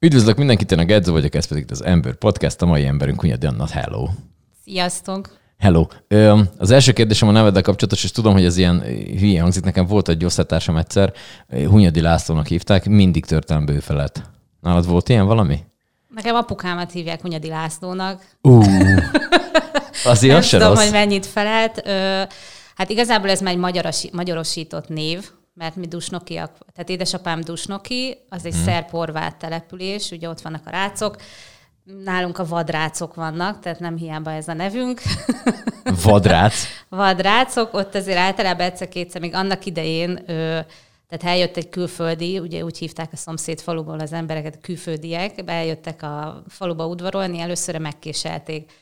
Üdvözlök 0.00 0.36
mindenkit, 0.36 0.72
én 0.72 0.78
a 0.78 0.84
Gedzo 0.84 1.12
vagyok, 1.12 1.34
ez 1.34 1.46
pedig 1.46 1.64
az 1.70 1.84
Ember 1.84 2.14
Podcast, 2.14 2.62
a 2.62 2.66
mai 2.66 2.84
emberünk 2.84 3.20
Hunyadi 3.20 3.46
Anna. 3.46 3.66
Hello! 3.66 4.08
Sziasztok! 4.64 5.38
Hello! 5.58 5.86
Az 6.58 6.70
első 6.70 6.92
kérdésem 6.92 7.28
a 7.28 7.32
neveddel 7.32 7.62
kapcsolatos, 7.62 8.04
és 8.04 8.10
tudom, 8.10 8.32
hogy 8.32 8.44
ez 8.44 8.56
ilyen 8.56 8.80
hülye 9.18 9.40
hangzik. 9.40 9.64
Nekem 9.64 9.86
volt 9.86 10.08
egy 10.08 10.24
osztálytársam 10.24 10.76
egyszer, 10.76 11.12
Hunyadi 11.48 12.00
Lászlónak 12.00 12.46
hívták, 12.46 12.88
mindig 12.88 13.24
törtem 13.24 13.66
bőfelet. 13.66 14.30
Nálad 14.60 14.86
volt 14.86 15.08
ilyen 15.08 15.26
valami? 15.26 15.58
Nekem 16.14 16.34
apukámat 16.34 16.92
hívják 16.92 17.20
Hunyadi 17.20 17.48
Lászlónak. 17.48 18.24
Ú, 18.42 18.60
azért 20.04 20.32
Nem 20.32 20.42
az 20.42 20.48
tudom, 20.48 20.68
rossz. 20.68 20.82
hogy 20.82 20.92
mennyit 20.92 21.26
felelt. 21.26 21.88
Hát 22.74 22.90
igazából 22.90 23.30
ez 23.30 23.40
már 23.40 23.52
egy 23.52 23.58
magyarosi, 23.58 24.10
magyarosított 24.12 24.88
név, 24.88 25.30
mert 25.56 25.76
mi 25.76 25.86
dusnokiak, 25.86 26.58
tehát 26.72 26.88
édesapám 26.88 27.40
dusnoki, 27.40 28.18
az 28.28 28.44
egy 28.44 28.54
hmm. 28.54 28.64
szerb-horvát 28.64 29.36
település, 29.36 30.10
ugye 30.10 30.28
ott 30.28 30.40
vannak 30.40 30.66
a 30.66 30.70
rácok, 30.70 31.16
nálunk 32.04 32.38
a 32.38 32.46
vadrácok 32.46 33.14
vannak, 33.14 33.60
tehát 33.60 33.80
nem 33.80 33.96
hiába 33.96 34.32
ez 34.32 34.48
a 34.48 34.52
nevünk. 34.52 35.00
Vadrác. 36.04 36.66
vadrácok, 36.88 37.74
ott 37.74 37.94
azért 37.94 38.18
általában 38.18 38.66
egyszer-kétszer, 38.66 39.20
még 39.20 39.34
annak 39.34 39.66
idején, 39.66 40.22
ö, 40.26 40.60
tehát 41.08 41.24
eljött 41.24 41.56
egy 41.56 41.68
külföldi, 41.68 42.38
ugye 42.38 42.64
úgy 42.64 42.78
hívták 42.78 43.12
a 43.12 43.16
szomszéd 43.16 43.60
faluból 43.60 44.00
az 44.00 44.12
embereket, 44.12 44.60
külföldiek, 44.60 45.44
bejöttek 45.44 46.02
a 46.02 46.42
faluba 46.48 46.86
udvarolni, 46.86 47.38
először 47.38 47.78
megkéselték. 47.78 48.72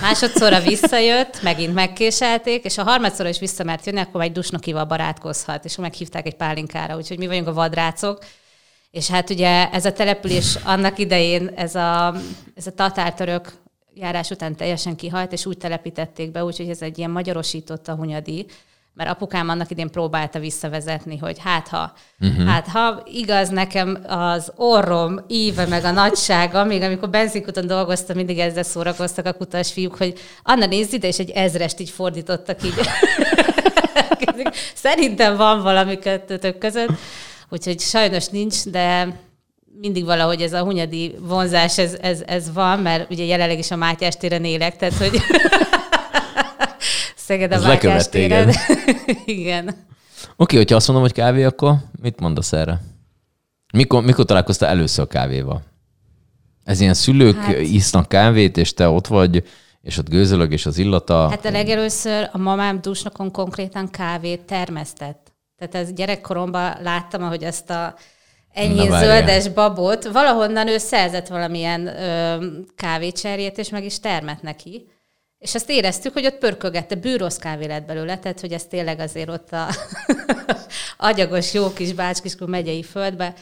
Másodszorra 0.00 0.60
visszajött, 0.60 1.42
megint 1.42 1.74
megkéselték, 1.74 2.64
és 2.64 2.78
a 2.78 2.82
harmadszorra 2.82 3.28
is 3.28 3.38
vissza 3.38 3.64
mert 3.64 3.86
jönni, 3.86 4.00
akkor 4.00 4.22
egy 4.22 4.32
dusnokival 4.32 4.84
barátkozhat, 4.84 5.64
és 5.64 5.76
meghívták 5.76 6.26
egy 6.26 6.36
pálinkára, 6.36 6.96
úgyhogy 6.96 7.18
mi 7.18 7.26
vagyunk 7.26 7.46
a 7.46 7.52
vadrácok. 7.52 8.24
És 8.90 9.08
hát 9.08 9.30
ugye 9.30 9.70
ez 9.70 9.84
a 9.84 9.92
település 9.92 10.58
annak 10.64 10.98
idején, 10.98 11.50
ez 11.56 11.74
a, 11.74 12.14
ez 12.54 12.66
a 12.66 12.74
tatártörök 12.74 13.52
járás 13.94 14.30
után 14.30 14.56
teljesen 14.56 14.96
kihalt, 14.96 15.32
és 15.32 15.46
úgy 15.46 15.58
telepítették 15.58 16.30
be, 16.30 16.44
úgyhogy 16.44 16.68
ez 16.68 16.82
egy 16.82 16.98
ilyen 16.98 17.10
magyarosított 17.10 17.88
a 17.88 17.94
hunyadi, 17.94 18.46
mert 18.94 19.10
apukám 19.10 19.48
annak 19.48 19.70
idén 19.70 19.90
próbálta 19.90 20.38
visszavezetni, 20.38 21.16
hogy 21.16 21.38
hát 21.38 21.68
ha, 21.68 21.92
uh-huh. 22.20 22.46
hát 22.46 22.68
ha 22.68 23.02
igaz 23.04 23.48
nekem 23.48 23.98
az 24.06 24.52
orrom 24.56 25.20
íve 25.28 25.66
meg 25.66 25.84
a 25.84 25.90
nagysága, 25.90 26.64
még 26.64 26.82
amikor 26.82 27.10
benzinkuton 27.10 27.66
dolgoztam, 27.66 28.16
mindig 28.16 28.38
ezzel 28.38 28.62
szórakoztak 28.62 29.26
a 29.26 29.32
kutas 29.32 29.72
fiúk, 29.72 29.96
hogy 29.96 30.18
Anna 30.42 30.66
nézd 30.66 30.92
ide, 30.92 31.06
és 31.06 31.18
egy 31.18 31.30
ezrest 31.30 31.80
így 31.80 31.90
fordítottak 31.90 32.64
így. 32.64 32.74
Szerintem 34.74 35.36
van 35.36 35.62
valami 35.62 35.98
kettőtök 35.98 36.58
között, 36.58 36.92
úgyhogy 37.48 37.80
sajnos 37.80 38.26
nincs, 38.26 38.64
de 38.64 39.16
mindig 39.80 40.04
valahogy 40.04 40.42
ez 40.42 40.52
a 40.52 40.62
hunyadi 40.62 41.14
vonzás, 41.18 41.78
ez, 41.78 41.96
ez, 42.00 42.22
ez 42.26 42.52
van, 42.52 42.78
mert 42.78 43.10
ugye 43.10 43.24
jelenleg 43.24 43.58
is 43.58 43.70
a 43.70 43.76
Mátyás 43.76 44.16
téren 44.16 44.44
élek, 44.44 44.76
tehát 44.76 44.94
hogy 44.94 45.20
Szeged 47.26 47.52
a 47.52 48.08
téged. 48.10 48.54
Igen. 49.24 49.74
Oké, 50.36 50.56
hogyha 50.56 50.76
azt 50.76 50.86
mondom, 50.86 51.04
hogy 51.04 51.14
kávé, 51.14 51.44
akkor 51.44 51.74
mit 52.02 52.20
mondasz 52.20 52.52
erre? 52.52 52.80
Mikor, 53.72 54.04
mikor 54.04 54.24
találkoztál 54.24 54.68
először 54.68 55.04
a 55.04 55.06
kávéval? 55.06 55.62
Ez 56.64 56.80
ilyen 56.80 56.94
szülők 56.94 57.36
hát... 57.36 57.60
Isznak 57.60 58.08
kávét, 58.08 58.56
és 58.56 58.74
te 58.74 58.88
ott 58.88 59.06
vagy, 59.06 59.42
és 59.82 59.98
ott 59.98 60.08
gőzölög, 60.08 60.52
és 60.52 60.66
az 60.66 60.78
illata. 60.78 61.28
Hát 61.28 61.44
a 61.44 61.50
legelőször 61.50 62.28
a 62.32 62.38
mamám 62.38 62.80
dusnokon 62.80 63.30
konkrétan 63.30 63.90
kávét 63.90 64.40
termesztett. 64.40 65.32
Tehát 65.58 65.74
ez 65.74 65.92
gyerekkoromban 65.92 66.76
láttam, 66.82 67.22
ahogy 67.22 67.42
ezt 67.42 67.70
a 67.70 67.94
enyhén 68.52 68.88
Na, 68.88 68.98
zöldes 68.98 69.48
babot, 69.48 70.04
valahonnan 70.04 70.68
ő 70.68 70.78
szerzett 70.78 71.26
valamilyen 71.26 71.86
ö, 71.86 72.46
kávécserjét, 72.76 73.58
és 73.58 73.68
meg 73.68 73.84
is 73.84 74.00
termett 74.00 74.42
neki. 74.42 74.86
És 75.44 75.54
azt 75.54 75.70
éreztük, 75.70 76.12
hogy 76.12 76.26
ott 76.26 76.38
pörkölgette, 76.38 76.94
bűrosz 76.94 77.36
kávé 77.36 77.66
lett 77.66 77.86
belőle, 77.86 78.18
tehát 78.18 78.40
hogy 78.40 78.52
ez 78.52 78.64
tényleg 78.64 78.98
azért 78.98 79.28
ott 79.28 79.52
a 79.52 79.66
agyagos, 81.08 81.54
jó 81.54 81.72
kis 81.72 81.92
Bácskiskú 81.92 82.46
megyei 82.46 82.82
földbe, 82.82 83.34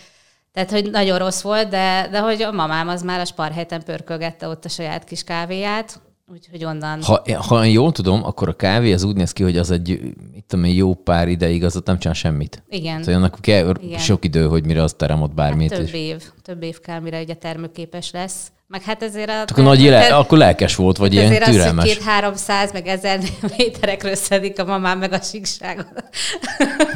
tehát, 0.52 0.70
hogy 0.70 0.90
nagyon 0.90 1.18
rossz 1.18 1.40
volt, 1.40 1.68
de, 1.68 2.08
de 2.10 2.20
hogy 2.20 2.42
a 2.42 2.52
mamám 2.52 2.88
az 2.88 3.02
már 3.02 3.20
a 3.20 3.24
sparhelyten 3.24 3.82
pörkölgette 3.82 4.48
ott 4.48 4.64
a 4.64 4.68
saját 4.68 5.04
kis 5.04 5.24
kávéját, 5.24 6.00
úgyhogy 6.32 6.64
onnan... 6.64 7.02
Ha, 7.02 7.22
ha 7.36 7.64
én 7.64 7.72
jól 7.72 7.92
tudom, 7.92 8.24
akkor 8.24 8.48
a 8.48 8.56
kávé 8.56 8.92
az 8.92 9.02
úgy 9.02 9.16
néz 9.16 9.32
ki, 9.32 9.42
hogy 9.42 9.58
az 9.58 9.70
egy 9.70 10.00
mit 10.32 10.44
tudom, 10.46 10.64
jó 10.64 10.94
pár 10.94 11.28
ideig 11.28 11.64
az 11.64 11.76
ott 11.76 11.86
nem 11.86 11.98
csinál 11.98 12.14
semmit. 12.14 12.62
Igen. 12.68 13.02
Tehát 13.02 13.18
annak 13.18 13.38
kell 13.40 13.74
Igen. 13.80 13.98
sok 13.98 14.24
idő, 14.24 14.46
hogy 14.46 14.66
mire 14.66 14.82
az 14.82 14.92
terem 14.92 15.22
ott 15.22 15.34
bármit. 15.34 15.70
Hát 15.70 15.80
több 15.80 15.94
év, 15.94 16.22
több 16.42 16.62
év 16.62 16.80
kell, 16.80 17.00
mire 17.00 17.20
ugye 17.20 17.34
termőképes 17.34 18.10
lesz. 18.10 18.52
Meg 18.72 18.82
hát 18.82 19.02
ezért 19.02 19.28
a... 19.28 19.40
Akkor, 19.40 19.64
nagy 19.64 19.80
éle, 19.82 20.16
akkor 20.16 20.38
lelkes 20.38 20.74
volt, 20.76 20.96
vagy 20.96 21.12
ilyen 21.12 21.24
ezért 21.24 21.42
az, 21.42 21.48
hogy 21.48 21.56
türelmes. 21.56 21.84
két-háromszáz, 21.84 22.72
meg 22.72 22.86
ezer 22.86 23.20
méterekről 23.56 24.14
szedik 24.14 24.58
a 24.60 24.64
mamám 24.64 24.98
meg 24.98 25.12
a 25.12 25.20
síkságot. 25.20 26.04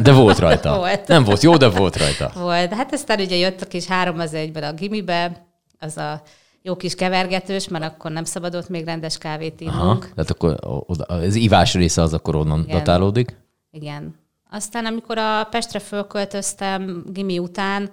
De 0.03 0.12
volt 0.12 0.38
rajta. 0.38 0.76
Volt. 0.78 1.09
Nem 1.09 1.25
volt 1.25 1.42
jó, 1.42 1.56
de 1.56 1.69
volt 1.69 1.97
rajta. 1.97 2.31
Volt. 2.34 2.72
Hát 2.72 2.92
aztán 2.92 3.20
ugye 3.20 3.36
jött 3.36 3.60
a 3.60 3.66
kis 3.66 3.86
három 3.86 4.19
az 4.19 4.34
egyben 4.34 4.62
a 4.62 4.72
gimibe, 4.72 5.47
az 5.78 5.97
a 5.97 6.22
jó 6.62 6.76
kis 6.76 6.94
kevergetős, 6.94 7.69
mert 7.69 7.84
akkor 7.84 8.10
nem 8.10 8.25
szabadott 8.25 8.69
még 8.69 8.84
rendes 8.84 9.19
kávét 9.19 9.62
Aha, 9.66 9.82
innunk. 9.82 10.10
tehát 10.15 10.31
akkor 10.31 10.56
oda, 10.86 11.04
az 11.04 11.34
ivás 11.34 11.75
része 11.75 12.03
az 12.03 12.12
akkor 12.15 12.36
onnan 12.36 12.62
Igen. 12.62 12.76
datálódik. 12.76 13.36
Igen. 13.70 14.15
Aztán, 14.50 14.86
amikor 14.86 15.19
a 15.19 15.44
Pestre 15.50 15.78
fölköltöztem 15.78 17.04
gimi 17.12 17.38
után, 17.38 17.91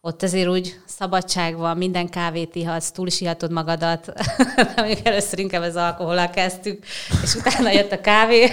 ott 0.00 0.22
azért 0.22 0.48
úgy 0.48 0.80
szabadság 0.86 1.56
van, 1.56 1.76
minden 1.76 2.08
kávét 2.08 2.54
ihatsz, 2.54 2.90
túl 2.90 3.06
is 3.06 3.20
ihatod 3.20 3.52
magadat. 3.52 4.12
Mondjuk 4.76 5.06
először 5.06 5.38
inkább 5.38 5.62
az 5.62 5.76
alkohollal 5.76 6.30
kezdtük, 6.30 6.84
és 7.22 7.34
utána 7.34 7.70
jött 7.70 7.92
a 7.92 8.00
kávé. 8.00 8.48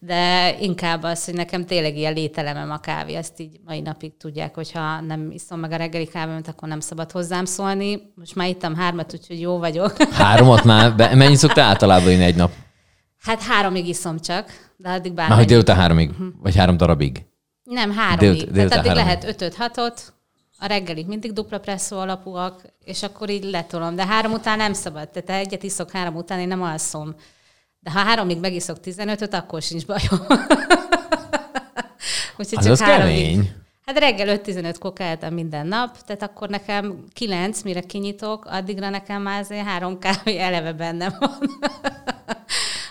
De 0.00 0.54
inkább 0.60 1.02
az, 1.02 1.24
hogy 1.24 1.34
nekem 1.34 1.64
tényleg 1.64 1.96
ilyen 1.96 2.12
lételemem 2.12 2.70
a 2.70 2.78
kávé, 2.78 3.14
ezt 3.14 3.40
így 3.40 3.60
mai 3.64 3.80
napig 3.80 4.16
tudják, 4.16 4.54
hogyha 4.54 5.00
nem 5.00 5.30
iszom 5.30 5.60
meg 5.60 5.72
a 5.72 5.76
reggeli 5.76 6.06
kávémat, 6.06 6.48
akkor 6.48 6.68
nem 6.68 6.80
szabad 6.80 7.10
hozzám 7.10 7.44
szólni. 7.44 8.12
Most 8.14 8.34
már 8.34 8.48
ittam 8.48 8.74
hármat, 8.74 9.14
úgyhogy 9.14 9.40
jó 9.40 9.58
vagyok. 9.58 10.02
Háromat 10.02 10.64
már, 10.64 10.94
be, 10.96 11.14
mennyit 11.14 11.36
szoktál 11.36 11.68
általában 11.68 12.10
én 12.10 12.20
egy 12.20 12.36
nap? 12.36 12.52
Hát 13.18 13.42
háromig 13.42 13.88
iszom 13.88 14.20
csak, 14.20 14.72
de 14.76 14.88
addig 14.88 15.12
bár. 15.12 15.28
Már 15.28 15.38
hogy 15.38 15.46
délután 15.46 15.76
háromig, 15.76 16.10
vagy 16.42 16.56
három 16.56 16.76
darabig. 16.76 17.26
Nem, 17.68 17.92
háromig. 17.92 18.36
Délután 18.36 18.52
Tehát 18.54 18.72
addig 18.72 18.86
háromig. 18.86 19.04
lehet 19.04 19.24
ötöt, 19.24 19.54
hatot, 19.54 20.12
a 20.58 20.66
reggelik 20.66 21.06
mindig 21.06 21.32
dupla 21.32 21.58
presszó 21.58 21.98
alapúak, 21.98 22.62
és 22.84 23.02
akkor 23.02 23.30
így 23.30 23.44
letolom. 23.44 23.96
De 23.96 24.06
három 24.06 24.32
után 24.32 24.56
nem 24.56 24.72
szabad. 24.72 25.08
Tehát 25.08 25.44
egyet 25.46 25.62
iszok 25.62 25.90
három 25.90 26.16
után, 26.16 26.38
én 26.38 26.48
nem 26.48 26.62
alszom. 26.62 27.14
De 27.80 27.90
ha 27.90 27.98
háromig 27.98 28.38
megiszok 28.38 28.76
15-öt, 28.84 29.34
akkor 29.34 29.62
sincs 29.62 29.86
bajom. 29.86 30.26
Úgyhogy 32.38 32.58
Az 32.58 32.66
az 32.66 32.78
kemény. 32.78 33.52
Hát 33.86 33.98
reggel 33.98 34.40
5-15 34.44 34.76
kokáltam 34.78 35.34
minden 35.34 35.66
nap, 35.66 36.02
tehát 36.02 36.22
akkor 36.22 36.48
nekem 36.48 37.04
9, 37.12 37.62
mire 37.62 37.80
kinyitok, 37.80 38.44
addigra 38.44 38.88
nekem 38.88 39.22
már 39.22 39.40
azért 39.40 39.66
három 39.66 39.98
kávé 39.98 40.38
eleve 40.38 40.72
bennem 40.72 41.12
van. 41.18 41.38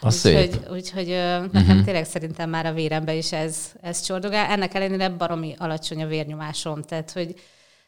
Szép. 0.09 0.34
Mhm. 0.34 0.44
Úgyhogy, 0.44 0.75
úgyhogy 0.75 1.09
ö, 1.09 1.40
nekem 1.51 1.62
uh-huh. 1.62 1.84
tényleg 1.84 2.06
szerintem 2.06 2.50
már 2.50 2.66
a 2.66 2.73
vérembe 2.73 3.13
is 3.13 3.31
ez, 3.31 3.57
ez 3.81 4.01
csordogál. 4.01 4.50
Ennek 4.50 4.73
ellenére 4.73 5.09
baromi 5.09 5.56
alacsony 5.57 6.03
a 6.03 6.07
vérnyomásom, 6.07 6.81
tehát 6.81 7.12
hogy 7.12 7.35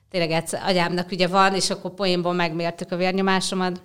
tényleg 0.09 0.31
egyszer 0.31 0.61
agyámnak 0.65 1.11
ugye 1.11 1.27
van, 1.27 1.55
és 1.55 1.69
akkor 1.69 1.93
poénból 1.93 2.33
megmértük 2.33 2.91
a 2.91 2.95
vérnyomásomat. 2.95 3.81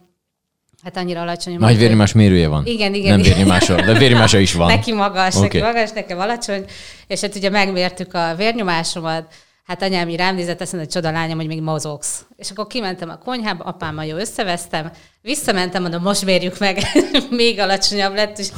Hát 0.82 0.96
annyira 0.96 1.20
alacsony. 1.20 1.56
Nagy 1.58 1.78
vérnyomás 1.78 2.12
mérője 2.12 2.48
van. 2.48 2.66
Igen, 2.66 2.94
igen, 2.94 3.10
Nem 3.10 3.22
vérnyomása, 3.22 3.74
de 3.74 3.92
vérnyomása 3.92 4.38
is 4.38 4.52
van. 4.52 4.66
Neki 4.76 4.92
magas, 4.92 5.34
okay. 5.34 5.48
neki 5.48 5.60
magas, 5.60 5.90
nekem 5.90 6.18
alacsony, 6.18 6.64
és 7.06 7.20
hát 7.20 7.34
ugye 7.34 7.50
megmértük 7.50 8.14
a 8.14 8.34
vérnyomásomat, 8.36 9.34
hát 9.64 9.82
anyám 9.82 10.08
így 10.08 10.16
rám 10.16 10.34
nézett, 10.34 10.60
azt 10.60 10.72
mondta, 10.72 10.92
hogy 10.92 11.02
csoda 11.02 11.18
lányom, 11.18 11.38
hogy 11.38 11.46
még 11.46 11.62
mozogsz. 11.62 12.24
És 12.36 12.50
akkor 12.50 12.66
kimentem 12.66 13.08
a 13.08 13.18
konyhába, 13.18 13.64
apámmal 13.64 14.04
jó 14.04 14.16
összevesztem, 14.16 14.90
visszamentem, 15.22 15.82
mondom, 15.82 16.02
most 16.02 16.24
mérjük 16.24 16.58
meg, 16.58 16.78
még 17.30 17.58
alacsonyabb 17.58 18.14
lett, 18.14 18.38
és 18.38 18.48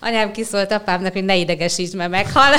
anyám 0.00 0.32
kiszólt 0.32 0.72
apámnak, 0.72 1.12
hogy 1.12 1.24
ne 1.24 1.36
idegesíts, 1.36 1.92
mert 1.92 2.10
meghal. 2.10 2.54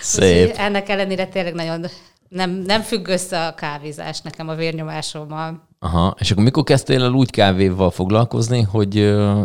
Szép. 0.00 0.54
Ennek 0.56 0.88
ellenére 0.88 1.26
tényleg 1.26 1.54
nagyon 1.54 1.86
nem, 2.28 2.50
nem 2.50 2.80
függ 2.80 3.08
össze 3.08 3.46
a 3.46 3.54
kávézás 3.54 4.20
nekem 4.20 4.48
a 4.48 4.54
vérnyomásommal. 4.54 5.68
Aha, 5.78 6.14
és 6.18 6.30
akkor 6.30 6.44
mikor 6.44 6.64
kezdtél 6.64 7.02
el 7.02 7.12
úgy 7.12 7.30
kávéval 7.30 7.90
foglalkozni, 7.90 8.62
hogy 8.62 8.98
ö, 8.98 9.42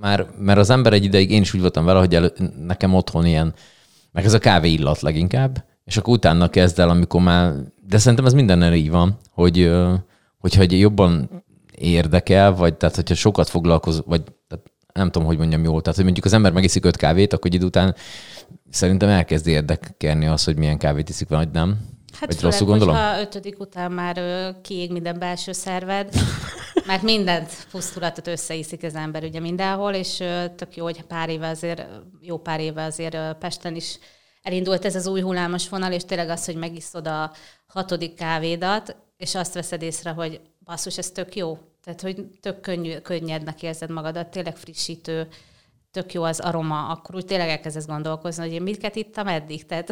már, 0.00 0.26
mert 0.38 0.58
az 0.58 0.70
ember 0.70 0.92
egy 0.92 1.04
ideig, 1.04 1.30
én 1.30 1.40
is 1.40 1.54
úgy 1.54 1.60
voltam 1.60 1.84
vele, 1.84 1.98
hogy 1.98 2.14
elő, 2.14 2.32
nekem 2.66 2.94
otthon 2.94 3.26
ilyen, 3.26 3.54
meg 4.12 4.24
ez 4.24 4.32
a 4.32 4.38
kávé 4.38 4.70
illat 4.72 5.00
leginkább, 5.00 5.64
és 5.88 5.96
akkor 5.96 6.14
utána 6.14 6.48
kezd 6.48 6.78
el, 6.78 6.88
amikor 6.88 7.20
már, 7.20 7.54
de 7.86 7.98
szerintem 7.98 8.26
ez 8.26 8.32
mindennel 8.32 8.74
így 8.74 8.90
van, 8.90 9.18
hogy, 9.30 9.70
hogyha 10.38 10.62
egy 10.62 10.78
jobban 10.78 11.42
érdekel, 11.74 12.54
vagy 12.54 12.74
tehát 12.74 12.94
hogyha 12.96 13.14
sokat 13.14 13.48
foglalkoz, 13.48 14.02
vagy 14.06 14.22
tehát 14.48 14.70
nem 14.92 15.10
tudom, 15.10 15.28
hogy 15.28 15.38
mondjam 15.38 15.64
jól, 15.64 15.80
tehát 15.80 15.96
hogy 15.96 16.04
mondjuk 16.04 16.24
az 16.26 16.32
ember 16.32 16.52
megiszik 16.52 16.84
öt 16.84 16.96
kávét, 16.96 17.32
akkor 17.32 17.46
egy 17.46 17.54
idő 17.54 17.66
után 17.66 17.94
szerintem 18.70 19.08
elkezd 19.08 19.46
érdekelni 19.46 20.26
az, 20.26 20.44
hogy 20.44 20.56
milyen 20.56 20.78
kávét 20.78 21.08
iszik, 21.08 21.28
vagy 21.28 21.50
nem. 21.50 21.78
Hát 22.12 22.34
Vagy 22.34 22.42
rosszul 22.42 22.66
gondolom? 22.66 22.94
hogyha 22.94 23.20
ötödik 23.20 23.60
után 23.60 23.92
már 23.92 24.20
kiég 24.62 24.92
minden 24.92 25.18
belső 25.18 25.52
szerved, 25.52 26.14
mert 26.86 27.02
mindent 27.02 27.66
pusztulatot 27.70 28.26
összeiszik 28.26 28.82
az 28.82 28.94
ember 28.94 29.22
ugye 29.22 29.40
mindenhol, 29.40 29.92
és 29.92 30.16
tök 30.56 30.76
jó, 30.76 30.84
hogy 30.84 31.02
pár 31.02 31.28
éve 31.28 31.48
azért, 31.48 31.86
jó 32.20 32.38
pár 32.38 32.60
éve 32.60 32.84
azért 32.84 33.16
Pesten 33.38 33.74
is 33.74 33.98
elindult 34.48 34.84
ez 34.84 34.94
az 34.94 35.06
új 35.06 35.20
hullámos 35.20 35.68
vonal, 35.68 35.92
és 35.92 36.04
tényleg 36.04 36.28
az, 36.28 36.44
hogy 36.44 36.56
megiszod 36.56 37.06
a 37.06 37.32
hatodik 37.66 38.14
kávédat, 38.14 38.96
és 39.16 39.34
azt 39.34 39.54
veszed 39.54 39.82
észre, 39.82 40.10
hogy 40.10 40.40
basszus, 40.64 40.98
ez 40.98 41.10
tök 41.10 41.36
jó. 41.36 41.58
Tehát, 41.84 42.00
hogy 42.00 42.26
tök 42.40 42.60
könnyű, 42.60 42.96
könnyednek 42.96 43.62
érzed 43.62 43.90
magadat, 43.90 44.26
tényleg 44.26 44.56
frissítő, 44.56 45.28
tök 45.90 46.12
jó 46.12 46.22
az 46.22 46.40
aroma, 46.40 46.88
akkor 46.88 47.14
úgy 47.14 47.24
tényleg 47.24 47.48
elkezdesz 47.48 47.86
gondolkozni, 47.86 48.42
hogy 48.42 48.52
én 48.52 48.62
mit 48.62 48.96
ittam 48.96 49.26
eddig. 49.26 49.66
Tehát 49.66 49.88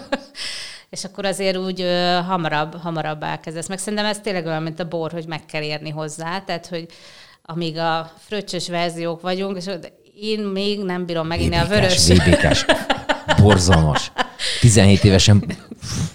és 0.90 1.04
akkor 1.04 1.24
azért 1.24 1.56
úgy 1.56 1.80
ö, 1.80 2.20
hamarabb, 2.26 2.80
hamarabb 2.80 3.22
elkezdesz. 3.22 3.68
Meg 3.68 3.78
szerintem 3.78 4.06
ez 4.06 4.20
tényleg 4.20 4.46
olyan, 4.46 4.62
mint 4.62 4.80
a 4.80 4.88
bor, 4.88 5.12
hogy 5.12 5.26
meg 5.26 5.44
kell 5.44 5.62
érni 5.62 5.90
hozzá, 5.90 6.40
tehát, 6.40 6.66
hogy 6.66 6.86
amíg 7.42 7.76
a 7.76 8.12
fröccsös 8.18 8.68
verziók 8.68 9.20
vagyunk, 9.20 9.56
és 9.56 9.70
én 10.14 10.40
még 10.40 10.84
nem 10.84 11.06
bírom 11.06 11.26
meginni 11.26 11.56
a 11.56 11.66
vörös. 11.66 12.08
VBK-s. 12.08 12.64
Borzalmas. 13.36 14.12
17 14.60 15.04
évesen 15.04 15.44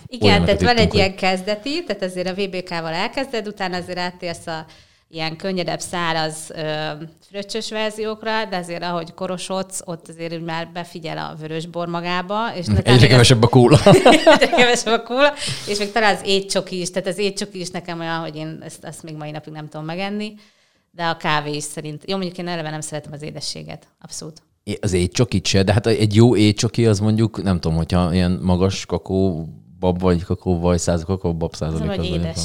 Igen, 0.07 0.45
tehát 0.45 0.61
van 0.61 0.77
egy 0.77 0.85
hogy- 0.87 0.95
ilyen 0.95 1.15
kezdeti, 1.15 1.83
tehát 1.83 2.03
azért 2.03 2.27
a 2.27 2.33
VBK-val 2.33 2.93
elkezded, 2.93 3.47
utána 3.47 3.77
azért 3.77 3.97
áttérsz 3.97 4.47
a 4.47 4.65
ilyen 5.09 5.35
könnyedebb, 5.35 5.79
száraz 5.79 6.35
ö, 6.49 6.91
fröccsös 7.29 7.69
verziókra, 7.69 8.45
de 8.45 8.57
azért 8.57 8.83
ahogy 8.83 9.13
korosodsz, 9.13 9.79
ott 9.85 10.07
azért 10.09 10.33
úgy 10.33 10.41
már 10.41 10.69
befigyel 10.73 11.17
a 11.17 11.35
vörösbor 11.39 11.87
magába. 11.87 12.55
És 12.55 12.65
Egyre 12.83 13.07
kevesebb 13.07 13.43
a 13.43 13.47
kóla. 13.47 13.79
egyre 13.85 14.47
kevesebb 14.47 14.93
a 14.93 15.03
kóla, 15.03 15.33
és 15.67 15.77
még 15.77 15.91
talán 15.91 16.15
az 16.15 16.21
étcsoki 16.25 16.79
is, 16.81 16.91
tehát 16.91 17.07
az 17.07 17.17
étcsoki 17.17 17.59
is 17.59 17.69
nekem 17.69 17.99
olyan, 17.99 18.19
hogy 18.19 18.35
én 18.35 18.59
ezt, 18.63 18.83
ezt 18.83 19.03
még 19.03 19.15
mai 19.15 19.31
napig 19.31 19.53
nem 19.53 19.69
tudom 19.69 19.85
megenni, 19.85 20.33
de 20.91 21.03
a 21.03 21.17
kávé 21.17 21.51
is 21.55 21.63
szerint. 21.63 22.03
Jó, 22.07 22.15
mondjuk 22.17 22.37
én 22.37 22.47
eleve 22.47 22.69
nem 22.69 22.81
szeretem 22.81 23.11
az 23.13 23.21
édességet, 23.21 23.87
abszolút. 24.01 24.41
Az 24.81 24.93
étcsokit 24.93 25.45
se, 25.45 25.63
de 25.63 25.73
hát 25.73 25.87
egy 25.87 26.15
jó 26.15 26.35
étcsoki 26.35 26.85
az 26.85 26.99
mondjuk, 26.99 27.43
nem 27.43 27.59
tudom, 27.59 27.77
hogyha 27.77 28.13
ilyen 28.13 28.39
magas 28.41 28.85
kakó 28.85 29.47
bab 29.79 29.99
vagy 29.99 30.23
kakó 30.23 30.59
vaj 30.59 30.77
száz, 30.77 31.03
kakó 31.03 31.33
bab 31.35 31.55
százalék. 31.55 31.87
vagy 31.87 31.99
az 31.99 32.07
vagy 32.07 32.19
nem 32.19 32.19
édes. 32.19 32.39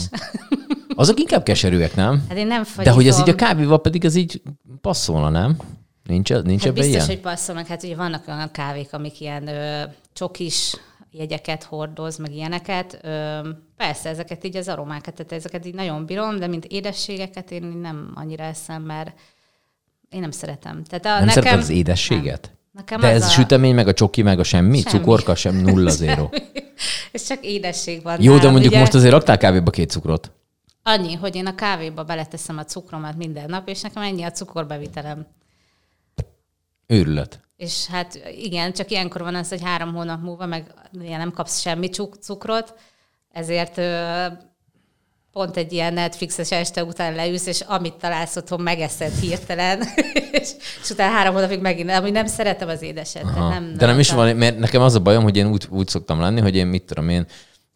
Azok 0.94 1.20
inkább 1.20 1.42
keserűek, 1.42 1.94
nem? 1.94 2.24
Hát 2.28 2.38
én 2.38 2.46
nem 2.46 2.64
De 2.76 2.90
hogy 2.90 3.08
az 3.08 3.20
így 3.20 3.28
a 3.28 3.34
kávéval 3.34 3.80
pedig 3.80 4.04
az 4.04 4.14
így 4.14 4.42
passzolna, 4.80 5.28
nem? 5.28 5.56
Nincs, 6.04 6.30
nincs 6.30 6.60
Hát 6.60 6.68
ebben 6.68 6.74
biztos, 6.74 6.92
ilyen? 6.94 7.06
hogy 7.06 7.20
passzolnak. 7.20 7.66
Hát 7.66 7.82
ugye 7.82 7.96
vannak 7.96 8.28
olyan 8.28 8.50
kávék, 8.50 8.92
amik 8.92 9.20
ilyen 9.20 9.48
ö, 9.48 9.82
csokis 10.12 10.76
jegyeket 11.10 11.62
hordoz, 11.62 12.16
meg 12.16 12.34
ilyeneket. 12.34 12.98
Ö, 13.02 13.48
persze, 13.76 14.08
ezeket 14.08 14.44
így 14.44 14.56
az 14.56 14.68
aromákat, 14.68 15.14
tehát 15.14 15.32
ezeket 15.32 15.66
így 15.66 15.74
nagyon 15.74 16.06
bírom, 16.06 16.38
de 16.38 16.46
mint 16.46 16.64
édességeket 16.64 17.50
én 17.50 17.62
nem 17.64 18.12
annyira 18.14 18.44
eszem, 18.44 18.82
mert 18.82 19.12
én 20.10 20.20
nem 20.20 20.30
szeretem. 20.30 20.84
Tehát 20.84 21.04
a, 21.04 21.08
Nem 21.08 21.26
nekem, 21.26 21.42
szereted 21.42 21.58
az 21.58 21.68
édességet? 21.68 22.42
Nem. 22.42 22.58
Nekem 22.72 23.00
De 23.00 23.08
ez 23.08 23.24
a, 23.24 23.28
sütemény, 23.28 23.74
meg 23.74 23.88
a 23.88 23.92
csoki, 23.92 24.22
meg 24.22 24.38
a 24.38 24.42
semmi? 24.42 24.80
Semmi. 24.80 24.98
Cukorka 24.98 25.34
sem, 25.34 25.56
nulla 25.56 25.90
zéro. 25.90 26.28
Ez 27.12 27.26
csak 27.26 27.44
édesség 27.44 28.02
van 28.02 28.22
Jó, 28.22 28.32
de 28.32 28.36
nálam, 28.36 28.50
mondjuk 28.50 28.72
ugye? 28.72 28.80
most 28.80 28.94
azért 28.94 29.12
raktál 29.12 29.38
kávéba 29.38 29.70
két 29.70 29.90
cukrot. 29.90 30.32
Annyi, 30.82 31.14
hogy 31.14 31.34
én 31.34 31.46
a 31.46 31.54
kávéba 31.54 32.04
beleteszem 32.04 32.58
a 32.58 32.64
cukromat 32.64 33.16
minden 33.16 33.44
nap, 33.48 33.68
és 33.68 33.80
nekem 33.80 34.02
ennyi 34.02 34.22
a 34.22 34.30
cukorbevitelem. 34.30 35.26
Őrület. 36.86 37.40
És 37.56 37.86
hát 37.86 38.32
igen, 38.36 38.72
csak 38.72 38.90
ilyenkor 38.90 39.22
van 39.22 39.34
az, 39.34 39.48
hogy 39.48 39.62
három 39.62 39.94
hónap 39.94 40.22
múlva 40.22 40.46
meg 40.46 40.74
nem 40.90 41.32
kapsz 41.32 41.60
semmi 41.60 41.88
cukrot, 42.20 42.74
ezért 43.32 43.76
pont 45.32 45.56
egy 45.56 45.72
ilyen 45.72 45.94
Netflixes 45.94 46.50
este 46.50 46.84
után 46.84 47.14
leülsz, 47.14 47.46
és 47.46 47.60
amit 47.60 47.94
találsz 47.94 48.36
otthon, 48.36 48.60
megeszed 48.60 49.12
hirtelen, 49.12 49.82
és, 50.32 50.48
és 50.82 50.90
utána 50.90 51.14
három 51.14 51.34
hónapig 51.34 51.60
megint, 51.60 51.90
amúgy 51.90 52.12
nem 52.12 52.26
szeretem 52.26 52.68
az 52.68 52.82
édeset. 52.82 53.22
Aha. 53.22 53.32
Tehát 53.32 53.50
nem, 53.50 53.74
De 53.76 53.86
nem 53.86 53.98
is 53.98 54.10
van, 54.10 54.36
mert 54.36 54.58
nekem 54.58 54.82
az 54.82 54.94
a 54.94 55.00
bajom, 55.00 55.22
hogy 55.22 55.36
én 55.36 55.46
úgy, 55.46 55.66
úgy 55.70 55.88
szoktam 55.88 56.20
lenni, 56.20 56.40
hogy 56.40 56.56
én 56.56 56.66
mit 56.66 56.82
tudom 56.82 57.08
én, 57.08 57.26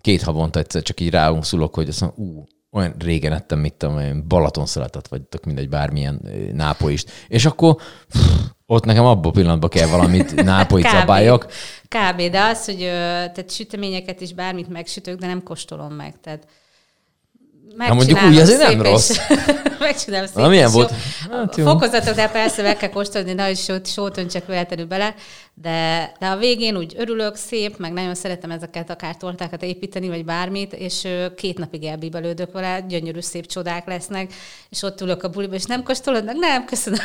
két 0.01 0.23
havonta 0.23 0.59
egyszer 0.59 0.83
csak 0.83 1.01
így 1.01 1.11
ráunszulok, 1.11 1.75
hogy 1.75 1.89
azt 1.89 2.01
mondom, 2.01 2.25
ú, 2.25 2.45
olyan 2.71 2.95
régen 2.99 3.33
ettem, 3.33 3.59
mit 3.59 3.75
tudom 3.75 3.99
én, 3.99 4.29
Balatonszalatot, 4.29 5.09
vagy 5.09 5.23
tök 5.23 5.45
mindegy, 5.45 5.69
bármilyen 5.69 6.21
nápoist. 6.53 7.11
És 7.29 7.47
akkor 7.47 7.77
pff, 8.09 8.21
ott 8.67 8.85
nekem 8.85 9.05
abban 9.05 9.31
a 9.31 9.35
pillanatban 9.35 9.71
kell 9.71 9.89
valamit 9.89 10.35
nápoi 10.45 10.83
szabályok. 10.83 11.47
Kb. 11.89 12.31
De 12.31 12.41
az, 12.41 12.65
hogy 12.65 12.79
tehát 12.79 13.51
süteményeket 13.51 14.21
is 14.21 14.33
bármit 14.33 14.69
megsütök, 14.69 15.19
de 15.19 15.27
nem 15.27 15.43
kóstolom 15.43 15.93
meg. 15.93 16.15
Tehát 16.21 16.47
mondjuk 17.77 17.97
megcsinálom 17.97 18.33
úgy 18.33 18.39
azért 18.39 18.61
nem 18.61 18.83
rossz. 18.83 19.17
Megcsinálom 19.79 20.27
szép 20.27 20.37
Na, 20.37 20.49
milyen 20.49 20.71
volt? 20.71 20.91
Jó. 21.31 21.37
Hát 21.37 21.57
jó. 21.57 21.65
Fokozatot, 21.65 22.15
de 22.15 22.29
persze 22.29 22.63
meg 22.63 22.77
kell 22.77 22.89
kóstolni, 22.89 23.33
nehogy 23.33 23.57
sót, 23.57 23.87
sót 23.87 24.19
öntsek 24.19 24.47
véletlenül 24.47 24.87
bele, 24.87 25.15
de, 25.55 26.13
de 26.19 26.27
a 26.27 26.37
végén 26.37 26.77
úgy 26.77 26.95
örülök, 26.97 27.37
szép, 27.37 27.79
meg 27.79 27.93
nagyon 27.93 28.15
szeretem 28.15 28.51
ezeket 28.51 28.91
akár 28.91 29.17
tortákat 29.17 29.63
építeni, 29.63 30.09
vagy 30.09 30.25
bármit, 30.25 30.73
és 30.73 31.09
két 31.37 31.59
napig 31.59 31.85
elbíbelődök 31.85 32.53
vele, 32.53 32.85
gyönyörű, 32.89 33.21
szép 33.21 33.47
csodák 33.47 33.87
lesznek, 33.87 34.33
és 34.71 34.83
ott 34.83 35.01
ülök 35.01 35.23
a 35.23 35.29
buliba, 35.29 35.55
és 35.55 35.65
nem 35.65 35.83
kóstolod 35.83 36.25
meg? 36.25 36.37
Nem, 36.37 36.65
köszönöm. 36.65 37.01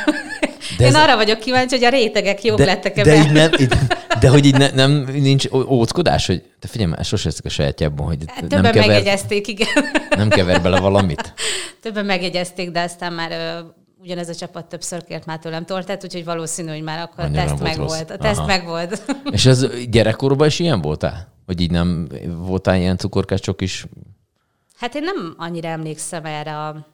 De 0.78 0.86
Én 0.86 0.94
arra 0.94 1.16
vagyok 1.16 1.38
kíváncsi, 1.38 1.74
hogy 1.74 1.84
a 1.84 1.88
rétegek 1.88 2.44
jók 2.44 2.58
De, 2.58 2.64
lettek-e 2.64 3.02
de, 3.02 3.16
így 3.16 3.32
nem, 3.32 3.50
így, 3.58 3.74
de 4.20 4.28
hogy 4.28 4.44
így 4.44 4.58
ne, 4.58 4.70
nem, 4.70 4.92
nincs 5.12 5.46
óckodás, 5.52 6.26
hogy 6.26 6.42
te 6.58 6.68
figyelj, 6.68 6.90
már 6.90 7.04
sose 7.04 7.30
a 7.44 7.48
sajátjában, 7.48 8.06
hogy 8.06 8.18
Hát 8.26 8.40
nem 8.40 8.48
Többen 8.48 8.72
kever, 8.72 8.88
megjegyezték, 8.88 9.48
igen. 9.48 9.68
nem 10.16 10.28
kever 10.28 10.62
bele 10.62 10.80
valamit. 10.80 11.34
Többen 11.82 12.04
megjegyezték, 12.04 12.70
de 12.70 12.82
aztán 12.82 13.12
már 13.12 13.30
ö, 13.30 13.60
ugyanez 14.02 14.28
a 14.28 14.34
csapat 14.34 14.66
többször 14.66 15.04
kért 15.04 15.26
már 15.26 15.38
tőlem 15.38 15.64
tortát, 15.64 16.04
úgyhogy 16.04 16.24
valószínű, 16.24 16.68
hogy 16.70 16.82
már 16.82 16.98
akkor 16.98 17.24
Annyira 17.24 17.42
a 17.42 17.44
teszt 17.44 17.58
volt 17.58 17.70
meg 17.70 17.76
rossz. 17.78 17.96
volt. 17.96 18.10
A 18.10 18.16
teszt 18.16 18.46
meg 18.46 18.64
volt. 18.64 19.16
És 19.30 19.46
ez 19.46 19.66
gyerekkorban 19.90 20.46
is 20.46 20.58
ilyen 20.58 20.80
voltál? 20.80 21.32
Hogy 21.46 21.60
így 21.60 21.70
nem 21.70 22.08
voltál 22.36 22.76
ilyen 22.76 22.96
cukorkás 22.96 23.40
is? 23.58 23.86
Hát 24.76 24.94
én 24.94 25.02
nem 25.02 25.34
annyira 25.38 25.68
emlékszem 25.68 26.24
erre 26.24 26.56
a 26.58 26.86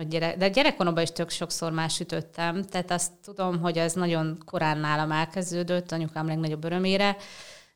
hogy 0.00 0.08
gyerek, 0.08 0.36
de 0.36 0.48
gyerekkoromban 0.48 1.02
is 1.02 1.10
tök 1.10 1.30
sokszor 1.30 1.72
már 1.72 1.90
sütöttem, 1.90 2.64
tehát 2.64 2.90
azt 2.90 3.12
tudom, 3.24 3.60
hogy 3.60 3.78
az 3.78 3.92
nagyon 3.92 4.42
korán 4.44 4.78
nálam 4.78 5.12
elkezdődött, 5.12 5.92
anyukám 5.92 6.26
legnagyobb 6.26 6.64
örömére, 6.64 7.16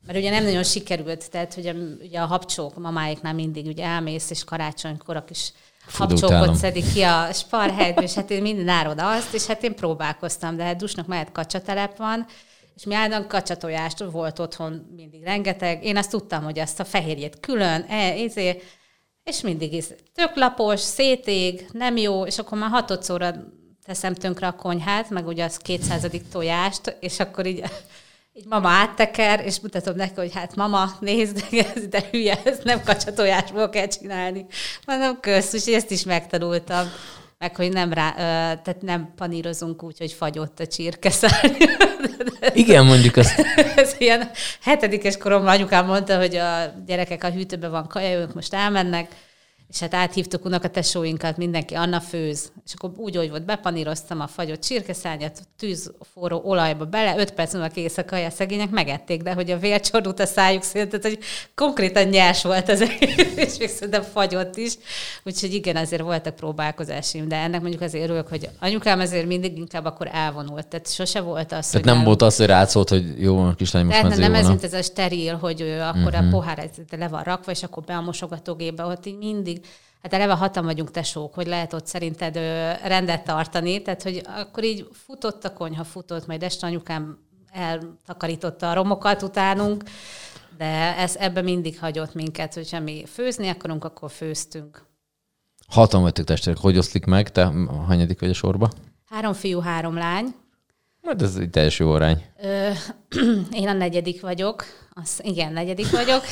mert 0.05 0.17
ugye 0.17 0.29
nem 0.29 0.43
nagyon 0.43 0.63
sikerült, 0.63 1.29
tehát 1.31 1.55
ugye, 1.57 1.73
ugye 2.01 2.19
a 2.19 2.25
habcsók, 2.25 2.75
a 2.75 2.79
mamáiknál 2.79 3.33
mindig 3.33 3.65
ugye 3.65 3.85
elmész, 3.85 4.29
és 4.29 4.43
karácsonykor 4.43 5.15
a 5.15 5.23
kis 5.23 5.51
habcsókot 5.91 6.55
szedik 6.55 6.93
ki 6.93 7.01
a 7.01 7.33
sparhelytből, 7.33 8.03
és 8.03 8.13
hát 8.13 8.31
én 8.31 8.41
minden 8.41 8.67
áron 8.67 8.99
azt, 8.99 9.33
és 9.33 9.45
hát 9.45 9.63
én 9.63 9.75
próbálkoztam, 9.75 10.55
de 10.55 10.63
hát 10.63 10.77
dusnak 10.77 11.07
mellett 11.07 11.31
kacsatelep 11.31 11.97
van, 11.97 12.25
és 12.75 12.85
mi 12.85 12.93
állandóan 12.93 13.27
kacsatojást 13.27 14.03
volt 14.11 14.39
otthon 14.39 14.93
mindig 14.95 15.23
rengeteg. 15.23 15.83
Én 15.83 15.97
azt 15.97 16.09
tudtam, 16.09 16.43
hogy 16.43 16.59
azt 16.59 16.79
a 16.79 16.85
fehérjét 16.85 17.39
külön, 17.39 17.85
e, 17.89 18.15
izé, 18.15 18.61
és 19.25 19.41
mindig 19.41 19.73
is 19.73 19.85
tök 20.13 20.35
lapos, 20.35 20.79
szétég, 20.79 21.67
nem 21.71 21.97
jó, 21.97 22.25
és 22.25 22.37
akkor 22.37 22.57
már 22.57 22.69
hatodszorra 22.69 23.33
teszem 23.85 24.13
tönkre 24.13 24.47
a 24.47 24.55
konyhát, 24.55 25.09
meg 25.09 25.27
ugye 25.27 25.43
az 25.43 25.57
kétszázadik 25.57 26.29
tojást, 26.31 26.97
és 26.99 27.19
akkor 27.19 27.45
így, 27.45 27.63
így 28.37 28.45
mama 28.45 28.69
átteker, 28.69 29.45
és 29.45 29.59
mutatom 29.59 29.95
neki, 29.95 30.13
hogy 30.15 30.33
hát 30.33 30.55
mama, 30.55 30.91
nézd, 30.99 31.45
ez 31.75 31.87
de 31.87 32.03
hülye, 32.11 32.41
ezt 32.43 32.63
nem 32.63 32.83
kacsatojásból 32.83 33.69
kell 33.69 33.87
csinálni. 33.87 34.45
Mondom, 34.85 35.19
kösz, 35.19 35.53
úgyhogy 35.53 35.73
ezt 35.73 35.91
is 35.91 36.03
megtanultam. 36.03 36.87
Meg, 37.39 37.55
hogy 37.55 37.71
nem, 37.71 37.93
rá, 37.93 38.11
tehát 38.55 38.81
nem 38.81 39.13
panírozunk 39.15 39.83
úgy, 39.83 39.97
hogy 39.97 40.11
fagyott 40.11 40.59
a 40.59 40.67
csirkeszárny. 40.67 41.55
Igen, 42.53 42.85
mondjuk 42.85 43.15
azt. 43.15 43.39
Ez 43.75 43.95
ilyen 43.97 44.29
hetedikes 44.61 45.17
koromban 45.17 45.53
anyukám 45.53 45.85
mondta, 45.85 46.17
hogy 46.17 46.35
a 46.35 46.73
gyerekek 46.85 47.23
a 47.23 47.31
hűtőben 47.31 47.71
van 47.71 47.87
kaja, 47.87 48.19
ők 48.19 48.33
most 48.33 48.53
elmennek, 48.53 49.11
és 49.69 49.79
hát 49.79 49.93
áthívtuk 49.93 50.45
unokatesóinkat, 50.45 51.37
mindenki 51.37 51.73
Anna 51.73 51.99
főz. 51.99 52.51
És 52.65 52.73
akkor 52.75 52.91
úgy, 52.95 53.15
hogy 53.15 53.29
volt, 53.29 53.45
bepaníroztam 53.45 54.19
a 54.19 54.27
fagyott 54.27 54.61
csirkeszárnyat, 54.61 55.39
tűz 55.57 55.91
forró 56.13 56.41
olajba 56.43 56.85
bele, 56.85 57.17
öt 57.17 57.31
perc 57.31 57.53
múlva 57.53 57.67
kész 57.67 57.97
a 57.97 58.05
kaja, 58.05 58.29
szegények 58.29 58.69
megették, 58.69 59.21
de 59.21 59.33
hogy 59.33 59.51
a 59.51 59.57
vér 59.57 59.79
csordult 59.79 60.19
a 60.19 60.25
szájuk 60.25 60.63
szint, 60.63 60.89
tehát 60.89 61.05
hogy 61.05 61.19
konkrétan 61.55 62.07
nyers 62.07 62.43
volt 62.43 62.69
az 62.69 62.81
egész, 62.81 63.35
és 63.35 63.57
még 63.57 63.69
szerintem 63.69 64.01
fagyott 64.01 64.57
is. 64.57 64.73
Úgyhogy 65.23 65.53
igen, 65.53 65.75
azért 65.75 66.01
voltak 66.01 66.35
próbálkozásim, 66.35 67.27
de 67.27 67.35
ennek 67.35 67.61
mondjuk 67.61 67.81
azért 67.81 68.03
örülök, 68.03 68.27
hogy 68.27 68.49
anyukám 68.59 68.99
azért 68.99 69.25
mindig 69.25 69.57
inkább 69.57 69.85
akkor 69.85 70.09
elvonult, 70.11 70.67
tehát 70.67 70.93
sose 70.93 71.21
volt 71.21 71.51
az, 71.51 71.67
Tehát 71.69 71.71
hogy 71.71 71.95
nem 71.95 72.03
volt 72.03 72.21
az, 72.21 72.35
hogy 72.35 72.45
rátszólt, 72.45 72.89
hogy 72.89 73.21
jó, 73.21 73.53
kislány, 73.55 73.85
most 73.85 74.01
tehát 74.01 74.17
nem, 74.17 74.31
nem 74.31 74.41
ez, 74.41 74.47
mint 74.47 74.63
ez 74.63 74.73
a 74.73 74.81
steril, 74.81 75.35
hogy 75.35 75.61
ő 75.61 75.81
akkor 75.81 76.13
uh-huh. 76.13 76.27
a 76.27 76.29
pohár 76.29 76.59
ez 76.59 76.99
le 76.99 77.07
van 77.07 77.23
rakva, 77.23 77.51
és 77.51 77.63
akkor 77.63 77.83
be 77.83 77.95
a 77.95 78.01
mosogatógépbe, 78.01 78.83
ott 78.83 79.05
így 79.05 79.17
mindig, 79.17 79.54
hát 80.01 80.13
eleve 80.13 80.33
hatan 80.33 80.65
vagyunk 80.65 80.91
tesók, 80.91 81.33
hogy 81.33 81.47
lehet 81.47 81.73
ott 81.73 81.85
szerinted 81.85 82.35
rendet 82.83 83.23
tartani, 83.23 83.81
tehát 83.81 84.03
hogy 84.03 84.21
akkor 84.25 84.63
így 84.63 84.87
futott 84.91 85.43
a 85.43 85.53
konyha, 85.53 85.83
futott, 85.83 86.27
majd 86.27 86.43
este 86.43 86.67
anyukám 86.67 87.17
eltakarította 87.51 88.69
a 88.69 88.73
romokat 88.73 89.21
utánunk, 89.21 89.83
De 90.57 90.97
ez 90.97 91.15
ebbe 91.15 91.41
mindig 91.41 91.79
hagyott 91.79 92.13
minket, 92.13 92.53
hogyha 92.53 92.79
mi 92.79 93.03
főzni 93.05 93.49
akarunk, 93.49 93.83
akkor 93.83 94.11
főztünk. 94.11 94.85
Hatan 95.67 96.01
vagytok 96.01 96.25
testvérek, 96.25 96.61
hogy 96.61 96.77
oszlik 96.77 97.05
meg? 97.05 97.31
Te 97.31 97.51
hanyadik 97.87 98.19
vagy 98.19 98.29
a 98.29 98.33
sorba? 98.33 98.69
Három 99.05 99.33
fiú, 99.33 99.59
három 99.59 99.95
lány. 99.95 100.35
Hát 101.03 101.21
ez 101.21 101.35
egy 101.35 101.49
teljes 101.49 101.79
jó 101.79 101.91
arány. 101.91 102.25
Ö, 102.41 102.69
én 103.61 103.67
a 103.67 103.73
negyedik 103.73 104.21
vagyok. 104.21 104.65
Az, 105.01 105.19
igen, 105.23 105.53
negyedik 105.53 105.89
vagyok. 105.91 106.23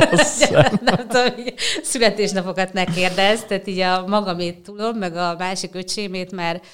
nem 0.80 1.08
tudom, 1.08 1.44
születésnapokat 1.82 2.72
ne 2.72 2.84
kérdez, 2.84 3.44
tehát 3.44 3.66
így 3.66 3.78
a 3.78 4.06
magamét 4.06 4.58
tudom, 4.58 4.98
meg 4.98 5.16
a 5.16 5.34
másik 5.38 5.74
öcsémét, 5.74 6.32
mert 6.32 6.66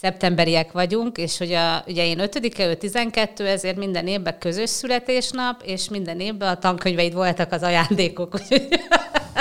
szeptemberiek 0.00 0.72
vagyunk, 0.72 1.16
és 1.18 1.38
hogy 1.38 1.52
a, 1.52 1.84
ugye 1.86 2.06
én 2.06 2.18
5 2.18 2.58
ő 2.58 2.74
12, 2.74 3.46
ezért 3.46 3.76
minden 3.76 4.06
évben 4.06 4.38
közös 4.38 4.70
születésnap, 4.70 5.62
és 5.64 5.88
minden 5.88 6.20
évben 6.20 6.48
a 6.48 6.58
tankönyveid 6.58 7.14
voltak 7.14 7.52
az 7.52 7.62
ajándékok. 7.62 8.40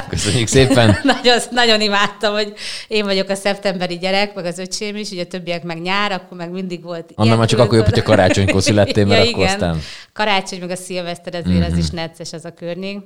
Köszönjük 0.10 0.48
szépen! 0.48 0.98
nagyon, 1.04 1.40
nagyon 1.52 1.82
imádtam, 1.82 2.34
hogy 2.34 2.54
én 2.88 3.06
vagyok 3.06 3.30
a 3.30 3.36
szeptemberi 3.36 3.98
gyerek, 3.98 4.34
meg 4.34 4.46
az 4.46 4.60
öcsém 4.60 4.96
is, 4.96 5.10
ugye 5.10 5.22
a 5.22 5.28
többiek 5.28 5.64
meg 5.64 5.82
nyár, 5.82 6.12
akkor 6.12 6.38
meg 6.38 6.52
mindig 6.52 6.84
volt 6.84 7.12
Anna 7.16 7.36
már 7.36 7.48
csak 7.48 7.60
akkor 7.60 7.78
jobb, 7.78 7.86
hogyha 7.86 8.04
karácsonykor 8.04 8.62
születtél, 8.62 9.06
mert 9.06 9.24
ja, 9.24 9.30
akkor 9.30 9.44
igen. 9.44 9.54
aztán... 9.54 9.80
Karácsony, 10.14 10.60
meg 10.60 10.70
a 10.70 10.76
szilveszter, 10.76 11.36
azért 11.36 11.56
mm-hmm. 11.56 11.72
az 11.72 11.78
is 11.78 11.90
necces 11.90 12.34
az 12.34 12.46
a 12.46 12.54
környék. 12.54 13.00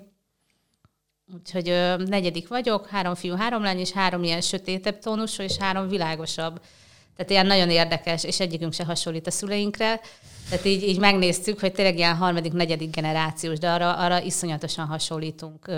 Úgyhogy 1.34 1.70
ö, 1.70 1.96
negyedik 1.98 2.48
vagyok, 2.48 2.88
három 2.88 3.16
fiú, 3.16 3.36
három 3.36 3.64
lány, 3.64 3.80
és 3.80 3.92
három 3.92 4.24
ilyen 4.24 4.42
sötétebb 4.42 5.00
tónusú, 5.00 5.44
és 5.44 5.58
három 5.58 5.88
világosabb. 5.88 6.60
Tehát 7.20 7.34
ilyen 7.34 7.46
nagyon 7.46 7.70
érdekes, 7.70 8.24
és 8.24 8.40
egyikünk 8.40 8.74
se 8.74 8.84
hasonlít 8.84 9.28
a 9.28 9.32
szüleinkre. 9.32 10.00
Tehát 10.50 10.66
így, 10.66 10.84
így 10.84 11.00
megnéztük, 11.00 11.60
hogy 11.60 11.72
tényleg 11.72 11.98
ilyen 11.98 12.16
harmadik, 12.16 12.54
negyedik 12.54 12.96
generációs, 12.96 13.60
de 13.60 13.70
arra, 13.72 13.96
arra 13.96 14.22
iszonyatosan 14.22 14.86
hasonlítunk, 14.86 15.72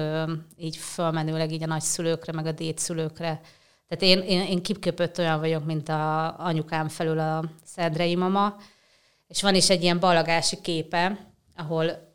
így 0.58 0.78
fölmenőleg 0.78 1.52
így 1.52 1.64
a 1.64 1.68
nagyszülőkre, 1.68 2.32
meg 2.32 2.46
a 2.46 2.52
dédszülőkre. 2.52 3.42
Tehát 3.88 4.18
én, 4.18 4.20
én, 4.20 4.42
én 4.42 4.62
kipköpött 4.62 5.18
olyan 5.18 5.40
vagyok, 5.40 5.66
mint 5.66 5.90
a 5.90 6.36
anyukám 6.40 6.88
felül 6.88 7.20
a 7.20 7.44
szedrei 7.64 8.16
mama, 8.16 8.58
és 9.28 9.42
van 9.42 9.56
is 9.56 9.70
egy 9.70 9.84
ilyen 9.84 10.00
balagási 10.00 10.62
képe, 10.62 11.28
ahol 11.56 12.11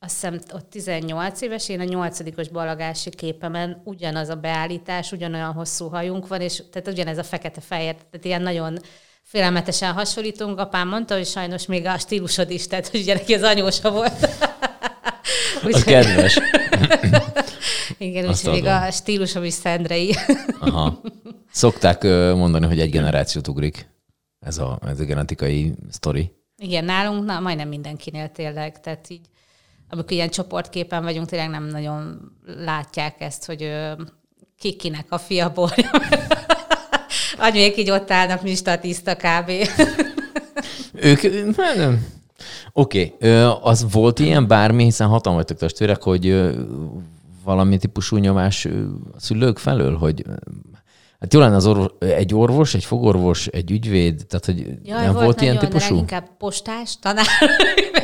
azt 0.00 0.12
hiszem 0.12 0.38
ott 0.52 0.70
18 0.70 1.40
éves, 1.40 1.68
én 1.68 1.80
a 1.80 1.84
nyolcadikos 1.84 2.48
balagási 2.48 3.10
képemen 3.10 3.82
ugyanaz 3.84 4.28
a 4.28 4.34
beállítás, 4.34 5.12
ugyanolyan 5.12 5.52
hosszú 5.52 5.88
hajunk 5.88 6.26
van, 6.26 6.40
és 6.40 6.62
tehát 6.72 6.88
ugyanez 6.88 7.18
a 7.18 7.22
fekete-fehér, 7.22 7.94
tehát 7.94 8.24
ilyen 8.24 8.42
nagyon 8.42 8.78
félelmetesen 9.22 9.92
hasonlítunk. 9.92 10.58
Apám 10.58 10.88
mondta, 10.88 11.14
hogy 11.14 11.26
sajnos 11.26 11.66
még 11.66 11.86
a 11.86 11.98
stílusod 11.98 12.50
is, 12.50 12.66
tehát 12.66 12.88
hogy 12.88 13.00
ugye 13.00 13.14
neki 13.14 13.34
az 13.34 13.42
anyósa 13.42 13.90
volt. 13.90 14.12
Úgy, 15.64 15.74
a 15.74 15.82
kedves. 15.82 16.38
Igen, 17.98 18.28
úgyhogy 18.28 18.52
még 18.52 18.64
a 18.64 18.90
stílusom 18.90 19.44
is 19.44 19.52
szendrei. 19.52 20.14
Aha. 20.60 21.00
Szokták 21.50 22.02
mondani, 22.34 22.66
hogy 22.66 22.80
egy 22.80 22.90
generációt 22.90 23.48
ugrik 23.48 23.88
ez 24.40 24.58
a, 24.58 24.78
ez 24.86 25.00
a 25.00 25.04
genetikai 25.04 25.74
sztori. 25.90 26.32
Igen, 26.56 26.84
nálunk 26.84 27.24
na, 27.24 27.40
majdnem 27.40 27.68
mindenkinél 27.68 28.28
tényleg, 28.28 28.80
tehát 28.80 29.10
így 29.10 29.26
amikor 29.90 30.12
ilyen 30.12 30.30
csoportképen 30.30 31.02
vagyunk, 31.02 31.28
tényleg 31.28 31.50
nem 31.50 31.64
nagyon 31.64 32.32
látják 32.64 33.20
ezt, 33.20 33.44
hogy 33.44 33.72
ki 34.58 34.76
kinek 34.76 35.06
a 35.08 35.18
fia 35.18 35.52
borja. 35.52 35.90
Anyuék 37.38 37.76
így 37.76 37.90
ott 37.90 38.10
állnak, 38.10 38.42
mi 38.42 38.54
statiszta 38.54 39.16
kb. 39.16 39.50
ők, 40.94 41.22
nem. 41.76 42.06
Oké, 42.72 43.14
okay. 43.14 43.30
az 43.62 43.92
volt 43.92 44.18
ilyen 44.18 44.46
bármi, 44.46 44.84
hiszen 44.84 45.08
hatan 45.08 45.34
vagytok 45.34 45.58
testvérek, 45.58 46.02
hogy 46.02 46.52
valami 47.44 47.78
típusú 47.78 48.16
nyomás 48.16 48.64
a 49.14 49.20
szülők 49.20 49.58
felől, 49.58 49.96
hogy 49.96 50.24
Hát 51.20 51.32
jó 51.32 51.40
lenne 51.40 51.56
az 51.56 51.66
orvos, 51.66 51.90
egy 51.98 52.34
orvos, 52.34 52.74
egy 52.74 52.84
fogorvos, 52.84 53.46
egy 53.46 53.70
ügyvéd, 53.70 54.26
tehát 54.28 54.44
hogy 54.44 54.78
Jaj, 54.84 55.02
nem 55.02 55.12
volt, 55.12 55.24
volt 55.24 55.40
ilyen 55.40 55.54
nagyon, 55.54 55.70
típusú? 55.70 55.96
inkább 55.96 56.36
postás, 56.38 56.98
tanár. 57.00 57.26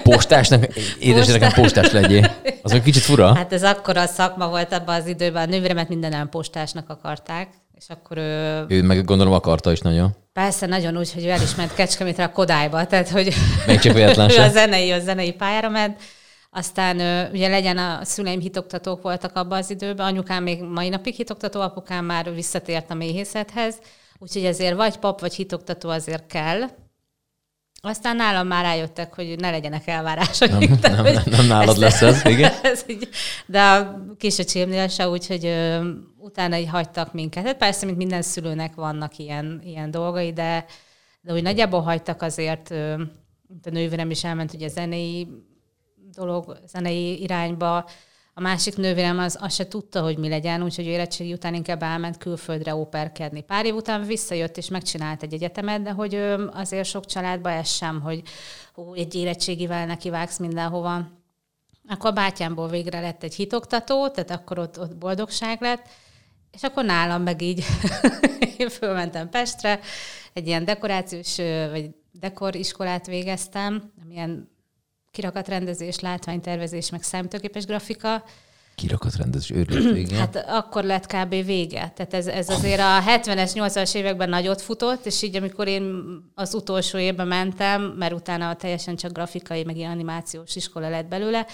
Postásnak? 0.03 0.67
Édes 1.01 1.27
nekem 1.27 1.53
postás 1.53 1.93
legyél. 1.93 2.35
Az 2.63 2.73
egy 2.73 2.83
kicsit 2.83 3.03
fura. 3.03 3.35
Hát 3.35 3.53
ez 3.53 3.63
akkor 3.63 3.97
a 3.97 4.07
szakma 4.07 4.49
volt 4.49 4.73
abban 4.73 5.01
az 5.01 5.07
időben. 5.07 5.43
A 5.43 5.51
nővéremet 5.51 5.89
minden 5.89 6.29
postásnak 6.29 6.91
akarták. 6.91 7.49
És 7.79 7.85
akkor 7.89 8.17
ő... 8.17 8.65
Ő 8.69 8.83
meg 8.83 9.05
gondolom 9.05 9.33
akarta 9.33 9.73
is 9.73 9.81
nagyon. 9.81 10.17
Persze, 10.33 10.67
nagyon 10.67 10.97
úgy, 10.97 11.13
hogy 11.13 11.25
el 11.25 11.43
is 11.43 11.55
ment 11.55 11.75
Kecskemétre 11.75 12.25
a 12.25 12.33
Kodályba, 12.33 12.87
tehát 12.87 13.09
hogy 13.09 13.35
Még 13.67 13.79
csak 13.79 13.97
ő 13.99 14.39
a 14.39 14.49
zenei, 14.49 14.91
a 14.91 14.99
zenei 14.99 15.33
pályára 15.33 15.69
ment. 15.69 16.01
Aztán 16.57 16.97
ugye 17.33 17.49
legyen 17.49 17.79
a 17.79 18.05
szüleim 18.05 18.41
hitoktatók 18.41 19.03
voltak 19.03 19.37
abban 19.37 19.59
az 19.59 19.71
időben, 19.71 20.07
anyukám 20.07 20.43
még 20.43 20.63
mai 20.63 20.89
napig 20.89 21.15
hitoktató, 21.15 21.61
apukám 21.61 22.05
már 22.05 22.35
visszatért 22.35 22.91
a 22.91 22.95
méhészethez, 22.95 23.79
úgyhogy 24.19 24.45
ezért 24.45 24.77
vagy 24.77 24.97
pap, 24.97 25.21
vagy 25.21 25.35
hitoktató 25.35 25.89
azért 25.89 26.27
kell. 26.27 26.61
Aztán 27.81 28.17
nálam 28.17 28.47
már 28.47 28.65
rájöttek, 28.65 29.15
hogy 29.15 29.39
ne 29.39 29.51
legyenek 29.51 29.87
elvárásaik. 29.87 30.81
Nem, 30.81 30.95
nem, 30.95 31.05
nem, 31.05 31.23
nem 31.27 31.47
nálad 31.47 31.77
lesz 31.77 32.03
ez, 32.03 32.25
igen. 32.35 32.53
ez 32.63 32.85
így, 32.87 33.09
de 33.47 33.63
a 33.63 34.01
kisöcsémnél 34.19 34.89
se, 34.89 35.09
úgyhogy 35.09 35.47
ö, 35.47 35.91
utána 36.19 36.57
így 36.57 36.69
hagytak 36.69 37.13
minket. 37.13 37.45
Hát 37.45 37.57
persze, 37.57 37.87
mint 37.87 37.99
minden 37.99 38.23
szülőnek 38.23 38.75
vannak 38.75 39.19
ilyen, 39.19 39.61
ilyen 39.65 39.91
dolgai, 39.91 40.33
de, 40.33 40.65
de 41.21 41.33
úgy 41.33 41.43
nagyjából 41.43 41.81
hagytak 41.81 42.23
azért, 42.23 42.71
ö, 42.71 42.97
mint 43.49 43.67
a 43.67 43.71
nővérem 43.71 44.11
is 44.11 44.25
elment 44.25 44.53
ugye 44.53 44.69
zenei 44.69 45.29
dolog, 46.15 46.59
zenei 46.67 47.23
irányba, 47.23 47.85
a 48.37 48.41
másik 48.41 48.77
nővérem 48.77 49.19
az, 49.19 49.39
az 49.41 49.55
se 49.55 49.69
tudta, 49.69 50.03
hogy 50.03 50.19
mi 50.19 50.29
legyen, 50.29 50.63
úgyhogy 50.63 50.85
érettségi 50.85 51.33
után 51.33 51.55
inkább 51.55 51.83
elment 51.83 52.17
külföldre 52.17 52.75
óperkedni. 52.75 53.43
Pár 53.43 53.67
év 53.67 53.75
után 53.75 54.03
visszajött 54.03 54.57
és 54.57 54.69
megcsinált 54.69 55.23
egy 55.23 55.33
egyetemet, 55.33 55.83
de 55.83 55.91
hogy 55.91 56.15
azért 56.53 56.89
sok 56.89 57.07
családban 57.07 57.53
ez 57.53 57.69
sem, 57.69 58.01
hogy 58.01 58.23
ó, 58.77 58.95
egy 58.95 59.15
érettségivel 59.15 59.87
neki 59.87 60.11
vágsz 60.11 60.39
mindenhova. 60.39 61.09
Akkor 61.89 62.11
a 62.11 62.13
bátyámból 62.13 62.69
végre 62.69 63.01
lett 63.01 63.23
egy 63.23 63.35
hitoktató, 63.35 64.09
tehát 64.09 64.31
akkor 64.31 64.59
ott, 64.59 64.81
ott 64.81 64.97
boldogság 64.97 65.61
lett, 65.61 65.87
és 66.53 66.63
akkor 66.63 66.85
nálam 66.85 67.23
meg 67.23 67.43
így 67.43 67.65
én 68.59 68.69
fölmentem 68.69 69.29
Pestre, 69.29 69.81
egy 70.33 70.47
ilyen 70.47 70.65
dekorációs, 70.65 71.37
vagy 71.71 71.91
dekoriskolát 72.13 73.07
végeztem, 73.07 73.93
amilyen 74.05 74.54
kirakatrendezés, 75.15 76.01
látványtervezés, 76.01 76.91
meg 76.91 77.03
számítógépes 77.03 77.65
grafika. 77.67 78.25
Kirakatrendezés, 78.75 79.51
őrült 79.51 79.93
vége. 79.99 80.17
Hát 80.17 80.45
akkor 80.49 80.85
lett 80.85 81.07
kb. 81.07 81.45
vége. 81.45 81.93
Tehát 81.97 82.15
ez, 82.15 82.27
ez 82.27 82.49
azért 82.49 82.81
a 82.81 83.03
70-es, 83.07 83.51
80-as 83.55 83.95
években 83.95 84.29
nagyot 84.29 84.63
futott, 84.63 85.07
és 85.07 85.23
így 85.23 85.37
amikor 85.37 85.69
én 85.69 85.95
az 86.35 86.55
utolsó 86.55 86.99
évben 86.99 87.27
mentem, 87.27 87.83
mert 87.83 88.13
utána 88.13 88.55
teljesen 88.55 88.97
csak 88.97 89.13
grafikai, 89.13 89.65
meg 89.65 89.77
ilyen 89.77 89.91
animációs 89.91 90.57
iskola 90.57 90.89
lett 90.89 91.07
belőle, 91.07 91.47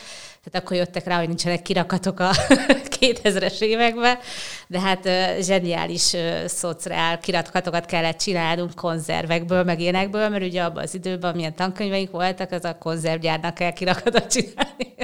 tehát 0.45 0.65
akkor 0.65 0.77
jöttek 0.77 1.05
rá, 1.05 1.19
hogy 1.19 1.27
nincsenek 1.29 1.63
kirakatok 1.63 2.21
a 2.21 2.31
2000-es 3.01 3.61
években, 3.61 4.19
de 4.67 4.81
hát 4.81 5.09
zseniális 5.43 6.17
szociál 6.47 7.19
kirakatokat 7.19 7.87
kellett 7.87 8.19
csinálnunk 8.19 8.75
konzervekből, 8.75 9.65
meg 9.65 9.81
ilyenekből, 9.81 10.29
mert 10.29 10.45
ugye 10.45 10.63
abban 10.63 10.83
az 10.83 10.95
időben, 10.95 11.35
milyen 11.35 11.55
tankönyveink 11.55 12.11
voltak, 12.11 12.53
az 12.53 12.65
a 12.65 12.79
konzervgyárnak 12.79 13.55
kell 13.55 13.73
kirakatot 13.73 14.27
csinálni, 14.27 14.95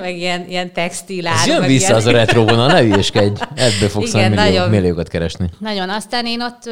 meg, 0.00 0.16
ilyen, 0.16 0.48
ilyen 0.48 0.72
textil 0.72 1.26
Ez 1.26 1.46
jön 1.46 1.62
vissza 1.62 1.86
ilyen. 1.86 1.98
az 1.98 2.06
a 2.06 2.10
retro 2.10 2.44
vonal, 2.44 2.66
ne 2.66 2.82
ügyeskedj, 2.82 3.40
ebből 3.54 3.88
fogsz 3.88 4.14
Igen, 4.14 4.30
millió, 4.30 4.44
nagyon, 4.44 4.70
milliókat 4.70 5.08
keresni. 5.08 5.50
Nagyon, 5.58 5.90
aztán 5.90 6.26
én 6.26 6.42
ott, 6.42 6.70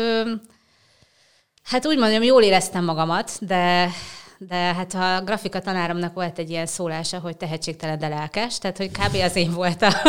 hát 1.62 1.86
úgy 1.86 1.98
mondjam, 1.98 2.22
jól 2.22 2.42
éreztem 2.42 2.84
magamat, 2.84 3.30
de 3.40 3.90
de 4.48 4.54
hát 4.54 4.94
a 4.94 5.22
grafika 5.24 5.60
tanáromnak 5.60 6.14
volt 6.14 6.38
egy 6.38 6.50
ilyen 6.50 6.66
szólása, 6.66 7.18
hogy 7.18 7.36
tehetségtelen, 7.36 7.98
de 7.98 8.08
lelkes, 8.08 8.58
tehát 8.58 8.76
hogy 8.76 8.90
kb. 8.90 9.16
az 9.24 9.36
én 9.36 9.52
voltam. 9.52 9.90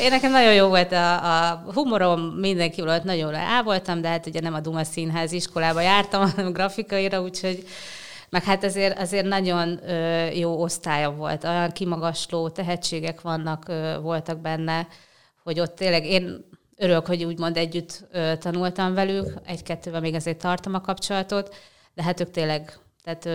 Én 0.00 0.10
nekem 0.10 0.30
nagyon 0.30 0.54
jó 0.54 0.68
volt 0.68 0.92
a, 0.92 1.48
a 1.48 1.64
humorom, 1.74 2.20
mindenki 2.20 2.82
volt, 2.82 3.04
nagyon 3.04 3.34
el 3.34 3.62
voltam, 3.62 4.00
de 4.00 4.08
hát 4.08 4.26
ugye 4.26 4.40
nem 4.40 4.54
a 4.54 4.60
Duma 4.60 4.84
Színház 4.84 5.32
iskolába 5.32 5.80
jártam, 5.80 6.30
hanem 6.30 6.52
grafikaira, 6.52 7.20
úgyhogy 7.20 7.66
meg 8.30 8.42
hát 8.42 8.64
azért, 8.64 8.98
azért 8.98 9.26
nagyon 9.26 9.80
jó 10.34 10.62
osztálya 10.62 11.10
volt, 11.10 11.44
olyan 11.44 11.70
kimagasló 11.70 12.48
tehetségek 12.48 13.20
vannak, 13.20 13.72
voltak 14.02 14.40
benne, 14.40 14.88
hogy 15.42 15.60
ott 15.60 15.74
tényleg 15.74 16.06
én 16.06 16.44
örülök, 16.76 17.06
hogy 17.06 17.24
úgymond 17.24 17.56
együtt 17.56 18.04
tanultam 18.38 18.94
velük, 18.94 19.34
egy-kettővel 19.46 20.00
még 20.00 20.14
azért 20.14 20.38
tartom 20.38 20.74
a 20.74 20.80
kapcsolatot, 20.80 21.54
de 21.94 22.02
hát 22.02 22.20
ők 22.20 22.30
tényleg, 22.30 22.78
tehát 23.02 23.26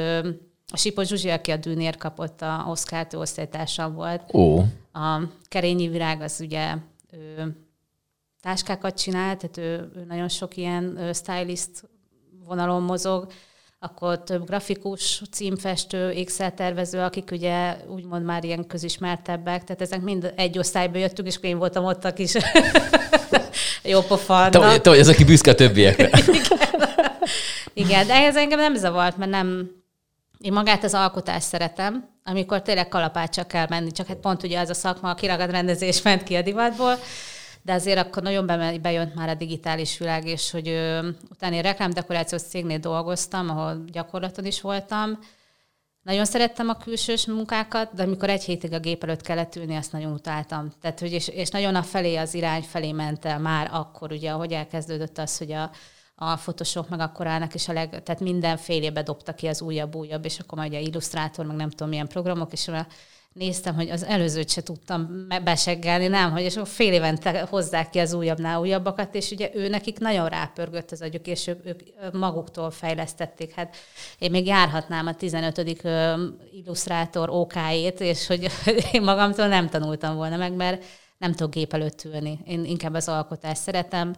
a 0.72 0.78
Sipos 0.78 1.08
Zsuzsi, 1.08 1.30
aki 1.30 1.52
a 1.52 1.58
Dűnér 1.58 1.98
kapott, 1.98 2.42
a 2.42 2.66
Oszkárt 2.68 3.14
osztálytársam 3.14 3.94
volt. 3.94 4.34
Ó. 4.34 4.60
A 4.94 5.22
Kerényi 5.44 5.88
Virág 5.88 6.22
az 6.22 6.40
ugye 6.42 6.76
ő 7.12 7.56
táskákat 8.42 8.98
csinál, 8.98 9.38
tehát 9.38 9.58
ő, 9.58 9.92
ő 9.96 10.06
nagyon 10.08 10.30
sok 10.30 10.58
ilyen 10.58 11.14
stylist 11.14 11.90
vonalon 12.46 12.82
mozog. 12.82 13.32
Akkor 13.80 14.24
több 14.24 14.46
grafikus, 14.46 15.22
címfestő, 15.32 16.12
ékszer 16.12 16.54
tervező, 16.54 17.00
akik 17.00 17.32
ugye 17.32 17.76
úgymond 17.88 18.26
már 18.26 18.44
ilyen 18.44 18.68
közismertebbek, 18.68 19.64
tehát 19.64 19.82
ezek 19.82 20.02
mind 20.02 20.34
egy 20.36 20.58
osztályba 20.58 20.98
jöttünk, 20.98 21.28
és 21.28 21.38
én 21.42 21.58
voltam 21.58 21.86
ott 21.86 22.06
a 22.06 22.14
kis 22.14 22.34
jó 23.84 24.02
pofa. 24.02 24.50
Te, 24.50 24.80
te 24.80 24.90
vagy 24.90 25.00
az, 25.00 25.08
aki 25.08 25.24
büszke 25.24 25.52
a 25.52 25.56
többiekre. 25.56 26.10
Igen. 27.74 27.88
Igen, 27.88 28.08
de 28.08 28.14
ez 28.14 28.36
engem 28.36 28.60
nem 28.60 28.76
zavart, 28.76 29.18
mert 29.18 29.32
nem, 29.32 29.70
én 30.40 30.54
magát 30.54 30.84
az 30.84 30.94
alkotást 30.94 31.48
szeretem, 31.48 32.10
amikor 32.24 32.62
tényleg 32.62 32.88
kalapácsa 32.88 33.44
kell 33.44 33.66
menni, 33.70 33.92
csak 33.92 34.08
hát 34.08 34.18
pont 34.18 34.44
ugye 34.44 34.60
az 34.60 34.70
a 34.70 34.74
szakma, 34.74 35.10
a 35.10 35.16
kiragadrendezés 35.16 36.02
ment 36.02 36.24
ki 36.24 36.36
a 36.36 36.42
divatból, 36.42 37.00
de 37.70 37.76
azért 37.76 37.98
akkor 37.98 38.24
nagyon 38.24 38.46
bejött 38.82 39.14
már 39.14 39.30
a 39.30 39.34
digitális 39.34 39.98
világ, 39.98 40.28
és 40.28 40.52
hogy 40.52 40.68
ö, 40.68 41.10
utána 41.32 41.56
én 41.56 41.62
reklámdekorációs 41.62 42.42
cégnél 42.42 42.78
dolgoztam, 42.78 43.50
ahol 43.50 43.84
gyakorlaton 43.92 44.46
is 44.46 44.62
voltam. 44.62 45.20
Nagyon 46.02 46.26
szerettem 46.26 46.70
a 46.70 46.78
külsős 46.78 47.26
munkákat, 47.26 47.94
de 47.94 48.04
amikor 48.04 48.30
egy 48.30 48.44
hétig 48.44 48.74
a 48.74 48.80
gép 48.80 49.04
előtt 49.04 49.22
kellett 49.22 49.56
ülni, 49.56 49.76
azt 49.76 49.92
nagyon 49.92 50.12
utáltam. 50.12 50.74
Tehát, 50.82 51.00
hogy 51.00 51.12
és, 51.12 51.28
és 51.28 51.50
nagyon 51.50 51.76
a 51.76 51.84
felé, 51.84 52.16
az 52.16 52.34
irány 52.34 52.62
felé 52.62 52.92
ment 52.92 53.26
el 53.26 53.40
már 53.40 53.70
akkor, 53.72 54.12
ugye, 54.12 54.32
ahogy 54.32 54.52
elkezdődött 54.52 55.18
az, 55.18 55.38
hogy 55.38 55.52
a, 55.52 55.72
a 56.16 56.36
Photoshop 56.36 56.90
meg 56.90 57.00
akkor 57.00 57.28
állnak, 57.28 57.54
és 57.54 57.68
a 57.68 57.74
leg, 57.74 57.90
tehát 58.04 58.22
mindenfélébe 58.22 59.04
dobta 59.04 59.34
ki 59.34 59.48
az 59.48 59.62
újabb, 59.62 59.96
újabb, 59.96 60.26
és 60.26 60.40
akkor 60.40 60.58
majd 60.58 60.74
a 60.74 60.78
Illustrator, 60.78 61.46
meg 61.46 61.56
nem 61.56 61.70
tudom 61.70 61.90
milyen 61.90 62.08
programok, 62.08 62.52
és 62.52 62.68
néztem, 63.34 63.76
hogy 63.76 63.90
az 63.90 64.04
előzőt 64.04 64.50
se 64.50 64.62
tudtam 64.62 65.28
beseggelni, 65.44 66.08
nem, 66.08 66.32
hogy 66.32 66.42
és 66.42 66.60
fél 66.64 66.94
évente 66.94 67.42
hozzák 67.42 67.90
ki 67.90 68.00
az 68.00 68.14
újabbnál 68.14 68.60
újabbakat, 68.60 69.16
és 69.16 69.32
ugye 69.32 69.52
ő 69.54 69.68
nekik 69.68 70.00
nagyon 70.00 70.28
rápörgött 70.28 70.92
az 70.92 71.02
agyuk, 71.02 71.28
és 71.28 71.48
ők, 71.48 71.66
ők 71.66 72.12
maguktól 72.12 72.72
fejlesztették. 72.72 73.54
Hát 73.54 73.76
én 74.20 74.32
még 74.32 74.46
járhatnám 74.46 75.08
a 75.08 75.16
15. 75.16 75.82
illusztrátor 76.52 77.30
OK-ét, 77.30 78.00
és 78.00 78.28
hogy 78.28 78.50
én 78.92 79.02
magamtól 79.02 79.48
nem 79.48 79.70
tanultam 79.70 80.16
volna 80.16 80.38
meg, 80.38 80.54
mert 80.54 80.86
nem 81.18 81.32
tudok 81.32 81.54
gép 81.54 81.74
előtt 81.74 82.04
ülni. 82.04 82.40
Én 82.46 82.66
inkább 82.66 82.94
az 82.94 83.08
alkotást 83.08 83.62
szeretem, 83.62 84.14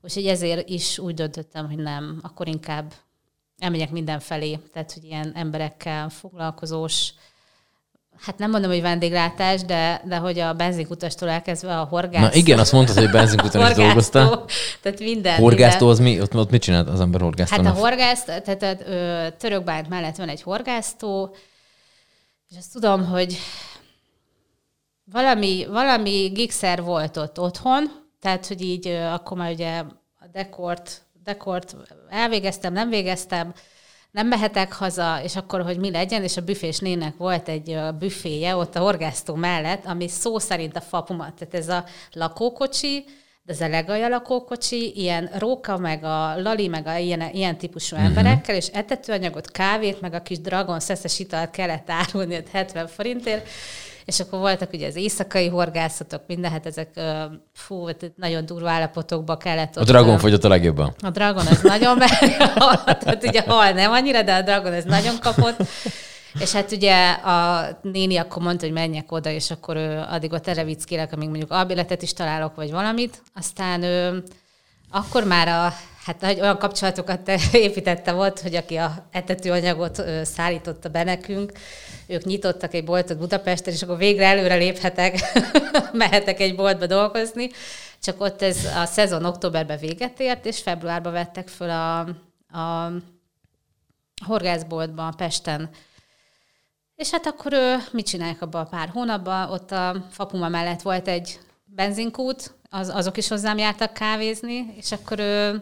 Úgyhogy 0.00 0.26
ezért 0.26 0.68
is 0.68 0.98
úgy 0.98 1.14
döntöttem, 1.14 1.66
hogy 1.66 1.78
nem, 1.78 2.18
akkor 2.22 2.48
inkább 2.48 2.92
elmegyek 3.58 3.90
mindenfelé, 3.90 4.56
tehát 4.72 4.92
hogy 4.92 5.04
ilyen 5.04 5.32
emberekkel 5.34 6.08
foglalkozós, 6.08 7.12
hát 8.20 8.38
nem 8.38 8.50
mondom, 8.50 8.70
hogy 8.70 8.82
vendéglátás, 8.82 9.62
de, 9.62 10.02
de 10.04 10.16
hogy 10.16 10.38
a 10.38 10.52
benzinkutastól 10.52 11.28
elkezdve 11.28 11.78
a 11.78 11.84
horgászó. 11.84 12.24
Na 12.26 12.34
igen, 12.34 12.58
azt 12.58 12.72
mondtad, 12.72 12.96
hogy 12.96 13.10
benzinkuton 13.10 13.70
is 13.70 13.76
dolgoztál. 13.84 14.44
Tehát 14.82 14.98
minden. 14.98 15.40
Horgásztó 15.40 15.88
az 15.88 15.98
mi? 15.98 16.20
Ott, 16.20 16.36
ott 16.36 16.50
mit 16.50 16.62
csinált 16.62 16.88
az 16.88 17.00
ember 17.00 17.20
horgásztónak? 17.20 17.66
Hát 17.66 17.76
a 17.76 17.78
horgász, 17.78 18.24
tehát 18.24 18.62
a 18.62 19.36
törökbánt 19.36 19.88
mellett 19.88 20.16
van 20.16 20.28
egy 20.28 20.42
horgásztó, 20.42 21.34
és 22.50 22.56
azt 22.58 22.72
tudom, 22.72 23.06
hogy 23.06 23.38
valami, 25.12 25.66
valami 25.70 26.30
gigszer 26.34 26.82
volt 26.82 27.16
ott 27.16 27.40
otthon, 27.40 28.06
tehát, 28.20 28.46
hogy 28.46 28.62
így 28.62 28.86
akkor 28.88 29.36
már 29.36 29.52
ugye 29.52 29.78
a 30.20 30.26
dekort, 30.32 31.02
dekort 31.24 31.76
elvégeztem, 32.08 32.72
nem 32.72 32.88
végeztem, 32.88 33.52
nem 34.10 34.26
mehetek 34.26 34.72
haza, 34.72 35.20
és 35.22 35.36
akkor, 35.36 35.62
hogy 35.62 35.78
mi 35.78 35.90
legyen, 35.90 36.22
és 36.22 36.36
a 36.36 36.40
büfés 36.40 36.78
nének 36.78 37.16
volt 37.16 37.48
egy 37.48 37.78
büféje 37.98 38.56
ott 38.56 38.76
a 38.76 38.80
horgásztó 38.80 39.34
mellett, 39.34 39.84
ami 39.86 40.08
szó 40.08 40.38
szerint 40.38 40.76
a 40.76 40.80
fapumat, 40.80 41.34
tehát 41.34 41.54
ez 41.54 41.68
a 41.68 41.84
lakókocsi, 42.12 43.04
de 43.42 43.52
ez 43.52 43.60
a 43.60 43.68
legalja 43.68 44.08
lakókocsi, 44.08 44.92
ilyen 44.96 45.30
róka, 45.38 45.78
meg 45.78 46.04
a 46.04 46.40
lali, 46.40 46.68
meg 46.68 46.86
a 46.86 46.96
ilyen, 46.96 47.30
ilyen 47.32 47.58
típusú 47.58 47.96
uh-huh. 47.96 48.10
emberekkel, 48.10 48.54
és 48.54 48.66
etetőanyagot, 48.66 49.50
kávét, 49.50 50.00
meg 50.00 50.14
a 50.14 50.22
kis 50.22 50.40
dragon 50.40 50.80
szeszes 50.80 51.18
italt 51.18 51.50
kellett 51.50 51.90
árulni 51.90 52.42
70 52.52 52.86
forintért, 52.86 53.48
és 54.08 54.20
akkor 54.20 54.38
voltak 54.38 54.72
ugye 54.72 54.86
az 54.86 54.96
éjszakai 54.96 55.48
horgászatok, 55.48 56.22
minden, 56.26 56.50
hát 56.50 56.66
ezek 56.66 56.88
fú, 57.54 57.86
hát 57.86 58.12
nagyon 58.16 58.46
durva 58.46 58.70
állapotokba 58.70 59.36
kellett. 59.36 59.76
A 59.76 59.84
dragon 59.84 60.18
fogyott 60.18 60.44
a 60.44 60.48
legjobban. 60.48 60.94
A 61.00 61.10
dragon 61.10 61.46
az 61.46 61.60
nagyon, 61.62 61.98
tehát 61.98 63.24
ugye 63.28 63.42
hal 63.46 63.70
nem 63.70 63.90
annyira, 63.90 64.22
de 64.22 64.34
a 64.34 64.42
dragon 64.42 64.72
ez 64.72 64.84
nagyon 64.84 65.18
kapott. 65.20 65.56
És 66.40 66.52
hát 66.52 66.72
ugye 66.72 67.10
a 67.10 67.68
néni 67.82 68.16
akkor 68.16 68.42
mondta, 68.42 68.64
hogy 68.64 68.74
menjek 68.74 69.12
oda, 69.12 69.30
és 69.30 69.50
akkor 69.50 69.76
ő 69.76 70.04
addig 70.08 70.32
ott 70.32 70.48
erevickélek, 70.48 71.12
amíg 71.12 71.28
mondjuk 71.28 71.50
albéletet 71.50 72.02
is 72.02 72.12
találok, 72.12 72.54
vagy 72.54 72.70
valamit. 72.70 73.22
Aztán 73.34 73.82
ő, 73.82 74.22
akkor 74.90 75.24
már 75.24 75.48
a, 75.48 75.72
hát 76.08 76.38
olyan 76.40 76.58
kapcsolatokat 76.58 77.28
építette 77.52 78.12
volt, 78.12 78.40
hogy 78.40 78.54
aki 78.54 78.76
a 78.76 79.06
etetőanyagot 79.10 80.02
szállította 80.22 80.88
be 80.88 81.04
nekünk, 81.04 81.52
ők 82.06 82.24
nyitottak 82.24 82.74
egy 82.74 82.84
boltot 82.84 83.18
Budapesten, 83.18 83.72
és 83.72 83.82
akkor 83.82 83.96
végre 83.96 84.26
előre 84.26 84.54
léphetek, 84.54 85.18
mehetek 85.92 86.40
egy 86.40 86.54
boltba 86.54 86.86
dolgozni. 86.86 87.50
Csak 88.02 88.20
ott 88.20 88.42
ez 88.42 88.64
a 88.76 88.84
szezon 88.84 89.24
októberben 89.24 89.78
véget 89.78 90.20
ért, 90.20 90.46
és 90.46 90.60
februárban 90.60 91.12
vettek 91.12 91.48
föl 91.48 91.70
a, 91.70 91.98
a 92.58 92.92
horgászboltba 94.26 95.12
Pesten. 95.16 95.70
És 96.94 97.10
hát 97.10 97.26
akkor 97.26 97.52
ő, 97.52 97.76
mit 97.92 98.06
csinálják 98.06 98.42
abban 98.42 98.64
a 98.64 98.68
pár 98.68 98.88
hónapban? 98.88 99.50
Ott 99.50 99.70
a 99.70 100.06
Fapuma 100.10 100.48
mellett 100.48 100.82
volt 100.82 101.08
egy 101.08 101.38
benzinkút, 101.64 102.54
az, 102.70 102.88
azok 102.88 103.16
is 103.16 103.28
hozzám 103.28 103.58
jártak 103.58 103.92
kávézni, 103.92 104.74
és 104.76 104.92
akkor 104.92 105.18
ő 105.18 105.60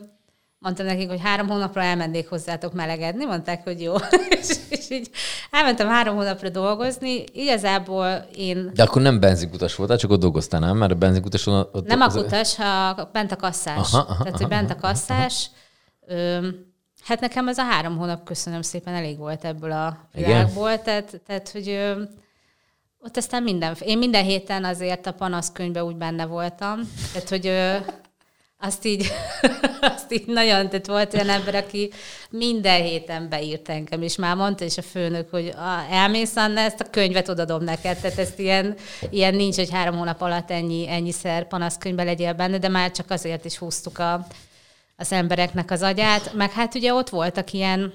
mondtam 0.58 0.86
nekik, 0.86 1.08
hogy 1.08 1.20
három 1.20 1.48
hónapra 1.48 1.82
elmennék 1.82 2.28
hozzátok 2.28 2.72
melegedni, 2.72 3.24
mondták, 3.24 3.64
hogy 3.64 3.82
jó. 3.82 3.94
és, 4.40 4.56
és 4.68 4.90
így 4.90 5.10
elmentem 5.50 5.88
három 5.88 6.16
hónapra 6.16 6.48
dolgozni, 6.48 7.24
igazából 7.32 8.26
én... 8.36 8.70
De 8.74 8.82
akkor 8.82 9.02
nem 9.02 9.20
benzinkutas 9.20 9.74
voltál, 9.74 9.96
csak 9.96 10.10
ott 10.10 10.20
dolgoztál, 10.20 10.60
nem? 10.60 10.76
Mert 10.76 10.92
a 10.92 10.94
benzinkutas... 10.94 11.46
Ott 11.46 11.86
nem 11.86 12.00
a 12.00 12.08
kutas, 12.08 12.56
ha 12.56 13.08
bent 13.12 13.32
a 13.32 13.36
kasszás. 13.36 13.92
Aha, 13.92 14.06
aha, 14.08 14.22
Tehát, 14.22 14.38
hogy 14.38 14.48
bent 14.48 14.70
a 14.70 14.76
kasszás. 14.76 15.50
Ö, 16.06 16.48
hát 17.04 17.20
nekem 17.20 17.48
ez 17.48 17.58
a 17.58 17.62
három 17.62 17.96
hónap, 17.96 18.24
köszönöm 18.24 18.62
szépen, 18.62 18.94
elég 18.94 19.18
volt 19.18 19.44
ebből 19.44 19.72
a 19.72 20.08
világból. 20.12 20.82
Tehát, 20.82 21.20
tehát, 21.26 21.48
hogy 21.48 21.68
ö, 21.68 22.02
ott 22.98 23.16
aztán 23.16 23.42
minden, 23.42 23.76
én 23.80 23.98
minden 23.98 24.24
héten 24.24 24.64
azért 24.64 25.06
a 25.06 25.12
panaszkönyvben 25.12 25.84
úgy 25.84 25.96
benne 25.96 26.26
voltam, 26.26 26.80
tehát, 27.12 27.28
hogy 27.28 27.46
ö, 27.46 27.76
azt 28.58 28.84
így, 28.84 29.06
azt 29.94 30.12
így 30.12 30.26
nagyon, 30.26 30.68
tehát 30.68 30.86
volt 30.86 31.14
olyan 31.14 31.28
ember, 31.28 31.54
aki 31.54 31.90
minden 32.30 32.82
héten 32.82 33.28
beírt 33.28 33.68
engem, 33.68 34.02
és 34.02 34.16
már 34.16 34.36
mondta 34.36 34.64
is 34.64 34.78
a 34.78 34.82
főnök, 34.82 35.30
hogy 35.30 35.54
elmész, 35.90 36.36
Anna, 36.36 36.60
ezt 36.60 36.80
a 36.80 36.90
könyvet 36.90 37.28
odadom 37.28 37.64
neked, 37.64 38.00
tehát 38.00 38.18
ezt 38.18 38.38
ilyen, 38.38 38.76
ilyen 39.10 39.34
nincs, 39.34 39.56
hogy 39.56 39.70
három 39.70 39.96
hónap 39.96 40.20
alatt 40.20 40.50
ennyi, 40.50 40.88
ennyiszer 40.88 41.46
panaszkönyvbe 41.48 42.04
legyél 42.04 42.32
benne, 42.32 42.58
de 42.58 42.68
már 42.68 42.90
csak 42.90 43.10
azért 43.10 43.44
is 43.44 43.56
húztuk 43.56 43.98
a, 43.98 44.26
az 44.96 45.12
embereknek 45.12 45.70
az 45.70 45.82
agyát, 45.82 46.32
meg 46.34 46.52
hát 46.52 46.74
ugye 46.74 46.94
ott 46.94 47.08
voltak 47.08 47.52
ilyen, 47.52 47.92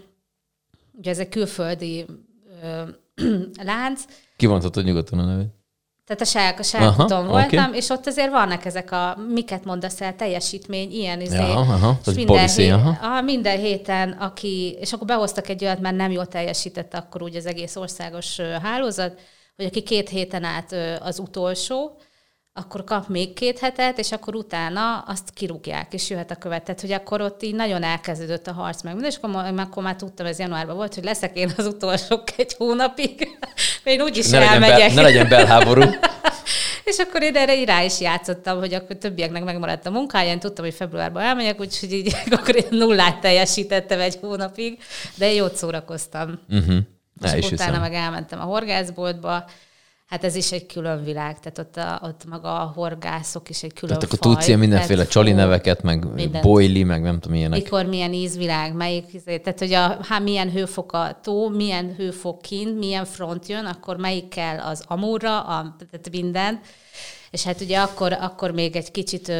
ugye 0.91 1.09
ez 1.09 1.19
egy 1.19 1.29
külföldi 1.29 2.05
ö, 2.63 2.83
lánc. 3.63 4.01
Kivonthatod 4.35 4.83
nyugodtan 4.83 5.19
a 5.19 5.25
nevét. 5.25 5.60
Tehát 6.05 6.21
a 6.21 6.25
sák, 6.25 6.59
a 6.59 6.63
sákuton 6.63 7.27
voltam, 7.27 7.65
okay. 7.65 7.77
és 7.77 7.89
ott 7.89 8.07
azért 8.07 8.29
vannak 8.29 8.65
ezek 8.65 8.91
a, 8.91 9.17
miket 9.33 9.65
mondasz 9.65 10.01
el, 10.01 10.15
teljesítmény, 10.15 10.91
ilyen 10.91 11.21
izé, 11.21 11.35
ja, 11.35 11.55
aha, 11.55 11.99
és 12.05 12.13
minden, 12.13 12.35
policy, 12.35 12.61
hét, 12.61 12.71
aha. 12.71 13.21
minden 13.21 13.57
héten, 13.57 14.11
aki, 14.11 14.77
és 14.79 14.93
akkor 14.93 15.07
behoztak 15.07 15.49
egy 15.49 15.63
olyat, 15.63 15.79
mert 15.79 15.95
nem 15.95 16.11
jól 16.11 16.25
teljesített 16.25 16.93
akkor 16.93 17.21
úgy 17.21 17.35
az 17.35 17.45
egész 17.45 17.75
országos 17.75 18.39
hálózat, 18.61 19.19
hogy 19.55 19.65
aki 19.65 19.81
két 19.83 20.09
héten 20.09 20.43
át 20.43 20.75
az 21.01 21.19
utolsó, 21.19 21.97
akkor 22.53 22.83
kap 22.83 23.07
még 23.07 23.33
két 23.33 23.59
hetet, 23.59 23.97
és 23.99 24.11
akkor 24.11 24.35
utána 24.35 24.99
azt 24.99 25.29
kirúgják, 25.33 25.93
és 25.93 26.09
jöhet 26.09 26.31
a 26.31 26.35
követ. 26.35 26.63
Tehát, 26.63 26.81
hogy 26.81 26.91
akkor 26.91 27.21
ott 27.21 27.43
így 27.43 27.55
nagyon 27.55 27.83
elkezdődött 27.83 28.47
a 28.47 28.53
harc 28.53 28.81
meg 28.81 28.95
és 29.01 29.17
akkor, 29.21 29.59
akkor 29.59 29.83
már 29.83 29.95
tudtam, 29.95 30.25
ez 30.25 30.39
januárban 30.39 30.75
volt, 30.75 30.93
hogy 30.93 31.03
leszek 31.03 31.37
én 31.37 31.53
az 31.57 31.65
utolsó 31.65 32.23
egy 32.37 32.53
hónapig, 32.57 33.37
én 33.83 34.01
úgyis 34.01 34.29
ne 34.29 34.39
elmegyek. 34.39 34.77
Legyen 34.77 34.95
bel, 34.95 34.95
ne 34.95 35.01
legyen 35.01 35.29
belháború. 35.29 35.81
és 36.83 36.97
akkor 36.97 37.23
én 37.23 37.35
erre 37.35 37.63
rá 37.63 37.83
is 37.83 37.99
játszottam, 37.99 38.59
hogy 38.59 38.73
akkor 38.73 38.95
többieknek 38.95 39.43
megmaradt 39.43 39.85
a 39.85 39.91
munkája, 39.91 40.31
én 40.31 40.39
tudtam, 40.39 40.65
hogy 40.65 40.73
februárban 40.73 41.23
elmegyek, 41.23 41.59
úgyhogy 41.59 41.93
így, 41.93 42.15
akkor 42.31 42.55
én 42.55 42.67
nullát 42.69 43.19
teljesítettem 43.19 43.99
egy 43.99 44.17
hónapig, 44.21 44.79
de 45.15 45.33
jót 45.33 45.55
szórakoztam. 45.55 46.39
Uh-huh. 46.49 46.77
És 47.21 47.31
utána 47.31 47.47
hiszem. 47.49 47.81
meg 47.81 47.93
elmentem 47.93 48.39
a 48.39 48.43
horgászboltba, 48.43 49.45
Hát 50.11 50.23
ez 50.23 50.35
is 50.35 50.51
egy 50.51 50.65
külön 50.65 51.03
világ, 51.03 51.39
tehát 51.39 51.57
ott, 51.57 51.77
a, 51.77 52.07
ott 52.07 52.25
maga 52.25 52.59
a 52.61 52.71
horgászok 52.75 53.49
is 53.49 53.63
egy 53.63 53.73
külön 53.73 53.99
Tehát 53.99 54.13
akkor 54.13 54.33
tudsz 54.33 54.47
ilyen 54.47 54.59
mindenféle 54.59 55.05
csali 55.05 55.31
neveket, 55.31 55.81
meg 55.81 56.13
mindent. 56.13 56.43
boili, 56.43 56.83
meg 56.83 57.01
nem 57.01 57.19
tudom 57.19 57.31
milyenek. 57.31 57.63
Mikor 57.63 57.85
milyen 57.85 58.13
ízvilág, 58.13 58.73
melyik, 58.73 59.13
izé, 59.13 59.37
tehát 59.37 59.59
hogy 59.59 59.73
a, 59.73 59.97
ha 60.07 60.19
milyen 60.19 60.51
hőfok 60.51 60.93
a 60.93 61.19
tó, 61.23 61.49
milyen 61.49 61.95
hőfok 61.95 62.41
kint, 62.41 62.77
milyen 62.79 63.05
front 63.05 63.47
jön, 63.47 63.65
akkor 63.65 63.97
melyik 63.97 64.27
kell 64.27 64.59
az 64.59 64.83
amúra, 64.87 65.41
a, 65.41 65.75
tehát 65.91 66.09
minden. 66.11 66.59
És 67.29 67.43
hát 67.43 67.61
ugye 67.61 67.79
akkor, 67.79 68.13
akkor 68.13 68.51
még 68.51 68.75
egy 68.75 68.91
kicsit 68.91 69.31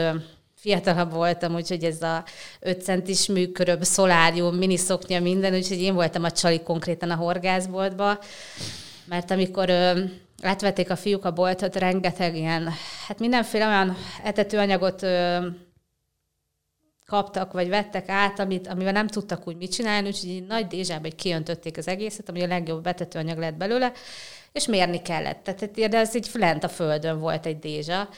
fiatalabb 0.56 1.14
voltam, 1.14 1.56
úgyhogy 1.56 1.84
ez 1.84 2.02
a 2.02 2.24
5 2.60 2.82
centis 2.82 3.28
műköröbb, 3.28 3.84
szolárium, 3.84 4.56
miniszoknya, 4.56 5.20
minden, 5.20 5.54
úgyhogy 5.54 5.82
én 5.82 5.94
voltam 5.94 6.24
a 6.24 6.32
csali 6.32 6.62
konkrétan 6.62 7.10
a 7.10 7.16
horgászboltba, 7.16 8.20
mert 9.06 9.32
amikor 9.32 9.70
átvették 10.42 10.90
a 10.90 10.96
fiúk 10.96 11.26
a 11.26 11.32
boltot, 11.32 11.76
rengeteg 11.76 12.36
ilyen, 12.36 12.70
hát 13.08 13.20
mindenféle 13.20 13.68
olyan 13.68 13.96
etetőanyagot 14.24 15.04
ö, 15.04 15.48
kaptak, 17.06 17.52
vagy 17.52 17.70
vettek 17.70 18.10
át, 18.10 18.40
amit, 18.40 18.68
amivel 18.68 18.92
nem 18.92 19.08
tudtak 19.08 19.48
úgy 19.48 19.58
mit 19.58 19.72
csinálni, 19.72 20.08
úgyhogy 20.08 20.46
nagy 20.48 20.68
dézsába 20.68 21.02
hogy 21.02 21.16
kiöntötték 21.16 21.78
az 21.78 21.88
egészet, 21.88 22.30
ami 22.30 22.42
a 22.44 22.48
legjobb 22.48 22.84
betetőanyag 22.84 23.38
lett 23.38 23.56
belőle, 23.56 23.92
és 24.52 24.68
mérni 24.68 25.02
kellett. 25.02 25.44
Tehát 25.44 25.72
de 25.72 25.98
ez 25.98 26.16
így 26.16 26.30
lent 26.34 26.64
a 26.64 26.70
földön 26.70 27.20
volt 27.20 27.46
egy 27.46 27.60
dézsa. 27.60 28.10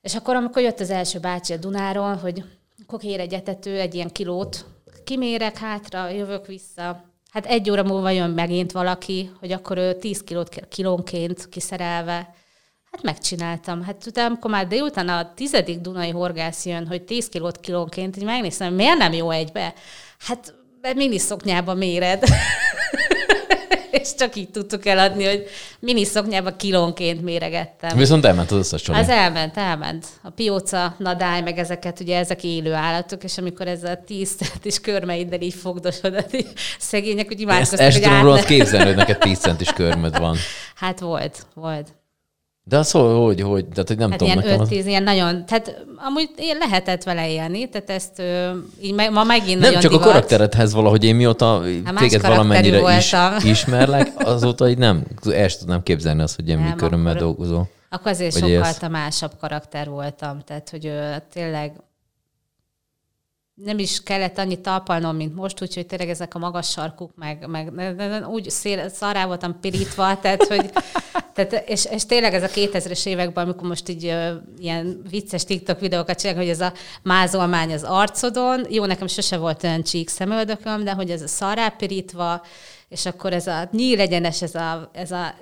És 0.00 0.14
akkor, 0.14 0.34
amikor 0.34 0.62
jött 0.62 0.80
az 0.80 0.90
első 0.90 1.18
bácsi 1.18 1.52
a 1.52 1.56
Dunáról, 1.56 2.14
hogy 2.14 2.44
akkor 2.82 2.98
kér 2.98 3.20
egy 3.20 3.34
etető, 3.34 3.78
egy 3.78 3.94
ilyen 3.94 4.10
kilót, 4.10 4.64
kimérek 5.04 5.58
hátra, 5.58 6.08
jövök 6.08 6.46
vissza, 6.46 7.11
Hát 7.32 7.46
egy 7.46 7.70
óra 7.70 7.82
múlva 7.82 8.10
jön 8.10 8.30
megint 8.30 8.72
valaki, 8.72 9.30
hogy 9.40 9.52
akkor 9.52 9.78
ő 9.78 9.94
10 9.94 10.22
kilót 10.22 10.66
kilónként 10.68 11.48
kiszerelve. 11.48 12.34
Hát 12.90 13.02
megcsináltam. 13.02 13.82
Hát 13.82 14.06
utána, 14.06 14.26
amikor 14.26 14.50
már 14.50 14.66
délután 14.66 15.08
a 15.08 15.34
tizedik 15.34 15.78
Dunai 15.78 16.10
horgász 16.10 16.66
jön, 16.66 16.86
hogy 16.86 17.02
10 17.02 17.28
kilót 17.28 17.60
kilónként, 17.60 18.16
így 18.16 18.24
megnéztem, 18.24 18.74
miért 18.74 18.98
nem 18.98 19.12
jó 19.12 19.30
egybe? 19.30 19.74
Hát 20.18 20.54
mini 20.94 21.18
szoknyába 21.18 21.74
méred. 21.74 22.22
és 23.92 24.14
csak 24.14 24.36
így 24.36 24.50
tudtuk 24.50 24.86
eladni, 24.86 25.24
hogy 25.24 25.44
mini 25.78 26.04
szoknyába 26.04 26.56
kilónként 26.56 27.22
méregettem. 27.22 27.96
Viszont 27.96 28.24
elment 28.24 28.50
az 28.50 28.58
összes 28.58 28.82
csomag. 28.82 29.02
Az 29.02 29.08
elment, 29.08 29.56
elment. 29.56 30.06
A 30.22 30.30
pióca, 30.30 30.94
nadály, 30.98 31.40
meg 31.40 31.58
ezeket, 31.58 32.00
ugye 32.00 32.18
ezek 32.18 32.44
élő 32.44 32.72
állatok, 32.72 33.24
és 33.24 33.38
amikor 33.38 33.66
ez 33.66 33.84
a 33.84 33.98
tíz 34.06 34.34
centis 34.36 34.80
körmeiddel 34.80 35.40
így 35.40 35.54
fogdosod, 35.54 36.26
szegények, 36.78 37.26
hogy 37.26 37.40
imádkoztak, 37.40 37.80
Ezt, 37.80 38.02
tudom 38.02 38.22
rólad 38.22 38.44
képzelni, 38.44 38.86
hogy 38.86 38.96
neked 38.96 39.18
tíz 39.18 39.38
centis 39.38 39.72
körmöd 39.72 40.18
van. 40.18 40.36
Hát 40.74 41.00
volt, 41.00 41.46
volt. 41.54 41.88
De 42.64 42.78
az 42.78 42.90
hogy, 42.90 43.02
hogy, 43.02 43.40
hogy, 43.40 43.66
tehát 43.66 43.88
hogy 43.88 43.96
nem 43.96 44.10
hát 44.10 44.18
tudom. 44.18 44.38
Ilyen 44.38 44.60
5-10, 44.60 44.78
az... 44.78 44.86
ilyen 44.86 45.02
nagyon, 45.02 45.46
tehát 45.46 45.84
amúgy 45.96 46.30
én 46.36 46.56
lehetett 46.56 47.02
vele 47.02 47.30
élni, 47.30 47.68
tehát 47.68 47.90
ezt 47.90 48.22
így 48.80 48.94
ma 48.94 49.24
megint 49.24 49.60
Nem, 49.60 49.72
nagyon 49.72 49.80
csak 49.80 49.90
divat. 49.90 50.06
a 50.06 50.08
karakteredhez 50.08 50.72
valahogy 50.72 51.04
én 51.04 51.14
mióta 51.14 51.62
hát 51.84 51.94
téged 51.94 52.20
valamennyire 52.20 52.96
is, 52.96 53.14
ismerlek, 53.52 54.12
azóta 54.16 54.68
így 54.68 54.78
nem, 54.78 55.04
el 55.24 55.48
sem 55.48 55.58
tudnám 55.58 55.82
képzelni 55.82 56.22
azt, 56.22 56.36
hogy 56.36 56.46
ilyen 56.46 56.60
műkörömmel 56.60 57.14
dolgozol. 57.14 57.68
Akkor 57.90 58.10
azért 58.10 58.38
sokkal 58.38 58.88
másabb 58.88 59.32
karakter 59.40 59.88
voltam, 59.88 60.38
tehát 60.46 60.70
hogy 60.70 60.86
ö, 60.86 61.10
tényleg 61.32 61.72
nem 63.54 63.78
is 63.78 64.02
kellett 64.02 64.38
annyit 64.38 64.60
talpalnom, 64.60 65.16
mint 65.16 65.34
most, 65.34 65.62
úgyhogy 65.62 65.86
tényleg 65.86 66.08
ezek 66.08 66.34
a 66.34 66.38
magas 66.38 66.70
sarkuk, 66.70 67.10
meg, 67.14 67.46
meg 67.48 68.28
úgy 68.28 68.50
szél, 68.50 68.88
szará 68.88 69.26
voltam 69.26 69.60
pirítva, 69.60 70.16
tehát, 70.20 70.44
hogy, 70.44 70.70
tehát, 71.32 71.68
és, 71.68 71.84
és, 71.84 72.06
tényleg 72.06 72.34
ez 72.34 72.42
a 72.42 72.48
2000-es 72.48 73.06
években, 73.06 73.44
amikor 73.44 73.68
most 73.68 73.88
így 73.88 74.04
uh, 74.04 74.30
ilyen 74.58 75.02
vicces 75.10 75.44
TikTok 75.44 75.80
videókat 75.80 76.20
csinálok, 76.20 76.42
hogy 76.42 76.50
ez 76.50 76.60
a 76.60 76.72
mázolmány 77.02 77.72
az 77.72 77.82
arcodon, 77.82 78.66
jó, 78.68 78.84
nekem 78.84 79.06
sose 79.06 79.36
volt 79.36 79.64
olyan 79.64 79.82
csík 79.82 80.08
szemöldököm, 80.08 80.84
de 80.84 80.92
hogy 80.92 81.10
ez 81.10 81.22
a 81.22 81.28
szará 81.28 81.68
pirítva, 81.68 82.42
és 82.88 83.06
akkor 83.06 83.32
ez 83.32 83.46
a 83.46 83.68
nyílegyenes, 83.72 84.42
ez 84.42 84.54
a, 84.54 84.90
ez 84.92 85.10
a 85.10 85.34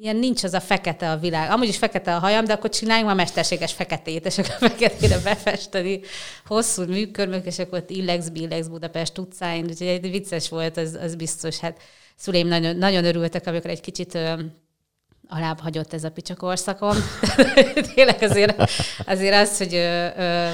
ilyen 0.00 0.16
nincs 0.16 0.44
az 0.44 0.54
a 0.54 0.60
fekete 0.60 1.10
a 1.10 1.16
világ. 1.16 1.50
Amúgy 1.50 1.68
is 1.68 1.76
fekete 1.76 2.14
a 2.14 2.18
hajam, 2.18 2.44
de 2.44 2.52
akkor 2.52 2.70
csináljunk 2.70 3.06
már 3.06 3.16
mesterséges 3.16 3.72
feketét, 3.72 4.26
és 4.26 4.38
akkor 4.38 4.54
a 4.60 4.68
feketére 4.68 5.18
befesteni 5.18 6.00
hosszú 6.46 6.84
műkörmök, 6.84 7.46
és 7.46 7.58
akkor 7.58 7.78
ott 7.78 7.90
Illex, 7.90 8.28
Billex 8.28 8.66
Budapest 8.66 9.18
utcáin, 9.18 9.64
úgyhogy 9.64 9.86
egy 9.86 10.10
vicces 10.10 10.48
volt, 10.48 10.76
az, 10.76 10.98
az 11.02 11.14
biztos. 11.14 11.58
Hát 11.58 11.80
szüleim 12.16 12.48
nagyon, 12.48 12.76
nagyon 12.76 13.04
örültek, 13.04 13.46
amikor 13.46 13.70
egy 13.70 13.80
kicsit 13.80 14.18
alább 15.28 15.60
hagyott 15.60 15.92
ez 15.92 16.04
a 16.04 16.10
picsakorszakom. 16.10 16.96
Tényleg 17.94 18.22
azért, 18.22 18.70
azért 19.06 19.34
az, 19.34 19.58
hogy 19.58 19.74
ö, 19.74 20.06
ö, 20.16 20.48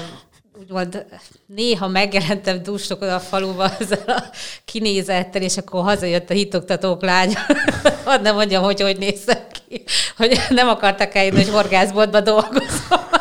úgymond 0.59 1.05
néha 1.45 1.87
megjelentem 1.87 2.63
dúsokon 2.63 3.09
a 3.09 3.19
faluba 3.19 3.71
ezzel 3.79 4.03
a 4.07 4.23
kinézettel, 4.65 5.41
és 5.41 5.57
akkor 5.57 5.83
hazajött 5.83 6.29
a 6.29 6.33
hitoktatók 6.33 7.01
lánya. 7.01 7.39
Hadd 8.05 8.21
nem 8.21 8.35
mondjam, 8.35 8.63
hogy 8.63 8.81
hogy 8.81 8.97
néztem 8.97 9.37
ki, 9.67 9.83
hogy 10.17 10.39
nem 10.49 10.67
akartak 10.67 11.15
eljönni, 11.15 11.43
hogy 11.43 11.53
horgászboltba 11.53 12.21
dolgozom. 12.21 12.69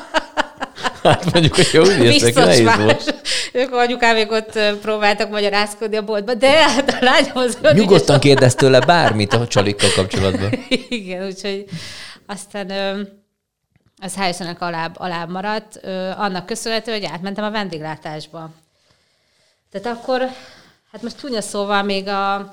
Hát 1.03 1.33
mondjuk, 1.33 1.55
hogy 1.55 1.69
jó, 1.73 1.83
Biztos 1.83 2.33
nehéz 2.33 2.77
volt. 2.77 3.15
Ők 3.53 3.73
anyukám 3.73 4.29
ott 4.29 4.59
próbáltak 4.83 5.31
magyarázkodni 5.31 5.97
a 5.97 6.03
boltba, 6.03 6.35
de 6.35 6.51
hát 6.51 6.91
a 7.01 7.05
lányom 7.05 7.37
az... 7.37 7.59
Nyugodtan 7.73 8.21
kérdez 8.21 8.55
tőle 8.55 8.81
bármit 8.81 9.33
a 9.33 9.47
csalikkal 9.47 9.91
kapcsolatban. 9.95 10.65
Igen, 10.89 11.27
úgyhogy 11.27 11.65
aztán 12.27 12.71
az 13.97 14.15
helyszínek 14.15 14.61
alább, 14.61 14.99
alább 14.99 15.31
maradt, 15.31 15.79
ö, 15.83 16.11
annak 16.11 16.47
köszönhető, 16.47 16.93
hogy 16.93 17.05
átmentem 17.05 17.45
a 17.45 17.51
vendéglátásba. 17.51 18.51
Tehát 19.71 19.99
akkor, 19.99 20.21
hát 20.93 21.03
most 21.03 21.19
csúnya 21.19 21.41
szóval 21.41 21.83
még 21.83 22.09
a, 22.09 22.53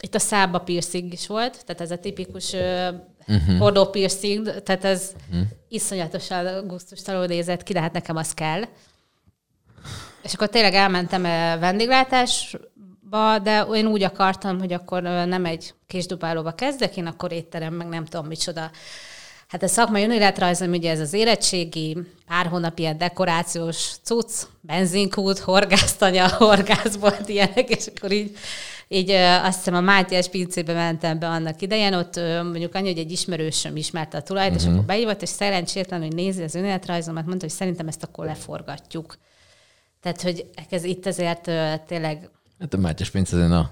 itt 0.00 0.14
a 0.14 0.18
szába 0.18 0.58
piercing 0.58 1.12
is 1.12 1.26
volt, 1.26 1.64
tehát 1.64 1.80
ez 1.80 1.90
a 1.90 1.98
tipikus 1.98 2.52
uh-huh. 2.52 3.58
hordó 3.58 3.86
piercing, 3.86 4.62
tehát 4.62 4.84
ez 4.84 5.12
uh-huh. 5.28 5.46
iszonyatosan 5.68 6.66
gusztustalanul 6.66 7.26
nézett 7.26 7.62
ki, 7.62 7.72
de 7.72 7.80
hát 7.80 7.92
nekem 7.92 8.16
az 8.16 8.34
kell. 8.34 8.62
És 10.22 10.34
akkor 10.34 10.48
tényleg 10.48 10.74
elmentem 10.74 11.22
vendéglátásba, 11.60 13.38
de 13.42 13.66
én 13.74 13.86
úgy 13.86 14.02
akartam, 14.02 14.58
hogy 14.58 14.72
akkor 14.72 15.02
nem 15.02 15.44
egy 15.44 15.74
késdubálóba 15.86 16.52
kezdek, 16.52 16.96
én 16.96 17.06
akkor 17.06 17.32
étterem, 17.32 17.74
meg 17.74 17.86
nem 17.86 18.04
tudom 18.04 18.26
micsoda 18.26 18.70
Hát 19.48 19.62
a 19.62 19.68
szakmai 19.68 20.02
önéletrajzom 20.02 20.70
ugye 20.70 20.90
ez 20.90 21.00
az 21.00 21.12
érettségi, 21.12 21.96
pár 22.26 22.46
hónap 22.46 22.78
ilyen 22.78 22.98
dekorációs 22.98 23.94
cucc, 24.02 24.32
benzinkút, 24.60 25.38
horgásztanya, 25.38 26.28
horgászbolt, 26.38 27.28
ilyenek, 27.28 27.68
és 27.68 27.86
akkor 27.96 28.12
így, 28.12 28.36
így 28.88 29.10
azt 29.10 29.56
hiszem 29.56 29.74
a 29.74 29.80
Mátyás 29.80 30.28
pincébe 30.28 30.72
mentem 30.72 31.18
be 31.18 31.26
annak 31.26 31.62
idején, 31.62 31.94
ott 31.94 32.16
mondjuk 32.42 32.74
annyi, 32.74 32.88
hogy 32.88 32.98
egy 32.98 33.12
ismerősöm 33.12 33.76
ismerte 33.76 34.16
a 34.16 34.22
tulajt, 34.22 34.50
uh-huh. 34.50 34.62
és 34.62 34.68
mhm. 34.68 34.74
akkor 34.74 34.86
beívott, 34.86 35.22
és 35.22 35.28
szerencsétlen, 35.28 36.00
hogy 36.00 36.14
nézi 36.14 36.42
az 36.42 36.54
önéletrajzomat, 36.54 37.26
mondta, 37.26 37.44
hogy 37.44 37.54
szerintem 37.54 37.88
ezt 37.88 38.02
akkor 38.02 38.24
leforgatjuk. 38.24 39.16
Tehát, 40.02 40.22
hogy 40.22 40.46
ez 40.70 40.84
itt 40.84 41.06
azért 41.06 41.50
tényleg... 41.86 42.28
Hát 42.60 42.74
a 42.74 42.76
Mátyás 42.76 43.10
pincén 43.10 43.50
a 43.50 43.70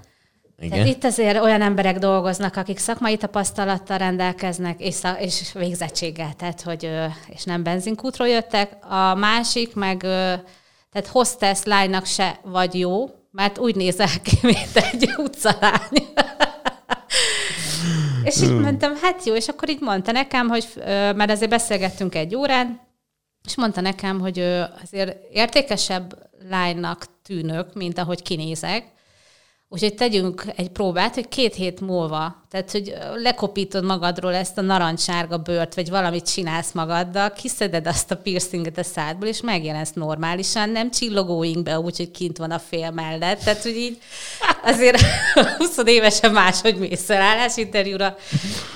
igen. 0.57 0.69
Tehát 0.69 0.87
itt 0.87 1.03
azért 1.03 1.41
olyan 1.41 1.61
emberek 1.61 1.97
dolgoznak, 1.97 2.55
akik 2.55 2.77
szakmai 2.77 3.17
tapasztalattal 3.17 3.97
rendelkeznek, 3.97 4.79
és, 4.79 4.93
szak, 4.93 5.21
és 5.21 5.53
végzettséggel, 5.53 6.33
tehát, 6.37 6.61
hogy, 6.61 6.89
és 7.27 7.43
nem 7.43 7.63
benzinkútról 7.63 8.27
jöttek. 8.27 8.77
A 8.89 9.15
másik 9.15 9.75
meg, 9.75 9.97
tehát 10.91 11.07
hostess 11.11 11.63
lánynak 11.63 12.05
se 12.05 12.39
vagy 12.43 12.79
jó, 12.79 13.09
mert 13.31 13.57
úgy 13.57 13.75
nézel 13.75 14.21
ki, 14.23 14.37
mint 14.51 14.77
egy 14.91 15.09
utcalány. 15.17 16.13
és 18.23 18.41
így 18.41 18.59
mondtam, 18.59 18.95
hát 19.01 19.25
jó, 19.25 19.35
és 19.35 19.47
akkor 19.47 19.69
így 19.69 19.81
mondta 19.81 20.11
nekem, 20.11 20.47
hogy, 20.47 20.67
mert 21.15 21.31
azért 21.31 21.49
beszélgettünk 21.49 22.15
egy 22.15 22.35
órán, 22.35 22.81
és 23.45 23.55
mondta 23.55 23.81
nekem, 23.81 24.19
hogy 24.19 24.39
azért 24.81 25.17
értékesebb 25.31 26.29
lánynak 26.49 27.05
tűnök, 27.23 27.73
mint 27.73 27.97
ahogy 27.97 28.21
kinézek, 28.21 28.83
Úgyhogy 29.73 29.95
tegyünk 29.95 30.45
egy 30.55 30.69
próbát, 30.69 31.13
hogy 31.13 31.27
két 31.27 31.55
hét 31.55 31.81
múlva, 31.81 32.45
tehát 32.49 32.71
hogy 32.71 32.93
lekopítod 33.15 33.83
magadról 33.83 34.33
ezt 34.33 34.57
a 34.57 34.61
narancssárga 34.61 35.37
bőrt, 35.37 35.75
vagy 35.75 35.89
valamit 35.89 36.31
csinálsz 36.31 36.71
magaddal, 36.71 37.31
kiszeded 37.31 37.87
azt 37.87 38.11
a 38.11 38.17
piercinget 38.17 38.77
a 38.77 38.83
szádból, 38.83 39.27
és 39.27 39.41
megjelensz 39.41 39.91
normálisan, 39.93 40.69
nem 40.69 40.91
csillogóinkbe, 40.91 41.79
úgyhogy 41.79 42.11
kint 42.11 42.37
van 42.37 42.51
a 42.51 42.59
fél 42.59 42.91
mellett. 42.91 43.39
Tehát, 43.39 43.63
hogy 43.63 43.75
így 43.75 44.01
azért 44.63 45.01
20 45.57 45.77
évesen 45.85 46.31
máshogy 46.31 46.77
mész 46.77 47.09
el 47.09 47.21
állásinterjúra. 47.21 48.15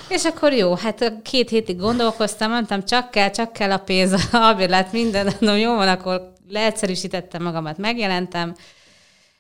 És 0.10 0.24
akkor 0.24 0.54
jó, 0.54 0.74
hát 0.76 1.14
két 1.24 1.50
hétig 1.50 1.80
gondolkoztam, 1.80 2.52
mondtam, 2.52 2.86
csak 2.86 3.12
kell, 3.12 3.30
csak 3.30 3.54
kell 3.54 3.72
a 3.72 3.78
pénz, 3.78 4.12
a 4.12 4.20
albérlet, 4.32 4.92
minden, 4.92 5.34
no, 5.40 5.56
jó 5.56 5.76
van, 5.76 5.88
akkor 5.88 6.34
leegyszerűsítettem 6.50 7.44
magamat, 7.44 7.78
megjelentem, 7.78 8.56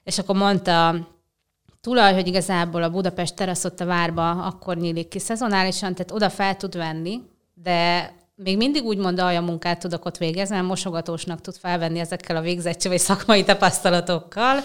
és 0.04 0.18
akkor 0.18 0.36
mondta 0.36 0.96
tulaj, 1.88 2.14
hogy 2.14 2.28
igazából 2.28 2.84
a 2.84 2.90
Budapest 2.90 3.36
terasz 3.36 3.64
ott 3.64 3.80
a 3.80 3.86
várba 3.86 4.30
akkor 4.30 4.78
nyílik 4.78 5.08
ki 5.08 5.20
szezonálisan, 5.20 5.94
tehát 5.94 6.12
oda 6.12 6.30
fel 6.30 6.56
tud 6.56 6.78
venni, 6.78 7.22
de 7.54 8.12
még 8.36 8.58
mindig 8.58 8.84
úgy 8.84 8.98
mond, 8.98 9.20
a 9.20 9.42
munkát 9.42 9.80
tudok 9.80 10.06
ott 10.06 10.18
végezni, 10.18 10.56
mert 10.56 10.68
mosogatósnak 10.68 11.42
tud 11.42 11.56
felvenni 11.56 12.00
ezekkel 12.00 12.36
a 12.36 12.42
végzettség 12.42 12.92
vagy 12.92 13.00
szakmai 13.00 13.44
tapasztalatokkal, 13.44 14.60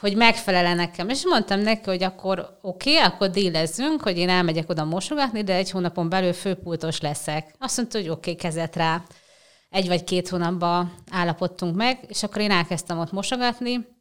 hogy 0.00 0.16
megfelele 0.16 0.74
nekem. 0.74 1.08
És 1.08 1.26
mondtam 1.26 1.60
neki, 1.60 1.90
hogy 1.90 2.02
akkor 2.02 2.58
oké, 2.62 2.96
okay, 2.96 3.04
akkor 3.04 3.30
dílezzünk, 3.30 4.02
hogy 4.02 4.18
én 4.18 4.28
elmegyek 4.28 4.70
oda 4.70 4.84
mosogatni, 4.84 5.42
de 5.42 5.54
egy 5.54 5.70
hónapon 5.70 6.08
belül 6.08 6.32
főpultos 6.32 7.00
leszek. 7.00 7.54
Azt 7.58 7.76
mondta, 7.76 7.98
hogy 7.98 8.08
oké, 8.08 8.30
okay, 8.30 8.34
kezet 8.34 8.76
rá. 8.76 9.02
egy 9.68 9.88
vagy 9.88 10.04
két 10.04 10.28
hónapban 10.28 10.94
állapodtunk 11.10 11.76
meg, 11.76 11.98
és 12.08 12.22
akkor 12.22 12.40
én 12.40 12.50
elkezdtem 12.50 12.98
ott 12.98 13.12
mosogatni, 13.12 13.98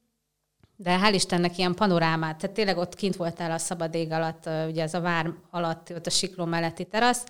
de 0.82 1.00
hál' 1.00 1.14
Istennek 1.14 1.58
ilyen 1.58 1.74
panorámát, 1.74 2.38
tehát 2.38 2.56
tényleg 2.56 2.78
ott 2.78 2.96
kint 2.96 3.16
voltál 3.16 3.52
a 3.52 3.58
szabad 3.58 3.96
ég 3.96 4.12
alatt, 4.12 4.50
ugye 4.70 4.84
ez 4.84 4.94
a 4.94 5.02
vár 5.02 5.34
alatt, 5.52 5.92
ott 5.96 6.06
a 6.06 6.10
sikló 6.10 6.46
melletti 6.46 6.86
terasz, 6.86 7.24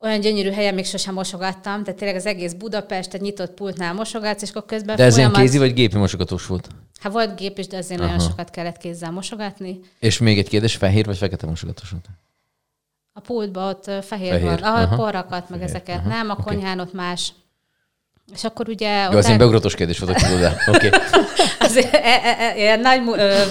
olyan 0.00 0.20
gyönyörű 0.20 0.50
helyen 0.50 0.74
még 0.74 0.84
sosem 0.84 1.14
mosogattam, 1.14 1.82
tehát 1.82 1.98
tényleg 1.98 2.16
az 2.16 2.26
egész 2.26 2.52
Budapest 2.52 3.14
egy 3.14 3.20
nyitott 3.20 3.54
pultnál 3.54 3.94
mosogatsz, 3.94 4.42
és 4.42 4.50
akkor 4.50 4.64
közben 4.64 4.96
De 4.96 5.04
ez 5.04 5.14
folyamat... 5.14 5.36
ilyen 5.36 5.46
kézi 5.46 5.58
vagy 5.58 5.74
gépi 5.74 5.96
mosogatós 5.96 6.46
volt? 6.46 6.68
Hát 7.00 7.12
volt 7.12 7.36
gép 7.36 7.58
is, 7.58 7.66
de 7.66 7.76
azért 7.76 8.00
Aha. 8.00 8.10
nagyon 8.10 8.28
sokat 8.28 8.50
kellett 8.50 8.76
kézzel 8.76 9.10
mosogatni. 9.10 9.80
És 9.98 10.18
még 10.18 10.38
egy 10.38 10.48
kérdés, 10.48 10.76
fehér 10.76 11.04
vagy 11.04 11.16
fekete 11.16 11.46
mosogatós 11.46 11.90
volt? 11.90 12.04
A 13.12 13.20
pultban 13.20 13.68
ott 13.68 13.84
fehér, 13.84 14.30
fehér. 14.30 14.42
van, 14.42 14.58
ahol 14.58 14.96
porrakat, 14.96 15.48
meg 15.48 15.58
fehér. 15.58 15.74
ezeket 15.74 15.98
Aha. 15.98 16.08
nem, 16.08 16.30
a 16.30 16.32
okay. 16.32 16.44
konyhán 16.44 16.80
ott 16.80 16.92
más. 16.92 17.32
És 18.34 18.44
akkor 18.44 18.68
ugye... 18.68 19.08
Jó, 19.10 19.18
az 19.18 19.24
el... 19.24 19.32
én 19.32 19.38
beugratos 19.38 19.74
kérdés 19.74 19.98
volt, 19.98 20.20
hogy 20.20 20.38
de 20.38 20.56
oké. 20.66 20.88
Azért 21.68 21.94
e, 21.94 22.20
e, 22.24 22.70
e, 22.70 22.76
nagy... 22.76 23.00
Ö, 23.16 23.42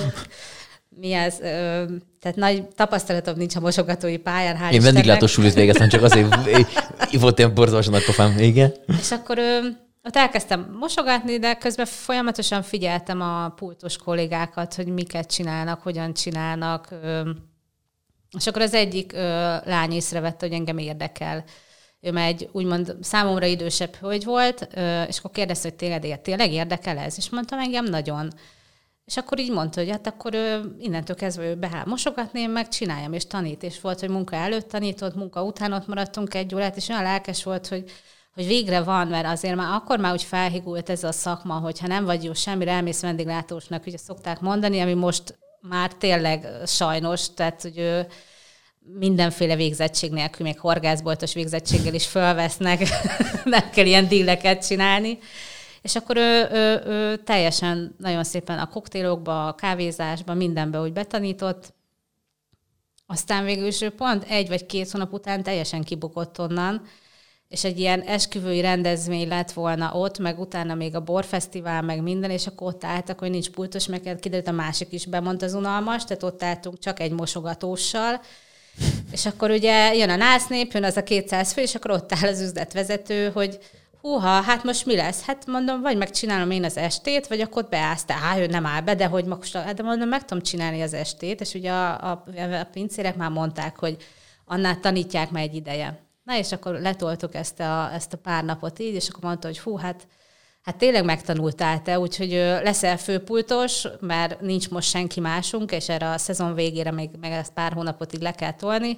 mi 0.89 1.11
ez? 1.11 1.39
Ö, 1.39 1.83
tehát 2.19 2.37
nagy 2.37 2.63
tapasztalatom 2.67 3.37
nincs 3.37 3.55
a 3.55 3.59
mosogatói 3.59 4.17
pályán, 4.17 4.57
hál' 4.61 4.71
Én 4.71 4.81
vendéglátó 4.81 5.27
sulit 5.27 5.53
végeztem, 5.53 5.89
csak 5.89 6.03
azért 6.03 6.35
volt 7.19 7.37
ilyen 7.37 7.53
borzalmas 7.53 7.87
nagy 7.87 8.05
pofám. 8.05 8.39
Igen. 8.39 8.73
És 8.99 9.11
akkor 9.11 9.37
ö, 9.37 9.59
ott 10.03 10.15
elkezdtem 10.15 10.75
mosogatni, 10.79 11.37
de 11.37 11.53
közben 11.53 11.85
folyamatosan 11.85 12.61
figyeltem 12.61 13.21
a 13.21 13.49
pultos 13.49 13.97
kollégákat, 13.97 14.73
hogy 14.73 14.87
miket 14.87 15.31
csinálnak, 15.31 15.81
hogyan 15.81 16.13
csinálnak. 16.13 16.87
Ö, 17.03 17.29
és 18.37 18.47
akkor 18.47 18.61
az 18.61 18.73
egyik 18.73 19.13
ö, 19.13 19.55
lány 19.65 19.91
észrevette, 19.91 20.45
hogy 20.45 20.55
engem 20.55 20.77
érdekel. 20.77 21.43
Ő 22.01 22.11
már 22.11 22.27
egy 22.27 22.49
úgymond 22.51 22.95
számomra 23.01 23.45
idősebb 23.45 23.95
hölgy 23.95 24.23
volt, 24.23 24.67
és 25.07 25.17
akkor 25.17 25.31
kérdezte, 25.31 25.67
hogy 25.67 25.77
téged 25.77 26.19
tényleg 26.21 26.51
érdekel 26.51 26.97
ez? 26.97 27.13
És 27.17 27.29
mondtam, 27.29 27.59
engem 27.59 27.85
nagyon. 27.85 28.31
És 29.05 29.17
akkor 29.17 29.39
így 29.39 29.51
mondta, 29.51 29.79
hogy 29.79 29.89
hát 29.89 30.07
akkor 30.07 30.33
ő, 30.33 30.75
innentől 30.79 31.15
kezdve 31.15 31.43
ő 31.43 31.55
beáll 31.55 31.85
mosogatni, 31.85 32.39
én 32.39 32.49
meg 32.49 32.67
csináljam, 32.67 33.13
és 33.13 33.27
tanít. 33.27 33.63
És 33.63 33.81
volt, 33.81 33.99
hogy 33.99 34.09
munka 34.09 34.35
előtt 34.35 34.69
tanított, 34.69 35.15
munka 35.15 35.43
után 35.43 35.73
ott 35.73 35.87
maradtunk 35.87 36.33
egy 36.33 36.55
órát, 36.55 36.75
és 36.77 36.87
olyan 36.87 37.03
lelkes 37.03 37.43
volt, 37.43 37.67
hogy, 37.67 37.91
hogy 38.33 38.47
végre 38.47 38.81
van, 38.81 39.07
mert 39.07 39.27
azért 39.27 39.55
már 39.55 39.73
akkor 39.73 39.99
már 39.99 40.13
úgy 40.13 40.23
felhigult 40.23 40.89
ez 40.89 41.03
a 41.03 41.11
szakma, 41.11 41.53
hogy 41.53 41.79
ha 41.79 41.87
nem 41.87 42.05
vagy 42.05 42.23
jó 42.23 42.33
semmire, 42.33 42.71
elmész 42.71 43.01
vendéglátósnak, 43.01 43.85
ugye 43.85 43.97
szokták 43.97 44.39
mondani, 44.39 44.79
ami 44.79 44.93
most 44.93 45.37
már 45.61 45.93
tényleg 45.93 46.47
sajnos, 46.65 47.33
tehát 47.33 47.61
hogy 47.61 47.77
ő 47.77 48.07
mindenféle 48.93 49.55
végzettség 49.55 50.11
nélkül, 50.11 50.45
még 50.45 50.59
horgászboltos 50.59 51.33
végzettséggel 51.33 51.93
is 51.93 52.07
fölvesznek, 52.07 52.87
nem 53.43 53.69
kell 53.69 53.85
ilyen 53.85 54.07
díleket 54.07 54.67
csinálni. 54.67 55.19
És 55.81 55.95
akkor 55.95 56.17
ő, 56.17 56.47
ő, 56.51 56.83
ő 56.85 57.17
teljesen 57.17 57.95
nagyon 57.97 58.23
szépen 58.23 58.59
a 58.59 58.69
koktélokba, 58.69 59.47
a 59.47 59.55
kávézásba, 59.55 60.33
mindenbe 60.33 60.79
úgy 60.79 60.93
betanított. 60.93 61.73
Aztán 63.05 63.45
végül 63.45 63.67
is 63.67 63.81
ő 63.81 63.89
pont 63.89 64.23
egy 64.23 64.47
vagy 64.47 64.65
két 64.65 64.91
hónap 64.91 65.13
után 65.13 65.43
teljesen 65.43 65.83
kibukott 65.83 66.39
onnan, 66.39 66.81
és 67.47 67.63
egy 67.63 67.79
ilyen 67.79 68.01
esküvői 68.01 68.61
rendezvény 68.61 69.27
lett 69.27 69.51
volna 69.51 69.93
ott, 69.93 70.19
meg 70.19 70.39
utána 70.39 70.75
még 70.75 70.95
a 70.95 71.03
borfesztivál, 71.03 71.81
meg 71.81 72.01
minden, 72.01 72.31
és 72.31 72.47
akkor 72.47 72.67
ott 72.67 72.83
álltak, 72.83 73.19
hogy 73.19 73.29
nincs 73.29 73.49
pultos, 73.49 73.87
meg 73.87 74.17
kiderült 74.19 74.47
a 74.47 74.51
másik 74.51 74.91
is 74.91 75.05
bemondta 75.05 75.45
az 75.45 75.53
unalmas, 75.53 76.03
tehát 76.03 76.23
ott 76.23 76.43
álltunk 76.43 76.79
csak 76.79 76.99
egy 76.99 77.11
mosogatóssal, 77.11 78.21
és 79.11 79.25
akkor 79.25 79.51
ugye 79.51 79.95
jön 79.95 80.09
a 80.09 80.15
násznép, 80.15 80.73
jön 80.73 80.83
az 80.83 80.97
a 80.97 81.03
200 81.03 81.53
fő, 81.53 81.61
és 81.61 81.75
akkor 81.75 81.91
ott 81.91 82.13
áll 82.13 82.29
az 82.29 82.41
üzletvezető, 82.41 83.29
hogy 83.33 83.59
húha, 84.01 84.41
hát 84.41 84.63
most 84.63 84.85
mi 84.85 84.95
lesz? 84.95 85.25
Hát 85.25 85.45
mondom, 85.45 85.81
vagy 85.81 85.97
megcsinálom 85.97 86.51
én 86.51 86.63
az 86.63 86.77
estét, 86.77 87.27
vagy 87.27 87.41
akkor 87.41 87.67
beállsz, 87.69 88.05
te, 88.05 88.13
á, 88.13 88.39
ő 88.39 88.45
nem 88.45 88.65
áll 88.65 88.81
be, 88.81 88.95
de 88.95 89.05
hogy 89.05 89.25
most, 89.25 89.73
de 89.73 89.83
mondom, 89.83 90.07
meg 90.07 90.25
tudom 90.25 90.43
csinálni 90.43 90.81
az 90.81 90.93
estét, 90.93 91.41
és 91.41 91.53
ugye 91.53 91.71
a, 91.71 92.11
a, 92.11 92.23
a 92.59 92.67
pincérek 92.71 93.15
már 93.15 93.29
mondták, 93.29 93.79
hogy 93.79 93.97
annál 94.45 94.79
tanítják 94.79 95.29
már 95.29 95.43
egy 95.43 95.55
ideje. 95.55 95.99
Na 96.23 96.37
és 96.37 96.51
akkor 96.51 96.73
letoltuk 96.73 97.35
ezt 97.35 97.59
a, 97.59 97.93
ezt 97.93 98.13
a 98.13 98.17
pár 98.17 98.43
napot 98.43 98.79
így, 98.79 98.93
és 98.93 99.09
akkor 99.09 99.23
mondta, 99.23 99.47
hogy 99.47 99.59
hú, 99.59 99.77
hát, 99.77 100.07
hát 100.67 100.77
tényleg 100.77 101.05
megtanultál 101.05 101.81
te, 101.81 101.99
úgyhogy 101.99 102.29
leszel 102.63 102.97
főpultos, 102.97 103.87
mert 103.99 104.41
nincs 104.41 104.69
most 104.69 104.89
senki 104.89 105.19
másunk, 105.19 105.71
és 105.71 105.89
erre 105.89 106.09
a 106.09 106.17
szezon 106.17 106.53
végére 106.53 106.91
még 106.91 107.09
meg 107.19 107.31
ezt 107.31 107.53
pár 107.53 107.73
hónapot 107.73 108.13
így 108.13 108.21
le 108.21 108.31
kell 108.31 108.53
tolni, 108.53 108.97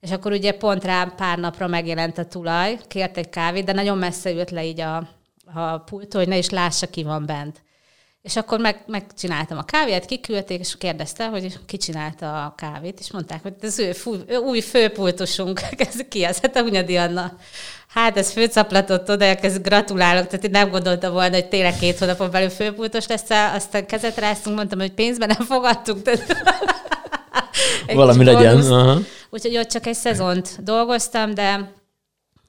és 0.00 0.10
akkor 0.10 0.32
ugye 0.32 0.52
pont 0.52 0.84
rá 0.84 1.04
pár 1.04 1.38
napra 1.38 1.66
megjelent 1.66 2.18
a 2.18 2.24
tulaj, 2.24 2.78
kért 2.88 3.16
egy 3.16 3.28
kávét, 3.28 3.64
de 3.64 3.72
nagyon 3.72 3.98
messze 3.98 4.30
jött 4.30 4.50
le 4.50 4.64
így 4.64 4.80
a, 4.80 4.96
a 5.54 5.78
pultó, 5.78 6.18
hogy 6.18 6.28
ne 6.28 6.36
is 6.36 6.50
lássa, 6.50 6.86
ki 6.86 7.02
van 7.02 7.26
bent. 7.26 7.62
És 8.26 8.36
akkor 8.36 8.58
meg, 8.58 8.82
megcsináltam 8.86 9.58
a 9.58 9.64
kávét, 9.64 10.04
kiküldték, 10.04 10.60
és 10.60 10.76
kérdezte, 10.78 11.26
hogy 11.26 11.58
ki 11.66 11.76
csinálta 11.76 12.44
a 12.44 12.54
kávét, 12.56 13.00
és 13.00 13.12
mondták, 13.12 13.42
hogy 13.42 13.54
ez 13.60 13.78
ő, 13.78 13.92
fú, 13.92 14.14
ő 14.26 14.36
új 14.36 14.60
főpultosunk, 14.60 15.60
ez 15.88 15.94
ki 16.08 16.24
az? 16.24 16.38
Hát 16.40 16.56
a 16.56 16.62
Hunyadi 16.62 16.96
Anna. 16.96 17.32
Hát 17.88 18.16
ez 18.16 18.32
főcaplatott 18.32 19.10
oda, 19.10 19.24
ez 19.24 19.60
gratulálok, 19.60 20.26
tehát 20.26 20.44
én 20.44 20.50
nem 20.50 20.70
gondoltam 20.70 21.12
volna, 21.12 21.34
hogy 21.34 21.48
tényleg 21.48 21.78
két 21.78 21.98
hónapon 21.98 22.30
belül 22.30 22.48
főpultos 22.48 23.06
lesz, 23.06 23.30
aztán 23.30 23.86
kezet 23.86 24.18
ráztunk, 24.18 24.56
mondtam, 24.56 24.78
hogy 24.78 24.92
pénzben 24.92 25.28
nem 25.28 25.46
fogadtunk. 25.46 26.02
Tehát 26.02 26.44
Valami 27.94 28.24
legyen. 28.24 28.56
Uh-huh. 28.56 29.04
Úgyhogy 29.30 29.56
ott 29.56 29.68
csak 29.68 29.86
egy 29.86 29.94
szezont 29.94 30.62
dolgoztam, 30.62 31.34
de 31.34 31.72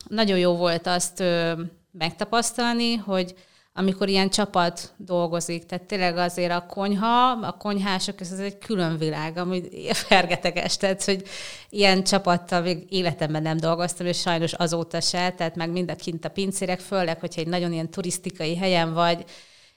nagyon 0.08 0.38
jó 0.38 0.56
volt 0.56 0.88
azt 0.88 1.20
ö, 1.20 1.52
megtapasztalni, 1.92 2.96
hogy 2.96 3.36
amikor 3.78 4.10
ilyen 4.10 4.30
csapat 4.30 4.94
dolgozik, 4.98 5.66
tehát 5.66 5.86
tényleg 5.86 6.18
azért 6.18 6.52
a 6.52 6.66
konyha, 6.66 7.32
a 7.32 7.52
konyhások, 7.52 8.22
ez 8.22 8.32
egy 8.32 8.58
külön 8.58 8.98
világ, 8.98 9.38
ami 9.38 9.63
fergeteges, 9.94 10.78
tehát 10.78 11.04
hogy 11.04 11.24
ilyen 11.70 12.04
csapattal 12.04 12.62
még 12.62 12.86
életemben 12.90 13.42
nem 13.42 13.58
dolgoztam, 13.58 14.06
és 14.06 14.20
sajnos 14.20 14.54
azóta 14.54 15.02
se, 15.02 15.32
tehát 15.32 15.56
meg 15.56 15.72
mind 15.72 15.92
a 15.92 15.96
kint 15.96 16.26
a 16.26 16.30
pincérek, 16.30 16.80
főleg, 16.80 17.20
hogyha 17.20 17.42
egy 17.42 17.48
nagyon 17.48 17.74
ilyen 17.74 17.90
turisztikai 17.90 18.56
helyen 18.56 18.94
vagy, 18.94 19.26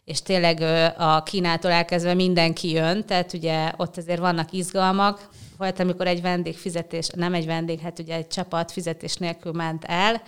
és 0.05 0.23
tényleg 0.23 0.61
a 0.99 1.23
Kínától 1.23 1.71
elkezdve 1.71 2.15
mindenki 2.15 2.71
jön, 2.71 3.07
tehát 3.07 3.33
ugye 3.33 3.73
ott 3.77 3.97
azért 3.97 4.21
vannak 4.21 4.53
izgalmak. 4.53 5.29
Volt, 5.57 5.81
amikor 5.81 6.07
egy 6.07 6.23
vendég 6.23 6.57
fizetés, 6.57 7.09
nem 7.09 7.35
egy 7.35 7.47
vendég, 7.47 7.81
hát 7.81 7.99
ugye 7.99 8.15
egy 8.15 8.27
csapat 8.27 8.73
fizetés 8.73 9.17
nélkül 9.17 9.53
ment 9.53 9.85
el, 9.85 10.23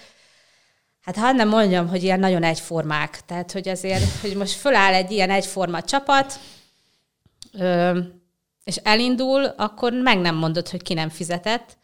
Hát 1.02 1.16
ha 1.16 1.32
nem 1.32 1.48
mondjam, 1.48 1.88
hogy 1.88 2.02
ilyen 2.02 2.20
nagyon 2.20 2.42
egyformák. 2.42 3.20
Tehát, 3.26 3.52
hogy 3.52 3.68
azért, 3.68 4.20
hogy 4.20 4.36
most 4.36 4.52
föláll 4.52 4.94
egy 4.94 5.10
ilyen 5.10 5.30
egyforma 5.30 5.82
csapat, 5.82 6.38
és 8.64 8.76
elindul, 8.76 9.44
akkor 9.44 9.92
meg 9.92 10.18
nem 10.18 10.34
mondod, 10.34 10.68
hogy 10.68 10.82
ki 10.82 10.94
nem 10.94 11.08
fizetett, 11.08 11.76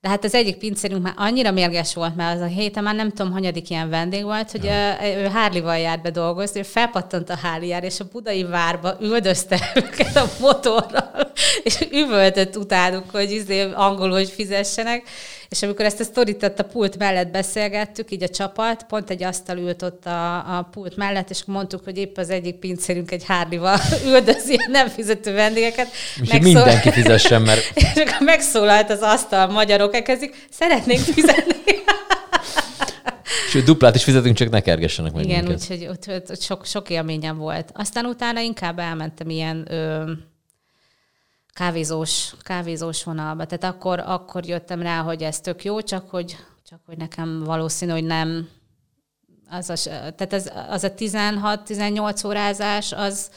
de 0.00 0.08
hát 0.08 0.24
az 0.24 0.34
egyik 0.34 0.56
pincérünk 0.56 1.02
már 1.02 1.14
annyira 1.16 1.50
mérges 1.50 1.94
volt, 1.94 2.16
mert 2.16 2.36
az 2.36 2.40
a 2.40 2.46
héten 2.46 2.82
már 2.82 2.94
nem 2.94 3.08
tudom, 3.08 3.32
hanyadik 3.32 3.70
ilyen 3.70 3.88
vendég 3.88 4.22
volt, 4.22 4.50
hogy 4.50 4.64
ja. 4.64 5.06
ő 5.16 5.26
Hárlival 5.26 5.78
járt 5.78 6.02
be 6.02 6.10
dolgozni, 6.10 6.60
ő 6.60 6.62
felpattant 6.62 7.30
a 7.30 7.36
Háliár, 7.36 7.84
és 7.84 8.00
a 8.00 8.08
budai 8.12 8.44
várba 8.44 8.96
üldözte 9.00 9.70
őket 9.84 10.16
a 10.16 10.30
motorral, 10.40 11.27
és 11.64 11.78
üvöltött 11.92 12.56
utánuk, 12.56 13.10
hogy 13.10 13.30
izé 13.30 13.70
angolul, 13.74 14.16
hogy 14.16 14.30
fizessenek, 14.30 15.02
és 15.48 15.62
amikor 15.62 15.84
ezt 15.84 16.00
a 16.00 16.04
sztorit 16.04 16.42
a 16.42 16.62
pult 16.62 16.98
mellett 16.98 17.30
beszélgettük, 17.30 18.10
így 18.10 18.22
a 18.22 18.28
csapat, 18.28 18.84
pont 18.88 19.10
egy 19.10 19.22
asztal 19.22 19.58
ült 19.58 19.82
ott 19.82 20.06
a, 20.06 20.36
a 20.58 20.68
pult 20.72 20.96
mellett, 20.96 21.30
és 21.30 21.44
mondtuk, 21.46 21.84
hogy 21.84 21.96
épp 21.98 22.16
az 22.16 22.30
egyik 22.30 22.54
pincérünk 22.54 23.10
egy 23.10 23.24
hárlival 23.26 23.78
üldözi 24.08 24.54
a 24.54 24.68
nem 24.70 24.88
fizető 24.88 25.32
vendégeket. 25.32 25.88
Megszól... 26.18 26.40
mindenki 26.40 26.90
fizessen, 26.90 27.42
mert... 27.42 27.70
és 27.74 27.84
akkor 27.94 28.26
megszólalt 28.26 28.90
az 28.90 29.00
asztal, 29.00 29.46
magyarok 29.46 29.94
elkezdik, 29.94 30.46
szeretnénk 30.50 31.00
fizetni. 31.00 31.56
És 33.54 33.62
duplát 33.62 33.94
is 33.94 34.04
fizetünk, 34.04 34.36
csak 34.36 34.50
ne 34.50 34.60
kergessenek 34.60 35.12
meg 35.12 35.24
Igen, 35.24 35.48
úgyhogy 35.48 35.86
ott, 35.86 36.08
ott, 36.08 36.30
ott 36.30 36.42
sok, 36.42 36.66
sok 36.66 36.90
élményem 36.90 37.36
volt. 37.36 37.70
Aztán 37.74 38.04
utána 38.04 38.40
inkább 38.40 38.78
elmentem 38.78 39.30
ilyen 39.30 39.66
ö, 39.70 40.10
kávézós, 41.58 42.34
kávézós 42.40 43.04
vonalba. 43.04 43.44
Tehát 43.44 43.76
akkor, 43.76 44.02
akkor 44.06 44.46
jöttem 44.46 44.82
rá, 44.82 45.00
hogy 45.00 45.22
ez 45.22 45.40
tök 45.40 45.64
jó, 45.64 45.80
csak 45.80 46.10
hogy, 46.10 46.36
csak 46.68 46.80
hogy 46.86 46.96
nekem 46.96 47.42
valószínű, 47.44 47.92
hogy 47.92 48.04
nem 48.04 48.48
az 49.50 49.70
a, 49.70 49.74
tehát 49.90 50.32
ez, 50.32 50.50
az 50.68 50.84
a 50.84 50.94
16-18 50.94 52.26
órázás, 52.26 52.92
az, 52.92 53.30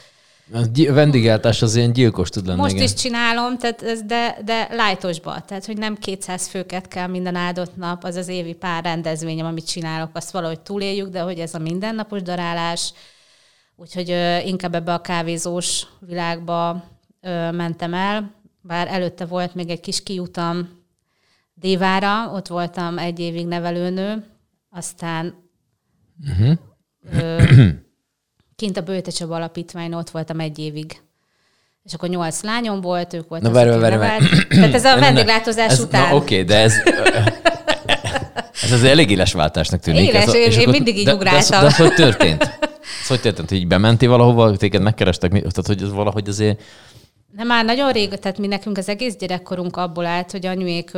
a 0.52 0.92
vendégeltás 0.92 1.62
az 1.62 1.74
ilyen 1.76 1.92
gyilkos 1.92 2.28
tud 2.28 2.46
lenni. 2.46 2.60
Most 2.60 2.72
igen. 2.72 2.84
is 2.84 2.94
csinálom, 2.94 3.58
tehát 3.58 3.82
ez 3.82 4.02
de, 4.02 4.38
de 4.44 4.68
lájtosba. 4.70 5.40
Tehát, 5.40 5.66
hogy 5.66 5.78
nem 5.78 5.96
200 5.96 6.48
főket 6.48 6.88
kell 6.88 7.06
minden 7.06 7.34
áldott 7.34 7.76
nap, 7.76 8.04
az 8.04 8.16
az 8.16 8.28
évi 8.28 8.54
pár 8.54 8.84
rendezvényem, 8.84 9.46
amit 9.46 9.66
csinálok, 9.66 10.10
azt 10.12 10.30
valahogy 10.30 10.60
túléljük, 10.60 11.08
de 11.08 11.20
hogy 11.20 11.38
ez 11.38 11.54
a 11.54 11.58
mindennapos 11.58 12.22
darálás, 12.22 12.92
úgyhogy 13.76 14.10
ö, 14.10 14.38
inkább 14.38 14.74
ebbe 14.74 14.92
a 14.92 15.00
kávézós 15.00 15.86
világba 16.00 16.90
ö, 17.22 17.50
mentem 17.50 17.94
el, 17.94 18.34
bár 18.60 18.88
előtte 18.88 19.24
volt 19.24 19.54
még 19.54 19.70
egy 19.70 19.80
kis 19.80 20.02
kiutam 20.02 20.80
Dévára, 21.54 22.30
ott 22.32 22.48
voltam 22.48 22.98
egy 22.98 23.18
évig 23.18 23.46
nevelőnő, 23.46 24.24
aztán 24.70 25.42
Uh-huh. 26.28 26.58
Ö, 27.12 27.42
kint 28.56 28.76
a 28.76 28.80
Bőte 28.80 29.10
Csaba 29.10 29.34
Alapítványon 29.34 29.92
ott 29.92 30.10
voltam 30.10 30.40
egy 30.40 30.58
évig. 30.58 31.00
És 31.84 31.94
akkor 31.94 32.08
nyolc 32.08 32.42
lányom 32.42 32.80
volt, 32.80 33.12
ők 33.12 33.28
voltak. 33.28 33.52
Na, 33.52 33.64
várj, 33.64 33.96
várj. 33.96 34.24
Tehát 34.48 34.74
ez 34.74 34.84
a 34.84 34.98
vendéglátozás 35.06 35.72
ez, 35.72 35.80
után. 35.80 36.08
Na, 36.08 36.16
oké, 36.16 36.34
okay, 36.34 36.46
de 36.46 36.56
ez... 36.56 36.74
Ez 38.62 38.72
az 38.72 38.84
elég 38.84 39.10
éles 39.10 39.32
váltásnak 39.32 39.80
tűnik. 39.80 40.08
Éles, 40.08 40.24
ez 40.24 40.34
én, 40.34 40.42
és 40.42 40.54
én 40.54 40.60
akkor, 40.60 40.72
mindig 40.72 40.98
így 40.98 41.04
de, 41.04 41.14
ugráltam. 41.14 41.60
De, 41.60 41.66
de, 41.66 41.76
de, 41.76 41.82
hogy 41.82 41.94
történt? 41.94 42.42
Ez 43.00 43.06
hogy 43.08 43.20
történt? 43.20 43.48
Hogy 43.48 43.58
így 43.58 43.66
bementél 43.66 44.08
valahova, 44.08 44.56
téged 44.56 44.82
megkerestek, 44.82 45.30
tehát 45.30 45.66
hogy 45.66 45.82
ez 45.82 45.92
valahogy 45.92 46.28
azért... 46.28 46.62
De 47.34 47.44
már 47.44 47.64
nagyon 47.64 47.92
rég, 47.92 48.08
tehát 48.18 48.38
mi 48.38 48.46
nekünk 48.46 48.78
az 48.78 48.88
egész 48.88 49.16
gyerekkorunk 49.16 49.76
abból 49.76 50.06
állt, 50.06 50.30
hogy 50.30 50.46
anyuék 50.46 50.92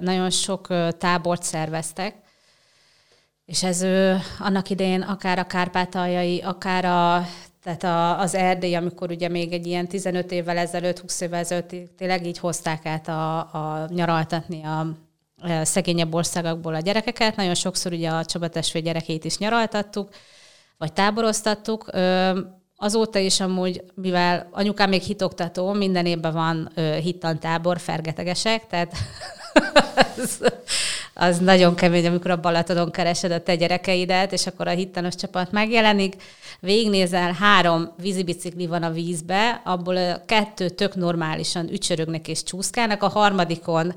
nagyon 0.00 0.30
sok 0.30 0.66
tábort 0.98 1.42
szerveztek, 1.42 2.14
és 3.44 3.62
ez 3.62 3.82
ő, 3.82 4.18
annak 4.38 4.70
idején 4.70 5.02
akár 5.02 5.38
a 5.38 5.46
kárpátaljai, 5.46 6.40
akár 6.40 6.84
a, 6.84 7.26
tehát 7.62 7.84
a, 7.84 8.20
az 8.20 8.34
Erdély, 8.34 8.74
amikor 8.74 9.10
ugye 9.10 9.28
még 9.28 9.52
egy 9.52 9.66
ilyen 9.66 9.88
15 9.88 10.32
évvel 10.32 10.56
ezelőtt, 10.56 10.98
20 10.98 11.20
évvel 11.20 11.40
ezelőtt 11.40 11.74
tényleg 11.96 12.26
így 12.26 12.38
hozták 12.38 12.86
át 12.86 13.08
a, 13.08 13.38
a 13.38 13.88
nyaraltatni 13.88 14.62
a, 14.64 14.86
a 15.40 15.64
szegényebb 15.64 16.14
országokból 16.14 16.74
a 16.74 16.80
gyerekeket. 16.80 17.36
Nagyon 17.36 17.54
sokszor 17.54 17.92
ugye 17.92 18.10
a 18.10 18.24
Csaba 18.24 18.48
gyerekét 18.72 19.24
is 19.24 19.38
nyaraltattuk, 19.38 20.08
vagy 20.78 20.92
táboroztattuk. 20.92 21.90
Azóta 22.78 23.18
is 23.18 23.40
amúgy, 23.40 23.82
mivel 23.94 24.48
anyukám 24.50 24.88
még 24.88 25.02
hitoktató, 25.02 25.72
minden 25.72 26.06
évben 26.06 26.32
van 26.32 26.72
hittantábor, 27.02 27.80
fergetegesek, 27.80 28.66
tehát 28.66 28.92
az, 30.22 30.40
az 31.14 31.38
nagyon 31.38 31.74
kemény, 31.74 32.06
amikor 32.06 32.30
a 32.30 32.40
Balatonon 32.40 32.90
keresed 32.90 33.30
a 33.30 33.42
te 33.42 33.54
gyerekeidet, 33.54 34.32
és 34.32 34.46
akkor 34.46 34.68
a 34.68 34.70
hittanos 34.70 35.14
csapat 35.14 35.52
megjelenik. 35.52 36.14
Végnézel, 36.60 37.32
három 37.32 37.92
vízibicikli 38.00 38.66
van 38.66 38.82
a 38.82 38.90
vízbe, 38.90 39.60
abból 39.64 39.96
a 39.96 40.22
kettő 40.26 40.68
tök 40.68 40.94
normálisan 40.94 41.68
ücsörögnek 41.72 42.28
és 42.28 42.42
csúszkálnak, 42.42 43.02
a 43.02 43.08
harmadikon, 43.08 43.94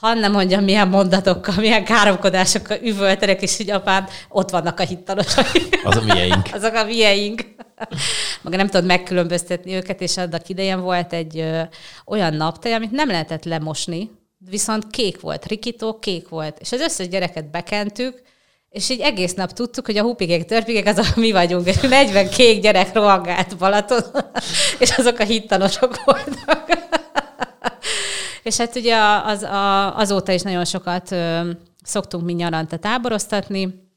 ha 0.00 0.14
nem 0.14 0.32
mondjam, 0.32 0.64
milyen 0.64 0.88
mondatokkal, 0.88 1.54
milyen 1.58 1.84
káromkodásokkal 1.84 2.78
üvöltenek, 2.82 3.42
és 3.42 3.58
így 3.58 3.70
apám, 3.70 4.06
ott 4.28 4.50
vannak 4.50 4.80
a 4.80 4.84
hittanosok. 4.84 5.46
Az 5.84 5.96
a 5.96 6.02
mieink. 6.04 6.48
Azok 6.56 6.74
a 6.74 6.84
mieink. 6.84 7.40
Maga 8.42 8.56
nem 8.56 8.66
tudod 8.66 8.86
megkülönböztetni 8.86 9.74
őket, 9.74 10.00
és 10.00 10.16
annak 10.16 10.48
idején 10.48 10.80
volt 10.80 11.12
egy 11.12 11.38
ö, 11.38 11.62
olyan 12.06 12.34
naptaj, 12.34 12.72
amit 12.74 12.90
nem 12.90 13.08
lehetett 13.08 13.44
lemosni, 13.44 14.10
viszont 14.38 14.90
kék 14.90 15.20
volt, 15.20 15.46
rikító 15.46 15.98
kék 15.98 16.28
volt, 16.28 16.58
és 16.58 16.72
az 16.72 16.80
összes 16.80 17.08
gyereket 17.08 17.50
bekentük, 17.50 18.22
és 18.70 18.88
így 18.88 19.00
egész 19.00 19.34
nap 19.34 19.52
tudtuk, 19.52 19.86
hogy 19.86 19.96
a 19.96 20.02
hupigék, 20.02 20.44
törpigék, 20.44 20.86
azok 20.86 21.16
mi 21.16 21.32
vagyunk, 21.32 21.66
és 21.66 21.80
40 21.80 22.28
kék 22.28 22.62
gyerek 22.62 22.92
rohangált 22.92 23.56
Balaton, 23.56 24.02
és 24.78 24.90
azok 24.90 25.18
a 25.18 25.24
hittanosok 25.24 26.04
voltak. 26.04 26.68
és 28.42 28.56
hát 28.56 28.76
ugye 28.76 28.96
az, 29.24 29.42
a, 29.42 29.96
azóta 29.96 30.32
is 30.32 30.42
nagyon 30.42 30.64
sokat 30.64 31.10
ö, 31.10 31.50
szoktunk 31.82 32.24
mi 32.24 32.32
nyaranta 32.32 32.76
táboroztatni, 32.76 33.88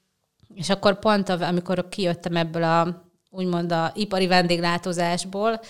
és 0.55 0.69
akkor 0.69 0.99
pont, 0.99 1.29
amikor 1.29 1.89
kijöttem 1.89 2.35
ebből 2.35 2.63
a 2.63 3.02
úgymond 3.33 3.71
a 3.71 3.91
ipari 3.95 4.27
vendéglátózásból, 4.27 5.61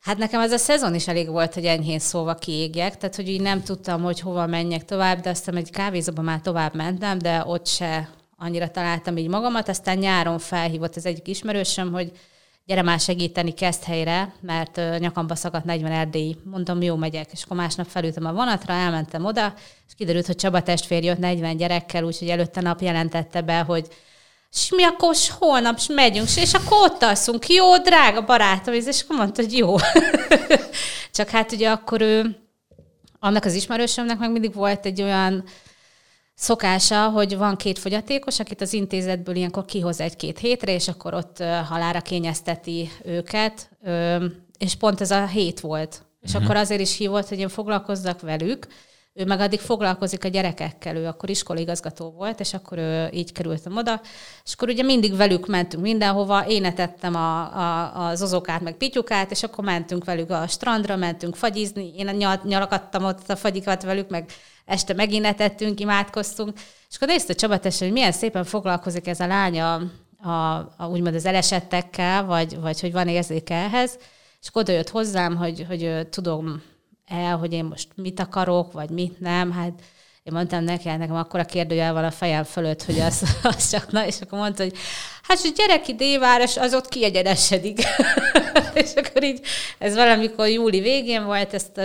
Hát 0.00 0.18
nekem 0.18 0.40
ez 0.40 0.52
a 0.52 0.58
szezon 0.58 0.94
is 0.94 1.08
elég 1.08 1.28
volt, 1.28 1.54
hogy 1.54 1.64
enyhén 1.64 1.98
szóva 1.98 2.34
kiégjek, 2.34 2.96
tehát 2.96 3.16
hogy 3.16 3.28
így 3.28 3.40
nem 3.40 3.62
tudtam, 3.62 4.02
hogy 4.02 4.20
hova 4.20 4.46
menjek 4.46 4.84
tovább, 4.84 5.20
de 5.20 5.30
aztán 5.30 5.56
egy 5.56 5.70
kávézóban 5.70 6.24
már 6.24 6.40
tovább 6.40 6.74
mentem, 6.74 7.18
de 7.18 7.42
ott 7.46 7.66
se 7.66 8.08
annyira 8.36 8.70
találtam 8.70 9.16
így 9.16 9.28
magamat. 9.28 9.68
Aztán 9.68 9.98
nyáron 9.98 10.38
felhívott 10.38 10.96
az 10.96 11.06
egyik 11.06 11.28
ismerősöm, 11.28 11.92
hogy 11.92 12.12
gyere 12.64 12.82
már 12.82 13.00
segíteni 13.00 13.54
kezd 13.54 13.82
helyre, 13.82 14.34
mert 14.40 14.80
nyakamba 14.98 15.34
szakadt 15.34 15.64
40 15.64 15.92
erdélyi. 15.92 16.36
Mondtam, 16.44 16.82
jó, 16.82 16.96
megyek. 16.96 17.32
És 17.32 17.42
akkor 17.42 17.56
másnap 17.56 17.86
felültem 17.86 18.26
a 18.26 18.32
vonatra, 18.32 18.72
elmentem 18.72 19.24
oda, 19.24 19.54
és 19.86 19.94
kiderült, 19.96 20.26
hogy 20.26 20.36
Csaba 20.36 20.62
testvér 20.62 21.04
jött 21.04 21.18
40 21.18 21.56
gyerekkel, 21.56 22.04
úgyhogy 22.04 22.28
előtte 22.28 22.60
nap 22.60 22.80
jelentette 22.80 23.40
be, 23.40 23.60
hogy 23.60 23.88
és 24.52 24.70
mi 24.70 24.82
akkor 24.84 25.14
holnap 25.38 25.76
is 25.78 25.86
megyünk, 25.86 26.36
és 26.36 26.54
akkor 26.54 26.90
ott 26.90 27.02
alszunk, 27.02 27.48
jó, 27.48 27.78
drága 27.78 28.24
barátom, 28.24 28.74
és 28.74 29.02
akkor 29.02 29.16
mondta, 29.16 29.42
hogy 29.42 29.56
jó. 29.56 29.76
Csak 31.16 31.28
hát 31.28 31.52
ugye 31.52 31.70
akkor 31.70 32.00
ő, 32.00 32.36
annak 33.18 33.44
az 33.44 33.54
ismerősömnek 33.54 34.18
meg 34.18 34.30
mindig 34.30 34.54
volt 34.54 34.86
egy 34.86 35.02
olyan 35.02 35.44
szokása, 36.34 37.08
hogy 37.08 37.36
van 37.36 37.56
két 37.56 37.78
fogyatékos, 37.78 38.40
akit 38.40 38.60
az 38.60 38.72
intézetből 38.72 39.36
ilyenkor 39.36 39.64
kihoz 39.64 40.00
egy-két 40.00 40.38
hétre, 40.38 40.72
és 40.72 40.88
akkor 40.88 41.14
ott 41.14 41.42
halára 41.68 42.00
kényezteti 42.00 42.90
őket, 43.04 43.70
és 44.58 44.74
pont 44.74 45.00
ez 45.00 45.10
a 45.10 45.26
hét 45.26 45.60
volt. 45.60 46.02
És 46.20 46.30
uh-huh. 46.30 46.44
akkor 46.44 46.56
azért 46.56 46.80
is 46.80 46.96
hívott, 46.96 47.28
hogy 47.28 47.38
én 47.38 47.48
foglalkozzak 47.48 48.20
velük, 48.20 48.66
ő 49.18 49.24
meg 49.24 49.40
addig 49.40 49.60
foglalkozik 49.60 50.24
a 50.24 50.28
gyerekekkel, 50.28 50.96
ő 50.96 51.06
akkor 51.06 51.30
iskolaigazgató 51.30 52.10
volt, 52.10 52.40
és 52.40 52.54
akkor 52.54 52.78
ő 52.78 53.08
így 53.12 53.32
kerültem 53.32 53.76
oda, 53.76 54.00
és 54.44 54.52
akkor 54.52 54.68
ugye 54.68 54.82
mindig 54.82 55.16
velük 55.16 55.46
mentünk 55.46 55.82
mindenhova, 55.82 56.46
én 56.46 56.64
etettem 56.64 57.14
a, 57.14 57.40
a, 57.56 58.06
az 58.06 58.22
ozokát, 58.22 58.60
meg 58.60 58.76
pityukát, 58.76 59.30
és 59.30 59.42
akkor 59.42 59.64
mentünk 59.64 60.04
velük 60.04 60.30
a 60.30 60.46
strandra, 60.46 60.96
mentünk 60.96 61.36
fagyizni, 61.36 61.92
én 61.96 62.06
nyal, 62.06 62.40
nyalakadtam 62.44 63.04
ott 63.04 63.30
a 63.30 63.36
fagyikat 63.36 63.82
velük, 63.82 64.08
meg 64.08 64.30
este 64.64 64.94
megint 64.94 65.24
etettünk, 65.24 65.80
imádkoztunk, 65.80 66.58
és 66.88 66.96
akkor 66.96 67.08
nézte 67.08 67.32
Csaba 67.32 67.58
tesse, 67.58 67.84
hogy 67.84 67.92
milyen 67.94 68.12
szépen 68.12 68.44
foglalkozik 68.44 69.06
ez 69.06 69.20
a 69.20 69.26
lánya 69.26 69.74
a, 70.22 70.28
a, 70.28 70.88
úgymond 70.90 71.14
az 71.14 71.26
elesettekkel, 71.26 72.24
vagy, 72.24 72.60
vagy 72.60 72.80
hogy 72.80 72.92
van 72.92 73.08
érzéke 73.08 73.54
ehhez, 73.54 73.98
és 74.40 74.48
akkor 74.48 74.62
oda 74.62 74.72
jött 74.72 74.88
hozzám, 74.88 75.36
hogy, 75.36 75.64
hogy 75.68 76.08
tudom 76.10 76.62
el, 77.08 77.36
hogy 77.36 77.52
én 77.52 77.64
most 77.64 77.88
mit 77.94 78.20
akarok, 78.20 78.72
vagy 78.72 78.90
mit 78.90 79.20
nem, 79.20 79.52
hát 79.52 79.82
én 80.22 80.34
mondtam 80.34 80.64
neki, 80.64 80.88
hát 80.88 80.98
nekem 80.98 81.14
akkor 81.16 81.40
a 81.40 81.44
kérdőjel 81.44 81.92
van 81.92 82.04
a 82.04 82.10
fejem 82.10 82.44
fölött, 82.44 82.84
hogy 82.84 82.98
az, 83.00 83.22
az 83.42 83.70
csak 83.70 83.92
na, 83.92 84.06
és 84.06 84.20
akkor 84.20 84.38
mondta, 84.38 84.62
hogy 84.62 84.76
hát, 85.22 85.40
hogy 85.40 85.52
gyerek 85.56 85.86
déváros, 85.86 86.56
az 86.56 86.74
ott 86.74 86.88
kiegyenesedik. 86.88 87.78
és 88.74 88.94
akkor 88.94 89.22
így, 89.22 89.40
ez 89.78 89.94
valamikor 89.94 90.48
júli 90.48 90.80
végén 90.80 91.24
volt, 91.24 91.54
ezt 91.54 91.80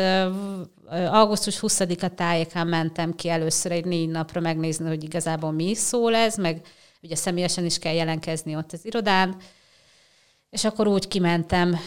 augusztus 1.12 1.60
20-a 1.62 2.08
tájékán 2.16 2.68
mentem 2.68 3.16
ki 3.16 3.30
először 3.30 3.72
egy 3.72 3.86
négy 3.86 4.10
napra 4.10 4.40
megnézni, 4.40 4.88
hogy 4.88 5.04
igazából 5.04 5.52
mi 5.52 5.76
szól 5.76 6.16
ez, 6.16 6.36
meg 6.36 6.62
ugye 7.02 7.16
személyesen 7.16 7.66
is 7.66 7.80
kell 7.80 7.94
jelenkezni 7.94 8.56
ott 8.56 8.72
az 8.72 8.86
irodán, 8.86 9.36
és 10.50 10.64
akkor 10.64 10.88
úgy 10.88 11.08
kimentem 11.08 11.80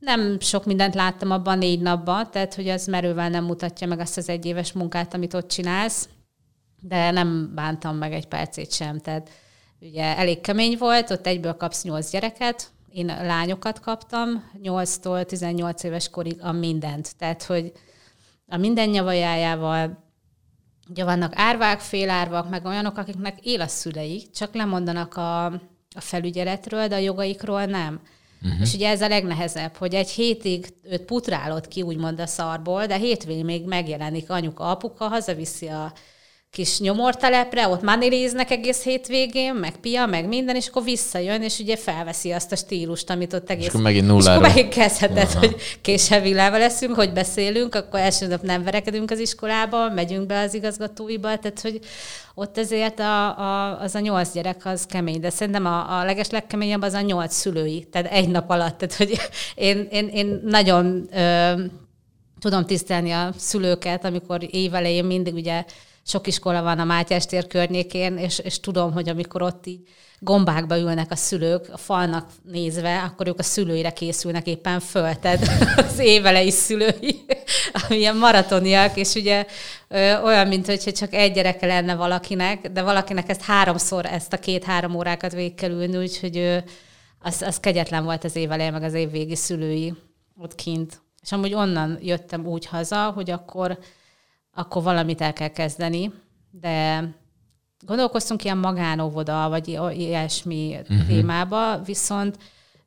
nem 0.00 0.40
sok 0.40 0.64
mindent 0.64 0.94
láttam 0.94 1.30
abban 1.30 1.58
négy 1.58 1.80
napban, 1.80 2.30
tehát 2.30 2.54
hogy 2.54 2.68
az 2.68 2.86
merővel 2.86 3.28
nem 3.28 3.44
mutatja 3.44 3.86
meg 3.86 4.00
azt 4.00 4.16
az 4.16 4.28
egyéves 4.28 4.72
munkát, 4.72 5.14
amit 5.14 5.34
ott 5.34 5.48
csinálsz, 5.48 6.08
de 6.80 7.10
nem 7.10 7.54
bántam 7.54 7.96
meg 7.96 8.12
egy 8.12 8.26
percét 8.26 8.72
sem. 8.72 8.98
Tehát 8.98 9.30
ugye 9.80 10.16
elég 10.16 10.40
kemény 10.40 10.76
volt, 10.78 11.10
ott 11.10 11.26
egyből 11.26 11.54
kapsz 11.56 11.82
nyolc 11.82 12.10
gyereket, 12.10 12.70
én 12.92 13.06
lányokat 13.06 13.80
kaptam, 13.80 14.50
8-tól 14.62 15.24
18 15.24 15.82
éves 15.82 16.08
korig 16.08 16.36
a 16.42 16.52
mindent. 16.52 17.16
Tehát, 17.16 17.42
hogy 17.42 17.72
a 18.46 18.56
minden 18.56 18.88
nyavajájával, 18.88 20.04
ugye 20.88 21.04
vannak 21.04 21.32
árvák, 21.36 21.80
félárvak, 21.80 22.48
meg 22.48 22.64
olyanok, 22.64 22.96
akiknek 22.96 23.38
él 23.46 23.60
a 23.60 23.66
szüleik, 23.66 24.30
csak 24.30 24.54
lemondanak 24.54 25.16
a, 25.16 25.44
a 25.94 26.00
felügyeletről, 26.00 26.88
de 26.88 26.94
a 26.94 26.98
jogaikról 26.98 27.64
nem. 27.64 28.00
Uh-huh. 28.42 28.60
És 28.60 28.74
ugye 28.74 28.88
ez 28.88 29.02
a 29.02 29.08
legnehezebb, 29.08 29.76
hogy 29.76 29.94
egy 29.94 30.10
hétig 30.10 30.66
őt 30.82 31.02
putrálod 31.02 31.68
ki, 31.68 31.82
úgymond 31.82 32.20
a 32.20 32.26
szarból, 32.26 32.86
de 32.86 32.96
hétvégén 32.96 33.44
még 33.44 33.66
megjelenik 33.66 34.30
anyuka, 34.30 34.64
apuka, 34.64 35.08
hazaviszi 35.08 35.66
a 35.66 35.92
kis 36.50 36.78
nyomortelepre, 36.78 37.68
ott 37.68 37.82
maniléznek 37.82 38.50
egész 38.50 38.82
hétvégén, 38.82 39.54
meg 39.54 39.76
pia, 39.76 40.06
meg 40.06 40.28
minden, 40.28 40.56
és 40.56 40.66
akkor 40.66 40.84
visszajön, 40.84 41.42
és 41.42 41.58
ugye 41.58 41.76
felveszi 41.76 42.32
azt 42.32 42.52
a 42.52 42.56
stílust, 42.56 43.10
amit 43.10 43.32
ott 43.32 43.50
egész... 43.50 43.64
És 43.64 43.68
akkor 43.68 43.82
megint 43.82 44.06
nullára. 44.06 44.30
És 44.30 44.36
akkor 44.36 44.48
megint 44.48 44.74
kezdheted, 44.74 45.28
Aha. 45.28 45.38
hogy 45.38 45.56
késhevilával 45.80 46.58
leszünk, 46.58 46.94
hogy 46.94 47.12
beszélünk, 47.12 47.74
akkor 47.74 48.00
első 48.00 48.26
nap 48.26 48.42
nem 48.42 48.64
verekedünk 48.64 49.10
az 49.10 49.18
iskolába, 49.18 49.88
megyünk 49.88 50.26
be 50.26 50.40
az 50.40 50.54
igazgatóiba, 50.54 51.38
tehát 51.38 51.60
hogy 51.60 51.80
ott 52.34 52.58
ezért 52.58 53.00
a, 53.00 53.38
a, 53.38 53.80
az 53.80 53.94
a 53.94 54.00
nyolc 54.00 54.32
gyerek 54.32 54.64
az 54.64 54.86
kemény, 54.86 55.20
de 55.20 55.30
szerintem 55.30 55.66
a, 55.66 55.98
a 55.98 56.04
leges 56.04 56.30
legkeményebb 56.30 56.82
az 56.82 56.92
a 56.92 57.00
nyolc 57.00 57.34
szülői, 57.34 57.84
tehát 57.90 58.12
egy 58.12 58.28
nap 58.28 58.50
alatt, 58.50 58.78
tehát 58.78 58.94
hogy 58.94 59.20
én, 59.54 59.88
én, 59.90 60.08
én 60.08 60.40
nagyon 60.44 61.08
ö, 61.12 61.52
tudom 62.40 62.66
tisztelni 62.66 63.10
a 63.10 63.32
szülőket, 63.36 64.04
amikor 64.04 64.46
évelején 64.50 65.04
mindig 65.04 65.34
ugye 65.34 65.64
sok 66.06 66.26
iskola 66.26 66.62
van 66.62 66.78
a 66.78 66.84
Mátyás 66.84 67.26
tér 67.26 67.46
környékén, 67.46 68.16
és, 68.16 68.38
és 68.38 68.60
tudom, 68.60 68.92
hogy 68.92 69.08
amikor 69.08 69.42
ott 69.42 69.66
így 69.66 69.80
gombákba 70.22 70.78
ülnek 70.78 71.10
a 71.10 71.16
szülők, 71.16 71.68
a 71.72 71.76
falnak 71.76 72.30
nézve, 72.42 73.02
akkor 73.02 73.26
ők 73.26 73.38
a 73.38 73.42
szülőire 73.42 73.90
készülnek 73.92 74.46
éppen 74.46 74.80
föl, 74.80 75.14
tehát 75.14 75.48
az 75.88 75.98
évelei 75.98 76.50
szülői, 76.50 77.24
amilyen 77.72 78.16
maratoniak, 78.16 78.96
és 78.96 79.14
ugye 79.14 79.46
ö, 79.88 80.20
olyan, 80.22 80.46
mint 80.48 80.66
hogyha 80.66 80.92
csak 80.92 81.14
egy 81.14 81.32
gyereke 81.32 81.66
lenne 81.66 81.94
valakinek, 81.94 82.68
de 82.68 82.82
valakinek 82.82 83.28
ezt 83.28 83.42
háromszor, 83.42 84.06
ezt 84.06 84.32
a 84.32 84.38
két-három 84.38 84.94
órákat 84.94 85.32
végig 85.32 85.54
kell 85.54 85.70
ülni, 85.70 85.96
úgyhogy 85.96 86.36
ö, 86.36 86.58
az, 87.18 87.42
az 87.42 87.60
kegyetlen 87.60 88.04
volt 88.04 88.24
az 88.24 88.36
éveleje, 88.36 88.70
meg 88.70 88.82
az 88.82 88.94
évvégi 88.94 89.36
szülői 89.36 89.94
ott 90.38 90.54
kint. 90.54 91.00
És 91.22 91.32
amúgy 91.32 91.54
onnan 91.54 91.98
jöttem 92.02 92.46
úgy 92.46 92.66
haza, 92.66 93.10
hogy 93.10 93.30
akkor, 93.30 93.78
akkor 94.60 94.82
valamit 94.82 95.20
el 95.20 95.32
kell 95.32 95.48
kezdeni, 95.48 96.12
de 96.50 97.04
gondolkoztunk 97.86 98.44
ilyen 98.44 98.58
magánóvoda, 98.58 99.48
vagy 99.48 99.68
ilyesmi 99.92 100.76
uh-huh. 100.80 101.06
témába, 101.06 101.78
viszont 101.78 102.38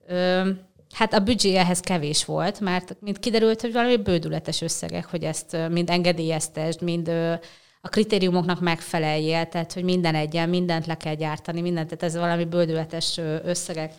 ö, 0.07 0.49
hát 0.93 1.13
a 1.13 1.19
büdzsé 1.19 1.55
ehhez 1.55 1.80
kevés 1.80 2.26
volt, 2.26 2.59
mert 2.59 2.95
mint 2.99 3.19
kiderült, 3.19 3.61
hogy 3.61 3.74
valami 3.74 3.97
bődületes 3.97 4.61
összegek, 4.61 5.05
hogy 5.05 5.24
ezt 5.24 5.57
mind 5.69 5.89
engedélyeztesd, 5.89 6.82
mind 6.82 7.07
ö, 7.07 7.34
a 7.82 7.89
kritériumoknak 7.89 8.59
megfeleljél, 8.59 9.47
tehát 9.47 9.74
hogy 9.74 9.84
minden 9.84 10.15
egyen, 10.15 10.49
mindent 10.49 10.86
le 10.86 10.97
kell 10.97 11.15
gyártani, 11.15 11.61
mindent, 11.61 11.88
tehát 11.88 12.03
ez 12.03 12.19
valami 12.21 12.45
bődületes 12.45 13.17
összegek 13.43 13.93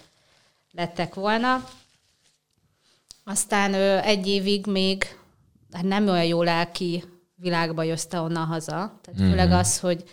lettek 0.73 1.15
volna. 1.15 1.65
Aztán 3.25 3.75
ö, 3.75 3.99
egy 3.99 4.27
évig 4.27 4.67
még 4.67 5.19
hát 5.73 5.85
nem 5.85 6.09
olyan 6.09 6.25
jó 6.25 6.43
lelki 6.43 7.05
világba 7.45 7.83
jössze 7.83 8.21
onnan 8.21 8.47
haza. 8.47 8.73
Tehát 8.73 9.21
mm-hmm. 9.21 9.31
főleg 9.31 9.51
az, 9.53 9.81
hogy 9.81 10.05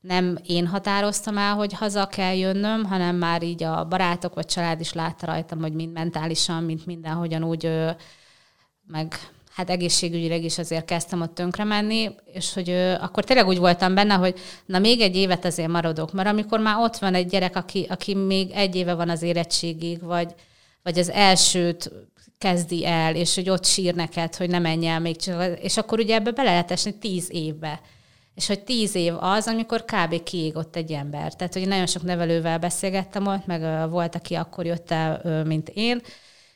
nem 0.00 0.38
én 0.46 0.66
határoztam 0.66 1.38
el, 1.38 1.54
hogy 1.54 1.72
haza 1.72 2.06
kell 2.06 2.36
jönnöm, 2.36 2.84
hanem 2.84 3.16
már 3.16 3.42
így 3.42 3.62
a 3.62 3.84
barátok 3.84 4.34
vagy 4.34 4.46
család 4.46 4.80
is 4.80 4.92
látta 4.92 5.26
rajtam, 5.26 5.60
hogy 5.60 5.72
mind 5.72 5.92
mentálisan, 5.92 6.62
mint 6.62 6.86
mindenhogyan 6.86 7.44
úgy, 7.44 7.70
meg 8.86 9.14
hát 9.54 9.70
egészségügyileg 9.70 10.44
is 10.44 10.58
azért 10.58 10.84
kezdtem 10.84 11.20
ott 11.20 11.34
tönkre 11.34 11.64
menni, 11.64 12.10
és 12.32 12.54
hogy 12.54 12.70
ö, 12.70 12.92
akkor 12.92 13.24
tényleg 13.24 13.46
úgy 13.46 13.58
voltam 13.58 13.94
benne, 13.94 14.14
hogy 14.14 14.38
na 14.66 14.78
még 14.78 15.00
egy 15.00 15.16
évet 15.16 15.44
azért 15.44 15.68
maradok, 15.68 16.12
mert 16.12 16.28
amikor 16.28 16.60
már 16.60 16.76
ott 16.78 16.96
van 16.96 17.14
egy 17.14 17.26
gyerek, 17.26 17.56
aki, 17.56 17.86
aki 17.88 18.14
még 18.14 18.50
egy 18.50 18.74
éve 18.74 18.94
van 18.94 19.08
az 19.08 19.22
érettségig, 19.22 20.02
vagy, 20.02 20.34
vagy 20.82 20.98
az 20.98 21.10
elsőt 21.10 21.92
kezdi 22.44 22.86
el, 22.86 23.14
és 23.14 23.34
hogy 23.34 23.50
ott 23.50 23.64
sír 23.64 23.94
neked, 23.94 24.34
hogy 24.34 24.50
ne 24.50 24.58
menj 24.58 24.86
el 24.86 25.00
még 25.00 25.16
csak, 25.16 25.58
és 25.60 25.76
akkor 25.76 25.98
ugye 25.98 26.14
ebbe 26.14 26.30
bele 26.30 26.50
lehet 26.50 26.70
esni 26.70 26.98
tíz 26.98 27.28
évbe. 27.30 27.80
És 28.34 28.46
hogy 28.46 28.64
tíz 28.64 28.94
év 28.94 29.14
az, 29.18 29.46
amikor 29.46 29.84
kb. 29.84 30.22
kiégott 30.22 30.76
egy 30.76 30.92
ember. 30.92 31.34
Tehát, 31.34 31.52
hogy 31.52 31.68
nagyon 31.68 31.86
sok 31.86 32.02
nevelővel 32.02 32.58
beszélgettem 32.58 33.26
ott, 33.26 33.46
meg 33.46 33.90
volt, 33.90 34.14
aki 34.14 34.34
akkor 34.34 34.66
jött 34.66 34.90
el, 34.90 35.44
mint 35.44 35.68
én, 35.68 36.00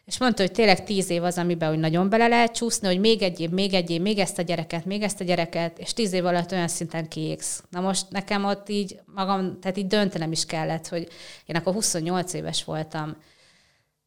és 0.05 0.19
mondta, 0.19 0.43
hogy 0.43 0.53
tényleg 0.53 0.85
tíz 0.85 1.11
év 1.11 1.25
az, 1.25 1.39
amiben 1.39 1.69
hogy 1.69 1.79
nagyon 1.79 2.09
bele 2.09 2.27
lehet 2.27 2.55
csúszni, 2.55 2.87
hogy 2.87 3.01
még 3.01 3.23
egy 3.23 3.41
év, 3.41 3.51
még 3.51 3.75
egy 3.75 3.91
év, 3.91 4.01
még 4.01 4.19
ezt 4.19 4.39
a 4.39 4.43
gyereket, 4.43 4.85
még 4.85 5.03
ezt 5.03 5.21
a 5.21 5.25
gyereket, 5.25 5.79
és 5.79 5.93
tíz 5.93 6.13
év 6.13 6.27
alatt 6.27 6.53
olyan 6.53 6.69
szinten 6.69 7.09
kiégsz. 7.09 7.63
Na 7.71 7.81
most 7.81 8.11
nekem 8.11 8.45
ott 8.45 8.69
így 8.69 9.01
magam, 9.15 9.61
tehát 9.61 9.77
így 9.77 9.87
döntenem 9.87 10.33
is 10.33 10.45
kellett, 10.45 10.89
hogy 10.89 11.09
én 11.47 11.57
akkor 11.57 11.73
28 11.73 12.33
éves 12.33 12.65
voltam. 12.65 13.17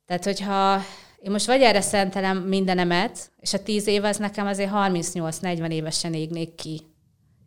Tehát, 0.05 0.23
hogyha 0.23 0.81
én 1.21 1.31
most 1.31 1.45
vagy 1.45 1.61
erre 1.61 1.81
szentelem 1.81 2.37
mindenemet, 2.37 3.31
és 3.39 3.53
a 3.53 3.63
tíz 3.63 3.87
év 3.87 4.03
az 4.03 4.17
nekem 4.17 4.47
azért 4.47 4.71
38-40 4.73 5.69
évesen 5.71 6.13
égnék 6.13 6.55
ki. 6.55 6.81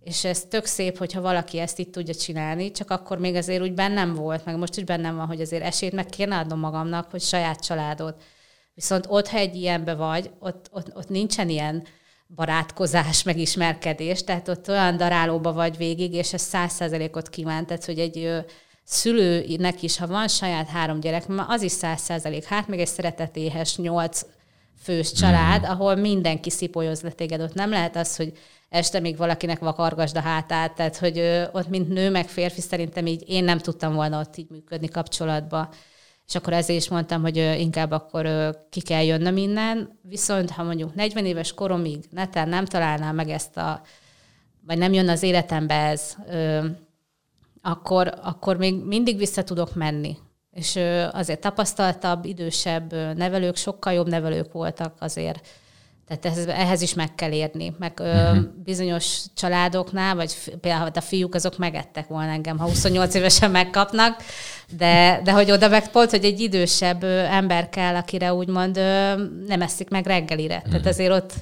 És 0.01 0.25
ez 0.25 0.45
tök 0.45 0.65
szép, 0.65 0.99
hogyha 0.99 1.21
valaki 1.21 1.59
ezt 1.59 1.79
itt 1.79 1.93
tudja 1.93 2.15
csinálni, 2.15 2.71
csak 2.71 2.91
akkor 2.91 3.19
még 3.19 3.35
azért 3.35 3.63
úgy 3.63 3.75
bennem 3.75 4.15
volt, 4.15 4.45
meg 4.45 4.57
most 4.57 4.77
is 4.77 4.85
bennem 4.85 5.17
van, 5.17 5.27
hogy 5.27 5.41
azért 5.41 5.63
esélyt 5.63 5.93
meg 5.93 6.07
kéne 6.07 6.39
adnom 6.39 6.59
magamnak, 6.59 7.11
hogy 7.11 7.21
saját 7.21 7.61
családot. 7.61 8.23
Viszont 8.75 9.07
ott, 9.09 9.29
ha 9.29 9.37
egy 9.37 9.55
ilyenbe 9.55 9.95
vagy, 9.95 10.31
ott, 10.39 10.69
ott, 10.73 10.97
ott 10.97 11.09
nincsen 11.09 11.49
ilyen 11.49 11.87
barátkozás, 12.35 13.23
meg 13.23 13.39
ismerkedés, 13.39 14.25
tehát 14.25 14.49
ott 14.49 14.69
olyan 14.69 14.97
darálóba 14.97 15.53
vagy 15.53 15.77
végig, 15.77 16.13
és 16.15 16.33
ez 16.33 16.43
száz 16.43 16.73
százalékot 16.73 17.29
kívánt, 17.29 17.67
tehát 17.67 17.85
hogy 17.85 17.99
egy 17.99 18.45
szülőnek 18.85 19.83
is, 19.83 19.97
ha 19.97 20.07
van 20.07 20.29
saját 20.29 20.69
három 20.69 21.01
gyerek, 21.01 21.25
az 21.49 21.63
is 21.63 21.73
száz 21.73 22.01
százalék, 22.01 22.45
hát 22.45 22.69
még 22.69 22.81
egy 22.81 22.87
szeretetéhes 22.87 23.77
nyolc 23.77 24.23
fős 24.83 25.13
család, 25.13 25.61
mm. 25.61 25.71
ahol 25.71 25.95
mindenki 25.95 26.51
szipolyoz 26.51 27.01
le 27.01 27.11
téged. 27.11 27.41
Ott 27.41 27.55
nem 27.55 27.71
lehet 27.71 27.97
az, 27.97 28.17
hogy 28.17 28.33
este 28.69 29.01
még 29.01 29.17
valakinek 29.17 29.59
vakargasd 29.59 30.17
a 30.17 30.21
hátát, 30.21 30.75
tehát 30.75 30.97
hogy 30.97 31.19
ö, 31.19 31.45
ott 31.53 31.69
mint 31.69 31.89
nő 31.89 32.11
meg 32.11 32.29
férfi 32.29 32.61
szerintem 32.61 33.07
így 33.07 33.25
én 33.27 33.45
nem 33.45 33.59
tudtam 33.59 33.95
volna 33.95 34.21
ott 34.21 34.37
így 34.37 34.51
működni 34.51 34.89
kapcsolatba. 34.89 35.69
És 36.27 36.35
akkor 36.35 36.53
ezért 36.53 36.81
is 36.81 36.89
mondtam, 36.89 37.23
hogy 37.23 37.39
ö, 37.39 37.53
inkább 37.53 37.91
akkor 37.91 38.27
ö, 38.27 38.51
ki 38.71 38.81
kell 38.81 39.03
jönnöm 39.03 39.37
innen. 39.37 39.99
Viszont 40.03 40.51
ha 40.51 40.63
mondjuk 40.63 40.95
40 40.95 41.27
éves 41.27 41.53
koromig 41.53 42.05
neten 42.11 42.49
nem 42.49 42.65
találnám 42.65 43.15
meg 43.15 43.29
ezt 43.29 43.57
a, 43.57 43.83
vagy 44.67 44.79
nem 44.79 44.93
jön 44.93 45.09
az 45.09 45.23
életembe 45.23 45.75
ez, 45.75 46.17
ö, 46.29 46.65
akkor, 47.67 48.15
akkor 48.23 48.57
még 48.57 48.85
mindig 48.85 49.19
vissza 49.19 49.45
tudok 49.45 49.75
menni. 49.75 50.17
És 50.51 50.79
azért 51.13 51.41
tapasztaltabb, 51.41 52.25
idősebb 52.25 52.93
nevelők, 53.17 53.57
sokkal 53.57 53.93
jobb 53.93 54.09
nevelők 54.09 54.53
voltak 54.53 54.97
azért. 54.99 55.49
Tehát 56.07 56.25
ehhez, 56.27 56.47
ehhez 56.47 56.83
is 56.83 56.95
meg 56.95 57.15
kell 57.15 57.33
érni. 57.33 57.75
Meg 57.79 57.93
uh-huh. 57.99 58.39
bizonyos 58.65 59.21
családoknál, 59.35 60.15
vagy 60.15 60.35
például 60.61 60.91
a 60.95 61.01
fiúk, 61.01 61.35
azok 61.35 61.59
megettek 61.59 62.07
volna 62.07 62.31
engem, 62.31 62.59
ha 62.59 62.65
28 62.65 63.15
évesen 63.15 63.51
megkapnak, 63.51 64.23
de, 64.77 65.21
de 65.25 65.33
hogy 65.33 65.51
oda 65.51 65.69
meg 65.69 65.91
pont, 65.91 66.11
hogy 66.11 66.25
egy 66.25 66.41
idősebb 66.41 67.05
ember 67.31 67.69
kell, 67.69 67.95
akire 67.95 68.35
úgymond 68.35 68.77
nem 69.47 69.63
eszik 69.63 69.89
meg 69.89 70.07
reggelire. 70.07 70.57
Uh-huh. 70.57 70.71
Tehát 70.71 70.87
azért 70.87 71.13
ott 71.13 71.33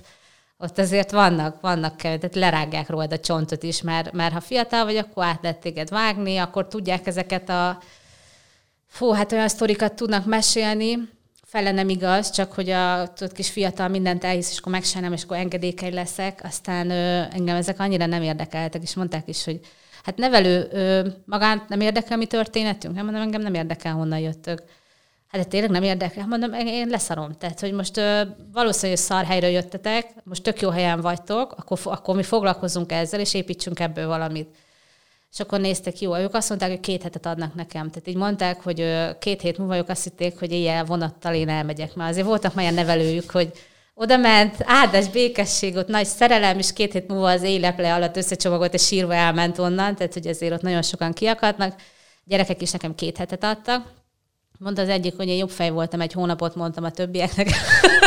ott 0.62 0.78
azért 0.78 1.10
vannak, 1.10 1.60
vannak, 1.60 1.96
tehát 1.96 2.34
lerágják 2.34 2.88
rólad 2.88 3.12
a 3.12 3.18
csontot 3.18 3.62
is, 3.62 3.82
mert, 3.82 4.12
mert 4.12 4.32
ha 4.32 4.40
fiatal 4.40 4.84
vagy, 4.84 4.96
akkor 4.96 5.24
át 5.24 5.42
lehet 5.42 5.60
téged 5.60 5.88
vágni, 5.88 6.36
akkor 6.36 6.68
tudják 6.68 7.06
ezeket 7.06 7.48
a 7.48 7.78
fú, 8.86 9.10
hát 9.10 9.32
olyan 9.32 9.48
sztorikat 9.48 9.92
tudnak 9.92 10.26
mesélni, 10.26 10.98
fele 11.52 11.70
nem 11.70 11.88
igaz, 11.88 12.30
csak 12.30 12.52
hogy 12.52 12.70
a 12.70 13.12
tudod, 13.12 13.32
kis 13.32 13.50
fiatal 13.50 13.88
mindent 13.88 14.24
elhisz, 14.24 14.50
és 14.50 14.58
akkor 14.58 14.72
megsajnálom, 14.72 15.16
és 15.16 15.22
akkor 15.22 15.36
engedékeny 15.36 15.94
leszek. 15.94 16.40
Aztán 16.44 16.90
ö, 16.90 17.22
engem 17.32 17.56
ezek 17.56 17.80
annyira 17.80 18.06
nem 18.06 18.22
érdekeltek, 18.22 18.82
és 18.82 18.94
mondták 18.94 19.28
is, 19.28 19.44
hogy 19.44 19.60
hát 20.02 20.16
nevelő, 20.16 20.68
ö, 20.72 21.08
magán 21.24 21.62
nem 21.68 21.80
érdekel 21.80 22.16
mi 22.16 22.26
történetünk? 22.26 22.94
Nem 22.94 23.04
mondom, 23.04 23.22
engem 23.22 23.40
nem 23.40 23.54
érdekel, 23.54 23.92
honnan 23.92 24.18
jöttök. 24.18 24.62
Hát 25.32 25.42
de 25.42 25.48
tényleg 25.48 25.70
nem 25.70 25.82
érdekel. 25.82 26.26
Mondom, 26.26 26.52
én 26.52 26.88
leszarom. 26.88 27.32
Tehát, 27.38 27.60
hogy 27.60 27.72
most 27.72 27.96
ö, 27.96 28.22
valószínűleg 28.52 29.00
szar 29.00 29.24
helyre 29.24 29.50
jöttetek, 29.50 30.06
most 30.24 30.42
tök 30.42 30.60
jó 30.60 30.68
helyen 30.68 31.00
vagytok, 31.00 31.52
akkor, 31.52 31.78
akkor 31.84 32.16
mi 32.16 32.22
foglalkozunk 32.22 32.92
ezzel, 32.92 33.20
és 33.20 33.34
építsünk 33.34 33.80
ebből 33.80 34.06
valamit. 34.06 34.56
És 35.32 35.40
akkor 35.40 35.60
néztek, 35.60 36.00
jó, 36.00 36.16
ők 36.16 36.34
azt 36.34 36.48
mondták, 36.48 36.70
hogy 36.70 36.80
két 36.80 37.02
hetet 37.02 37.26
adnak 37.26 37.54
nekem. 37.54 37.90
Tehát 37.90 38.08
így 38.08 38.16
mondták, 38.16 38.62
hogy 38.62 38.80
ö, 38.80 39.10
két 39.18 39.40
hét 39.40 39.58
múlva 39.58 39.76
ők 39.76 39.88
azt 39.88 40.02
hitték, 40.02 40.38
hogy 40.38 40.52
éjjel 40.52 40.84
vonattal 40.84 41.34
én 41.34 41.48
elmegyek. 41.48 41.94
Már 41.94 42.10
azért 42.10 42.26
voltak 42.26 42.54
már 42.54 42.72
nevelőjük, 42.72 43.30
hogy 43.30 43.52
oda 43.94 44.16
ment, 44.16 44.56
áldás, 44.64 45.08
békesség, 45.08 45.76
ott 45.76 45.88
nagy 45.88 46.06
szerelem, 46.06 46.58
és 46.58 46.72
két 46.72 46.92
hét 46.92 47.08
múlva 47.08 47.30
az 47.30 47.42
éleple 47.42 47.94
alatt 47.94 48.16
összecsomagolt, 48.16 48.74
és 48.74 48.86
sírva 48.86 49.14
elment 49.14 49.58
onnan, 49.58 49.94
tehát 49.94 50.12
hogy 50.12 50.26
ezért 50.26 50.52
ott 50.52 50.62
nagyon 50.62 50.82
sokan 50.82 51.12
kiakadnak. 51.12 51.80
Gyerekek 52.24 52.62
is 52.62 52.70
nekem 52.70 52.94
két 52.94 53.16
hetet 53.16 53.44
adtak, 53.44 54.01
Mondta 54.62 54.82
az 54.82 54.88
egyik, 54.88 55.16
hogy 55.16 55.28
én 55.28 55.36
jobb 55.36 55.50
fej 55.50 55.70
voltam, 55.70 56.00
egy 56.00 56.12
hónapot 56.12 56.54
mondtam 56.54 56.84
a 56.84 56.90
többieknek. 56.90 57.48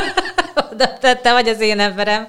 Oda 0.71 0.97
te 0.97 1.31
vagy 1.31 1.47
az 1.47 1.59
én 1.59 1.79
emberem. 1.79 2.27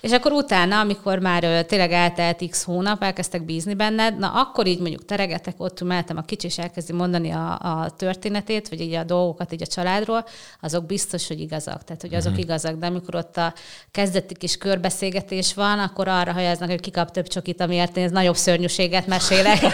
És 0.00 0.10
akkor 0.10 0.32
utána, 0.32 0.80
amikor 0.80 1.18
már 1.18 1.64
tényleg 1.64 1.92
eltelt 1.92 2.48
x 2.50 2.64
hónap, 2.64 3.02
elkezdtek 3.02 3.44
bízni 3.44 3.74
benned, 3.74 4.18
na 4.18 4.32
akkor 4.32 4.66
így 4.66 4.78
mondjuk 4.78 5.04
teregetek, 5.04 5.54
ott 5.56 5.82
mellettem 5.82 6.16
a 6.16 6.22
kicsi, 6.22 6.46
és 6.46 6.58
elkezdi 6.58 6.92
mondani 6.92 7.30
a, 7.30 7.58
a 7.58 7.90
történetét, 7.96 8.68
vagy 8.68 8.80
így 8.80 8.94
a 8.94 9.04
dolgokat 9.04 9.52
így 9.52 9.62
a 9.62 9.66
családról, 9.66 10.24
azok 10.60 10.86
biztos, 10.86 11.28
hogy 11.28 11.40
igazak. 11.40 11.84
Tehát, 11.84 12.00
hogy 12.00 12.14
azok 12.14 12.32
mm. 12.32 12.38
igazak, 12.38 12.78
de 12.78 12.86
amikor 12.86 13.14
ott 13.14 13.36
a 13.36 13.54
kezdeti 13.90 14.34
kis 14.34 14.56
körbeszélgetés 14.56 15.54
van, 15.54 15.78
akkor 15.78 16.08
arra 16.08 16.32
hajaznak, 16.32 16.70
hogy 16.70 16.80
kikap 16.80 17.10
több 17.10 17.26
csokit, 17.26 17.60
amiért 17.60 17.96
én 17.96 18.08
nagyobb 18.12 18.36
szörnyűséget 18.36 19.06
mesélek. 19.06 19.58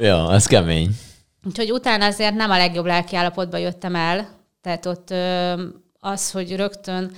Ja, 0.00 0.32
ez 0.32 0.46
kemény. 0.46 0.88
Úgyhogy 1.46 1.72
utána 1.72 2.04
azért 2.04 2.34
nem 2.34 2.50
a 2.50 2.56
legjobb 2.56 2.86
lelki 2.86 3.16
állapotba 3.16 3.56
jöttem 3.56 3.94
el. 3.94 4.28
Tehát 4.62 4.86
ott 4.86 5.14
az, 6.00 6.30
hogy 6.30 6.56
rögtön 6.56 7.12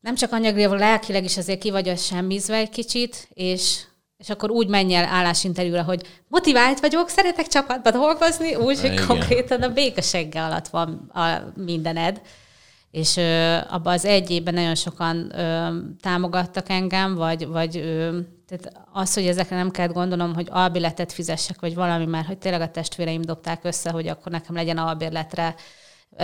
nem 0.00 0.14
csak 0.14 0.32
anyagilag, 0.32 0.78
lelkileg 0.78 1.24
is 1.24 1.36
azért 1.36 1.58
ki 1.58 1.70
vagy 1.70 1.98
semmizve 1.98 2.56
egy 2.56 2.68
kicsit, 2.68 3.28
és, 3.34 3.80
és 4.16 4.30
akkor 4.30 4.50
úgy 4.50 4.68
menj 4.68 4.94
el 4.94 5.04
állásinterjúra, 5.04 5.82
hogy 5.82 6.06
motivált 6.28 6.80
vagyok, 6.80 7.08
szeretek 7.08 7.46
csapatba 7.46 7.90
dolgozni, 7.90 8.54
úgy, 8.54 8.80
hogy 8.80 9.04
konkrétan 9.04 9.62
a 9.62 9.72
békességgel 9.72 10.44
alatt 10.44 10.68
van 10.68 11.10
a 11.14 11.52
mindened. 11.56 12.20
és 12.90 13.16
ö, 13.16 13.56
abban 13.68 13.92
az 13.92 14.04
egy 14.04 14.30
évben 14.30 14.54
nagyon 14.54 14.74
sokan 14.74 15.38
ö, 15.38 15.76
támogattak 16.00 16.68
engem, 16.68 17.14
vagy, 17.14 17.46
vagy 17.46 17.76
ö, 17.76 18.18
tehát 18.48 18.86
az, 18.92 19.14
hogy 19.14 19.26
ezekre 19.26 19.56
nem 19.56 19.70
kellett 19.70 19.92
gondolom, 19.92 20.34
hogy 20.34 20.48
albérletet 20.50 21.12
fizessek, 21.12 21.60
vagy 21.60 21.74
valami, 21.74 22.06
mert 22.06 22.26
hogy 22.26 22.38
tényleg 22.38 22.60
a 22.60 22.70
testvéreim 22.70 23.22
dobták 23.22 23.64
össze, 23.64 23.90
hogy 23.90 24.08
akkor 24.08 24.32
nekem 24.32 24.54
legyen 24.54 24.78
albérletre. 24.78 25.54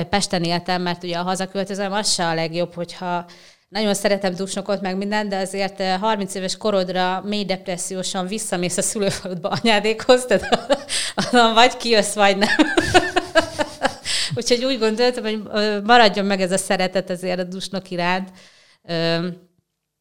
Pesten 0.08 0.44
éltem, 0.44 0.82
mert 0.82 1.02
ugye 1.02 1.18
a 1.18 1.22
hazaköltözöm, 1.22 1.92
az 1.92 2.12
se 2.12 2.26
a 2.26 2.34
legjobb, 2.34 2.74
hogyha 2.74 3.26
nagyon 3.68 3.94
szeretem 3.94 4.34
dusnokot, 4.34 4.80
meg 4.80 4.96
minden, 4.96 5.28
de 5.28 5.36
azért 5.36 5.82
30 5.82 6.34
éves 6.34 6.56
korodra 6.56 7.22
mély 7.24 7.44
depressziósan 7.44 8.26
visszamész 8.26 8.76
a 8.76 8.82
szülőfaludba 8.82 9.48
anyádékhoz, 9.48 10.24
tehát 10.24 10.76
vagy 11.54 11.76
kijössz, 11.76 12.14
vagy 12.14 12.36
nem. 12.36 12.56
Úgyhogy 14.36 14.64
úgy 14.64 14.78
gondoltam, 14.78 15.24
hogy 15.24 15.42
maradjon 15.84 16.24
meg 16.24 16.40
ez 16.40 16.52
a 16.52 16.56
szeretet 16.56 17.10
azért 17.10 17.38
a 17.38 17.44
dusnok 17.44 17.90
iránt. 17.90 18.28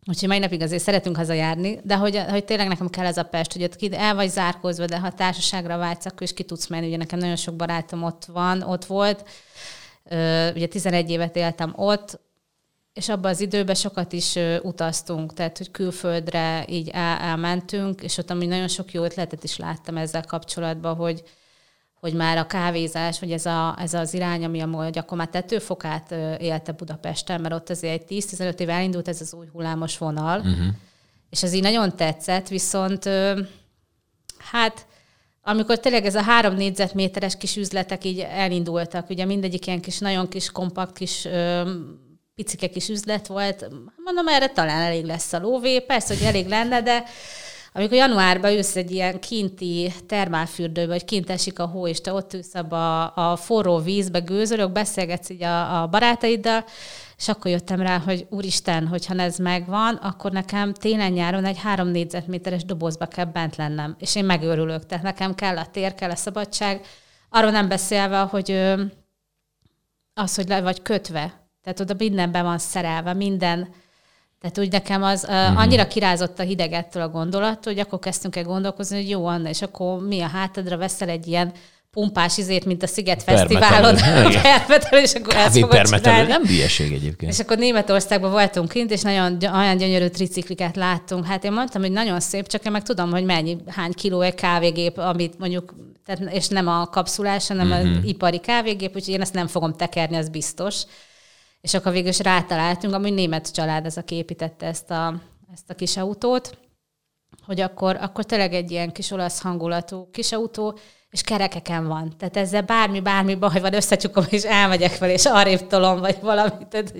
Úgyhogy 0.07 0.27
mai 0.27 0.39
napig 0.39 0.61
azért 0.61 0.83
szeretünk 0.83 1.15
hazajárni, 1.15 1.79
de 1.83 1.95
hogy, 1.95 2.17
hogy 2.29 2.45
tényleg 2.45 2.67
nekem 2.67 2.89
kell 2.89 3.05
ez 3.05 3.17
a 3.17 3.23
Pest, 3.23 3.53
hogy 3.53 3.63
ott 3.63 3.93
el 3.93 4.15
vagy 4.15 4.29
zárkózva, 4.29 4.85
de 4.85 4.99
ha 4.99 5.11
társaságra 5.11 5.77
vágysz, 5.77 6.05
akkor 6.05 6.21
is 6.21 6.33
ki 6.33 6.43
tudsz 6.43 6.67
menni. 6.67 6.87
Ugye 6.87 6.97
nekem 6.97 7.19
nagyon 7.19 7.35
sok 7.35 7.55
barátom 7.55 8.03
ott 8.03 8.25
van, 8.25 8.61
ott 8.61 8.85
volt. 8.85 9.29
Ugye 10.55 10.67
11 10.67 11.09
évet 11.09 11.35
éltem 11.35 11.73
ott, 11.75 12.19
és 12.93 13.09
abban 13.09 13.31
az 13.31 13.39
időben 13.39 13.75
sokat 13.75 14.13
is 14.13 14.35
utaztunk, 14.61 15.33
tehát 15.33 15.57
hogy 15.57 15.71
külföldre 15.71 16.65
így 16.67 16.89
el, 16.89 17.17
elmentünk, 17.17 18.01
és 18.01 18.17
ott 18.17 18.29
amúgy 18.29 18.47
nagyon 18.47 18.67
sok 18.67 18.91
jó 18.91 19.03
ötletet 19.03 19.43
is 19.43 19.57
láttam 19.57 19.97
ezzel 19.97 20.25
kapcsolatban, 20.25 20.95
hogy, 20.95 21.23
hogy 22.01 22.13
már 22.13 22.37
a 22.37 22.47
kávézás, 22.47 23.19
vagy 23.19 23.31
ez, 23.31 23.45
a, 23.45 23.75
ez 23.79 23.93
az 23.93 24.13
irány, 24.13 24.45
ami 24.45 24.61
amúgy 24.61 24.97
akkor 24.97 25.17
már 25.17 25.27
tetőfokát 25.27 26.11
élte 26.39 26.71
Budapesten, 26.71 27.41
mert 27.41 27.53
ott 27.53 27.69
azért 27.69 28.11
egy 28.11 28.23
10-15 28.25 28.59
év 28.59 28.69
elindult 28.69 29.07
ez 29.07 29.21
az 29.21 29.33
új 29.33 29.47
hullámos 29.51 29.97
vonal, 29.97 30.39
uh-huh. 30.39 30.65
és 31.29 31.43
ez 31.43 31.53
így 31.53 31.61
nagyon 31.61 31.95
tetszett, 31.95 32.47
viszont 32.47 33.09
hát 34.37 34.85
amikor 35.43 35.79
tényleg 35.79 36.05
ez 36.05 36.15
a 36.15 36.21
három 36.21 36.55
négyzetméteres 36.55 37.37
kis 37.37 37.55
üzletek 37.55 38.05
így 38.05 38.19
elindultak, 38.19 39.09
ugye 39.09 39.25
mindegyik 39.25 39.67
ilyen 39.67 39.81
kis, 39.81 39.97
nagyon 39.97 40.27
kis, 40.29 40.51
kompakt 40.51 40.97
kis 40.97 41.27
picike 42.35 42.67
kis 42.67 42.89
üzlet 42.89 43.27
volt, 43.27 43.69
mondom, 44.03 44.27
erre 44.27 44.47
talán 44.47 44.81
elég 44.81 45.05
lesz 45.05 45.33
a 45.33 45.39
lóvé, 45.39 45.79
persze, 45.79 46.13
hogy 46.17 46.23
elég 46.23 46.47
lenne, 46.47 46.81
de 46.81 47.03
amikor 47.73 47.97
januárban 47.97 48.51
ülsz 48.51 48.75
egy 48.75 48.91
ilyen 48.91 49.19
kinti 49.19 49.93
termálfürdőbe, 50.07 50.87
vagy 50.87 51.05
kint 51.05 51.29
esik 51.29 51.59
a 51.59 51.65
hó, 51.65 51.87
és 51.87 52.01
te 52.01 52.13
ott 52.13 52.33
ülsz 52.33 52.55
abba 52.55 53.05
a, 53.05 53.31
a 53.31 53.35
forró 53.35 53.77
vízbe, 53.77 54.19
gőzölök, 54.19 54.71
beszélgetsz 54.71 55.29
így 55.29 55.43
a, 55.43 55.81
a 55.81 55.87
barátaiddal, 55.87 56.63
és 57.17 57.27
akkor 57.27 57.51
jöttem 57.51 57.81
rá, 57.81 57.97
hogy 57.97 58.25
úristen, 58.29 58.87
hogyha 58.87 59.15
ez 59.15 59.37
megvan, 59.37 59.95
akkor 59.95 60.31
nekem 60.31 60.73
télen-nyáron 60.73 61.45
egy 61.45 61.59
három 61.59 61.87
négyzetméteres 61.87 62.65
dobozba 62.65 63.05
kell 63.05 63.25
bent 63.25 63.55
lennem, 63.55 63.95
és 63.99 64.15
én 64.15 64.25
megőrülök. 64.25 64.85
Tehát 64.85 65.03
nekem 65.03 65.35
kell 65.35 65.57
a 65.57 65.65
tér, 65.65 65.95
kell 65.95 66.09
a 66.09 66.15
szabadság. 66.15 66.85
Arról 67.29 67.51
nem 67.51 67.67
beszélve, 67.67 68.19
hogy 68.19 68.51
az, 70.13 70.35
hogy 70.35 70.47
le 70.47 70.61
vagy 70.61 70.81
kötve. 70.81 71.41
Tehát 71.63 71.79
oda 71.79 71.93
mindenben 71.97 72.43
van 72.43 72.57
szerelve, 72.57 73.13
minden 73.13 73.73
tehát 74.41 74.59
úgy 74.59 74.71
nekem 74.71 75.03
az 75.03 75.25
uh, 75.27 75.59
annyira 75.59 75.87
kirázott 75.87 76.39
a 76.39 76.43
hidegettől 76.43 77.03
a 77.03 77.09
gondolat, 77.09 77.63
hogy 77.63 77.79
akkor 77.79 77.99
kezdtünk 77.99 78.35
el 78.35 78.43
gondolkozni, 78.43 78.95
hogy 78.95 79.09
jó, 79.09 79.25
Anna, 79.25 79.49
és 79.49 79.61
akkor 79.61 80.07
mi 80.07 80.21
a 80.21 80.27
hátadra 80.27 80.77
veszel 80.77 81.09
egy 81.09 81.27
ilyen 81.27 81.51
pumpás 81.91 82.37
izét, 82.37 82.65
mint 82.65 82.83
a 82.83 82.87
Sziget 82.87 83.23
Fesztiválon. 83.23 83.95
Permetelő, 84.41 85.01
és 85.01 85.13
akkor 85.13 85.35
ezt 85.35 85.59
fogod 85.59 85.89
csinálni. 85.89 86.27
Nem 86.27 86.45
hülyeség 86.45 86.93
egyébként. 86.93 87.31
És 87.31 87.39
akkor 87.39 87.57
Németországban 87.57 88.31
voltunk 88.31 88.69
kint, 88.69 88.91
és 88.91 89.01
nagyon 89.01 89.37
olyan 89.53 89.77
gyönyörű 89.77 90.07
tricikliket 90.07 90.75
láttunk. 90.75 91.25
Hát 91.25 91.43
én 91.43 91.51
mondtam, 91.51 91.81
hogy 91.81 91.91
nagyon 91.91 92.19
szép, 92.19 92.47
csak 92.47 92.65
én 92.65 92.71
meg 92.71 92.83
tudom, 92.83 93.11
hogy 93.11 93.23
mennyi, 93.23 93.57
hány 93.67 93.91
kiló 93.91 94.21
egy 94.21 94.35
kávégép, 94.35 94.97
amit 94.97 95.39
mondjuk, 95.39 95.75
tehát, 96.05 96.33
és 96.33 96.47
nem 96.47 96.67
a 96.67 96.85
kapszulás, 96.85 97.47
hanem 97.47 97.67
mm-hmm. 97.67 97.97
az 97.97 98.03
ipari 98.03 98.39
kávégép, 98.39 98.95
úgyhogy 98.95 99.13
én 99.13 99.21
ezt 99.21 99.33
nem 99.33 99.47
fogom 99.47 99.73
tekerni, 99.73 100.15
az 100.15 100.29
biztos. 100.29 100.83
És 101.61 101.73
akkor 101.73 101.91
végül 101.91 102.09
is 102.09 102.19
rátaláltunk, 102.19 102.93
ami 102.93 103.09
német 103.09 103.53
család 103.53 103.85
ez, 103.85 103.97
aki 103.97 104.15
építette 104.15 104.65
ezt 104.65 104.91
a, 104.91 105.21
ezt 105.53 105.69
a 105.69 105.73
kis 105.73 105.97
autót, 105.97 106.57
hogy 107.45 107.59
akkor, 107.59 107.95
akkor 107.95 108.25
tényleg 108.25 108.53
egy 108.53 108.71
ilyen 108.71 108.91
kis 108.91 109.11
olasz 109.11 109.41
hangulatú 109.41 110.09
kis 110.11 110.31
autó, 110.31 110.77
és 111.09 111.21
kerekeken 111.21 111.87
van. 111.87 112.13
Tehát 112.17 112.37
ezzel 112.37 112.61
bármi, 112.61 112.99
bármi 112.99 113.35
baj 113.35 113.59
van, 113.59 113.73
összecsukom, 113.73 114.25
és 114.29 114.43
elmegyek 114.43 114.97
vele, 114.97 115.13
és 115.13 115.25
arrébb 115.25 115.67
tolom, 115.67 115.99
vagy 115.99 116.17
valami. 116.21 116.67
Tehát 116.69 116.93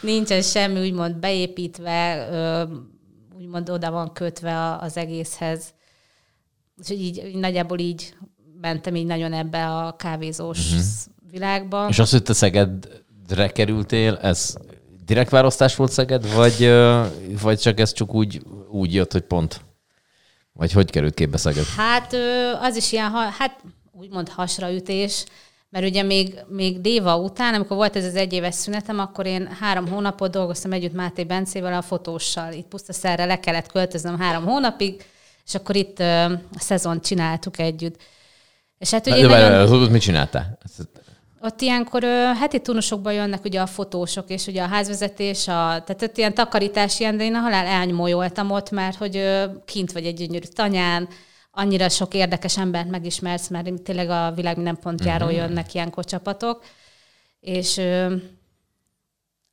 nincsen 0.00 0.42
semmi 0.42 0.80
úgymond 0.80 1.16
beépítve, 1.16 2.28
úgymond 3.36 3.70
oda 3.70 3.90
van 3.90 4.12
kötve 4.12 4.76
az 4.76 4.96
egészhez. 4.96 5.74
Úgyhogy 6.78 7.00
így, 7.00 7.34
nagyjából 7.34 7.78
így 7.78 8.14
mentem 8.60 8.94
így 8.94 9.06
nagyon 9.06 9.32
ebbe 9.32 9.66
a 9.66 9.96
kávézós 9.96 10.70
uh-huh. 10.70 10.84
világba. 11.30 11.86
És 11.88 11.98
azt, 11.98 12.12
hogy 12.12 12.22
te 12.22 12.32
Szeged 12.32 12.88
re 13.28 13.48
kerültél, 13.48 14.18
ez 14.22 14.54
direkt 15.04 15.30
választás 15.30 15.76
volt 15.76 15.92
Szeged, 15.92 16.34
vagy, 16.34 16.72
vagy 17.42 17.58
csak 17.58 17.80
ez 17.80 17.92
csak 17.92 18.14
úgy, 18.14 18.42
úgy 18.70 18.94
jött, 18.94 19.12
hogy 19.12 19.22
pont? 19.22 19.60
Vagy 20.52 20.72
hogy 20.72 20.90
került 20.90 21.14
képbe 21.14 21.36
Szeged? 21.36 21.64
Hát 21.76 22.16
az 22.60 22.76
is 22.76 22.92
ilyen, 22.92 23.10
hát 23.10 23.60
úgymond 23.92 24.28
hasraütés, 24.28 25.24
mert 25.68 25.86
ugye 25.86 26.02
még, 26.02 26.40
még 26.48 26.80
Déva 26.80 27.16
után, 27.16 27.54
amikor 27.54 27.76
volt 27.76 27.96
ez 27.96 28.04
az 28.04 28.14
egyéves 28.14 28.54
szünetem, 28.54 28.98
akkor 28.98 29.26
én 29.26 29.46
három 29.60 29.88
hónapot 29.88 30.30
dolgoztam 30.30 30.72
együtt 30.72 30.92
Máté 30.92 31.24
Bencével, 31.24 31.74
a 31.74 31.82
fotóssal. 31.82 32.52
Itt 32.52 32.66
pusztaszerre 32.66 33.24
le 33.24 33.40
kellett 33.40 33.66
költöznem 33.66 34.18
három 34.18 34.44
hónapig, 34.44 35.04
és 35.46 35.54
akkor 35.54 35.76
itt 35.76 35.98
a 35.98 36.40
szezont 36.58 37.04
csináltuk 37.04 37.58
együtt. 37.58 37.96
És 38.78 38.90
hát 38.90 39.06
ugye 39.06 39.26
de, 39.26 39.48
nagyon... 39.48 39.90
mit 39.90 40.02
csináltál? 40.02 40.58
Ott 41.44 41.60
ilyenkor 41.60 42.04
ö, 42.04 42.32
heti 42.38 42.60
turnusokban 42.60 43.12
jönnek 43.12 43.44
ugye 43.44 43.60
a 43.60 43.66
fotósok, 43.66 44.30
és 44.30 44.46
ugye 44.46 44.62
a 44.62 44.66
házvezetés, 44.66 45.48
a, 45.48 45.50
tehát 45.52 46.02
ott 46.02 46.16
ilyen 46.16 46.34
takarítás 46.34 47.00
ilyen, 47.00 47.16
de 47.16 47.24
én 47.24 47.34
a 47.34 47.40
halál 47.40 47.66
elnymolyoltam 47.66 48.50
ott, 48.50 48.70
mert 48.70 48.96
hogy 48.96 49.16
ö, 49.16 49.44
kint 49.64 49.92
vagy 49.92 50.06
egy 50.06 50.14
gyönyörű 50.14 50.46
tanyán, 50.54 51.08
annyira 51.50 51.88
sok 51.88 52.14
érdekes 52.14 52.58
embert 52.58 52.90
megismersz, 52.90 53.48
mert 53.48 53.82
tényleg 53.82 54.10
a 54.10 54.32
világ 54.34 54.56
minden 54.56 54.78
pontjáról 54.78 55.28
uh-huh. 55.28 55.42
jönnek 55.42 55.74
ilyenkor 55.74 56.04
csapatok, 56.04 56.64
és 57.40 57.76
ö, 57.76 58.14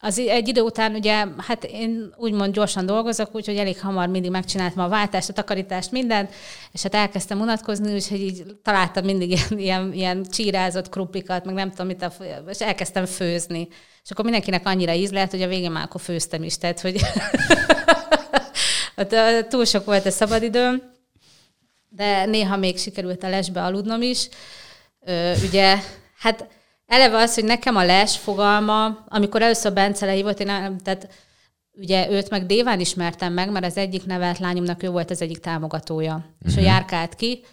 az 0.01 0.19
egy 0.19 0.47
idő 0.47 0.61
után 0.61 0.95
ugye, 0.95 1.25
hát 1.37 1.63
én 1.63 2.13
úgymond 2.17 2.53
gyorsan 2.53 2.85
dolgozok, 2.85 3.35
úgyhogy 3.35 3.57
elég 3.57 3.79
hamar 3.79 4.07
mindig 4.07 4.31
megcsináltam 4.31 4.83
a 4.83 4.87
váltást, 4.87 5.29
a 5.29 5.33
takarítást, 5.33 5.91
mindent, 5.91 6.33
és 6.71 6.81
hát 6.81 6.95
elkezdtem 6.95 7.41
unatkozni, 7.41 7.93
úgyhogy 7.93 8.21
így 8.21 8.43
találtam 8.63 9.05
mindig 9.05 9.29
ilyen, 9.31 9.59
ilyen, 9.59 9.93
ilyen 9.93 10.23
csírázott 10.23 10.89
kruplikat, 10.89 11.45
meg 11.45 11.53
nem 11.53 11.69
tudom 11.69 11.87
mit, 11.87 12.05
és 12.49 12.61
elkezdtem 12.61 13.05
főzni. 13.05 13.67
És 14.03 14.11
akkor 14.11 14.23
mindenkinek 14.23 14.67
annyira 14.67 14.93
íz 14.93 15.11
lehet, 15.11 15.31
hogy 15.31 15.41
a 15.41 15.47
végén 15.47 15.71
már 15.71 15.83
akkor 15.83 16.01
főztem 16.01 16.43
is, 16.43 16.57
tehát 16.57 16.79
hogy 16.79 17.01
túl 19.49 19.65
sok 19.65 19.85
volt 19.85 20.05
a 20.05 20.11
szabadidőm, 20.11 20.81
de 21.89 22.25
néha 22.25 22.57
még 22.57 22.77
sikerült 22.77 23.23
a 23.23 23.29
lesbe 23.29 23.63
aludnom 23.63 24.01
is. 24.01 24.29
Ö, 25.05 25.33
ugye, 25.47 25.75
hát 26.19 26.47
Eleve 26.89 27.17
az, 27.17 27.33
hogy 27.33 27.43
nekem 27.43 27.75
a 27.75 27.85
les 27.85 28.17
fogalma, 28.17 29.05
amikor 29.07 29.41
először 29.41 29.73
Bence 29.73 30.05
lehívott, 30.05 30.39
én 30.39 30.77
tehát 30.83 31.07
ugye 31.73 32.09
őt 32.09 32.29
meg 32.29 32.45
Déván 32.45 32.79
ismertem 32.79 33.33
meg, 33.33 33.51
mert 33.51 33.65
az 33.65 33.77
egyik 33.77 34.05
nevelt 34.05 34.39
lányomnak 34.39 34.83
ő 34.83 34.89
volt 34.89 35.11
az 35.11 35.21
egyik 35.21 35.39
támogatója, 35.39 36.15
uh-huh. 36.15 36.31
és 36.45 36.51
ő 36.51 36.59
mhm. 36.59 36.65
járkált 36.65 37.15
ki, 37.15 37.43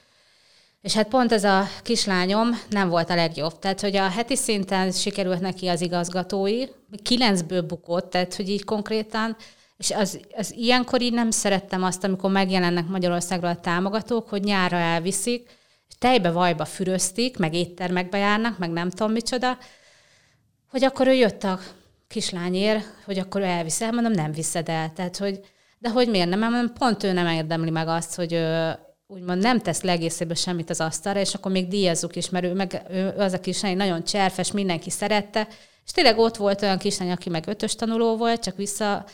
és 0.82 0.95
hát 0.95 1.09
pont 1.09 1.32
ez 1.32 1.45
a 1.45 1.68
kislányom 1.82 2.49
nem 2.70 2.89
volt 2.89 3.11
a 3.11 3.14
legjobb. 3.14 3.59
Tehát, 3.59 3.80
hogy 3.80 3.97
a 3.97 4.09
heti 4.09 4.37
szinten 4.37 4.93
sikerült 4.93 5.41
neki 5.41 5.68
az 5.68 5.80
igazgatói, 5.80 6.64
kilencből 7.03 7.62
bukott, 7.62 8.11
tehát, 8.11 8.34
hogy 8.34 8.49
így 8.49 8.64
konkrétan, 8.64 9.37
és 9.76 9.91
az, 9.91 10.20
az 10.37 10.53
ilyenkor 10.57 11.03
így 11.03 11.12
nem 11.12 11.30
szerettem 11.30 11.82
azt, 11.82 12.05
amikor 12.05 12.30
megjelennek 12.30 12.87
Magyarországról 12.87 13.51
a 13.51 13.61
támogatók, 13.61 14.28
hogy 14.28 14.43
nyára 14.43 14.76
elviszik, 14.76 15.51
tejbe, 16.07 16.30
vajba 16.30 16.64
füröztik, 16.64 17.36
meg 17.36 17.54
éttermekbe 17.54 18.18
járnak, 18.18 18.59
meg 18.59 18.70
nem 18.70 18.90
tudom 18.90 19.12
micsoda, 19.12 19.59
hogy 20.70 20.84
akkor 20.84 21.07
ő 21.07 21.12
jött 21.12 21.44
a 21.44 21.59
kislányért, 22.09 22.84
hogy 23.04 23.18
akkor 23.18 23.40
ő 23.40 23.44
elvisz 23.44 23.80
el, 23.80 23.92
mondom, 23.92 24.12
nem 24.12 24.32
viszed 24.32 24.68
el. 24.68 24.92
Tehát, 24.92 25.16
hogy, 25.16 25.40
de 25.78 25.90
hogy 25.90 26.09
miért 26.09 26.28
nem? 26.28 26.38
Mondom, 26.38 26.72
pont 26.72 27.02
ő 27.02 27.12
nem 27.12 27.26
érdemli 27.26 27.70
meg 27.70 27.88
azt, 27.88 28.14
hogy 28.14 28.32
ő, 28.32 28.74
úgymond 29.07 29.42
nem 29.42 29.61
tesz 29.61 29.82
legészébe 29.82 30.34
semmit 30.34 30.70
az 30.70 30.80
asztalra, 30.80 31.20
és 31.20 31.34
akkor 31.34 31.52
még 31.52 31.68
díjazzuk 31.68 32.16
is, 32.16 32.30
mert 32.30 32.44
ő, 32.44 32.52
meg, 32.52 32.82
ő 32.90 33.09
az 33.09 33.32
a 33.32 33.40
kislány 33.40 33.76
nagyon 33.76 34.04
cserfes, 34.04 34.52
mindenki 34.52 34.90
szerette, 34.90 35.48
és 35.84 35.90
tényleg 35.90 36.18
ott 36.18 36.36
volt 36.36 36.62
olyan 36.62 36.78
kislány, 36.78 37.11
aki 37.11 37.30
meg 37.30 37.44
ötös 37.46 37.74
tanuló 37.74 38.16
volt, 38.16 38.42
csak 38.42 38.57
vissza 38.57 39.04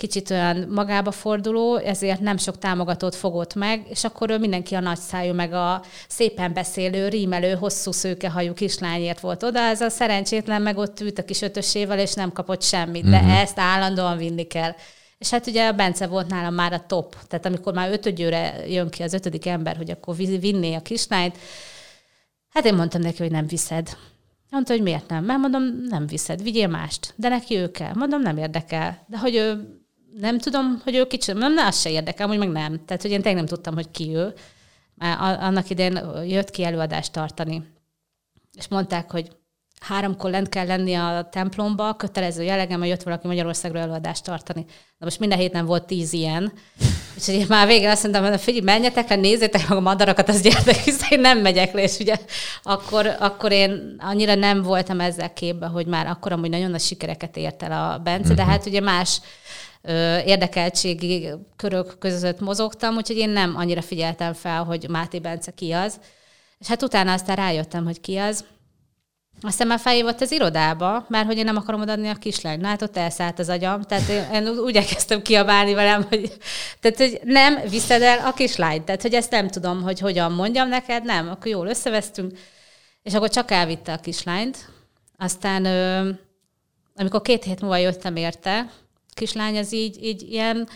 kicsit 0.00 0.30
olyan 0.30 0.66
magába 0.70 1.10
forduló, 1.10 1.76
ezért 1.76 2.20
nem 2.20 2.36
sok 2.36 2.58
támogatót 2.58 3.14
fogott 3.14 3.54
meg, 3.54 3.86
és 3.88 4.04
akkor 4.04 4.30
ő 4.30 4.38
mindenki 4.38 4.74
a 4.74 4.80
nagyszájú, 4.80 5.34
meg 5.34 5.52
a 5.52 5.82
szépen 6.08 6.52
beszélő, 6.52 7.08
rímelő, 7.08 7.54
hosszú 7.54 7.92
szőkehajú 7.92 8.52
kislányért 8.52 9.20
volt 9.20 9.42
oda, 9.42 9.58
ez 9.58 9.80
a 9.80 9.88
szerencsétlen 9.88 10.62
meg 10.62 10.76
ott 10.78 11.00
ült 11.00 11.18
a 11.18 11.24
kis 11.24 11.42
ötösével, 11.42 11.98
és 11.98 12.14
nem 12.14 12.32
kapott 12.32 12.62
semmit, 12.62 13.08
de 13.08 13.16
uh-huh. 13.16 13.40
ezt 13.40 13.58
állandóan 13.58 14.16
vinni 14.16 14.46
kell. 14.46 14.72
És 15.18 15.30
hát 15.30 15.46
ugye 15.46 15.66
a 15.68 15.72
Bence 15.72 16.06
volt 16.06 16.28
nálam 16.28 16.54
már 16.54 16.72
a 16.72 16.84
top, 16.86 17.16
tehát 17.28 17.46
amikor 17.46 17.72
már 17.72 17.92
ötödjöre 17.92 18.68
jön 18.68 18.88
ki 18.88 19.02
az 19.02 19.12
ötödik 19.12 19.46
ember, 19.46 19.76
hogy 19.76 19.90
akkor 19.90 20.16
vinné 20.16 20.74
a 20.74 20.82
kislányt, 20.82 21.38
hát 22.48 22.64
én 22.64 22.74
mondtam 22.74 23.00
neki, 23.00 23.18
hogy 23.18 23.30
nem 23.30 23.46
viszed. 23.46 23.96
Mondta, 24.50 24.72
hogy 24.72 24.82
miért 24.82 25.08
nem? 25.08 25.24
Mert 25.24 25.38
mondom, 25.38 25.62
nem 25.88 26.06
viszed, 26.06 26.42
vigyél 26.42 26.68
mást. 26.68 27.12
De 27.16 27.28
neki 27.28 27.56
ő 27.56 27.70
kell. 27.70 27.92
Mondom, 27.94 28.20
nem 28.20 28.36
érdekel. 28.36 29.04
De 29.06 29.18
hogy 29.18 29.34
ő, 29.34 29.79
nem 30.18 30.38
tudom, 30.38 30.80
hogy 30.84 30.94
ő 30.94 31.06
kicsit, 31.06 31.34
nem, 31.34 31.54
nem, 31.54 31.66
az 31.66 31.80
se 31.80 31.90
érdekel, 31.90 32.26
hogy 32.26 32.38
meg 32.38 32.48
nem. 32.48 32.84
Tehát, 32.84 33.02
hogy 33.02 33.10
én 33.10 33.22
tényleg 33.22 33.34
nem 33.34 33.46
tudtam, 33.46 33.74
hogy 33.74 33.90
ki 33.90 34.16
ő. 34.16 34.34
Már 34.94 35.42
annak 35.42 35.70
idején 35.70 36.00
jött 36.26 36.50
ki 36.50 36.64
előadást 36.64 37.12
tartani. 37.12 37.62
És 38.56 38.68
mondták, 38.68 39.10
hogy 39.10 39.30
háromkor 39.80 40.30
lent 40.30 40.48
kell 40.48 40.66
lenni 40.66 40.94
a 40.94 41.28
templomba, 41.30 41.94
kötelező 41.94 42.42
jellegem, 42.42 42.78
hogy 42.78 42.88
jött 42.88 43.02
valaki 43.02 43.26
Magyarországról 43.26 43.82
előadást 43.82 44.24
tartani. 44.24 44.64
Na 44.98 45.06
most 45.06 45.18
minden 45.18 45.38
héten 45.38 45.66
volt 45.66 45.86
tíz 45.86 46.12
ilyen. 46.12 46.52
Úgyhogy 47.18 47.34
én 47.34 47.46
már 47.48 47.66
végre 47.66 47.90
azt 47.90 48.02
mondtam, 48.02 48.24
hogy 48.24 48.40
figyelj, 48.40 48.64
menjetek 48.64 49.08
le, 49.08 49.16
nézzétek 49.16 49.68
meg 49.68 49.78
a 49.78 49.80
madarakat, 49.80 50.28
az 50.28 50.40
gyertek, 50.40 50.76
hiszen 50.76 51.08
én 51.10 51.20
nem 51.20 51.38
megyek 51.38 51.72
le, 51.72 51.82
és 51.82 51.98
ugye 51.98 52.16
akkor, 52.62 53.16
akkor 53.18 53.52
én 53.52 53.96
annyira 53.98 54.34
nem 54.34 54.62
voltam 54.62 55.00
ezzel 55.00 55.32
képbe, 55.32 55.66
hogy 55.66 55.86
már 55.86 56.06
akkor 56.06 56.32
amúgy 56.32 56.50
nagyon 56.50 56.70
nagy 56.70 56.80
sikereket 56.80 57.36
ért 57.36 57.62
el 57.62 57.72
a 57.72 57.98
Bence, 57.98 58.20
uh-huh. 58.20 58.36
de 58.36 58.42
mhm. 58.42 58.50
hát 58.50 58.66
ugye 58.66 58.80
más 58.80 59.20
érdekeltségi 60.24 61.30
körök 61.56 61.98
között 61.98 62.40
mozogtam, 62.40 62.96
úgyhogy 62.96 63.16
én 63.16 63.30
nem 63.30 63.56
annyira 63.56 63.82
figyeltem 63.82 64.32
fel, 64.32 64.64
hogy 64.64 64.88
Máté 64.88 65.18
Bence 65.18 65.50
ki 65.50 65.72
az. 65.72 66.00
És 66.58 66.66
hát 66.66 66.82
utána 66.82 67.12
aztán 67.12 67.36
rájöttem, 67.36 67.84
hogy 67.84 68.00
ki 68.00 68.16
az, 68.16 68.44
aztán 69.40 69.66
már 69.66 69.78
felhívott 69.78 70.20
az 70.20 70.32
irodába, 70.32 71.04
mert 71.08 71.26
hogy 71.26 71.36
én 71.38 71.44
nem 71.44 71.56
akarom 71.56 71.80
odaadni 71.80 72.08
a 72.08 72.14
kislányt. 72.14 72.60
Na 72.60 72.68
hát 72.68 72.82
ott 72.82 72.96
elszállt 72.96 73.38
az 73.38 73.48
agyam, 73.48 73.82
tehát 73.82 74.08
én, 74.08 74.28
én 74.32 74.48
úgy 74.48 74.76
elkezdtem 74.76 75.22
kiabálni 75.22 75.74
velem, 75.74 76.06
hogy, 76.08 76.32
tehát, 76.80 76.98
hogy 76.98 77.20
nem 77.24 77.60
viszed 77.68 78.02
el 78.02 78.26
a 78.26 78.32
kislányt. 78.32 78.84
Tehát, 78.84 79.02
hogy 79.02 79.14
ezt 79.14 79.30
nem 79.30 79.48
tudom, 79.48 79.82
hogy 79.82 80.00
hogyan 80.00 80.32
mondjam 80.32 80.68
neked, 80.68 81.04
nem, 81.04 81.28
akkor 81.28 81.46
jól 81.46 81.66
összevesztünk. 81.66 82.38
És 83.02 83.14
akkor 83.14 83.30
csak 83.30 83.50
elvitte 83.50 83.92
a 83.92 84.00
kislányt. 84.00 84.68
Aztán, 85.18 85.66
amikor 86.96 87.22
két 87.22 87.44
hét 87.44 87.60
múlva 87.60 87.76
jöttem 87.76 88.16
érte, 88.16 88.70
kislány 89.14 89.58
az 89.58 89.72
így, 89.72 90.04
így 90.04 90.32
ilyen 90.32 90.68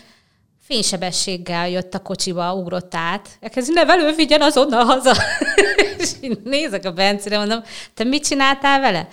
fénysebességgel 0.67 1.69
jött 1.69 1.93
a 1.93 1.99
kocsiba, 1.99 2.53
ugrott 2.53 2.95
át. 2.95 3.29
Elkezd, 3.39 3.73
nevelő, 3.73 4.15
vigyen 4.15 4.41
azonnal 4.41 4.85
haza. 4.85 5.13
és 5.97 6.11
én 6.21 6.41
nézek 6.43 6.85
a 6.85 6.91
Bencére, 6.91 7.37
mondom, 7.37 7.63
te 7.93 8.03
mit 8.03 8.25
csináltál 8.25 8.79
vele? 8.79 9.07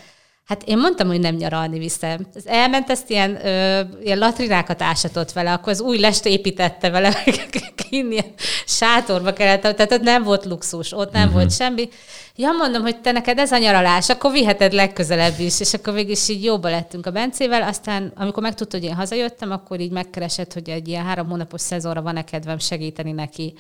Hát 0.53 0.63
én 0.65 0.79
mondtam, 0.79 1.07
hogy 1.07 1.21
nem 1.21 1.35
nyaralni 1.35 1.79
viszem. 1.79 2.27
Ez 2.35 2.47
elment, 2.47 2.91
ezt 2.91 3.11
ilyen, 3.11 3.47
ö, 3.47 3.81
ilyen 4.03 4.19
latrinákat 4.19 4.83
ásatott 4.83 5.33
vele, 5.33 5.53
akkor 5.53 5.73
az 5.73 5.81
új 5.81 5.99
lest 5.99 6.27
építette 6.27 6.91
vele, 6.91 7.25
ilyen 7.91 8.25
sátorba 8.67 9.33
kellett, 9.33 9.61
tehát 9.61 9.93
ott 9.93 10.01
nem 10.01 10.23
volt 10.23 10.45
luxus, 10.45 10.93
ott 10.93 11.13
nem 11.13 11.23
uh-huh. 11.23 11.37
volt 11.37 11.53
semmi. 11.53 11.89
Ja, 12.37 12.51
mondom, 12.51 12.83
hogy 12.83 13.01
te 13.01 13.13
neked 13.13 13.39
ez 13.39 13.53
a 13.53 13.59
nyaralás, 13.59 14.09
akkor 14.09 14.33
viheted 14.33 14.73
legközelebb 14.73 15.39
is, 15.39 15.61
és 15.61 15.75
akkor 15.75 15.93
végig 15.93 16.11
is 16.11 16.29
így 16.29 16.45
jóba 16.45 16.71
lettünk 16.71 17.07
a 17.07 17.11
Bencével, 17.11 17.63
aztán 17.63 18.13
amikor 18.17 18.43
megtudta, 18.43 18.77
hogy 18.77 18.87
én 18.87 18.95
hazajöttem, 18.95 19.51
akkor 19.51 19.81
így 19.81 19.93
megkeresett, 19.93 20.53
hogy 20.53 20.69
egy 20.69 20.89
ilyen 20.89 21.05
három 21.05 21.29
hónapos 21.29 21.61
szezonra 21.61 22.03
van-e 22.03 22.25
kedvem 22.25 22.59
segíteni 22.59 23.13
neki. 23.13 23.55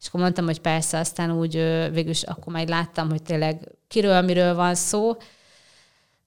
És 0.00 0.06
akkor 0.06 0.20
mondtam, 0.20 0.44
hogy 0.44 0.60
persze, 0.60 0.98
aztán 0.98 1.38
úgy 1.38 1.52
végül 1.92 2.10
is 2.10 2.22
akkor 2.22 2.52
majd 2.52 2.68
láttam, 2.68 3.10
hogy 3.10 3.22
tényleg 3.22 3.60
kiről, 3.88 4.20
miről 4.20 4.54
van 4.54 4.74
szó, 4.74 5.16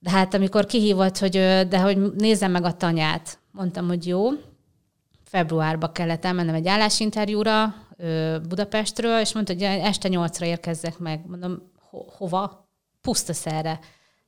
de 0.03 0.09
hát 0.09 0.33
amikor 0.33 0.65
kihívott, 0.65 1.17
hogy, 1.17 1.31
de 1.67 1.79
hogy 1.79 2.13
nézzem 2.13 2.51
meg 2.51 2.63
a 2.63 2.77
tanyát, 2.77 3.39
mondtam, 3.51 3.87
hogy 3.87 4.07
jó. 4.07 4.29
Februárba 5.23 5.91
kellett 5.91 6.25
elmennem 6.25 6.55
egy 6.55 6.67
állásinterjúra 6.67 7.75
Budapestről, 8.47 9.19
és 9.19 9.33
mondta, 9.33 9.53
hogy 9.53 9.63
este 9.63 10.07
nyolcra 10.07 10.45
érkezzek 10.45 10.97
meg. 10.97 11.21
Mondom, 11.27 11.71
ho- 11.89 12.13
hova? 12.13 12.69
Pusztaszerre. 13.01 13.79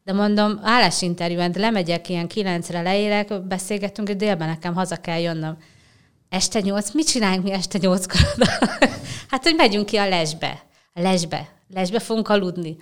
De 0.03 0.13
mondom, 0.13 0.59
állásinterjúen, 0.63 1.51
de 1.51 1.59
lemegyek 1.59 2.09
ilyen 2.09 2.28
kilencre, 2.28 2.82
leérek, 2.82 3.47
beszélgetünk, 3.47 4.07
hogy 4.07 4.17
délben 4.17 4.47
nekem 4.47 4.74
haza 4.74 4.95
kell 4.95 5.19
jönnöm. 5.19 5.57
Este 6.30 6.59
nyolc? 6.59 6.91
Mit 6.91 7.07
csináljunk 7.07 7.43
mi 7.43 7.51
este 7.51 7.78
nyolckor? 7.78 8.21
hát, 9.30 9.43
hogy 9.43 9.55
megyünk 9.55 9.86
ki 9.86 9.97
a 9.97 10.07
lesbe. 10.07 10.63
A 10.93 11.01
lesbe. 11.01 11.49
Lesbe 11.67 11.99
fogunk 11.99 12.30
aludni. 12.30 12.78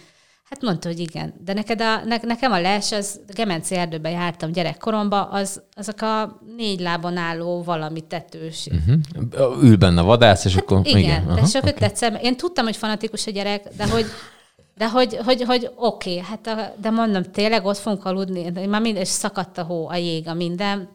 Hát 0.51 0.61
mondta, 0.61 0.87
hogy 0.87 0.99
igen. 0.99 1.33
De 1.45 1.53
neked 1.53 1.81
a, 1.81 2.03
ne, 2.05 2.17
nekem 2.21 2.51
a 2.51 2.59
les, 2.59 2.91
az 2.91 3.19
Gemenci 3.27 3.75
erdőbe 3.75 4.09
jártam 4.09 4.51
gyerekkoromban, 4.51 5.27
az, 5.31 5.61
azok 5.75 6.01
a 6.01 6.39
négy 6.57 6.79
lábon 6.79 7.17
álló 7.17 7.63
valami 7.63 8.01
tetős. 8.01 8.67
Uh-huh. 8.71 9.63
Ül 9.63 9.77
benne 9.77 10.01
a 10.01 10.03
vadász, 10.03 10.45
és 10.45 10.53
hát 10.53 10.63
akkor... 10.63 10.81
Igen, 10.83 10.99
igen. 10.99 11.35
de 11.35 11.41
csak 11.41 11.63
okay. 11.63 12.21
Én 12.21 12.37
tudtam, 12.37 12.65
hogy 12.65 12.75
fanatikus 12.75 13.27
a 13.27 13.31
gyerek, 13.31 13.63
de 13.77 13.89
hogy 13.89 14.05
de 14.77 14.89
hogy, 14.89 15.17
hogy, 15.25 15.41
hogy 15.41 15.71
oké, 15.75 16.09
okay, 16.17 16.23
hát 16.29 16.47
a, 16.47 16.73
de 16.81 16.89
mondom, 16.89 17.23
tényleg 17.23 17.65
ott 17.65 17.77
fogunk 17.77 18.05
aludni, 18.05 18.51
de 18.51 18.67
már 18.67 18.81
minden, 18.81 19.01
és 19.01 19.07
szakadt 19.07 19.57
a 19.57 19.63
hó, 19.63 19.87
a 19.87 19.95
jég, 19.95 20.27
a 20.27 20.33
minden. 20.33 20.89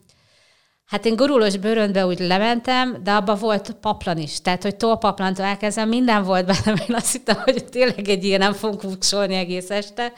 Hát 0.86 1.04
én 1.04 1.16
gurulós 1.16 1.56
bőröntbe 1.56 2.06
úgy 2.06 2.18
lementem, 2.18 3.00
de 3.02 3.12
abban 3.12 3.38
volt 3.38 3.72
paplan 3.80 4.18
is. 4.18 4.40
Tehát, 4.40 4.62
hogy 4.62 4.76
tolpaplantól 4.76 5.44
elkezdem, 5.44 5.88
minden 5.88 6.22
volt 6.22 6.46
benne, 6.46 6.82
Én 6.88 6.94
azt 6.94 7.12
hittem, 7.12 7.36
hogy 7.36 7.64
tényleg 7.64 8.08
egy 8.08 8.24
ilyen 8.24 8.38
nem 8.38 8.52
fogunk 8.52 8.82
vuksolni 8.82 9.34
egész 9.34 9.70
este. 9.70 10.12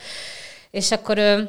És 0.71 0.91
akkor 0.91 1.19
ő, 1.19 1.49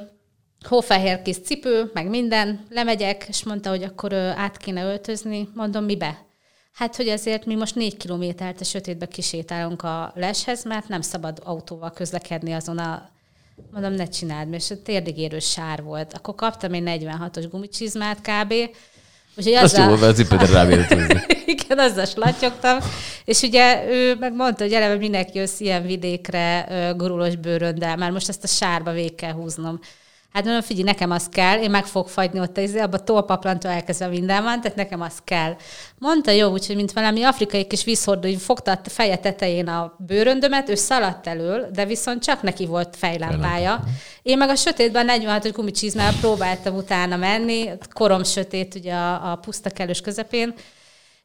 hófehér 0.67 1.22
kis 1.22 1.38
cipő, 1.39 1.91
meg 1.93 2.09
minden, 2.09 2.65
lemegyek, 2.70 3.26
és 3.28 3.43
mondta, 3.43 3.70
hogy 3.70 3.84
akkor 3.84 4.11
ő, 4.11 4.34
át 4.36 4.57
kéne 4.57 4.84
öltözni. 4.84 5.49
Mondom, 5.53 5.84
mibe? 5.84 6.28
Hát, 6.74 6.95
hogy 6.95 7.07
ezért 7.07 7.45
mi 7.45 7.55
most 7.55 7.76
négy 7.76 7.97
kilométert 7.97 8.61
a 8.61 8.63
sötétbe 8.63 9.05
kisétálunk 9.05 9.84
a 9.84 10.11
leshez, 10.15 10.63
mert 10.63 10.88
nem 10.88 11.01
szabad 11.01 11.41
autóval 11.43 11.91
közlekedni 11.91 12.53
azon 12.53 12.78
a 12.78 13.09
Mondom, 13.72 13.93
ne 13.93 14.07
csináld, 14.07 14.49
mert 14.49 14.78
térdig 14.84 15.17
érő 15.17 15.39
sár 15.39 15.84
volt. 15.84 16.13
Akkor 16.13 16.36
kaptam 16.36 16.74
egy 16.74 16.84
46-os 16.86 17.45
gumicsizmát 17.51 18.22
kb. 18.22 18.53
Úgyhogy 19.38 19.53
Azt 19.53 19.63
azzal... 19.63 19.89
jó, 19.89 19.95
mert 19.95 20.11
a 20.11 20.13
cipőre 20.13 20.47
Igen, 21.45 21.80
azzal 21.80 22.05
slatyogtam. 22.05 22.77
És 23.25 23.41
ugye 23.41 23.86
ő 23.89 24.15
megmondta, 24.15 24.63
hogy 24.63 24.73
eleve 24.73 24.95
mindenki 24.95 25.39
össz 25.39 25.59
ilyen 25.59 25.86
vidékre 25.86 26.67
gurulós 26.97 27.36
bőröndel, 27.36 27.95
már 27.95 28.11
most 28.11 28.30
ezt 28.30 28.43
a 28.43 28.47
sárba 28.47 28.91
végig 28.91 29.15
kell 29.15 29.34
húznom. 29.34 29.80
Hát 30.34 30.43
mondom, 30.43 30.61
figyelj, 30.61 30.84
nekem 30.84 31.11
az 31.11 31.30
kell, 31.30 31.61
én 31.61 31.69
meg 31.69 31.86
fog 31.86 32.07
fagyni 32.07 32.39
ott, 32.39 32.57
az, 32.57 32.75
abban 32.75 33.05
tolpaplantól 33.05 33.71
elkezdve 33.71 34.07
minden 34.07 34.43
van, 34.43 34.61
tehát 34.61 34.77
nekem 34.77 35.01
az 35.01 35.13
kell. 35.23 35.55
Mondta 35.97 36.32
jó, 36.32 36.51
úgyhogy 36.51 36.75
mint 36.75 36.91
valami 36.91 37.23
afrikai 37.23 37.67
kis 37.67 37.84
vízhordó, 37.84 38.27
hogy 38.27 38.41
fogta 38.41 38.71
a 38.71 38.89
feje 38.89 39.17
tetején 39.17 39.67
a 39.67 39.95
bőröndömet, 39.97 40.69
ő 40.69 40.75
szaladt 40.75 41.27
elől, 41.27 41.69
de 41.73 41.86
viszont 41.86 42.23
csak 42.23 42.41
neki 42.41 42.65
volt 42.65 42.95
fejlámpája. 42.95 43.84
Én 44.21 44.38
meg 44.38 44.49
a 44.49 44.55
sötétben 44.55 45.05
46 45.05 45.51
gumicsizmával 45.51 46.19
próbáltam 46.19 46.75
utána 46.75 47.15
menni, 47.15 47.69
korom 47.93 48.23
sötét 48.23 48.75
ugye 48.75 48.93
a, 48.93 49.32
a 49.32 49.36
puszta 49.36 49.69
kellős 49.69 50.01
közepén, 50.01 50.53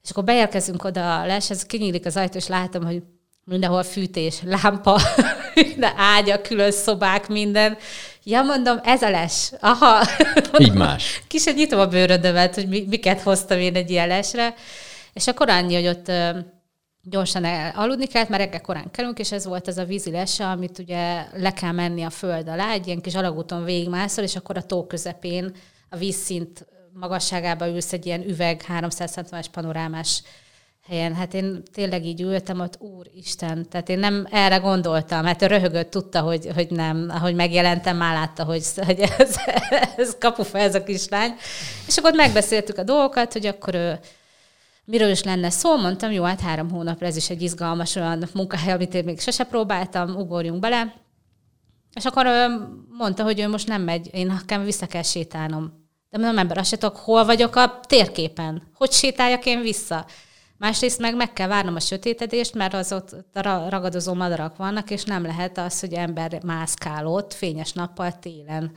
és 0.02 0.10
akkor 0.10 0.24
beérkezünk 0.24 0.84
oda 0.84 1.20
a 1.20 1.26
les, 1.26 1.50
ez 1.50 1.66
kinyílik 1.66 2.06
az 2.06 2.16
ajtó, 2.16 2.36
és 2.36 2.46
látom, 2.46 2.84
hogy 2.84 3.02
mindenhol 3.44 3.82
fűtés, 3.82 4.42
lámpa, 4.44 5.00
minden 5.54 5.92
ágya, 5.96 6.40
külön 6.40 6.72
szobák, 6.72 7.28
minden. 7.28 7.76
Ja, 8.24 8.42
mondom, 8.42 8.80
ez 8.82 9.02
a 9.02 9.10
les. 9.10 9.52
Aha. 9.60 10.06
Így 10.58 10.72
más. 10.72 11.20
Kicsit 11.28 11.54
nyitom 11.54 11.80
a 11.80 11.86
bőrödömet, 11.86 12.54
hogy 12.54 12.86
miket 12.88 13.20
hoztam 13.20 13.58
én 13.58 13.74
egy 13.74 13.90
ilyen 13.90 14.08
lesre. 14.08 14.54
És 15.12 15.26
akkor 15.26 15.48
annyi, 15.48 15.74
hogy 15.74 15.86
ott 15.86 16.12
gyorsan 17.02 17.44
aludni 17.74 18.06
kellett, 18.06 18.28
mert 18.28 18.42
reggel 18.42 18.60
korán 18.60 18.90
kerülünk, 18.90 19.18
és 19.18 19.32
ez 19.32 19.44
volt 19.44 19.68
az 19.68 19.78
a 19.78 19.84
vízi 19.84 20.10
lese, 20.10 20.46
amit 20.46 20.78
ugye 20.78 21.26
le 21.32 21.52
kell 21.52 21.72
menni 21.72 22.02
a 22.02 22.10
föld 22.10 22.48
alá, 22.48 22.72
egy 22.72 22.86
ilyen 22.86 23.00
kis 23.00 23.14
alagúton 23.14 23.64
végigmászol, 23.64 24.24
és 24.24 24.36
akkor 24.36 24.56
a 24.56 24.62
tó 24.62 24.86
közepén 24.86 25.54
a 25.88 25.96
vízszint 25.96 26.66
magasságába 26.92 27.68
ülsz 27.68 27.92
egy 27.92 28.06
ilyen 28.06 28.28
üveg 28.28 28.64
360-es 28.68 29.46
panorámás 29.52 30.22
helyen. 30.88 31.14
Hát 31.14 31.34
én 31.34 31.62
tényleg 31.72 32.04
így 32.04 32.20
ültem 32.20 32.60
ott, 32.60 32.80
úristen, 32.80 33.68
tehát 33.68 33.88
én 33.88 33.98
nem 33.98 34.26
erre 34.30 34.56
gondoltam, 34.56 35.24
hát 35.24 35.42
ő 35.42 35.46
röhögött, 35.46 35.90
tudta, 35.90 36.20
hogy, 36.20 36.48
hogy 36.54 36.70
nem, 36.70 37.06
ahogy 37.10 37.34
megjelentem, 37.34 37.96
már 37.96 38.14
látta, 38.14 38.44
hogy, 38.44 38.64
hogy 38.86 39.00
ez, 39.18 39.36
ez 39.96 40.16
kapufa 40.18 40.58
ez 40.58 40.74
a 40.74 40.82
kislány. 40.82 41.34
És 41.86 41.96
akkor 41.96 42.14
megbeszéltük 42.14 42.78
a 42.78 42.82
dolgokat, 42.82 43.32
hogy 43.32 43.46
akkor 43.46 43.74
ő, 43.74 43.98
miről 44.84 45.10
is 45.10 45.22
lenne 45.22 45.50
szó, 45.50 45.76
mondtam, 45.76 46.10
jó, 46.10 46.22
hát 46.22 46.40
három 46.40 46.70
hónapra 46.70 47.06
ez 47.06 47.16
is 47.16 47.30
egy 47.30 47.42
izgalmas 47.42 47.96
olyan 47.96 48.28
munkahely, 48.34 48.72
amit 48.72 48.94
én 48.94 49.04
még 49.04 49.20
sose 49.20 49.44
próbáltam, 49.44 50.16
ugorjunk 50.16 50.60
bele. 50.60 50.94
És 51.94 52.04
akkor 52.04 52.26
mondta, 52.88 53.22
hogy 53.22 53.40
ő 53.40 53.48
most 53.48 53.68
nem 53.68 53.82
megy, 53.82 54.08
én 54.12 54.26
nekem 54.26 54.64
vissza 54.64 54.86
kell 54.86 55.02
sétálnom 55.02 55.82
De 56.10 56.18
mondom, 56.18 56.38
ember, 56.38 56.58
azt 56.58 56.68
se 56.68 56.76
tudok, 56.76 56.96
hol 56.96 57.24
vagyok 57.24 57.56
a 57.56 57.80
térképen, 57.86 58.70
hogy 58.74 58.92
sétáljak 58.92 59.46
én 59.46 59.60
vissza. 59.60 60.06
Másrészt 60.64 60.98
meg 60.98 61.16
meg 61.16 61.32
kell 61.32 61.48
várnom 61.48 61.74
a 61.74 61.80
sötétedést, 61.80 62.54
mert 62.54 62.74
az 62.74 62.92
ott 62.92 63.16
ragadozó 63.68 64.14
madarak 64.14 64.56
vannak, 64.56 64.90
és 64.90 65.04
nem 65.04 65.22
lehet 65.22 65.58
az, 65.58 65.80
hogy 65.80 65.92
ember 65.92 66.42
mászkál 66.44 67.06
ott 67.06 67.32
fényes 67.32 67.72
nappal 67.72 68.18
télen. 68.18 68.72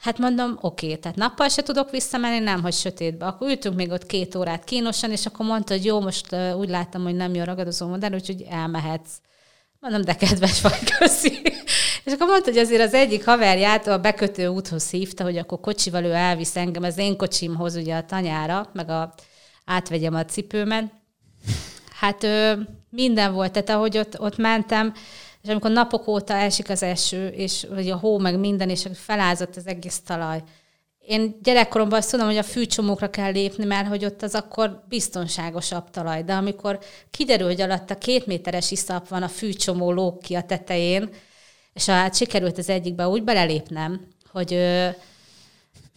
Hát 0.00 0.18
mondom, 0.18 0.58
oké, 0.60 0.96
tehát 0.96 1.16
nappal 1.16 1.48
se 1.48 1.62
tudok 1.62 1.90
visszamenni, 1.90 2.38
nem, 2.38 2.62
hogy 2.62 2.72
sötétbe. 2.72 3.26
Akkor 3.26 3.48
ültünk 3.48 3.76
még 3.76 3.90
ott 3.90 4.06
két 4.06 4.34
órát 4.34 4.64
kínosan, 4.64 5.10
és 5.10 5.26
akkor 5.26 5.46
mondta, 5.46 5.74
hogy 5.74 5.84
jó, 5.84 6.00
most 6.00 6.36
úgy 6.56 6.68
láttam, 6.68 7.02
hogy 7.02 7.14
nem 7.14 7.34
jön 7.34 7.44
ragadozó 7.44 7.86
modern, 7.86 8.14
úgyhogy 8.14 8.44
elmehetsz. 8.50 9.12
Mondom, 9.80 10.02
de 10.02 10.14
kedves 10.14 10.60
vagy, 10.60 10.90
köszi. 10.98 11.42
És 12.04 12.12
akkor 12.12 12.26
mondta, 12.26 12.50
hogy 12.50 12.58
azért 12.58 12.82
az 12.82 12.94
egyik 12.94 13.24
haverját 13.24 13.86
a 13.86 13.98
bekötő 13.98 14.46
úthoz 14.46 14.90
hívta, 14.90 15.24
hogy 15.24 15.36
akkor 15.36 15.60
kocsival 15.60 16.04
ő 16.04 16.12
elvisz 16.12 16.56
engem 16.56 16.82
az 16.82 16.98
én 16.98 17.16
kocsimhoz, 17.16 17.76
ugye 17.76 17.96
a 17.96 18.04
tanyára, 18.04 18.70
meg 18.72 18.88
a, 18.88 19.14
átvegyem 19.64 20.14
a 20.14 20.24
cipőmet. 20.24 20.92
Hát 22.00 22.22
ö, 22.22 22.52
minden 22.90 23.32
volt, 23.32 23.52
tehát 23.52 23.68
ahogy 23.68 23.98
ott, 23.98 24.20
ott 24.20 24.36
mentem, 24.36 24.94
és 25.42 25.48
amikor 25.48 25.70
napok 25.70 26.08
óta 26.08 26.34
esik 26.34 26.70
az 26.70 26.82
eső, 26.82 27.28
és 27.28 27.66
vagy 27.70 27.90
a 27.90 27.96
hó, 27.96 28.18
meg 28.18 28.38
minden, 28.38 28.70
és 28.70 28.86
felázott 28.94 29.56
az 29.56 29.66
egész 29.66 30.00
talaj. 30.00 30.42
Én 30.98 31.38
gyerekkoromban 31.42 31.98
azt 31.98 32.10
tudom, 32.10 32.26
hogy 32.26 32.36
a 32.36 32.42
fűcsomókra 32.42 33.10
kell 33.10 33.32
lépni, 33.32 33.64
mert 33.64 33.88
hogy 33.88 34.04
ott 34.04 34.22
az 34.22 34.34
akkor 34.34 34.84
biztonságosabb 34.88 35.90
talaj. 35.90 36.22
De 36.22 36.32
amikor 36.34 36.78
kiderül, 37.10 37.46
hogy 37.46 37.60
alatt 37.60 37.90
a 37.90 37.98
két 37.98 38.26
méteres 38.26 38.70
iszap 38.70 39.08
van, 39.08 39.22
a 39.22 39.28
fűcsomó 39.28 39.92
lók 39.92 40.20
ki 40.20 40.34
a 40.34 40.42
tetején, 40.42 41.10
és 41.72 41.86
hát 41.86 42.16
sikerült 42.16 42.58
az 42.58 42.68
egyikbe 42.68 43.08
úgy 43.08 43.24
belelépnem, 43.24 44.00
hogy 44.30 44.58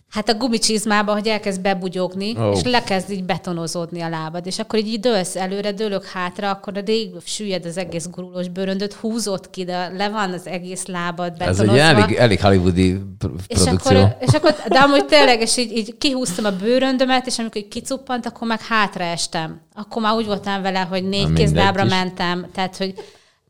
hát 0.10 0.30
a 0.30 0.34
gumicsizmába, 0.34 1.14
hogy 1.14 1.28
elkezd 1.28 1.62
bebugyogni, 1.62 2.36
oh. 2.38 2.55
és 2.55 2.64
lekezd 2.64 3.12
így 3.12 3.24
betonozódni 3.24 4.01
a 4.01 4.10
lábad, 4.10 4.45
és 4.45 4.60
akkor 4.60 4.80
így 4.80 4.99
dőlsz 4.99 5.36
előre, 5.36 5.72
dőlök 5.72 6.05
hátra, 6.05 6.49
akkor 6.49 6.78
a 6.78 6.82
rég 6.86 7.10
süllyed 7.26 7.66
az 7.66 7.78
egész 7.78 8.08
gurulós 8.12 8.47
bőröndöt, 8.47 8.93
húzott 8.93 9.49
ki, 9.49 9.64
de 9.64 9.88
le 9.97 10.10
van 10.10 10.34
az 10.34 10.47
egész 10.47 10.86
lábad 10.86 11.38
betonozva. 11.38 11.64
Ez 11.64 11.70
egy 11.70 11.78
elég, 11.78 12.16
elég 12.16 12.41
hollywoodi 12.41 12.99
produkció. 13.18 13.62
És 13.62 13.66
akkor, 13.66 14.18
és 14.20 14.34
akkor, 14.34 14.55
de 14.68 14.80
amúgy 14.80 15.05
tényleg, 15.05 15.41
és 15.41 15.58
így, 15.58 15.78
így 15.78 15.97
kihúztam 15.97 16.45
a 16.45 16.51
bőröndömet, 16.51 17.28
és 17.28 17.39
amikor 17.39 17.62
így 17.62 17.68
kicuppant, 17.68 18.26
akkor 18.26 18.47
meg 18.47 18.62
hátra 18.62 19.03
estem. 19.03 19.62
Akkor 19.74 20.01
már 20.01 20.16
úgy 20.16 20.26
voltam 20.26 20.62
vele, 20.62 20.80
hogy 20.80 21.03
négy 21.03 21.34
kézlábra 21.34 21.84
mentem, 21.84 22.47
tehát, 22.53 22.78
hogy 22.78 22.93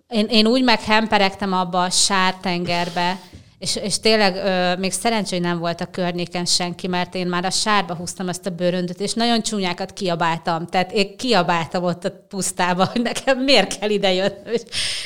én, 0.09 0.25
én 0.29 0.47
úgy 0.47 0.63
meghemperegtem 0.63 1.53
abba 1.53 1.83
a 1.83 1.89
sártengerbe, 1.89 3.19
és, 3.59 3.75
és 3.75 3.99
tényleg 3.99 4.35
ö, 4.35 4.75
még 4.75 4.91
szerencsé, 4.91 5.35
hogy 5.35 5.45
nem 5.45 5.59
volt 5.59 5.81
a 5.81 5.85
környéken 5.85 6.45
senki, 6.45 6.87
mert 6.87 7.15
én 7.15 7.27
már 7.27 7.45
a 7.45 7.49
sárba 7.49 7.95
húztam 7.95 8.29
ezt 8.29 8.45
a 8.45 8.49
bőröndöt, 8.49 8.99
és 8.99 9.13
nagyon 9.13 9.41
csúnyákat 9.41 9.93
kiabáltam. 9.93 10.67
Tehát 10.67 10.91
én 10.91 11.17
kiabáltam 11.17 11.83
ott 11.83 12.05
a 12.05 12.25
pusztába, 12.27 12.85
hogy 12.85 13.01
nekem 13.01 13.43
miért 13.43 13.79
kell 13.79 13.89
ide 13.89 14.13
jönni. 14.13 14.51
És, 14.51 14.61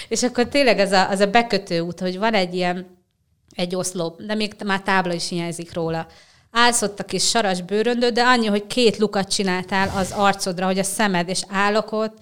és 0.07 0.23
akkor 0.23 0.47
tényleg 0.47 0.79
az 0.79 0.91
a, 0.91 1.09
az 1.09 1.19
a 1.19 1.27
bekötő 1.27 1.79
út, 1.79 1.99
hogy 1.99 2.17
van 2.17 2.33
egy 2.33 2.55
ilyen, 2.55 2.97
egy 3.55 3.75
oszlop, 3.75 4.21
de 4.21 4.35
még 4.35 4.55
már 4.65 4.81
tábla 4.81 5.13
is 5.13 5.29
hiányzik 5.29 5.73
róla. 5.73 6.07
Állsz 6.51 6.81
ott 6.81 6.99
a 6.99 7.03
kis 7.03 7.29
saras 7.29 7.61
bőröndöd, 7.61 8.13
de 8.13 8.23
annyi, 8.23 8.47
hogy 8.47 8.67
két 8.67 8.97
lukat 8.97 9.31
csináltál 9.31 9.91
az 9.95 10.11
arcodra, 10.11 10.65
hogy 10.65 10.79
a 10.79 10.83
szemed, 10.83 11.29
és 11.29 11.41
állok 11.49 11.91
ott, 11.91 12.17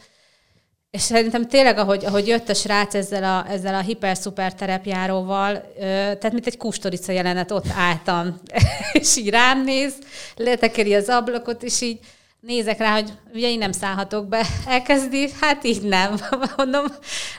és 0.91 1.01
szerintem 1.01 1.47
tényleg, 1.47 1.77
ahogy, 1.77 2.05
ahogy 2.05 2.27
jött 2.27 2.49
a 2.49 2.53
srác 2.53 2.93
ezzel 2.93 3.23
a, 3.23 3.51
ezzel 3.51 3.75
a 3.75 3.79
hiper-szuper 3.79 4.53
terepjáróval, 4.53 5.73
tehát 5.79 6.31
mint 6.31 6.47
egy 6.47 6.57
kustorica 6.57 7.11
jelenet, 7.11 7.51
ott 7.51 7.67
álltam, 7.75 8.39
és 8.91 9.17
így 9.17 9.29
rám 9.29 9.63
néz, 9.63 9.93
letekeri 10.35 10.95
az 10.95 11.09
ablakot, 11.09 11.63
és 11.63 11.81
így 11.81 11.99
nézek 12.41 12.77
rá, 12.77 12.93
hogy 12.93 13.13
ugye 13.33 13.49
én 13.49 13.57
nem 13.57 13.71
szállhatok 13.71 14.27
be. 14.27 14.45
Elkezdi, 14.65 15.29
hát 15.41 15.63
így 15.63 15.81
nem. 15.81 16.19
Mondom, 16.57 16.85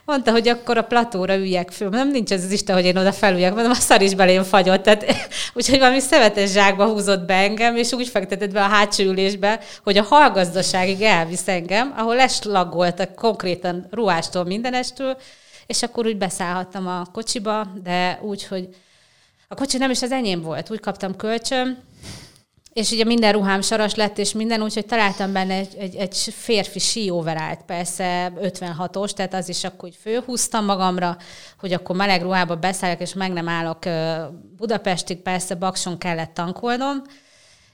mondta, 0.05 0.30
hogy 0.30 0.48
akkor 0.48 0.78
a 0.78 0.82
platóra 0.82 1.36
üljek 1.36 1.70
föl. 1.70 1.88
Nem 1.88 2.11
nincs 2.11 2.32
ez 2.32 2.44
az 2.44 2.51
Isten, 2.51 2.74
hogy 2.74 2.84
én 2.84 2.96
oda 2.96 3.12
felüljek. 3.12 3.55
Mondom, 3.55 3.70
a 3.70 3.74
szar 3.74 4.03
is 4.03 4.14
belém 4.14 4.42
fagyott. 4.42 4.82
Tehát, 4.82 5.05
úgyhogy 5.55 5.78
valami 5.78 6.01
szemetes 6.01 6.51
zsákba 6.51 6.86
húzott 6.86 7.26
be 7.26 7.34
engem, 7.34 7.76
és 7.76 7.92
úgy 7.92 8.09
fektetett 8.09 8.53
be 8.53 8.64
a 8.64 8.68
hátsó 8.68 9.05
ülésbe, 9.05 9.61
hogy 9.82 9.98
a 9.98 10.03
hallgazdaságig 10.03 11.03
elvisz 11.03 11.48
engem, 11.48 11.94
ahol 11.96 12.14
leslagoltak 12.14 13.14
konkrétan 13.14 13.86
ruhástól, 13.90 14.44
mindenestől, 14.44 15.16
és 15.66 15.82
akkor 15.82 16.07
úgy 16.07 16.16
beszállhattam 16.16 16.86
a 16.86 17.07
kocsiba, 17.12 17.66
de 17.82 18.18
úgy, 18.22 18.46
hogy 18.46 18.68
a 19.48 19.55
kocsi 19.55 19.78
nem 19.78 19.90
is 19.90 20.03
az 20.03 20.12
enyém 20.12 20.42
volt. 20.42 20.70
Úgy 20.70 20.80
kaptam 20.80 21.16
kölcsön, 21.16 21.78
és 22.73 22.91
ugye 22.91 23.05
minden 23.05 23.33
ruhám 23.33 23.61
saras 23.61 23.95
lett, 23.95 24.18
és 24.18 24.33
minden, 24.33 24.62
úgyhogy 24.62 24.87
találtam 24.87 25.33
benne 25.33 25.55
egy, 25.55 25.75
egy, 25.79 25.95
egy 25.95 26.16
férfi 26.16 26.79
síóverált, 26.79 27.62
persze 27.62 28.33
56-os, 28.37 29.11
tehát 29.11 29.35
az 29.35 29.49
is 29.49 29.64
akkor 29.64 29.89
úgy 29.89 29.99
főhúztam 30.01 30.64
magamra, 30.64 31.16
hogy 31.59 31.73
akkor 31.73 31.97
meleg 31.97 32.23
ruhába 32.23 32.57
beszálljak, 32.57 33.01
és 33.01 33.14
meg 33.14 33.33
nem 33.33 33.49
állok 33.49 33.79
Budapestig, 34.57 35.23
persze 35.23 35.55
Bakson 35.55 35.99
kellett 35.99 36.35
tankolnom, 36.35 37.03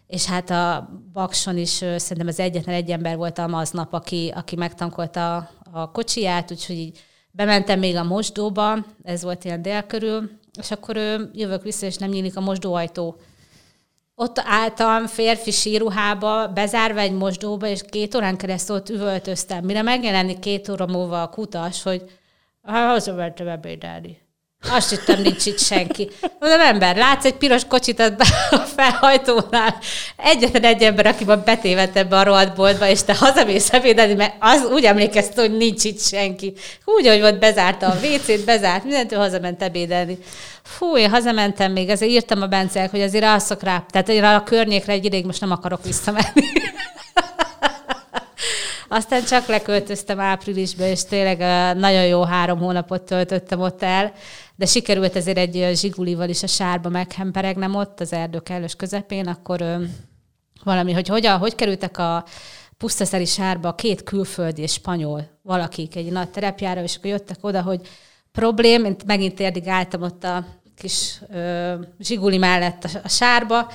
és 0.07 0.25
hát 0.25 0.51
a 0.51 0.91
Bakson 1.13 1.59
is 1.59 1.71
szerintem 1.71 2.27
az 2.27 2.41
egyetlen 2.41 2.75
egy 2.75 2.91
ember 2.91 3.17
voltam 3.17 3.55
aznap, 3.55 3.93
aki, 3.93 4.33
aki 4.37 4.57
megtankolta 4.57 5.37
a, 5.37 5.51
a 5.73 5.91
kocsiját, 5.91 6.51
úgyhogy 6.51 6.77
így 6.77 7.05
bementem 7.31 7.79
még 7.79 7.97
a 7.97 8.05
mosdóba, 8.05 8.85
ez 9.03 9.23
volt 9.23 9.45
ilyen 9.45 9.63
dél 9.63 9.83
körül, 9.83 10.31
és 10.59 10.71
akkor 10.71 10.97
jövök 11.33 11.63
vissza, 11.63 11.87
és 11.87 11.97
nem 11.97 12.11
nyílik 12.11 12.37
a 12.37 12.41
mosdóajtó 12.41 13.17
ott 14.19 14.39
álltam 14.39 15.07
férfi 15.07 15.51
síruhába, 15.51 16.49
bezárva 16.49 17.01
egy 17.01 17.13
mosdóba, 17.13 17.67
és 17.67 17.83
két 17.89 18.15
órán 18.15 18.37
keresztül 18.37 18.77
ott 18.77 18.89
üvöltöztem. 18.89 19.65
Mire 19.65 19.83
megjelenik 19.83 20.39
két 20.39 20.69
óra 20.69 20.87
múlva 20.87 21.23
a 21.23 21.29
kutas, 21.29 21.83
hogy 21.83 22.03
hazavertem 22.63 23.49
ebédelni. 23.49 24.26
Azt 24.61 24.91
hittem, 24.91 25.23
nincs 25.23 25.47
itt 25.47 25.59
senki. 25.59 26.11
Mondom, 26.41 26.61
ember, 26.61 26.97
látsz 26.97 27.25
egy 27.25 27.35
piros 27.35 27.65
kocsit 27.65 28.01
a 28.01 28.57
felhajtónál, 28.77 29.79
egyetlen 30.17 30.65
egy 30.65 30.83
ember, 30.83 31.07
aki 31.07 31.25
van 31.25 31.43
betévett 31.45 31.97
ebbe 31.97 32.17
a 32.17 32.23
rohadt 32.23 32.83
és 32.83 33.03
te 33.03 33.15
hazamész 33.15 33.73
ebédelni, 33.73 34.15
mert 34.15 34.35
az 34.41 34.65
úgy 34.73 34.85
emlékeztem, 34.85 35.47
hogy 35.47 35.57
nincs 35.57 35.85
itt 35.85 36.01
senki. 36.01 36.53
Úgy, 36.85 37.07
hogy 37.07 37.21
volt, 37.21 37.39
bezárta 37.39 37.87
a 37.87 37.97
WC-t, 38.03 38.45
bezárt 38.45 38.85
mindentől 38.85 39.19
hazament 39.19 39.63
ebédelni. 39.63 40.19
Fú, 40.63 40.97
én 40.97 41.11
hazamentem 41.11 41.73
még, 41.73 41.89
ezért 41.89 42.11
írtam 42.11 42.43
a 42.43 42.47
Bencének, 42.47 42.91
hogy 42.91 43.03
azért 43.03 43.25
alszok 43.25 43.63
rá. 43.63 43.85
Tehát 43.91 44.09
én 44.09 44.25
a 44.25 44.43
környékre 44.43 44.93
egy 44.93 45.05
ideig 45.05 45.25
most 45.25 45.41
nem 45.41 45.51
akarok 45.51 45.85
visszamenni. 45.85 46.45
Aztán 48.89 49.25
csak 49.25 49.47
leköltöztem 49.47 50.21
áprilisba, 50.21 50.85
és 50.85 51.05
tényleg 51.05 51.39
nagyon 51.77 52.07
jó 52.07 52.23
három 52.23 52.59
hónapot 52.59 53.03
töltöttem 53.03 53.61
ott 53.61 53.83
el, 53.83 54.13
de 54.57 54.67
sikerült 54.67 55.17
ezért 55.17 55.39
egy 55.39 55.71
zsigulival 55.75 56.29
is 56.29 56.43
a 56.43 56.47
sárba 56.47 56.89
meghemperegnem 56.89 57.75
ott, 57.75 58.01
az 58.01 58.13
erdő 58.13 58.39
kellős 58.39 58.75
közepén, 58.75 59.27
akkor 59.27 59.65
valami, 60.65 60.93
hogy 60.93 61.09
hogyan, 61.09 61.39
hogy 61.39 61.55
kerültek 61.55 61.99
a 61.99 62.25
pusztaszeri 62.77 63.25
sárba 63.25 63.75
két 63.75 64.03
külföldi 64.03 64.63
és 64.63 64.73
spanyol 64.73 65.29
valakik 65.43 65.97
egy 65.97 66.13
nagy 66.13 66.29
terepjára, 66.29 66.83
és 66.83 66.97
akkor 66.97 67.11
jöttek 67.11 67.39
oda, 67.41 67.63
hogy 67.63 67.81
problém, 68.33 68.85
én 68.85 68.97
megint 69.07 69.35
térdig 69.35 69.69
álltam 69.69 70.03
ott 70.03 70.25
a 70.25 70.45
kis 70.77 71.21
ö, 71.33 71.75
zsiguli 71.99 72.39
mellett 72.39 72.85
a, 72.85 72.89
a 73.03 73.09
sárba, 73.09 73.71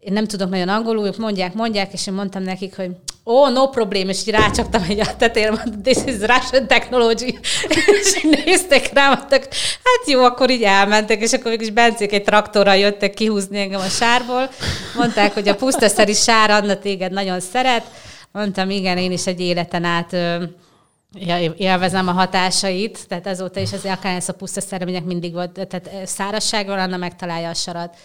én 0.00 0.12
nem 0.12 0.26
tudok 0.26 0.50
nagyon 0.50 0.68
angolul, 0.68 1.06
ők 1.06 1.16
mondják, 1.16 1.54
mondják, 1.54 1.92
és 1.92 2.06
én 2.06 2.14
mondtam 2.14 2.42
nekik, 2.42 2.76
hogy 2.76 2.90
ó, 3.24 3.32
oh, 3.32 3.52
no 3.52 3.68
problém, 3.68 4.08
és 4.08 4.20
így 4.20 4.34
rácsaptam 4.34 4.82
egy 4.88 5.00
a 5.00 5.16
tetére, 5.16 5.64
this 5.82 5.96
is 6.06 6.14
Russian 6.14 6.66
technology, 6.66 7.38
és 8.02 8.26
néztek 8.44 8.92
rám, 8.92 9.12
mondtak, 9.16 9.42
hát 9.82 10.06
jó, 10.06 10.24
akkor 10.24 10.50
így 10.50 10.62
elmentek, 10.62 11.20
és 11.20 11.32
akkor 11.32 11.50
mégis 11.50 11.70
Bencék 11.70 12.12
egy 12.12 12.22
traktorral 12.22 12.76
jöttek 12.76 13.14
kihúzni 13.14 13.58
engem 13.58 13.80
a 13.80 13.88
sárból, 13.88 14.48
mondták, 14.96 15.34
hogy 15.34 15.48
a 15.48 15.54
pusztaszeri 15.54 16.14
sár 16.14 16.50
Anna 16.50 16.78
téged 16.78 17.12
nagyon 17.12 17.40
szeret, 17.40 17.84
mondtam, 18.32 18.70
igen, 18.70 18.98
én 18.98 19.12
is 19.12 19.26
egy 19.26 19.40
életen 19.40 19.84
át 19.84 20.16
élvezem 21.56 22.08
a 22.08 22.12
hatásait, 22.12 23.08
tehát 23.08 23.26
azóta 23.26 23.60
is 23.60 23.72
azért 23.72 23.96
akár 23.96 24.16
ez 24.16 24.28
a 24.28 24.32
puszta 24.32 24.60
szeremények 24.60 25.04
mindig 25.04 25.32
volt, 25.32 25.66
tehát 25.68 25.90
szárazságról 26.04 26.78
Anna 26.78 26.96
megtalálja 26.96 27.48
a 27.48 27.54
sarat. 27.54 27.96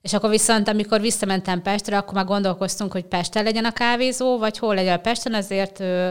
És 0.00 0.12
akkor 0.12 0.30
viszont, 0.30 0.68
amikor 0.68 1.00
visszamentem 1.00 1.62
Pestre, 1.62 1.96
akkor 1.96 2.14
már 2.14 2.24
gondolkoztunk, 2.24 2.92
hogy 2.92 3.04
Pesten 3.04 3.44
legyen 3.44 3.64
a 3.64 3.72
kávézó, 3.72 4.38
vagy 4.38 4.58
hol 4.58 4.74
legyen 4.74 4.96
a 4.96 5.00
Pesten, 5.00 5.34
azért 5.34 5.80
ö, 5.80 6.08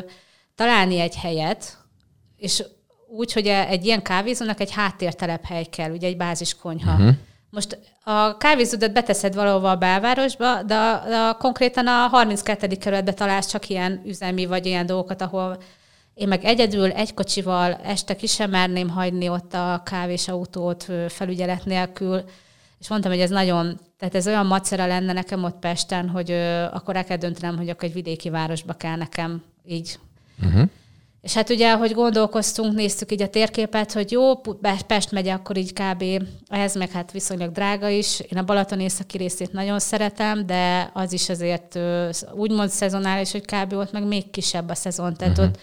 találni 0.56 1.00
egy 1.00 1.16
helyet, 1.16 1.78
és 2.38 2.64
úgy, 3.08 3.34
hogy 3.34 3.48
e, 3.48 3.68
egy 3.68 3.86
ilyen 3.86 4.02
kávézónak 4.02 4.60
egy 4.60 4.72
háttértelephely 4.72 5.64
kell, 5.64 5.92
ugye 5.92 6.08
egy 6.08 6.18
báziskonyha. 6.18 6.94
Uh-huh. 6.94 7.16
Most 7.50 7.80
a 8.04 8.38
kávézódat 8.38 8.94
beteszed 8.94 9.36
valahova 9.36 9.70
a 9.70 9.76
belvárosba, 9.76 10.64
de, 10.64 10.76
a, 10.76 11.28
a, 11.30 11.38
konkrétan 11.38 11.88
a 11.88 12.08
32. 12.08 12.68
kerületbe 12.68 13.14
találsz 13.14 13.48
csak 13.48 13.70
ilyen 13.70 14.02
üzemi 14.06 14.46
vagy 14.46 14.66
ilyen 14.66 14.86
dolgokat, 14.86 15.22
ahol 15.22 15.58
én 16.14 16.28
meg 16.28 16.44
egyedül, 16.44 16.92
egy 16.92 17.14
kocsival 17.14 17.74
este 17.74 18.16
ki 18.16 18.28
sem 18.28 18.50
merném 18.50 18.90
hagyni 18.90 19.30
ott 19.30 19.54
a 19.54 19.82
kávés 19.86 20.28
autót 20.28 20.88
felügyelet 21.08 21.66
nélkül, 21.66 22.24
és 22.80 22.90
mondtam, 22.90 23.12
hogy 23.12 23.22
ez 23.22 23.30
nagyon, 23.30 23.80
tehát 23.98 24.16
ez 24.16 24.28
olyan 24.28 24.46
macera 24.46 24.86
lenne 24.86 25.14
nekem 25.14 25.44
ott 25.44 25.60
Pesten, 25.60 26.10
hogy 26.10 26.32
ö, 26.32 26.64
akkor 26.64 26.96
el 26.96 27.04
kell 27.04 27.18
döntenem, 27.18 27.58
hogy 27.58 27.70
akkor 27.70 27.84
egy 27.84 27.94
vidéki 27.94 28.30
városba 28.30 28.74
kell 28.74 28.96
nekem 28.96 29.44
így. 29.66 30.00
Uh-huh. 30.44 30.70
És 31.26 31.34
hát 31.34 31.50
ugye, 31.50 31.76
hogy 31.76 31.94
gondolkoztunk, 31.94 32.76
néztük 32.76 33.12
így 33.12 33.22
a 33.22 33.30
térképet, 33.30 33.92
hogy 33.92 34.12
jó, 34.12 34.36
Pest 34.88 35.12
megye 35.12 35.34
akkor 35.34 35.58
így 35.58 35.74
kb. 35.74 36.04
ehhez 36.48 36.76
meg 36.76 36.92
hát 36.92 37.12
viszonylag 37.12 37.52
drága 37.52 37.90
is. 37.90 38.20
Én 38.20 38.38
a 38.38 38.44
Balaton 38.44 38.80
északi 38.80 39.18
részét 39.18 39.52
nagyon 39.52 39.80
szeretem, 39.80 40.46
de 40.46 40.90
az 40.94 41.14
is 41.14 41.30
azért 41.30 41.80
úgymond 42.34 42.70
szezonális, 42.70 43.32
hogy 43.32 43.46
kb. 43.46 43.74
ott 43.74 43.92
meg 43.92 44.08
még 44.08 44.30
kisebb 44.30 44.70
a 44.70 44.76
szezon, 44.76 45.14
tehát 45.14 45.38
uh-huh. 45.38 45.54
ott, 45.54 45.60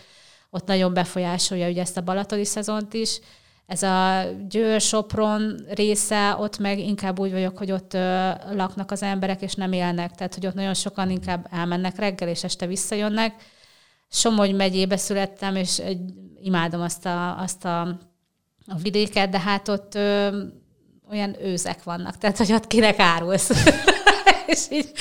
ott 0.50 0.66
nagyon 0.66 0.94
befolyásolja 0.94 1.68
ugye 1.68 1.80
ezt 1.80 1.96
a 1.96 2.00
balatoni 2.02 2.44
szezont 2.44 2.94
is. 2.94 3.20
Ez 3.66 3.82
a 3.82 4.24
Győr-Sopron 4.48 5.66
része, 5.74 6.36
ott 6.38 6.58
meg 6.58 6.78
inkább 6.78 7.18
úgy 7.18 7.32
vagyok, 7.32 7.58
hogy 7.58 7.72
ott 7.72 7.94
ö, 7.94 8.30
laknak 8.52 8.90
az 8.90 9.02
emberek, 9.02 9.42
és 9.42 9.54
nem 9.54 9.72
élnek. 9.72 10.10
Tehát, 10.14 10.34
hogy 10.34 10.46
ott 10.46 10.54
nagyon 10.54 10.74
sokan 10.74 11.10
inkább 11.10 11.46
elmennek 11.50 11.98
reggel, 11.98 12.28
és 12.28 12.44
este 12.44 12.66
visszajönnek. 12.66 13.34
Somogy 14.10 14.54
megyébe 14.54 14.96
születtem, 14.96 15.56
és 15.56 15.78
egy, 15.78 16.00
imádom 16.42 16.80
azt 16.80 17.06
a, 17.06 17.38
azt 17.38 17.64
a, 17.64 17.80
a 18.66 18.76
vidéket, 18.82 19.30
de 19.30 19.38
hát 19.38 19.68
ott 19.68 19.94
ö, 19.94 20.38
olyan 21.10 21.36
őzek 21.42 21.82
vannak, 21.82 22.18
tehát, 22.18 22.36
hogy 22.36 22.52
ott 22.52 22.66
kinek 22.66 22.98
árulsz. 22.98 23.50
és 24.52 24.60
így, 24.70 24.92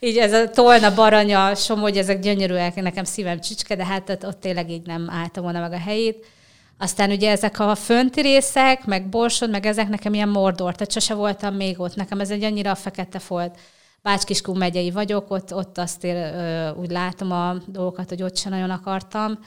így 0.00 0.16
ez 0.16 0.32
a 0.32 0.48
Tolna, 0.48 0.94
Baranya, 0.94 1.54
Somogy, 1.54 1.96
ezek 1.96 2.20
gyönyörűek, 2.20 2.74
nekem 2.74 3.04
szívem 3.04 3.40
csücske, 3.40 3.76
de 3.76 3.84
hát 3.84 4.08
ott, 4.08 4.26
ott 4.26 4.40
tényleg 4.40 4.70
így 4.70 4.86
nem 4.86 5.10
álltam 5.10 5.42
volna 5.42 5.60
meg 5.60 5.72
a 5.72 5.78
helyét. 5.78 6.26
Aztán 6.82 7.10
ugye 7.10 7.30
ezek 7.30 7.58
a 7.58 7.74
fönti 7.74 8.20
részek, 8.20 8.84
meg 8.84 9.08
Borsod, 9.08 9.50
meg 9.50 9.66
ezek 9.66 9.88
nekem 9.88 10.14
ilyen 10.14 10.28
mordor, 10.28 10.74
tehát 10.74 10.92
sose 10.92 11.14
voltam 11.14 11.54
még 11.54 11.80
ott. 11.80 11.94
Nekem 11.94 12.20
ez 12.20 12.30
egy 12.30 12.44
annyira 12.44 12.74
fekete 12.74 13.18
folt. 13.18 13.58
Bácskiskú 14.02 14.54
megyei 14.54 14.90
vagyok, 14.90 15.30
ott, 15.30 15.54
ott 15.54 15.78
azt 15.78 16.04
ér, 16.04 16.14
ö, 16.14 16.70
úgy 16.70 16.90
látom 16.90 17.32
a 17.32 17.56
dolgokat, 17.66 18.08
hogy 18.08 18.22
ott 18.22 18.36
sem 18.36 18.52
nagyon 18.52 18.70
akartam. 18.70 19.38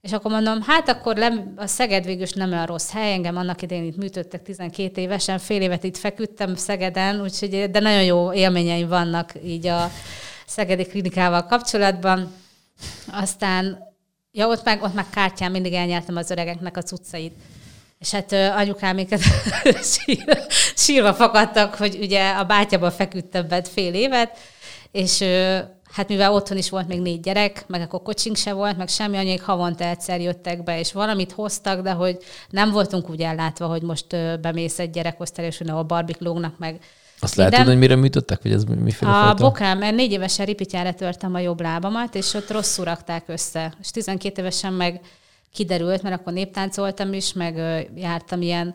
És 0.00 0.12
akkor 0.12 0.30
mondom, 0.30 0.62
hát 0.62 0.88
akkor 0.88 1.16
le, 1.16 1.52
a 1.56 1.66
Szeged 1.66 2.04
végül 2.04 2.26
nem 2.34 2.52
olyan 2.52 2.66
rossz 2.66 2.90
hely, 2.90 3.12
engem 3.12 3.36
annak 3.36 3.62
idején 3.62 3.84
itt 3.84 3.96
műtöttek 3.96 4.42
12 4.42 5.00
évesen, 5.00 5.38
fél 5.38 5.62
évet 5.62 5.84
itt 5.84 5.96
feküdtem 5.96 6.54
Szegeden, 6.54 7.20
úgyhogy, 7.20 7.70
de 7.70 7.80
nagyon 7.80 8.04
jó 8.04 8.32
élményeim 8.32 8.88
vannak 8.88 9.32
így 9.44 9.66
a 9.66 9.90
Szegedi 10.46 10.84
klinikával 10.84 11.44
kapcsolatban. 11.44 12.32
Aztán 13.12 13.93
Ja, 14.36 14.48
ott 14.48 14.64
meg, 14.64 14.82
ott 14.82 14.94
meg 14.94 15.10
kártyán 15.10 15.50
mindig 15.50 15.72
elnyertem 15.72 16.16
az 16.16 16.30
öregeknek 16.30 16.76
a 16.76 16.82
cuccait. 16.82 17.34
És 17.98 18.10
hát 18.10 18.32
anyukáméket 18.32 19.20
sír, 19.92 20.38
sírva 20.76 21.14
fakadtak, 21.14 21.74
hogy 21.74 21.98
ugye 22.00 22.30
a 22.30 22.44
bátyában 22.44 22.90
feküdtem 22.90 23.48
bent 23.48 23.68
fél 23.68 23.94
évet, 23.94 24.38
és 24.90 25.24
hát 25.92 26.08
mivel 26.08 26.32
otthon 26.32 26.56
is 26.56 26.70
volt 26.70 26.88
még 26.88 27.00
négy 27.00 27.20
gyerek, 27.20 27.64
meg 27.66 27.80
akkor 27.80 28.02
kocsink 28.02 28.36
se 28.36 28.52
volt, 28.52 28.76
meg 28.76 28.88
semmi, 28.88 29.16
anyék 29.16 29.42
havonta 29.42 29.84
egyszer 29.84 30.20
jöttek 30.20 30.62
be, 30.62 30.78
és 30.78 30.92
valamit 30.92 31.32
hoztak, 31.32 31.80
de 31.80 31.90
hogy 31.90 32.18
nem 32.50 32.70
voltunk 32.70 33.10
úgy 33.10 33.20
ellátva, 33.20 33.66
hogy 33.66 33.82
most 33.82 34.06
bemész 34.40 34.78
egy 34.78 34.90
gyerekosztály, 34.90 35.46
és 35.46 35.60
ahol 35.60 35.82
barbik 35.82 36.18
lógnak, 36.20 36.58
meg 36.58 36.80
azt 37.24 37.34
lehet 37.34 37.52
tudni, 37.54 37.68
hogy 37.68 37.78
mire 37.78 37.96
műtöttek, 37.96 38.42
vagy 38.42 38.52
ez 38.52 38.64
miféle 38.64 39.10
A 39.10 39.14
fajta? 39.14 39.44
bokám, 39.44 39.78
mert 39.78 39.94
négy 39.94 40.12
évesen 40.12 40.46
ripityára 40.46 40.94
törtem 40.94 41.34
a 41.34 41.38
jobb 41.38 41.60
lábamat, 41.60 42.14
és 42.14 42.34
ott 42.34 42.50
rosszul 42.50 42.84
rakták 42.84 43.24
össze. 43.26 43.74
És 43.80 43.90
12 43.90 44.40
évesen 44.40 44.72
meg 44.72 45.00
kiderült, 45.52 46.02
mert 46.02 46.20
akkor 46.20 46.32
néptáncoltam 46.32 47.12
is, 47.12 47.32
meg 47.32 47.56
jártam 47.94 48.42
ilyen 48.42 48.74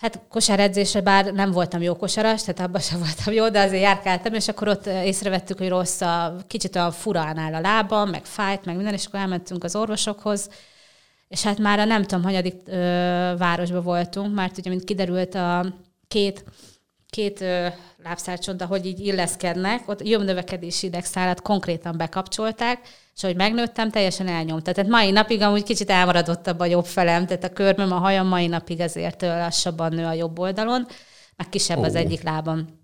Hát 0.00 0.20
kosáredzésre, 0.28 1.00
bár 1.00 1.32
nem 1.32 1.50
voltam 1.50 1.82
jó 1.82 1.96
kosaras, 1.96 2.42
tehát 2.42 2.60
abban 2.60 2.80
sem 2.80 2.98
voltam 2.98 3.34
jó, 3.34 3.48
de 3.48 3.60
azért 3.60 3.82
járkáltam, 3.82 4.34
és 4.34 4.48
akkor 4.48 4.68
ott 4.68 4.86
észrevettük, 4.86 5.58
hogy 5.58 5.68
rossz 5.68 6.00
a, 6.00 6.36
kicsit 6.46 6.76
a 6.76 6.90
furán 6.90 7.54
a 7.54 7.60
lábam, 7.60 8.10
meg 8.10 8.24
fájt, 8.24 8.64
meg 8.64 8.76
minden, 8.76 8.94
és 8.94 9.06
akkor 9.06 9.20
elmentünk 9.20 9.64
az 9.64 9.76
orvosokhoz, 9.76 10.50
és 11.28 11.42
hát 11.42 11.58
már 11.58 11.78
a 11.78 11.84
nem 11.84 12.02
tudom, 12.02 12.24
hanyadik 12.24 12.54
ö, 12.66 12.74
városban 13.38 13.82
voltunk, 13.82 14.34
mert 14.34 14.58
ugye, 14.58 14.70
mint 14.70 14.84
kiderült 14.84 15.34
a 15.34 15.66
két 16.08 16.44
két 17.14 17.44
lábszárcsonda, 18.04 18.66
hogy 18.66 18.86
így 18.86 19.00
illeszkednek, 19.00 19.82
ott 19.86 20.08
jobbnövekedési 20.08 20.86
idegszálat 20.86 21.42
konkrétan 21.42 21.96
bekapcsolták, 21.96 22.78
és 23.16 23.22
ahogy 23.22 23.36
megnőttem, 23.36 23.90
teljesen 23.90 24.28
elnyomta. 24.28 24.72
Tehát 24.72 24.90
mai 24.90 25.10
napig 25.10 25.42
amúgy 25.42 25.62
kicsit 25.62 25.90
elmaradottabb 25.90 26.60
a 26.60 26.64
jobb 26.64 26.84
felem, 26.84 27.26
tehát 27.26 27.44
a 27.44 27.52
körmöm, 27.52 27.92
a 27.92 27.98
hajam 27.98 28.26
mai 28.26 28.46
napig 28.46 28.80
azért 28.80 29.22
lassabban 29.22 29.92
nő 29.92 30.04
a 30.04 30.12
jobb 30.12 30.38
oldalon, 30.38 30.86
meg 31.36 31.48
kisebb 31.48 31.78
oh. 31.78 31.84
az 31.84 31.94
egyik 31.94 32.22
lábam. 32.22 32.82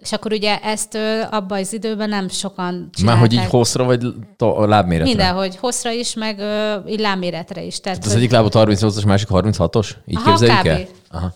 És 0.00 0.12
akkor 0.12 0.32
ugye 0.32 0.58
ezt 0.58 0.94
abban 1.30 1.58
az 1.58 1.72
időben 1.72 2.08
nem 2.08 2.28
sokan 2.28 2.90
csinálták. 2.94 3.04
Már 3.04 3.18
hogy 3.18 3.32
így 3.32 3.50
hosszra, 3.50 3.84
vagy 3.84 4.04
a 4.38 4.66
lábméretre? 4.66 5.08
Mindenhogy, 5.14 5.56
hosszra 5.56 5.90
is, 5.90 6.14
meg 6.14 6.38
ö, 6.38 6.76
így 6.88 7.00
lábméretre 7.00 7.62
is. 7.62 7.80
Tehát, 7.80 7.98
Tehát 7.98 8.14
az 8.14 8.20
egyik 8.20 8.30
lábot 8.30 8.52
38-as, 8.56 9.06
másik 9.06 9.28
36-os? 9.30 9.90
Így 10.06 10.16
Aha, 10.16 10.28
képzeljük 10.28 10.58
kb. 10.58 10.66
el? 10.66 10.86
Aha. 11.10 11.34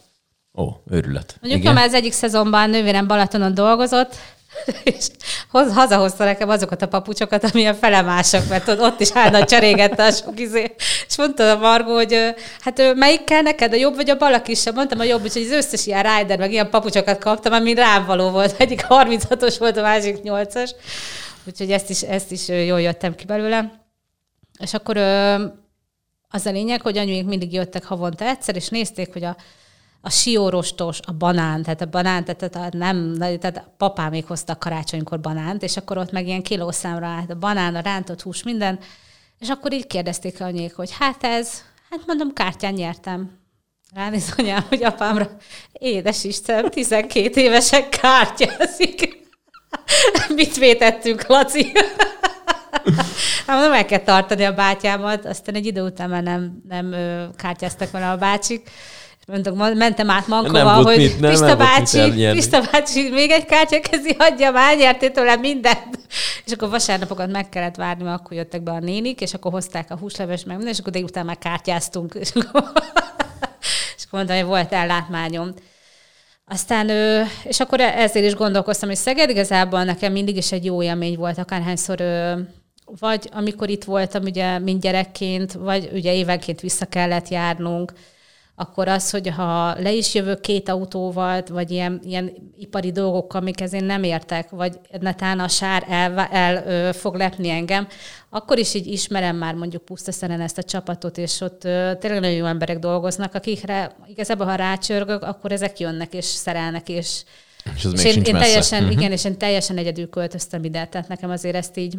Ó, 0.55 0.69
őrület. 0.91 1.37
Mondjuk, 1.41 1.63
Igen? 1.63 1.77
az 1.77 1.95
egyik 1.95 2.13
szezonban 2.13 2.71
nővérem 2.71 3.07
Balatonon 3.07 3.55
dolgozott, 3.55 4.17
és 4.85 5.07
hoz, 5.51 5.73
hazahozta 5.73 6.25
nekem 6.25 6.49
azokat 6.49 6.83
a 6.83 6.89
papucsokat, 6.89 7.45
amilyen 7.45 7.75
felemásak, 7.75 8.49
mert 8.49 8.69
ott 8.69 9.01
is 9.01 9.11
állandóan 9.15 9.47
cserégette 9.47 10.05
a 10.05 10.11
sok 10.11 10.41
izé. 10.41 10.75
És 11.09 11.17
mondta 11.17 11.51
a 11.51 11.59
Margó, 11.59 11.95
hogy 11.95 12.35
hát 12.61 12.95
melyik 12.95 13.25
kell 13.25 13.43
neked, 13.43 13.73
a 13.73 13.77
jobb 13.77 13.95
vagy 13.95 14.11
a 14.11 14.17
bal 14.17 14.35
a 14.35 14.43
kisebb? 14.43 14.75
Mondtam 14.75 15.01
a 15.01 15.05
jobb, 15.05 15.23
úgyhogy 15.23 15.43
az 15.43 15.51
összes 15.51 15.87
ilyen 15.87 16.03
rider, 16.03 16.39
meg 16.39 16.53
ilyen 16.53 16.71
papucsokat 16.71 17.19
kaptam, 17.19 17.53
ami 17.53 17.75
rám 17.75 18.07
való 18.07 18.31
volt. 18.31 18.61
Egyik 18.61 18.87
36-os 18.89 19.57
volt, 19.59 19.77
a 19.77 19.83
másik 19.83 20.17
8-as. 20.25 20.71
Úgyhogy 21.47 21.71
ezt 21.71 21.91
is, 21.91 22.03
ezt 22.03 22.31
is 22.31 22.49
jól 22.49 22.81
jöttem 22.81 23.15
ki 23.15 23.25
belőle. 23.25 23.73
És 24.59 24.75
akkor 24.75 24.97
az 26.29 26.47
a 26.47 26.51
lényeg, 26.51 26.81
hogy 26.81 26.99
anyuink 26.99 27.29
mindig 27.29 27.53
jöttek 27.53 27.85
havonta 27.85 28.25
egyszer, 28.25 28.57
és 28.57 28.69
nézték, 28.69 29.13
hogy 29.13 29.25
a 29.25 29.37
a 30.01 30.11
siórostos, 30.11 31.01
a 31.07 31.13
banán, 31.13 31.63
tehát 31.63 31.81
a 31.81 31.87
banán, 31.87 32.25
tehát, 32.25 32.51
tehát 32.51 32.73
nem, 32.73 33.15
tehát 33.19 33.57
a 33.57 33.75
papám 33.77 34.11
még 34.11 34.27
hozta 34.27 34.57
karácsonykor 34.57 35.21
banánt, 35.21 35.63
és 35.63 35.77
akkor 35.77 35.99
ott 35.99 36.13
meg 36.13 36.27
ilyen 36.27 36.43
kilószámra 36.43 37.07
állt 37.07 37.31
a 37.31 37.35
banán, 37.35 37.75
a 37.75 37.81
rántott 37.81 38.23
hús, 38.23 38.43
minden, 38.43 38.79
és 39.39 39.49
akkor 39.49 39.73
így 39.73 39.87
kérdezték 39.87 40.41
anyék, 40.41 40.75
hogy 40.75 40.91
hát 40.99 41.25
ez, 41.25 41.63
hát 41.91 42.01
mondom, 42.07 42.33
kártyán 42.33 42.73
nyertem. 42.73 43.39
Ránéz 43.95 44.35
anyám, 44.37 44.65
hogy 44.69 44.85
apámra, 44.85 45.31
édes 45.73 46.25
Istenem, 46.25 46.71
12 46.71 47.41
évesek 47.41 47.89
kártyázik. 47.89 49.19
Mit 50.35 50.57
vétettünk, 50.57 51.27
Laci? 51.27 51.73
Hát 53.47 53.57
mondom, 53.59 53.71
meg 53.71 53.87
kell 53.87 53.99
tartani 53.99 54.45
a 54.45 54.55
bátyámat, 54.55 55.25
aztán 55.25 55.55
egy 55.55 55.67
idő 55.67 55.83
után 55.83 56.11
már 56.11 56.23
nem, 56.23 56.63
nem 56.69 56.95
kártyáztak 57.37 57.91
vele 57.91 58.11
a 58.11 58.17
bácsik, 58.17 58.71
mondok, 59.31 59.75
mentem 59.75 60.11
át 60.11 60.27
Mankova, 60.27 60.73
hogy 60.73 60.97
mit, 60.97 61.21
nem, 61.21 61.31
Pista, 61.31 61.47
nem 61.47 61.59
bácsi, 61.59 62.31
Pista 62.33 62.61
bácsi, 62.73 63.09
még 63.11 63.31
egy 63.31 63.45
kártya 63.45 63.81
kezi, 63.81 64.17
adja 64.19 64.51
már, 64.51 64.77
nyertél 64.77 65.11
tőle 65.11 65.37
mindent. 65.37 65.99
És 66.47 66.53
akkor 66.53 66.69
vasárnapokat 66.69 67.31
meg 67.31 67.49
kellett 67.49 67.77
várni, 67.77 68.03
mert 68.03 68.21
akkor 68.21 68.37
jöttek 68.37 68.63
be 68.63 68.71
a 68.71 68.79
nénik, 68.79 69.21
és 69.21 69.35
akkor 69.35 69.53
hozták 69.53 69.91
a 69.91 69.97
húsleves, 69.97 70.45
meg 70.45 70.57
minden, 70.57 70.75
és 70.75 70.81
akkor 70.81 70.93
délután 70.93 71.25
már 71.25 71.39
kártyáztunk. 71.39 72.15
És 72.21 72.31
akkor, 72.35 72.73
és 73.97 74.05
akkor 74.07 74.19
mondtam, 74.19 74.37
hogy 74.37 74.47
volt 74.47 74.73
ellátmányom. 74.73 75.55
Aztán, 76.47 76.89
és 77.45 77.61
akkor 77.61 77.81
ezért 77.81 78.27
is 78.27 78.35
gondolkoztam, 78.35 78.89
hogy 78.89 78.99
Szeged 78.99 79.31
igazából 79.31 79.85
nekem 79.85 80.13
mindig 80.13 80.37
is 80.37 80.53
egy 80.53 80.65
jó 80.65 80.83
élmény 80.83 81.17
volt, 81.17 81.39
akárhányszor 81.39 82.03
vagy 82.99 83.29
amikor 83.33 83.69
itt 83.69 83.85
voltam, 83.85 84.23
ugye, 84.23 84.59
mint 84.59 84.81
gyerekként, 84.81 85.53
vagy 85.53 85.91
ugye 85.93 86.15
évenként 86.15 86.61
vissza 86.61 86.87
kellett 86.87 87.29
járnunk, 87.29 87.93
akkor 88.61 88.89
az, 88.89 89.11
hogy 89.11 89.29
ha 89.29 89.75
le 89.79 89.93
is 89.93 90.15
jövök 90.15 90.41
két 90.41 90.69
autóval, 90.69 91.43
vagy 91.49 91.71
ilyen, 91.71 92.01
ilyen 92.05 92.33
ipari 92.59 92.93
dolgokkal, 92.93 93.41
amikhez 93.41 93.73
én 93.73 93.85
nem 93.85 94.03
értek, 94.03 94.51
vagy 94.51 94.79
netán 95.01 95.41
a 95.41 95.49
sár 95.49 95.85
el, 95.89 96.19
el 96.19 96.65
ö, 96.67 96.93
fog 96.93 97.15
lepni 97.15 97.49
engem, 97.49 97.89
akkor 98.31 98.59
is 98.59 98.75
így 98.75 98.87
ismerem 98.87 99.37
már 99.37 99.55
mondjuk 99.55 99.85
pusztaszeren 99.85 100.41
ezt 100.41 100.59
a 100.59 100.63
csapatot, 100.63 101.19
és 101.19 101.41
ott 101.41 101.65
ö, 101.65 101.93
tényleg 101.99 102.21
nagyon 102.21 102.37
jó 102.37 102.45
emberek 102.45 102.79
dolgoznak, 102.79 103.35
akikre 103.35 103.97
igazából, 104.07 104.47
ha 104.47 104.55
rácsörgök, 104.55 105.23
akkor 105.23 105.53
ezek 105.53 105.79
jönnek 105.79 106.15
és 106.15 106.25
szerelnek, 106.25 106.89
és, 106.89 107.23
és, 107.77 107.85
és 107.93 108.05
én, 108.05 108.23
én 108.23 108.35
teljesen, 108.35 108.83
uh-huh. 108.83 108.99
igen, 108.99 109.13
és 109.13 109.25
én 109.25 109.39
teljesen 109.39 109.77
egyedül 109.77 110.09
költöztem 110.09 110.65
ide, 110.65 110.87
tehát 110.87 111.09
nekem 111.09 111.31
azért 111.31 111.57
ezt 111.57 111.77
így 111.77 111.99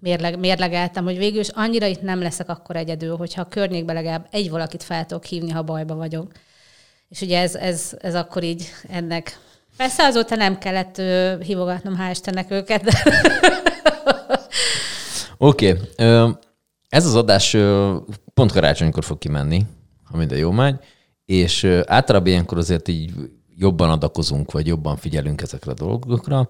mérleg, 0.00 0.38
mérlegeltem, 0.38 1.04
hogy 1.04 1.18
végül 1.18 1.40
is 1.40 1.48
annyira 1.48 1.86
itt 1.86 2.02
nem 2.02 2.22
leszek 2.22 2.48
akkor 2.48 2.76
egyedül, 2.76 3.16
hogyha 3.16 3.40
a 3.40 3.48
környékben 3.48 3.94
legalább 3.94 4.26
egy 4.30 4.50
valakit 4.50 4.82
fel 4.82 5.06
tudok 5.06 5.24
hívni, 5.24 5.50
ha 5.50 5.62
bajba 5.62 5.94
vagyok. 5.94 6.32
És 7.08 7.20
ugye 7.20 7.40
ez, 7.40 7.54
ez, 7.54 7.96
ez 8.00 8.14
akkor 8.14 8.42
így 8.42 8.68
ennek. 8.88 9.38
Persze 9.76 10.04
azóta 10.04 10.36
nem 10.36 10.58
kellett 10.58 10.98
ö, 10.98 11.34
hívogatnom, 11.40 11.96
hál' 11.98 12.10
Istennek 12.10 12.50
őket. 12.50 12.84
Oké. 15.38 15.70
Okay. 15.70 16.32
Ez 16.88 17.06
az 17.06 17.14
adás 17.14 17.56
pont 18.34 18.52
karácsonykor 18.52 19.04
fog 19.04 19.18
kimenni, 19.18 19.66
ha 20.04 20.16
minden 20.16 20.38
jó 20.38 20.50
megy, 20.50 20.76
és 21.24 21.64
általában 21.86 22.28
ilyenkor 22.28 22.58
azért 22.58 22.88
így 22.88 23.12
jobban 23.56 23.90
adakozunk, 23.90 24.52
vagy 24.52 24.66
jobban 24.66 24.96
figyelünk 24.96 25.42
ezekre 25.42 25.70
a 25.70 25.74
dolgokra. 25.74 26.48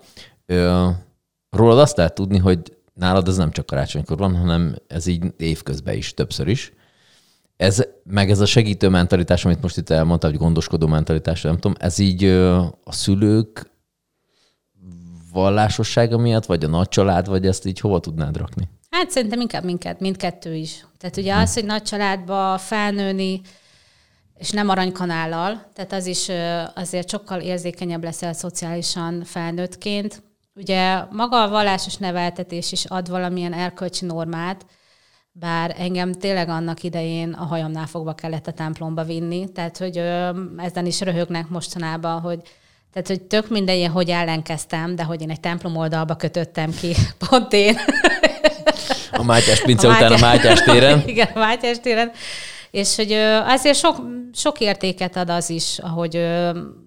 Rólad 1.50 1.78
azt 1.78 1.96
lehet 1.96 2.14
tudni, 2.14 2.38
hogy 2.38 2.76
nálad 3.00 3.28
ez 3.28 3.36
nem 3.36 3.50
csak 3.50 3.66
karácsonykor 3.66 4.16
van, 4.16 4.36
hanem 4.36 4.76
ez 4.86 5.06
így 5.06 5.24
évközben 5.36 5.96
is, 5.96 6.14
többször 6.14 6.48
is. 6.48 6.72
Ez, 7.56 7.86
meg 8.04 8.30
ez 8.30 8.40
a 8.40 8.46
segítő 8.46 8.88
mentalitás, 8.88 9.44
amit 9.44 9.62
most 9.62 9.76
itt 9.76 9.90
elmondtam, 9.90 10.30
hogy 10.30 10.38
gondoskodó 10.38 10.86
mentalitás, 10.86 11.42
nem 11.42 11.54
tudom, 11.54 11.74
ez 11.78 11.98
így 11.98 12.24
a 12.84 12.92
szülők 12.92 13.70
vallásossága 15.32 16.18
miatt, 16.18 16.46
vagy 16.46 16.64
a 16.64 16.68
nagy 16.68 16.88
család, 16.88 17.28
vagy 17.28 17.46
ezt 17.46 17.66
így 17.66 17.80
hova 17.80 18.00
tudnád 18.00 18.36
rakni? 18.36 18.68
Hát 18.90 19.10
szerintem 19.10 19.40
inkább 19.40 19.64
minket, 19.64 20.00
mindkettő 20.00 20.54
is. 20.54 20.86
Tehát 20.98 21.16
ugye 21.16 21.34
hm. 21.34 21.40
az, 21.40 21.54
hogy 21.54 21.64
nagy 21.64 21.82
családba 21.82 22.58
felnőni, 22.58 23.40
és 24.34 24.50
nem 24.50 24.68
aranykanállal, 24.68 25.70
tehát 25.72 25.92
az 25.92 26.06
is 26.06 26.28
azért 26.74 27.08
sokkal 27.08 27.40
érzékenyebb 27.40 28.02
leszel 28.02 28.32
szociálisan 28.32 29.24
felnőttként. 29.24 30.22
Ugye 30.54 31.04
maga 31.10 31.42
a 31.42 31.48
vallásos 31.48 31.96
neveltetés 31.96 32.72
is 32.72 32.84
ad 32.84 33.08
valamilyen 33.08 33.52
erkölcsi 33.52 34.06
normát, 34.06 34.66
bár 35.32 35.74
engem 35.78 36.12
tényleg 36.12 36.48
annak 36.48 36.82
idején 36.82 37.32
a 37.32 37.44
hajamnál 37.44 37.86
fogva 37.86 38.14
kellett 38.14 38.46
a 38.46 38.52
templomba 38.52 39.04
vinni, 39.04 39.52
tehát 39.52 39.78
hogy 39.78 39.96
ezen 40.56 40.86
is 40.86 41.00
röhögnek 41.00 41.48
mostanában, 41.48 42.20
hogy 42.20 42.42
tehát, 42.92 43.08
hogy 43.08 43.22
tök 43.22 43.48
minden, 43.48 43.90
hogy 43.90 44.10
ellenkeztem, 44.10 44.96
de 44.96 45.02
hogy 45.02 45.22
én 45.22 45.30
egy 45.30 45.40
templom 45.40 45.76
oldalba 45.76 46.16
kötöttem 46.16 46.70
ki, 46.70 46.94
pont 47.28 47.52
én. 47.52 47.76
A 49.12 49.22
Mátyás 49.22 49.62
pince 49.62 49.88
a 49.88 49.90
után 49.90 50.12
a 50.12 50.18
Mátyás 50.18 50.60
téren. 50.60 51.02
Igen, 51.06 51.28
a 51.34 51.38
Mátyás 51.38 51.80
téren. 51.80 52.10
És 52.70 52.96
hogy 52.96 53.12
azért 53.44 53.76
sok, 53.76 53.96
sok 54.32 54.60
értéket 54.60 55.16
ad 55.16 55.30
az 55.30 55.50
is, 55.50 55.78
ahogy 55.78 56.14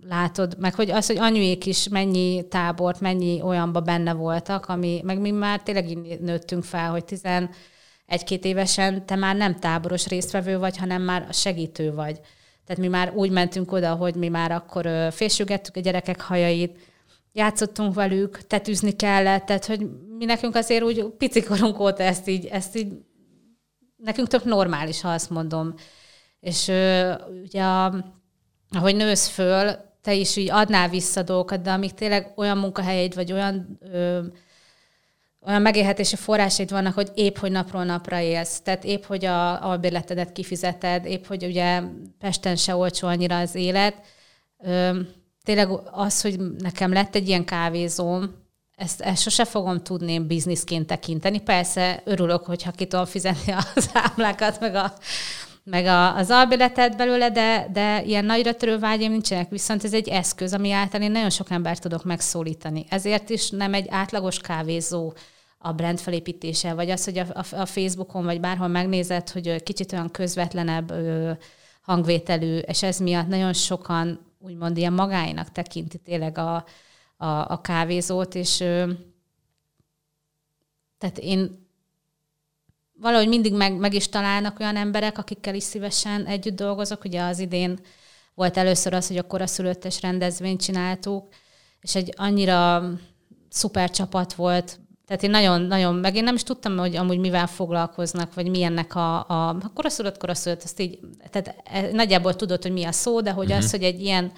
látod, 0.07 0.55
meg 0.59 0.75
hogy 0.75 0.91
az, 0.91 1.07
hogy 1.07 1.17
anyuék 1.17 1.65
is 1.65 1.87
mennyi 1.87 2.47
tábort, 2.47 2.99
mennyi 2.99 3.41
olyanba 3.41 3.79
benne 3.79 4.13
voltak, 4.13 4.65
ami, 4.65 5.01
meg 5.03 5.19
mi 5.19 5.31
már 5.31 5.61
tényleg 5.61 5.89
így 5.89 6.19
nőttünk 6.19 6.63
fel, 6.63 6.89
hogy 6.89 7.05
tizen 7.05 7.49
egy-két 8.05 8.45
évesen 8.45 9.05
te 9.05 9.15
már 9.15 9.35
nem 9.35 9.59
táboros 9.59 10.07
résztvevő 10.07 10.57
vagy, 10.57 10.77
hanem 10.77 11.01
már 11.01 11.27
segítő 11.31 11.93
vagy. 11.93 12.19
Tehát 12.65 12.81
mi 12.81 12.87
már 12.87 13.11
úgy 13.15 13.31
mentünk 13.31 13.71
oda, 13.71 13.93
hogy 13.93 14.15
mi 14.15 14.27
már 14.27 14.51
akkor 14.51 14.89
fésügettük 15.11 15.75
a 15.75 15.79
gyerekek 15.79 16.21
hajait, 16.21 16.77
játszottunk 17.33 17.93
velük, 17.93 18.47
tetűzni 18.47 18.91
kellett, 18.91 19.45
tehát 19.45 19.65
hogy 19.65 19.89
mi 20.17 20.25
nekünk 20.25 20.55
azért 20.55 20.83
úgy 20.83 21.05
picikorunk 21.17 21.79
óta 21.79 22.03
ezt 22.03 22.27
így, 22.27 22.45
ezt 22.45 22.77
így 22.77 22.93
nekünk 24.03 24.27
tök 24.27 24.43
normális, 24.43 25.01
ha 25.01 25.09
azt 25.09 25.29
mondom. 25.29 25.73
És 26.39 26.67
ugye, 27.43 27.63
a, 27.63 27.93
ahogy 28.69 28.95
nősz 28.95 29.27
föl, 29.27 29.75
te 30.01 30.13
is 30.13 30.35
így 30.35 30.49
adnál 30.49 30.89
vissza 30.89 31.23
dolgokat, 31.23 31.61
de 31.61 31.71
amíg 31.71 31.93
tényleg 31.93 32.33
olyan 32.35 32.57
munkahelyeid, 32.57 33.15
vagy 33.15 33.31
olyan 33.31 33.79
ö, 33.91 34.21
olyan 35.45 35.61
megélhetési 35.61 36.15
forrásaid 36.15 36.71
vannak, 36.71 36.93
hogy 36.93 37.11
épp, 37.15 37.37
hogy 37.37 37.51
napról 37.51 37.83
napra 37.83 38.19
élsz. 38.19 38.61
Tehát 38.61 38.83
épp, 38.83 39.03
hogy 39.03 39.25
a 39.25 39.69
albérletedet 39.69 40.31
kifizeted, 40.31 41.05
épp, 41.05 41.25
hogy 41.25 41.43
ugye 41.43 41.81
Pesten 42.19 42.55
se 42.55 42.75
olcsó 42.75 43.07
annyira 43.07 43.39
az 43.39 43.55
élet. 43.55 43.95
Ö, 44.57 44.99
tényleg 45.43 45.69
az, 45.91 46.21
hogy 46.21 46.39
nekem 46.57 46.93
lett 46.93 47.15
egy 47.15 47.27
ilyen 47.27 47.45
kávézóm, 47.45 48.42
ezt, 48.83 49.01
ezt 49.01 49.21
sose 49.21 49.45
fogom 49.45 49.83
tudni 49.83 50.19
bizniszként 50.19 50.87
tekinteni. 50.87 51.39
Persze 51.39 52.01
örülök, 52.05 52.45
hogyha 52.45 52.71
ki 52.71 52.85
tudom 52.85 53.05
fizetni 53.05 53.53
a 53.59 53.63
számlákat, 53.75 54.59
meg, 54.59 54.75
a, 54.75 54.93
meg 55.63 55.85
a, 55.85 56.15
az 56.15 56.29
albéletet 56.29 56.97
belőle, 56.97 57.29
de, 57.29 57.67
de 57.73 58.03
ilyen 58.03 58.25
nagyra 58.25 58.53
törő 58.53 58.79
vágyam 58.79 59.11
nincsenek, 59.11 59.49
viszont 59.49 59.83
ez 59.83 59.93
egy 59.93 60.07
eszköz, 60.07 60.53
ami 60.53 60.71
által 60.71 61.01
én 61.01 61.11
nagyon 61.11 61.29
sok 61.29 61.49
embert 61.49 61.81
tudok 61.81 62.03
megszólítani. 62.03 62.85
Ezért 62.89 63.29
is 63.29 63.49
nem 63.49 63.73
egy 63.73 63.87
átlagos 63.89 64.39
kávézó 64.39 65.13
a 65.57 65.71
brand 65.71 65.99
felépítése, 65.99 66.73
vagy 66.73 66.89
az, 66.89 67.03
hogy 67.03 67.17
a, 67.17 67.25
a, 67.33 67.55
a 67.55 67.65
Facebookon, 67.65 68.23
vagy 68.23 68.39
bárhol 68.39 68.67
megnézed, 68.67 69.29
hogy 69.29 69.63
kicsit 69.63 69.91
olyan 69.93 70.11
közvetlenebb 70.11 70.91
ö, 70.91 71.31
hangvételű, 71.81 72.57
és 72.57 72.83
ez 72.83 72.97
miatt 72.97 73.27
nagyon 73.27 73.53
sokan 73.53 74.19
úgymond 74.39 74.77
ilyen 74.77 74.93
magáinak 74.93 75.51
tekinti 75.51 75.97
tényleg 75.97 76.37
a, 76.37 76.65
a, 77.23 77.49
a 77.49 77.61
kávézót, 77.61 78.35
és 78.35 78.57
tehát 80.97 81.17
én 81.19 81.67
valahogy 82.99 83.27
mindig 83.27 83.53
meg, 83.53 83.77
meg 83.77 83.93
is 83.93 84.09
találnak 84.09 84.59
olyan 84.59 84.75
emberek, 84.75 85.17
akikkel 85.17 85.55
is 85.55 85.63
szívesen 85.63 86.25
együtt 86.25 86.55
dolgozok. 86.55 87.03
Ugye 87.03 87.21
az 87.21 87.39
idén 87.39 87.79
volt 88.33 88.57
először 88.57 88.93
az, 88.93 89.07
hogy 89.07 89.17
a 89.17 89.27
koraszülöttes 89.27 90.01
rendezvényt 90.01 90.61
csináltuk, 90.61 91.27
és 91.81 91.95
egy 91.95 92.13
annyira 92.17 92.89
szuper 93.49 93.89
csapat 93.89 94.33
volt, 94.33 94.79
tehát 95.07 95.23
én 95.23 95.29
nagyon-nagyon, 95.29 95.95
meg 95.95 96.15
én 96.15 96.23
nem 96.23 96.35
is 96.35 96.43
tudtam, 96.43 96.77
hogy 96.77 96.95
amúgy 96.95 97.19
mivel 97.19 97.47
foglalkoznak, 97.47 98.33
vagy 98.33 98.49
milyennek 98.49 98.95
a, 98.95 99.17
a, 99.27 99.57
koraszülött, 99.73 100.17
koraszülött, 100.17 100.63
azt 100.63 100.79
így, 100.79 100.99
tehát 101.29 101.61
e, 101.63 101.91
nagyjából 101.91 102.35
tudod, 102.35 102.61
hogy 102.61 102.71
mi 102.71 102.83
a 102.83 102.91
szó, 102.91 103.21
de 103.21 103.31
hogy 103.31 103.45
uh-huh. 103.45 103.63
az, 103.63 103.71
hogy 103.71 103.83
egy 103.83 104.01
ilyen 104.01 104.31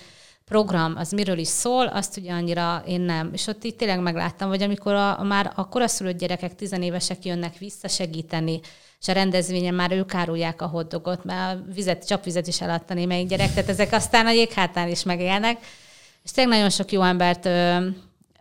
program, 0.45 0.95
az 0.97 1.11
miről 1.11 1.37
is 1.37 1.47
szól, 1.47 1.87
azt 1.87 2.17
ugye 2.17 2.31
annyira 2.31 2.83
én 2.87 3.01
nem. 3.01 3.29
És 3.33 3.47
ott 3.47 3.63
itt 3.63 3.77
tényleg 3.77 3.99
megláttam, 3.99 4.49
hogy 4.49 4.61
amikor 4.61 4.93
a, 4.93 5.23
már 5.23 5.51
a 5.55 5.69
koraszülött 5.69 6.17
gyerekek, 6.17 6.55
tizenévesek 6.55 7.25
jönnek 7.25 7.57
visszasegíteni, 7.57 8.59
és 9.01 9.07
a 9.07 9.13
rendezvényen 9.13 9.73
már 9.73 9.91
ők 9.91 10.13
árulják 10.13 10.61
a 10.61 10.67
hoddogot, 10.67 11.23
mert 11.23 11.55
a 11.57 11.63
vizet, 11.73 12.07
csapvizet 12.07 12.47
is 12.47 12.61
eladta 12.61 12.93
némelyik 12.93 13.27
gyerek, 13.27 13.53
tehát 13.53 13.69
ezek 13.69 13.93
aztán 13.93 14.25
a 14.25 14.31
jéghátán 14.31 14.87
is 14.87 15.03
megélnek. 15.03 15.57
És 16.23 16.31
tényleg 16.31 16.53
nagyon 16.55 16.69
sok 16.69 16.91
jó 16.91 17.01
embert 17.01 17.45
ö, 17.45 17.87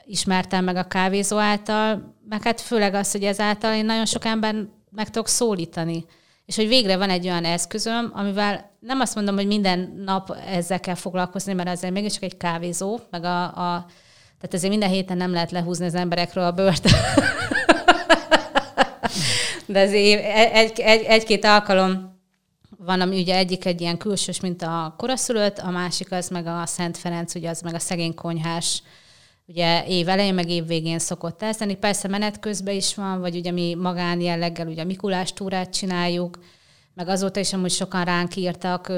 ismertem 0.04 0.64
meg 0.64 0.76
a 0.76 0.86
kávézó 0.86 1.36
által, 1.36 2.14
meg 2.28 2.42
hát 2.42 2.60
főleg 2.60 2.94
az, 2.94 3.12
hogy 3.12 3.24
ezáltal 3.24 3.74
én 3.74 3.84
nagyon 3.84 4.06
sok 4.06 4.24
ember 4.24 4.54
meg 4.90 5.10
tudok 5.10 5.28
szólítani. 5.28 6.04
És 6.46 6.56
hogy 6.56 6.68
végre 6.68 6.96
van 6.96 7.10
egy 7.10 7.26
olyan 7.26 7.44
eszközöm, 7.44 8.10
amivel 8.14 8.76
nem 8.80 9.00
azt 9.00 9.14
mondom, 9.14 9.34
hogy 9.34 9.46
minden 9.46 10.02
nap 10.04 10.36
ezzel 10.46 10.80
kell 10.80 10.94
foglalkozni, 10.94 11.52
mert 11.52 11.68
azért 11.68 11.92
mégiscsak 11.92 12.22
egy 12.22 12.36
kávézó, 12.36 12.98
meg 13.10 13.24
a, 13.24 13.42
a 13.44 13.86
tehát 14.36 14.54
azért 14.54 14.70
minden 14.70 14.88
héten 14.90 15.16
nem 15.16 15.32
lehet 15.32 15.50
lehúzni 15.50 15.86
az 15.86 15.94
emberekről 15.94 16.44
a 16.44 16.52
bőrt. 16.52 16.90
De 19.66 19.80
azért 19.80 20.24
egy, 20.54 20.80
egy, 20.80 21.02
egy-két 21.02 21.44
alkalom 21.44 22.18
van, 22.78 23.00
ami 23.00 23.20
ugye 23.20 23.36
egyik 23.36 23.64
egy 23.64 23.80
ilyen 23.80 23.98
külsős, 23.98 24.40
mint 24.40 24.62
a 24.62 24.94
koraszülött, 24.98 25.58
a 25.58 25.70
másik 25.70 26.12
az 26.12 26.28
meg 26.28 26.46
a 26.46 26.66
Szent 26.66 26.96
Ferenc, 26.96 27.34
ugye 27.34 27.50
az 27.50 27.60
meg 27.60 27.74
a 27.74 27.78
szegény 27.78 28.14
konyhás 28.14 28.82
ugye 29.46 29.86
év 29.86 30.08
elején, 30.08 30.34
meg 30.34 30.48
év 30.48 30.66
végén 30.66 30.98
szokott 30.98 31.42
elszállni. 31.42 31.76
Persze 31.76 32.08
menet 32.08 32.40
közben 32.40 32.74
is 32.74 32.94
van, 32.94 33.20
vagy 33.20 33.36
ugye 33.36 33.50
mi 33.50 33.74
magán 33.74 34.20
jelleggel 34.20 34.66
ugye 34.66 34.84
Mikulás 34.84 35.32
túrát 35.32 35.72
csináljuk, 35.72 36.38
meg 36.94 37.08
azóta 37.08 37.40
is 37.40 37.52
amúgy 37.52 37.70
sokan 37.70 38.04
ránk 38.04 38.36
írtak, 38.36 38.92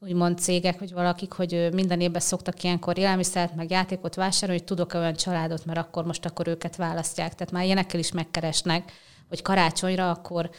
úgymond 0.00 0.38
cégek, 0.38 0.78
vagy 0.78 0.92
valakik, 0.92 1.32
hogy 1.32 1.68
minden 1.72 2.00
évben 2.00 2.20
szoktak 2.20 2.62
ilyenkor 2.62 2.98
élelmiszert, 2.98 3.54
meg 3.54 3.70
játékot 3.70 4.14
vásárolni, 4.14 4.60
hogy 4.60 4.68
tudok-e 4.68 4.98
olyan 4.98 5.14
családot, 5.14 5.64
mert 5.64 5.78
akkor 5.78 6.04
most 6.04 6.24
akkor 6.24 6.46
őket 6.46 6.76
választják. 6.76 7.34
Tehát 7.34 7.52
már 7.52 7.64
ilyenekkel 7.64 8.00
is 8.00 8.12
megkeresnek, 8.12 8.92
hogy 9.28 9.42
karácsonyra 9.42 10.10
akkor, 10.10 10.50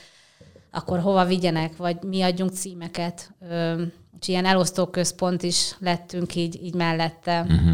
akkor 0.72 1.00
hova 1.00 1.26
vigyenek, 1.26 1.78
vagy 1.78 1.98
mi 2.04 2.22
adjunk 2.22 2.52
címeket. 2.52 3.32
És 4.20 4.28
ilyen 4.28 4.46
elosztóközpont 4.46 5.44
is 5.44 5.76
lettünk 5.80 6.36
így, 6.36 6.64
így 6.64 6.74
mellette. 6.74 7.42
Uh-huh. 7.42 7.74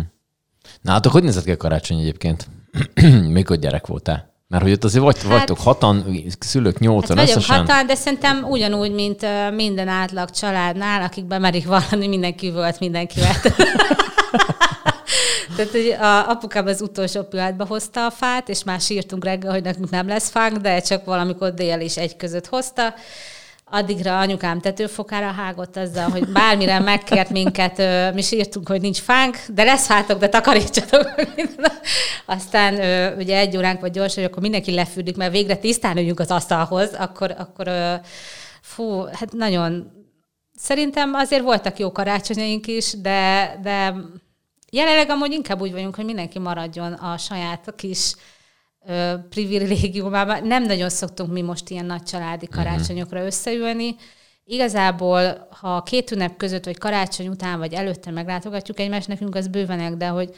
Nálatok 0.81 1.11
hogy 1.11 1.23
nézett 1.23 1.43
ki 1.43 1.51
a 1.51 1.57
karácsony 1.57 1.99
egyébként? 1.99 2.47
Mikor 3.27 3.57
gyerek 3.57 3.87
voltál? 3.87 4.33
Mert 4.47 4.63
hogy 4.63 4.71
ott 4.71 4.83
azért 4.83 5.03
vagy, 5.03 5.17
hát, 5.17 5.31
vagytok 5.31 5.59
hatan, 5.59 6.05
szülők 6.39 6.79
nyolcan 6.79 7.17
hát 7.17 7.27
összesen. 7.27 7.57
hatan, 7.57 7.87
de 7.87 7.95
szerintem 7.95 8.43
ugyanúgy, 8.43 8.91
mint 8.91 9.25
minden 9.55 9.87
átlag 9.87 10.29
családnál, 10.29 11.01
akik 11.01 11.25
bemerik 11.25 11.65
valami, 11.65 12.07
mindenki 12.07 12.51
volt 12.51 12.79
mindenkivel. 12.79 13.33
Tehát 15.55 15.71
hogy 15.71 15.95
a 15.99 16.29
apukám 16.29 16.67
az 16.67 16.81
utolsó 16.81 17.23
pillanatban 17.23 17.67
hozta 17.67 18.05
a 18.05 18.11
fát, 18.11 18.49
és 18.49 18.63
már 18.63 18.81
sírtunk 18.81 19.23
reggel, 19.23 19.51
hogy 19.51 19.63
nekünk 19.63 19.89
nem 19.89 20.07
lesz 20.07 20.29
fánk, 20.29 20.57
de 20.57 20.79
csak 20.79 21.05
valamikor 21.05 21.53
dél 21.53 21.79
is 21.79 21.97
egy 21.97 22.15
között 22.15 22.47
hozta 22.47 22.93
addigra 23.65 24.19
anyukám 24.19 24.59
tetőfokára 24.59 25.31
hágott 25.31 25.77
azzal, 25.77 26.09
hogy 26.09 26.27
bármire 26.27 26.79
megkért 26.79 27.29
minket, 27.29 27.77
mi 28.13 28.21
sírtunk, 28.21 28.67
hogy 28.67 28.81
nincs 28.81 28.99
fánk, 28.99 29.37
de 29.47 29.63
lesz 29.63 29.87
hátok, 29.87 30.19
de 30.19 30.29
takarítsatok. 30.29 31.13
Aztán 32.25 32.73
ugye 33.17 33.37
egy 33.37 33.57
óránk 33.57 33.79
vagy 33.79 33.91
gyors, 33.91 34.15
hogy 34.15 34.23
akkor 34.23 34.41
mindenki 34.41 34.71
lefűdik, 34.71 35.17
mert 35.17 35.31
végre 35.31 35.55
tisztán 35.55 35.97
üljünk 35.97 36.19
az 36.19 36.31
asztalhoz, 36.31 36.93
akkor, 36.93 37.35
akkor 37.37 37.69
fú, 38.61 39.03
hát 39.03 39.31
nagyon 39.31 39.93
Szerintem 40.57 41.13
azért 41.13 41.43
voltak 41.43 41.79
jó 41.79 41.91
karácsonyaink 41.91 42.67
is, 42.67 42.93
de, 43.01 43.59
de 43.63 43.95
jelenleg 44.71 45.09
amúgy 45.09 45.31
inkább 45.31 45.61
úgy 45.61 45.71
vagyunk, 45.71 45.95
hogy 45.95 46.05
mindenki 46.05 46.39
maradjon 46.39 46.93
a 46.93 47.17
saját 47.17 47.73
kis 47.75 48.15
privilégiumában. 49.29 50.47
Nem 50.47 50.63
nagyon 50.63 50.89
szoktunk 50.89 51.31
mi 51.31 51.41
most 51.41 51.69
ilyen 51.69 51.85
nagy 51.85 52.03
családi 52.03 52.47
mhm. 52.49 52.55
karácsonyokra 52.55 53.25
összeülni, 53.25 53.95
igazából, 54.45 55.47
ha 55.59 55.83
két 55.83 56.11
ünnep 56.11 56.37
között, 56.37 56.65
vagy 56.65 56.77
karácsony 56.77 57.27
után, 57.27 57.59
vagy 57.59 57.73
előtte 57.73 58.11
meglátogatjuk 58.11 58.79
egymást, 58.79 59.07
nekünk 59.07 59.35
az 59.35 59.47
bővenek, 59.47 59.93
de 59.93 60.07
hogy 60.07 60.35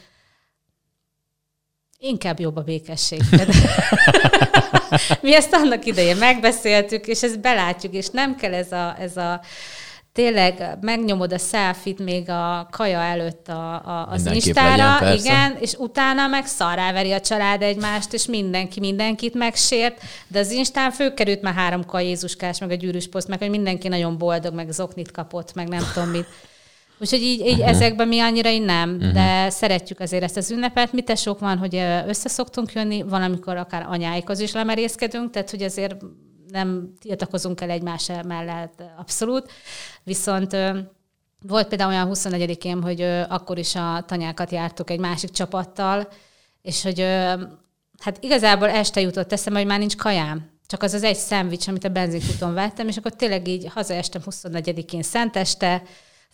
inkább 2.00 2.39
jobb 2.39 2.56
a 2.56 2.62
békesség. 2.62 3.22
Mi 5.22 5.36
ezt 5.36 5.54
annak 5.54 5.86
idején 5.86 6.18
megbeszéltük, 6.18 7.08
és 7.08 7.24
ezt 7.24 7.39
belátjuk, 7.39 7.93
és 7.93 8.10
nem 8.10 8.36
kell 8.36 8.54
ez 8.54 8.72
a, 8.72 8.95
ez 9.00 9.18
a 9.18 9.41
tényleg 10.18 10.78
megnyomod 10.82 11.34
a 11.34 11.38
selfit 11.38 11.99
még 11.99 12.30
a 12.30 12.68
kaja 12.72 12.99
előtt 12.99 13.47
a, 13.47 13.74
a, 13.74 14.07
az 14.09 14.24
Mindenképp 14.24 14.45
Instára, 14.45 15.05
legyen, 15.05 15.18
igen, 15.18 15.57
és 15.59 15.74
utána 15.74 16.28
meg 16.28 16.45
szarráveri 16.45 17.11
a 17.11 17.20
család 17.20 17.61
egymást, 17.61 18.13
és 18.13 18.26
mindenki 18.26 18.80
mindenkit 18.80 19.34
megsért, 19.34 20.01
de 20.28 20.39
az 20.39 20.51
Instán 20.51 20.91
főkerült 20.91 21.41
már 21.41 21.53
három 21.53 21.86
kaj 21.86 22.05
Jézuskás, 22.05 22.59
meg 22.59 22.72
a 22.72 22.74
gyűrűs 22.74 23.07
poszt, 23.07 23.28
meg 23.28 23.39
hogy 23.39 23.49
mindenki 23.49 23.88
nagyon 23.88 24.18
boldog, 24.18 24.53
meg 24.53 24.72
zoknit 24.72 25.11
kapott, 25.11 25.53
meg 25.53 25.68
nem 25.68 25.84
tudom 25.93 26.09
mit. 26.09 26.26
Úgyhogy 27.01 27.22
így, 27.22 27.39
így 27.39 27.51
uh-huh. 27.51 27.70
ezekben 27.70 28.07
mi 28.07 28.20
annyira 28.20 28.49
így 28.49 28.65
nem, 28.65 28.95
uh-huh. 28.95 29.11
de 29.11 29.49
szeretjük 29.49 29.99
azért 29.99 30.24
ezt 30.24 30.38
az 30.38 30.51
ünnepet. 30.51 30.93
Mi 30.93 31.03
sok 31.15 31.39
van, 31.39 31.57
hogy 31.57 31.76
összeszoktunk 32.07 32.72
jönni, 32.74 33.01
valamikor 33.01 33.57
akár 33.57 33.86
anyáikhoz 33.89 34.39
is 34.39 34.51
lemerészkedünk, 34.51 35.32
tehát 35.32 35.49
hogy 35.49 35.61
azért 35.61 35.95
nem 36.50 36.93
tiltakozunk 37.00 37.62
el 37.62 37.70
egymás 37.70 38.12
mellett 38.28 38.84
abszolút. 38.98 39.52
Viszont 40.04 40.58
volt 41.41 41.68
például 41.68 41.91
olyan 41.91 42.10
24-én, 42.14 42.82
hogy 42.82 43.02
akkor 43.30 43.58
is 43.58 43.76
a 43.76 44.04
tanyákat 44.08 44.52
jártuk 44.52 44.89
egy 44.89 45.00
másik 45.00 45.30
csapattal, 45.30 46.08
és 46.62 46.84
hogy 46.84 47.00
hát 48.00 48.18
igazából 48.20 48.70
este 48.70 49.02
jutott 49.02 49.32
eszembe, 49.32 49.60
hogy 49.60 49.68
már 49.68 49.80
nincs 49.80 49.95
kajám. 49.95 50.50
Csak 50.68 50.84
az 50.84 50.93
az 50.93 51.04
egy 51.04 51.16
szendvics, 51.16 51.68
amit 51.68 51.84
a 51.84 51.89
benzinkúton 51.89 52.54
vettem, 52.54 52.88
és 52.88 52.98
akkor 52.98 53.16
tényleg 53.16 53.48
így 53.48 53.68
hazaestem 53.74 54.22
24-én 54.26 55.04
szenteste, 55.04 55.84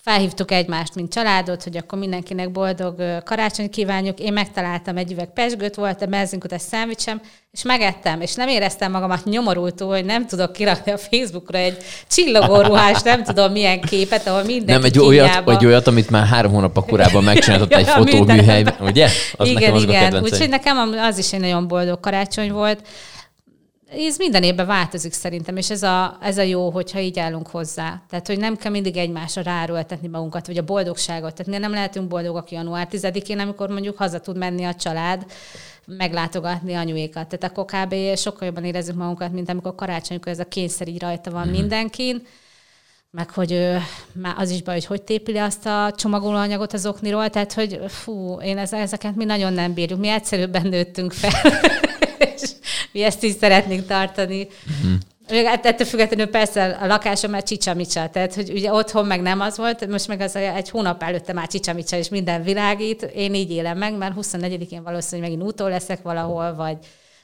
felhívtuk 0.04 0.52
egymást, 0.52 0.96
mint 0.96 1.14
családot, 1.14 1.64
hogy 1.64 1.78
akkor 1.78 2.00
mindenkinek 2.00 2.52
boldog 2.52 3.22
karácsony 3.26 3.70
kívánjuk. 3.70 4.20
Én 4.20 4.34
megtaláltam 4.34 4.98
egy 4.98 5.12
üveg 5.12 5.34
pesgőt, 5.34 5.76
volt 5.76 6.02
a 6.02 6.06
benzinkutas 6.06 6.62
szendvicsem, 6.62 7.22
és 7.52 7.64
megettem, 7.64 8.22
és 8.22 8.34
nem 8.34 8.48
éreztem 8.48 8.92
magamat 8.92 9.24
nyomorultól, 9.24 9.88
hogy 9.88 10.06
nem 10.06 10.28
tudok 10.28 10.54
kirakni 10.54 10.92
a 10.92 10.98
Facebookra 10.98 11.58
egy 11.58 11.78
csillogó 12.08 12.62
ruhás, 12.62 13.02
nem 13.02 13.24
tudom 13.24 13.52
milyen 13.52 13.82
képet, 13.82 14.28
ahol 14.28 14.44
mindenki 14.44 14.72
Nem, 14.72 14.84
egy 14.84 15.00
olyat, 15.00 15.50
egy 15.50 15.66
olyat, 15.66 15.88
amit 15.88 16.10
már 16.10 16.26
három 16.26 16.52
hónap 16.52 16.86
korábban 16.88 17.24
megcsináltott 17.24 17.74
egy 17.74 17.88
fotóműhelyben, 17.88 18.76
ugye? 18.80 19.08
Az 19.38 19.48
igen, 19.48 19.76
igen. 19.76 20.24
Úgyhogy 20.24 20.50
nekem 20.50 20.78
az 20.98 21.18
is 21.18 21.34
egy 21.34 21.40
nagyon 21.40 21.68
boldog 21.68 22.00
karácsony 22.00 22.52
volt 22.52 22.80
ez 23.98 24.18
minden 24.18 24.44
évben 24.44 24.66
változik 24.66 25.14
szerintem, 25.14 25.58
és 25.58 25.70
ez 25.70 25.84
a, 25.84 26.18
ez 26.22 26.38
a 26.38 26.42
jó, 26.42 26.70
hogyha 26.70 27.00
így 27.00 27.20
állunk 27.20 27.48
hozzá. 27.48 28.02
Tehát, 28.10 28.28
hogy 28.28 28.38
nem 28.38 28.56
kell 28.56 28.72
mindig 28.72 28.98
egymásra 28.98 29.42
ráerőltetni 29.42 30.08
magunkat, 30.08 30.48
vagy 30.48 30.58
a 30.58 30.64
boldogságot. 30.64 31.34
Tehát 31.34 31.62
nem 31.62 31.72
lehetünk 31.72 32.08
boldogak 32.08 32.52
január 32.52 32.88
10-én, 32.92 33.40
amikor 33.40 33.70
mondjuk 33.70 33.98
haza 33.98 34.20
tud 34.20 34.38
menni 34.38 34.64
a 34.64 34.76
család, 34.76 35.26
meglátogatni 35.86 36.74
anyuékat. 36.74 37.28
Tehát 37.28 37.58
akkor 37.58 37.66
kb. 37.66 38.16
sokkal 38.16 38.48
jobban 38.48 38.64
érezzük 38.64 38.96
magunkat, 38.96 39.32
mint 39.32 39.50
amikor 39.50 39.76
karácsonykor 39.76 40.32
ez 40.32 40.40
a 40.40 40.46
kényszer 40.46 40.88
így 40.88 41.02
rajta 41.02 41.32
van 41.32 41.42
mm-hmm. 41.42 41.52
mindenkin 41.52 42.26
meg 43.16 43.30
hogy 43.30 43.52
ő, 43.52 43.78
már 44.14 44.34
az 44.38 44.50
is 44.50 44.62
baj, 44.62 44.74
hogy 44.74 44.86
hogy 44.86 45.02
tépili 45.02 45.38
azt 45.38 45.66
a 45.66 45.94
csomagolóanyagot 45.98 46.74
az 46.74 46.86
okniról, 46.86 47.30
tehát 47.30 47.54
hogy 47.54 47.80
fú, 47.88 48.38
én 48.42 48.58
ezeket 48.58 49.16
mi 49.16 49.26
nagyon 49.26 49.54
nem 49.54 49.74
bírjuk, 49.74 50.00
mi 50.00 50.08
egyszerűbben 50.08 50.68
nőttünk 50.68 51.12
fel. 51.12 51.52
mi 52.94 53.04
ezt 53.04 53.24
is 53.24 53.32
szeretnénk 53.32 53.86
tartani. 53.86 54.48
Uh-huh. 54.48 55.00
Ettől 55.64 55.88
függetlenül 55.88 56.28
persze 56.28 56.66
a 56.66 56.86
lakásom 56.86 57.32
már 57.32 57.44
csicsamicsa, 57.44 58.10
tehát 58.10 58.34
hogy 58.34 58.52
ugye 58.52 58.74
otthon 58.74 59.06
meg 59.06 59.22
nem 59.22 59.40
az 59.40 59.58
volt, 59.58 59.88
most 59.88 60.08
meg 60.08 60.22
az 60.22 60.36
egy 60.36 60.70
hónap 60.70 61.04
előtte 61.04 61.34
már 61.34 61.48
csicsamicsa, 61.48 61.98
és 61.98 62.10
minden 62.10 62.44
világít. 62.44 63.02
Én 63.02 63.34
így 63.34 63.52
élem 63.52 63.78
meg, 63.78 63.98
mert 63.98 64.14
24-én 64.22 64.84
valószínűleg 64.84 65.32
megint 65.32 65.50
útól 65.50 65.70
leszek 65.70 66.02
valahol, 66.02 66.56
vagy 66.56 66.78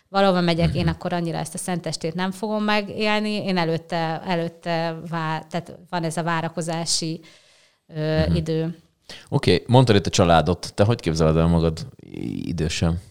valahol 0.10 0.42
megyek, 0.42 0.66
uh-huh. 0.66 0.82
én 0.82 0.88
akkor 0.88 1.14
annyira 1.14 1.38
ezt 1.38 1.54
a 1.54 1.58
szentestét 1.58 2.14
nem 2.14 2.32
fogom 2.32 2.64
megélni. 2.64 3.44
Én 3.44 3.58
előtte, 3.58 4.22
előtte 4.28 5.00
vár, 5.10 5.46
tehát 5.50 5.78
van 5.90 6.04
ez 6.04 6.18
a 6.18 6.24
várakozási 6.24 7.20
ö, 7.88 8.20
uh-huh. 8.20 8.36
idő. 8.36 8.78
Oké, 9.30 9.54
okay, 9.54 9.66
mondtad 9.68 9.96
itt 9.96 10.06
a 10.06 10.10
családot. 10.10 10.72
Te 10.74 10.84
hogy 10.84 11.00
képzeled 11.00 11.38
el 11.38 11.48
magad 11.48 11.88
idősen? 12.42 13.02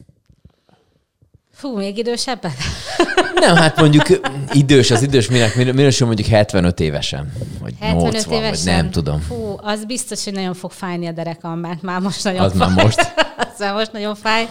Fú, 1.58 1.76
még 1.76 1.98
idősebben? 1.98 2.52
Nem, 3.34 3.56
hát 3.56 3.80
mondjuk 3.80 4.04
idős, 4.52 4.90
az 4.90 5.02
idős 5.02 5.28
minek 5.28 5.54
minősül 5.56 6.06
mondjuk 6.06 6.28
75 6.28 6.80
évesen, 6.80 7.32
vagy 7.60 7.74
75 7.80 8.12
80, 8.12 8.32
évesen. 8.32 8.74
vagy 8.74 8.82
nem 8.82 8.90
tudom. 8.90 9.20
Fú, 9.20 9.56
az 9.56 9.84
biztos, 9.84 10.24
hogy 10.24 10.32
nagyon 10.32 10.54
fog 10.54 10.70
fájni 10.70 11.06
a 11.06 11.12
derekam, 11.12 11.58
mert 11.58 11.82
már 11.82 12.00
most 12.00 12.24
nagyon 12.24 12.40
az 12.40 12.52
fáj. 12.56 12.68
már 12.68 12.84
most? 12.84 12.98
az 13.52 13.58
már 13.58 13.74
most 13.74 13.92
nagyon 13.92 14.14
fáj. 14.14 14.48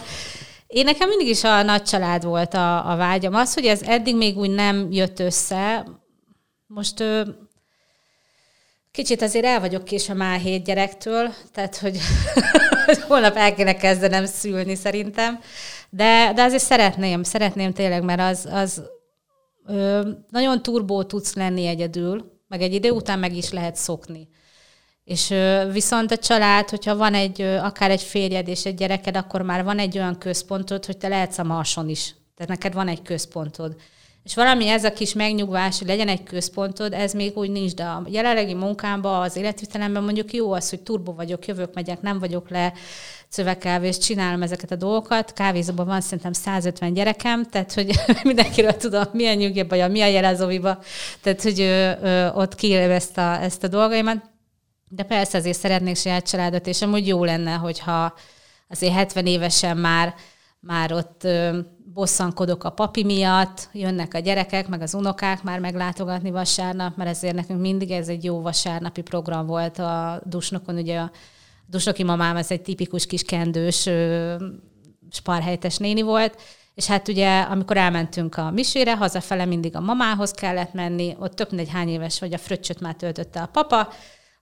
Én 0.67 0.83
nekem 0.83 1.09
mindig 1.09 1.27
is 1.27 1.43
a 1.43 1.63
nagy 1.63 1.83
család 1.83 2.23
volt 2.23 2.53
a, 2.53 2.91
a 2.91 2.95
vágyam. 2.95 3.33
Az, 3.35 3.53
hogy 3.53 3.65
ez 3.65 3.81
eddig 3.81 4.15
még 4.15 4.37
úgy 4.37 4.51
nem 4.51 4.87
jött 4.91 5.19
össze, 5.19 5.85
most 6.65 7.03
kicsit 8.97 9.21
azért 9.21 9.45
el 9.45 9.59
vagyok 9.59 9.83
kés 9.83 10.09
a 10.09 10.13
már 10.13 10.39
hét 10.39 10.63
gyerektől, 10.63 11.33
tehát 11.53 11.77
hogy 11.77 11.97
holnap 13.07 13.35
el 13.35 13.53
kéne 13.53 13.75
kezdenem 13.75 14.25
szülni 14.25 14.75
szerintem. 14.75 15.39
De, 15.89 16.31
de 16.35 16.43
azért 16.43 16.63
szeretném, 16.63 17.23
szeretném 17.23 17.73
tényleg, 17.73 18.03
mert 18.03 18.19
az, 18.19 18.47
az 18.51 18.81
ö, 19.65 20.09
nagyon 20.29 20.61
turbó 20.61 21.03
tudsz 21.03 21.33
lenni 21.33 21.65
egyedül, 21.65 22.41
meg 22.47 22.61
egy 22.61 22.73
idő 22.73 22.89
után 22.89 23.19
meg 23.19 23.35
is 23.35 23.51
lehet 23.51 23.75
szokni. 23.75 24.27
És 25.03 25.29
ö, 25.29 25.69
viszont 25.71 26.11
a 26.11 26.17
család, 26.17 26.69
hogyha 26.69 26.95
van 26.95 27.13
egy, 27.13 27.41
ö, 27.41 27.57
akár 27.57 27.91
egy 27.91 28.03
férjed 28.03 28.47
és 28.47 28.65
egy 28.65 28.75
gyereked, 28.75 29.17
akkor 29.17 29.41
már 29.41 29.63
van 29.63 29.79
egy 29.79 29.97
olyan 29.97 30.17
központod, 30.17 30.85
hogy 30.85 30.97
te 30.97 31.07
lehetsz 31.07 31.37
a 31.37 31.43
marson 31.43 31.89
is. 31.89 32.15
Tehát 32.35 32.51
neked 32.51 32.73
van 32.73 32.87
egy 32.87 33.01
központod. 33.01 33.75
És 34.27 34.35
valami 34.35 34.67
ez 34.67 34.83
a 34.83 34.93
kis 34.93 35.13
megnyugvás, 35.13 35.77
hogy 35.77 35.87
legyen 35.87 36.07
egy 36.07 36.23
központod, 36.23 36.93
ez 36.93 37.13
még 37.13 37.37
úgy 37.37 37.49
nincs, 37.49 37.73
de 37.73 37.83
a 37.83 38.03
jelenlegi 38.07 38.53
munkámban, 38.53 39.21
az 39.21 39.35
életvitelemben 39.35 40.03
mondjuk 40.03 40.33
jó 40.33 40.51
az, 40.51 40.69
hogy 40.69 40.81
turbo 40.81 41.13
vagyok, 41.13 41.45
jövök, 41.45 41.73
megyek, 41.73 42.01
nem 42.01 42.19
vagyok 42.19 42.49
le, 42.49 42.73
szövegkávést, 43.27 44.01
csinálom 44.01 44.41
ezeket 44.41 44.71
a 44.71 44.75
dolgokat. 44.75 45.33
Kávézóban 45.33 45.85
van 45.85 46.01
szerintem 46.01 46.33
150 46.33 46.93
gyerekem, 46.93 47.45
tehát 47.45 47.73
hogy 47.73 47.99
mindenkiről 48.23 48.75
tudom, 48.75 49.03
milyen 49.11 49.37
nyugi 49.37 49.63
mi 49.63 50.01
a 50.01 50.05
jel 50.05 50.25
az 50.25 50.41
oviba, 50.41 50.79
tehát 51.21 51.41
hogy 51.41 51.61
ö, 51.61 51.91
ö, 52.01 52.29
ott 52.29 52.55
kiélve 52.55 52.93
ezt 52.93 53.17
a, 53.17 53.41
ezt 53.41 53.63
a 53.63 53.67
dolgaimat. 53.67 54.29
De 54.89 55.03
persze 55.03 55.37
azért 55.37 55.59
szeretnék 55.59 55.95
saját 55.95 56.29
családot, 56.29 56.67
és 56.67 56.81
amúgy 56.81 57.07
jó 57.07 57.23
lenne, 57.23 57.53
hogyha 57.53 58.13
azért 58.69 58.93
70 58.93 59.25
évesen 59.25 59.77
már, 59.77 60.15
már 60.59 60.93
ott 60.93 61.23
ö, 61.23 61.59
bosszankodok 61.97 62.63
a 62.63 62.69
papi 62.69 63.03
miatt, 63.03 63.69
jönnek 63.73 64.13
a 64.13 64.19
gyerekek, 64.19 64.67
meg 64.67 64.81
az 64.81 64.93
unokák 64.93 65.43
már 65.43 65.59
meglátogatni 65.59 66.31
vasárnap, 66.31 66.97
mert 66.97 67.09
ezért 67.09 67.35
nekünk 67.35 67.59
mindig 67.59 67.91
ez 67.91 68.07
egy 68.07 68.23
jó 68.23 68.41
vasárnapi 68.41 69.01
program 69.01 69.45
volt 69.45 69.79
a 69.79 70.21
Dusnokon, 70.25 70.75
ugye 70.75 70.99
a 70.99 71.11
Dusnoki 71.65 72.03
mamám, 72.03 72.35
ez 72.35 72.51
egy 72.51 72.61
tipikus 72.61 73.05
kis 73.05 73.23
kendős 73.23 73.89
sparhelytes 75.11 75.77
néni 75.77 76.01
volt, 76.01 76.41
és 76.75 76.85
hát 76.85 77.07
ugye, 77.07 77.41
amikor 77.41 77.77
elmentünk 77.77 78.37
a 78.37 78.51
misére, 78.51 78.95
hazafele 78.95 79.45
mindig 79.45 79.75
a 79.75 79.79
mamához 79.79 80.31
kellett 80.31 80.73
menni, 80.73 81.15
ott 81.19 81.35
több 81.35 81.47
mindegy 81.49 81.73
hány 81.73 81.89
éves 81.89 82.19
vagy, 82.19 82.33
a 82.33 82.37
fröccsöt 82.37 82.79
már 82.79 82.95
töltötte 82.95 83.41
a 83.41 83.47
papa, 83.47 83.89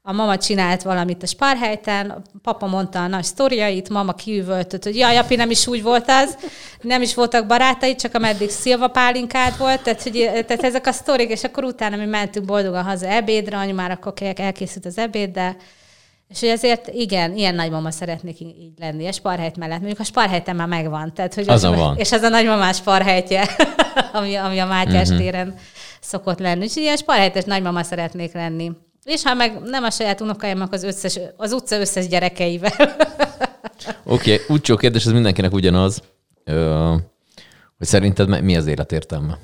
a 0.07 0.11
mama 0.11 0.37
csinált 0.37 0.81
valamit 0.81 1.23
a 1.23 1.25
spárhelyten, 1.25 2.09
a 2.09 2.21
papa 2.41 2.67
mondta 2.67 3.03
a 3.03 3.07
nagy 3.07 3.23
sztoriait, 3.23 3.89
mama 3.89 4.13
kiüvöltött, 4.13 4.83
hogy 4.83 4.95
jaj, 4.95 5.17
api, 5.17 5.35
nem 5.35 5.49
is 5.49 5.67
úgy 5.67 5.83
volt 5.83 6.05
az, 6.07 6.37
nem 6.81 7.01
is 7.01 7.15
voltak 7.15 7.47
barátai, 7.47 7.95
csak 7.95 8.13
ameddig 8.13 8.49
szilva 8.49 8.87
pálinkád 8.87 9.57
volt, 9.57 9.81
tehát, 9.81 10.03
hogy, 10.03 10.29
tehát 10.47 10.63
ezek 10.63 10.87
a 10.87 10.91
sztorik, 10.91 11.29
és 11.29 11.43
akkor 11.43 11.63
utána 11.63 11.95
mi 11.95 12.05
mentünk 12.05 12.45
boldogan 12.45 12.83
haza 12.83 13.07
ebédre, 13.07 13.57
anyu 13.57 13.73
már 13.73 13.91
akkor 13.91 14.13
elkészült 14.35 14.85
az 14.85 14.97
ebéd, 14.97 15.31
de 15.31 15.55
és 16.29 16.39
hogy 16.39 16.49
ezért 16.49 16.87
igen, 16.87 17.35
ilyen 17.35 17.55
nagymama 17.55 17.91
szeretnék 17.91 18.39
így 18.39 18.71
lenni, 18.79 19.07
a 19.07 19.11
sparhelyt 19.11 19.57
mellett. 19.57 19.77
Mondjuk 19.77 19.99
a 19.99 20.03
sparhelyten 20.03 20.55
már 20.55 20.67
megvan. 20.67 21.13
Tehát, 21.13 21.33
hogy 21.33 21.49
az, 21.49 21.63
az 21.63 21.75
van. 21.75 21.97
És 21.97 22.11
az 22.11 22.21
a 22.21 22.29
nagymamás 22.29 22.75
sparhelytje, 22.75 23.49
ami, 24.13 24.35
ami 24.35 24.59
a 24.59 24.65
Mátyás 24.65 25.07
uh-huh. 25.07 25.23
téren 25.23 25.55
szokott 25.99 26.39
lenni. 26.39 26.63
Úgyhogy 26.63 26.83
ilyen 26.83 26.97
sparhelytes 26.97 27.43
nagymama 27.43 27.83
szeretnék 27.83 28.33
lenni. 28.33 28.71
És 29.05 29.23
ha 29.23 29.33
meg 29.33 29.59
nem 29.59 29.83
a 29.83 29.89
saját 29.89 30.21
unokáimnak 30.21 30.73
az, 30.73 30.83
összes, 30.83 31.19
az 31.37 31.51
utca 31.51 31.79
összes 31.79 32.07
gyerekeivel. 32.07 32.71
Oké, 34.03 34.33
okay. 34.33 34.45
úgy 34.47 34.75
kérdés, 34.77 35.05
ez 35.05 35.11
mindenkinek 35.11 35.53
ugyanaz, 35.53 36.01
hogy 37.77 37.87
szerinted 37.87 38.41
mi 38.41 38.57
az 38.57 38.67
élet 38.67 38.91
értelme? 38.91 39.39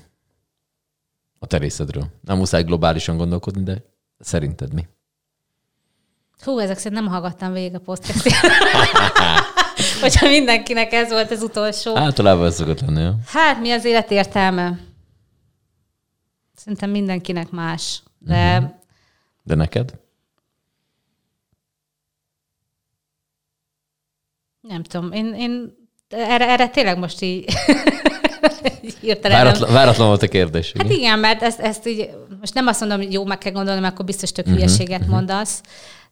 A 1.39 1.45
terészedről. 1.45 2.05
Nem 2.21 2.37
muszáj 2.37 2.63
globálisan 2.63 3.17
gondolkodni, 3.17 3.63
de 3.63 3.83
szerinted 4.19 4.73
mi? 4.73 4.87
Hú, 6.43 6.59
ezek 6.59 6.77
szerint 6.77 7.01
nem 7.01 7.11
hallgattam 7.11 7.53
végig 7.53 7.75
a 7.75 7.79
podcastot. 7.79 8.33
Hogyha 10.01 10.27
mindenkinek 10.27 10.93
ez 10.93 11.09
volt 11.09 11.31
az 11.31 11.41
utolsó. 11.41 11.97
Általában 11.97 12.45
ez 12.45 12.55
szokott 12.55 12.81
lenni, 12.81 13.01
ja. 13.01 13.15
Hát, 13.25 13.59
mi 13.59 13.71
az 13.71 13.85
élet 13.85 14.11
értelme? 14.11 14.79
Szerintem 16.55 16.89
mindenkinek 16.89 17.49
más. 17.49 18.03
De 18.19 18.57
uh-huh. 18.57 18.79
De 19.43 19.55
neked? 19.55 19.99
Nem 24.61 24.83
tudom, 24.83 25.11
én, 25.11 25.33
én 25.33 25.75
erre, 26.09 26.49
erre 26.49 26.69
tényleg 26.69 26.97
most 26.97 27.21
így 27.21 27.45
hirtelen 29.01 29.43
Váratlan, 29.43 29.73
váratlan 29.73 30.07
volt 30.07 30.21
a 30.21 30.27
kérdés. 30.27 30.73
Hát 30.77 30.89
igen, 30.89 31.19
mert 31.19 31.41
ezt, 31.41 31.59
ezt 31.59 31.87
így, 31.87 32.09
most 32.39 32.53
nem 32.53 32.67
azt 32.67 32.79
mondom, 32.79 32.97
hogy 32.97 33.13
jó, 33.13 33.25
meg 33.25 33.37
kell 33.37 33.51
gondolni, 33.51 33.79
mert 33.81 33.93
akkor 33.93 34.05
biztos 34.05 34.31
tök 34.31 34.45
hülyeséget 34.45 34.99
uh-huh, 34.99 35.15
mondasz, 35.15 35.61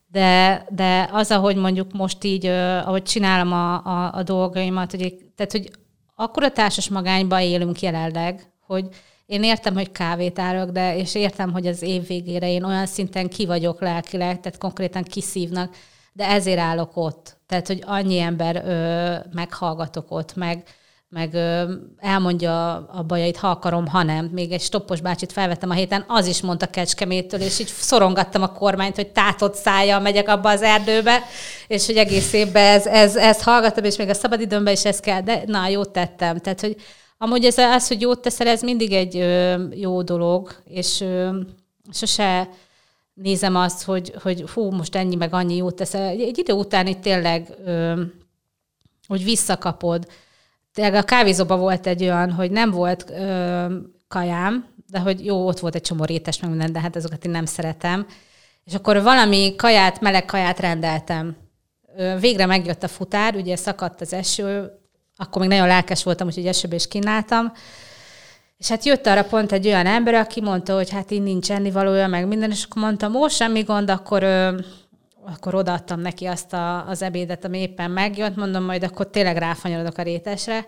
de, 0.08 0.66
de 0.70 1.10
az, 1.12 1.32
ahogy 1.32 1.56
mondjuk 1.56 1.92
most 1.92 2.24
így, 2.24 2.46
ahogy 2.86 3.04
csinálom 3.04 3.54
a, 3.54 3.74
a, 3.86 4.14
a 4.14 4.24
dolgaimat, 4.24 4.92
hogy, 4.92 5.16
tehát, 5.36 5.52
hogy 5.52 5.72
akkor 6.16 6.44
a 6.44 6.52
társas 6.52 6.90
magányban 6.90 7.42
élünk 7.42 7.80
jelenleg, 7.80 8.52
hogy 8.66 8.88
én 9.30 9.44
értem, 9.44 9.74
hogy 9.74 9.92
kávét 9.92 10.40
árok, 10.40 10.70
de 10.70 10.98
és 10.98 11.16
értem, 11.16 11.52
hogy 11.52 11.68
az 11.68 11.82
év 11.82 12.08
végére 12.08 12.50
én 12.50 12.64
olyan 12.64 12.86
szinten 12.86 13.30
ki 13.30 13.46
vagyok 13.46 13.82
lelkileg, 13.82 14.40
tehát 14.40 14.58
konkrétan 14.58 15.04
kiszívnak, 15.04 15.76
de 16.14 16.26
ezért 16.26 16.60
állok 16.60 16.92
ott. 16.94 17.38
Tehát, 17.48 17.68
hogy 17.68 17.84
annyi 17.86 18.20
ember 18.20 18.56
ö, 18.66 19.16
meghallgatok 19.36 20.12
ott, 20.12 20.36
meg, 20.36 20.64
meg 21.10 21.34
ö, 21.34 21.74
elmondja 21.98 22.76
a 22.76 23.04
bajait, 23.04 23.38
ha 23.38 23.50
akarom, 23.50 23.88
ha 23.88 24.04
nem. 24.04 24.26
Még 24.26 24.52
egy 24.52 24.62
stoppos 24.62 25.02
bácsit 25.02 25.32
felvettem 25.32 25.70
a 25.70 25.74
héten, 25.74 26.04
az 26.08 26.28
is 26.28 26.42
mondta 26.42 26.68
Kecskemétől, 26.68 27.42
és 27.42 27.60
így 27.60 27.68
szorongattam 27.68 28.42
a 28.42 28.52
kormányt, 28.52 28.96
hogy 28.96 29.12
tátott 29.12 29.56
szája 29.56 30.00
megyek 30.00 30.28
abba 30.28 30.50
az 30.50 30.62
erdőbe, 30.62 31.24
és 31.68 31.86
hogy 31.86 31.98
egész 31.98 32.34
évben 32.34 32.66
ez, 32.66 32.86
ez, 32.86 33.16
ezt 33.16 33.42
hallgattam, 33.42 33.84
és 33.84 33.98
még 33.98 34.10
a 34.10 34.14
szabadidőmben 34.14 34.74
is 34.74 34.86
ezt 34.86 35.02
kell, 35.02 35.22
de 35.22 35.44
na, 35.46 35.68
jót 35.68 35.90
tettem. 35.90 36.38
Tehát, 36.38 36.62
hogy 36.62 36.76
amúgy 37.22 37.46
ez 37.46 37.58
az, 37.58 37.88
hogy 37.88 38.02
jót 38.02 38.22
teszel, 38.22 38.48
ez 38.48 38.62
mindig 38.62 38.92
egy 38.92 39.18
ö, 39.18 39.64
jó 39.72 40.02
dolog, 40.02 40.56
és 40.66 41.02
ö, 41.02 41.40
sose 41.92 42.50
nézem 43.14 43.56
azt, 43.56 43.84
hogy, 43.84 44.14
hogy 44.24 44.50
hú, 44.54 44.72
most 44.72 44.96
ennyi 44.96 45.16
meg 45.16 45.34
annyi 45.34 45.56
jót 45.56 45.76
teszel. 45.76 46.08
Egy 46.08 46.38
idő 46.38 46.54
után 46.54 46.88
itt 46.88 47.02
tényleg, 47.02 47.50
ö, 47.66 48.02
hogy 49.08 49.24
visszakapod. 49.24 50.08
Tényleg 50.74 50.94
a 50.94 51.04
kávézóban 51.04 51.60
volt 51.60 51.88
egy 51.88 52.04
olyan, 52.04 52.32
hogy 52.32 52.52
nem 52.52 52.72
volt 52.72 53.10
ö, 53.10 53.66
kajám, 54.08 54.68
de 54.88 55.00
hogy 55.00 55.26
jó, 55.26 55.48
ott 55.48 55.60
volt 55.60 55.76
egy 55.76 55.82
csomó 55.82 56.04
rétes, 56.04 56.40
meg 56.40 56.50
minden, 56.50 56.74
de 56.74 56.80
hát 56.80 56.96
azokat 56.96 57.26
én 57.26 57.32
nem 57.32 57.46
szeretem. 57.46 58.08
És 58.64 58.74
akkor 58.74 59.02
valami 59.02 59.56
kaját, 59.56 60.02
meleg 60.02 60.26
kaját 60.26 60.60
rendeltem. 60.60 61.36
Végre 62.20 62.46
megjött 62.46 62.84
a 62.84 62.88
futár, 62.88 63.36
ugye 63.36 63.56
szakadt 63.56 64.02
az 64.02 64.14
eső, 64.14 64.79
akkor 65.20 65.42
még 65.42 65.50
nagyon 65.50 65.68
lelkes 65.68 66.04
voltam, 66.04 66.28
úgyhogy 66.28 66.48
esőbe 66.48 66.76
is 66.76 66.88
kínáltam. 66.88 67.52
És 68.58 68.68
hát 68.68 68.86
jött 68.86 69.08
arra 69.08 69.24
pont 69.24 69.52
egy 69.52 69.66
olyan 69.66 69.86
ember, 69.86 70.14
aki 70.14 70.42
mondta, 70.42 70.76
hogy 70.76 70.90
hát 70.90 71.12
így 71.12 71.22
nincs 71.24 71.52
ennivalója, 71.52 72.08
meg 72.08 72.28
minden, 72.28 72.52
és 72.52 72.64
akkor 72.64 72.82
mondtam, 72.82 73.16
ó, 73.16 73.28
semmi 73.28 73.62
gond, 73.62 73.90
akkor, 73.90 74.24
ö, 74.24 74.58
akkor 75.26 75.56
odaadtam 75.56 76.00
neki 76.00 76.26
azt 76.26 76.54
a, 76.54 76.88
az 76.88 77.02
ebédet, 77.02 77.46
ami 77.46 77.60
éppen 77.60 77.92
megjött, 77.92 78.36
mondom, 78.36 78.64
majd 78.64 78.84
akkor 78.84 79.10
tényleg 79.10 79.38
ráfanyarodok 79.38 79.98
a 79.98 80.02
rétesre. 80.02 80.66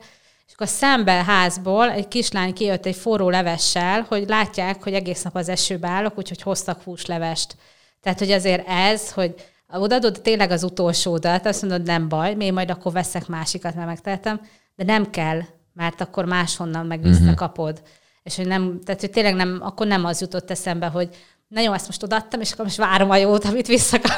És 0.48 0.54
akkor 0.54 0.68
szembe 0.68 1.12
házból 1.12 1.92
egy 1.92 2.08
kislány 2.08 2.54
kijött 2.54 2.86
egy 2.86 2.96
forró 2.96 3.30
levessel, 3.30 4.06
hogy 4.08 4.28
látják, 4.28 4.84
hogy 4.84 4.94
egész 4.94 5.22
nap 5.22 5.36
az 5.36 5.50
esőbe 5.50 5.88
állok, 5.88 6.18
úgyhogy 6.18 6.42
hoztak 6.42 6.84
húslevest. 6.84 7.56
Tehát, 8.02 8.20
hogy 8.20 8.32
azért 8.32 8.68
ez, 8.68 9.12
hogy 9.12 9.51
odaadod 9.74 10.22
tényleg 10.22 10.52
az 10.52 10.64
utolsódat, 10.64 11.46
azt 11.46 11.62
mondod, 11.62 11.84
nem 11.84 12.10
baj, 12.10 12.34
még 12.34 12.54
majd 12.54 12.70
akkor 12.70 12.92
veszek 12.92 13.28
másikat, 13.28 13.76
mert 13.76 13.88
megtehetem, 13.88 14.42
de 14.76 14.84
nem 14.84 15.10
kell 15.10 15.42
mert 15.74 16.02
akkor 16.02 16.26
máshonnan 16.26 16.86
meg 16.86 17.00
mhm. 17.00 17.10
visszakapod. 17.10 17.72
Uh-huh. 17.72 17.88
És 18.24 18.36
hogy 18.36 18.48
nem, 18.48 18.80
tehát 18.86 19.02
hogy 19.02 19.10
tényleg 19.10 19.36
nem, 19.36 19.60
akkor 19.62 19.88
nem 19.88 20.06
az 20.06 20.22
jutott 20.22 20.52
eszembe, 20.52 20.88
hogy 20.88 21.10
na 21.48 21.62
jó, 21.62 21.74
ezt 21.74 21.86
most 21.86 22.04
odaadtam, 22.04 22.42
és 22.42 22.52
akkor 22.52 22.66
most 22.66 22.78
várom 22.78 23.10
a 23.10 23.16
jót, 23.16 23.46
amit 23.46 23.68
visszakap. 23.68 24.12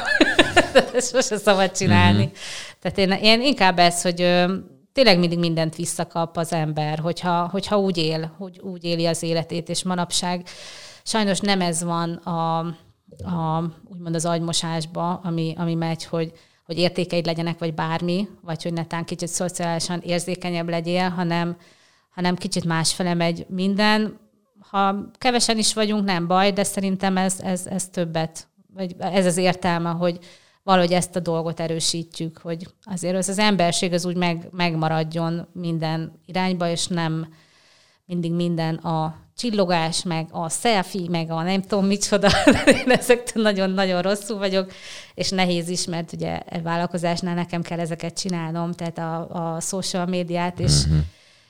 ezt 0.94 1.12
sose 1.12 1.36
szabad 1.36 1.72
csinálni. 1.72 2.22
Uh-huh. 2.24 2.38
Tehát 2.80 2.98
én, 2.98 3.10
én 3.10 3.42
inkább 3.42 3.78
ez, 3.78 4.02
hogy 4.02 4.20
ö, 4.20 4.54
tényleg 4.92 5.18
mindig 5.18 5.38
mindent 5.38 5.76
visszakap 5.76 6.36
az 6.36 6.52
ember, 6.52 6.98
hogyha, 6.98 7.48
hogyha 7.48 7.78
úgy 7.78 7.98
él, 7.98 8.34
hogy 8.38 8.60
úgy 8.62 8.84
éli 8.84 9.06
az 9.06 9.22
életét, 9.22 9.68
és 9.68 9.82
manapság 9.82 10.46
sajnos 11.02 11.40
nem 11.40 11.60
ez 11.60 11.82
van 11.82 12.12
a, 12.12 12.58
a 13.22 13.64
úgymond 13.88 14.14
az 14.14 14.24
agymosásba, 14.24 15.14
ami, 15.14 15.54
ami 15.56 15.74
megy, 15.74 16.04
hogy 16.04 16.32
hogy 16.64 16.78
értékeid 16.78 17.26
legyenek, 17.26 17.58
vagy 17.58 17.74
bármi, 17.74 18.28
vagy 18.42 18.62
hogy 18.62 18.72
netán 18.72 19.04
kicsit 19.04 19.28
szociálisan 19.28 20.00
érzékenyebb 20.00 20.68
legyél, 20.68 21.08
hanem, 21.08 21.56
hanem 22.10 22.36
kicsit 22.36 22.64
másfele 22.64 23.14
megy 23.14 23.46
minden. 23.48 24.18
Ha 24.70 25.10
kevesen 25.18 25.58
is 25.58 25.74
vagyunk, 25.74 26.04
nem 26.04 26.26
baj, 26.26 26.52
de 26.52 26.64
szerintem 26.64 27.16
ez, 27.16 27.40
ez, 27.40 27.66
ez 27.66 27.88
többet, 27.88 28.48
vagy 28.74 28.94
ez 28.98 29.26
az 29.26 29.36
értelme, 29.36 29.90
hogy 29.90 30.18
valahogy 30.62 30.92
ezt 30.92 31.16
a 31.16 31.20
dolgot 31.20 31.60
erősítjük, 31.60 32.38
hogy 32.38 32.66
azért 32.84 33.16
az, 33.16 33.28
az 33.28 33.38
emberség 33.38 33.92
az 33.92 34.04
úgy 34.04 34.16
meg, 34.16 34.48
megmaradjon 34.50 35.48
minden 35.52 36.20
irányba, 36.26 36.68
és 36.68 36.86
nem 36.86 37.34
mindig 38.06 38.32
minden 38.32 38.74
a 38.74 39.16
csillogás, 39.36 40.02
meg 40.02 40.28
a 40.30 40.48
selfie, 40.48 41.08
meg 41.08 41.30
a 41.30 41.42
nem 41.42 41.62
tudom 41.62 41.86
micsoda, 41.86 42.28
én 42.84 42.90
ezektől 42.90 43.42
nagyon-nagyon 43.42 44.02
rosszul 44.02 44.38
vagyok, 44.38 44.72
és 45.14 45.30
nehéz 45.30 45.68
is, 45.68 45.84
mert 45.84 46.12
ugye 46.12 46.40
egy 46.40 46.62
vállalkozásnál 46.62 47.34
nekem 47.34 47.62
kell 47.62 47.78
ezeket 47.78 48.18
csinálnom, 48.18 48.72
tehát 48.72 48.98
a, 48.98 49.54
a 49.54 49.60
social 49.60 50.06
médiát, 50.06 50.60
és, 50.60 50.84
uh-huh. 50.84 50.98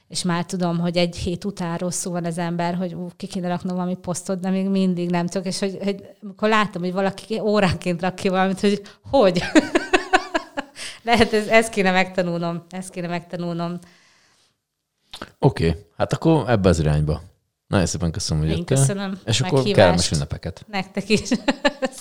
és 0.09 0.23
már 0.23 0.45
tudom, 0.45 0.79
hogy 0.79 0.97
egy 0.97 1.17
hét 1.17 1.45
után 1.45 1.77
rosszul 1.77 2.13
van 2.13 2.25
az 2.25 2.39
ember, 2.39 2.75
hogy 2.75 2.95
ú, 2.95 3.09
ki 3.17 3.27
kéne 3.27 3.49
raknom 3.49 3.77
valami 3.77 3.97
posztot, 3.97 4.41
de 4.41 4.51
még 4.51 4.69
mindig 4.69 5.11
nem 5.11 5.27
tudok, 5.27 5.47
és 5.47 5.59
hogy, 5.59 5.79
hogy 5.83 6.09
akkor 6.29 6.49
látom, 6.49 6.83
hogy 6.83 6.93
valaki 6.93 7.41
óránként 7.41 8.01
rak 8.01 8.15
ki 8.15 8.29
valamit, 8.29 8.61
hogy 8.61 8.83
hogy? 9.11 9.43
Lehet, 11.03 11.33
ez, 11.33 11.47
ezt 11.47 11.71
kéne 11.71 11.91
megtanulnom, 11.91 12.65
ezt 12.71 12.91
kéne 12.91 13.07
megtanulnom. 13.07 13.79
Oké, 15.39 15.69
okay. 15.69 15.81
hát 15.97 16.13
akkor 16.13 16.51
ebbe 16.51 16.69
az 16.69 16.79
irányba. 16.79 17.23
Nagyon 17.75 17.89
szépen 17.89 18.11
köszönöm, 18.11 18.43
hogy 18.43 18.53
Én 18.53 18.59
jöttél. 18.59 18.77
köszönöm. 18.77 19.19
És 19.25 19.41
akkor 19.41 19.63
kellemes 19.63 20.11
ünnepeket. 20.11 20.65
Nektek 20.71 21.09
is. 21.09 21.21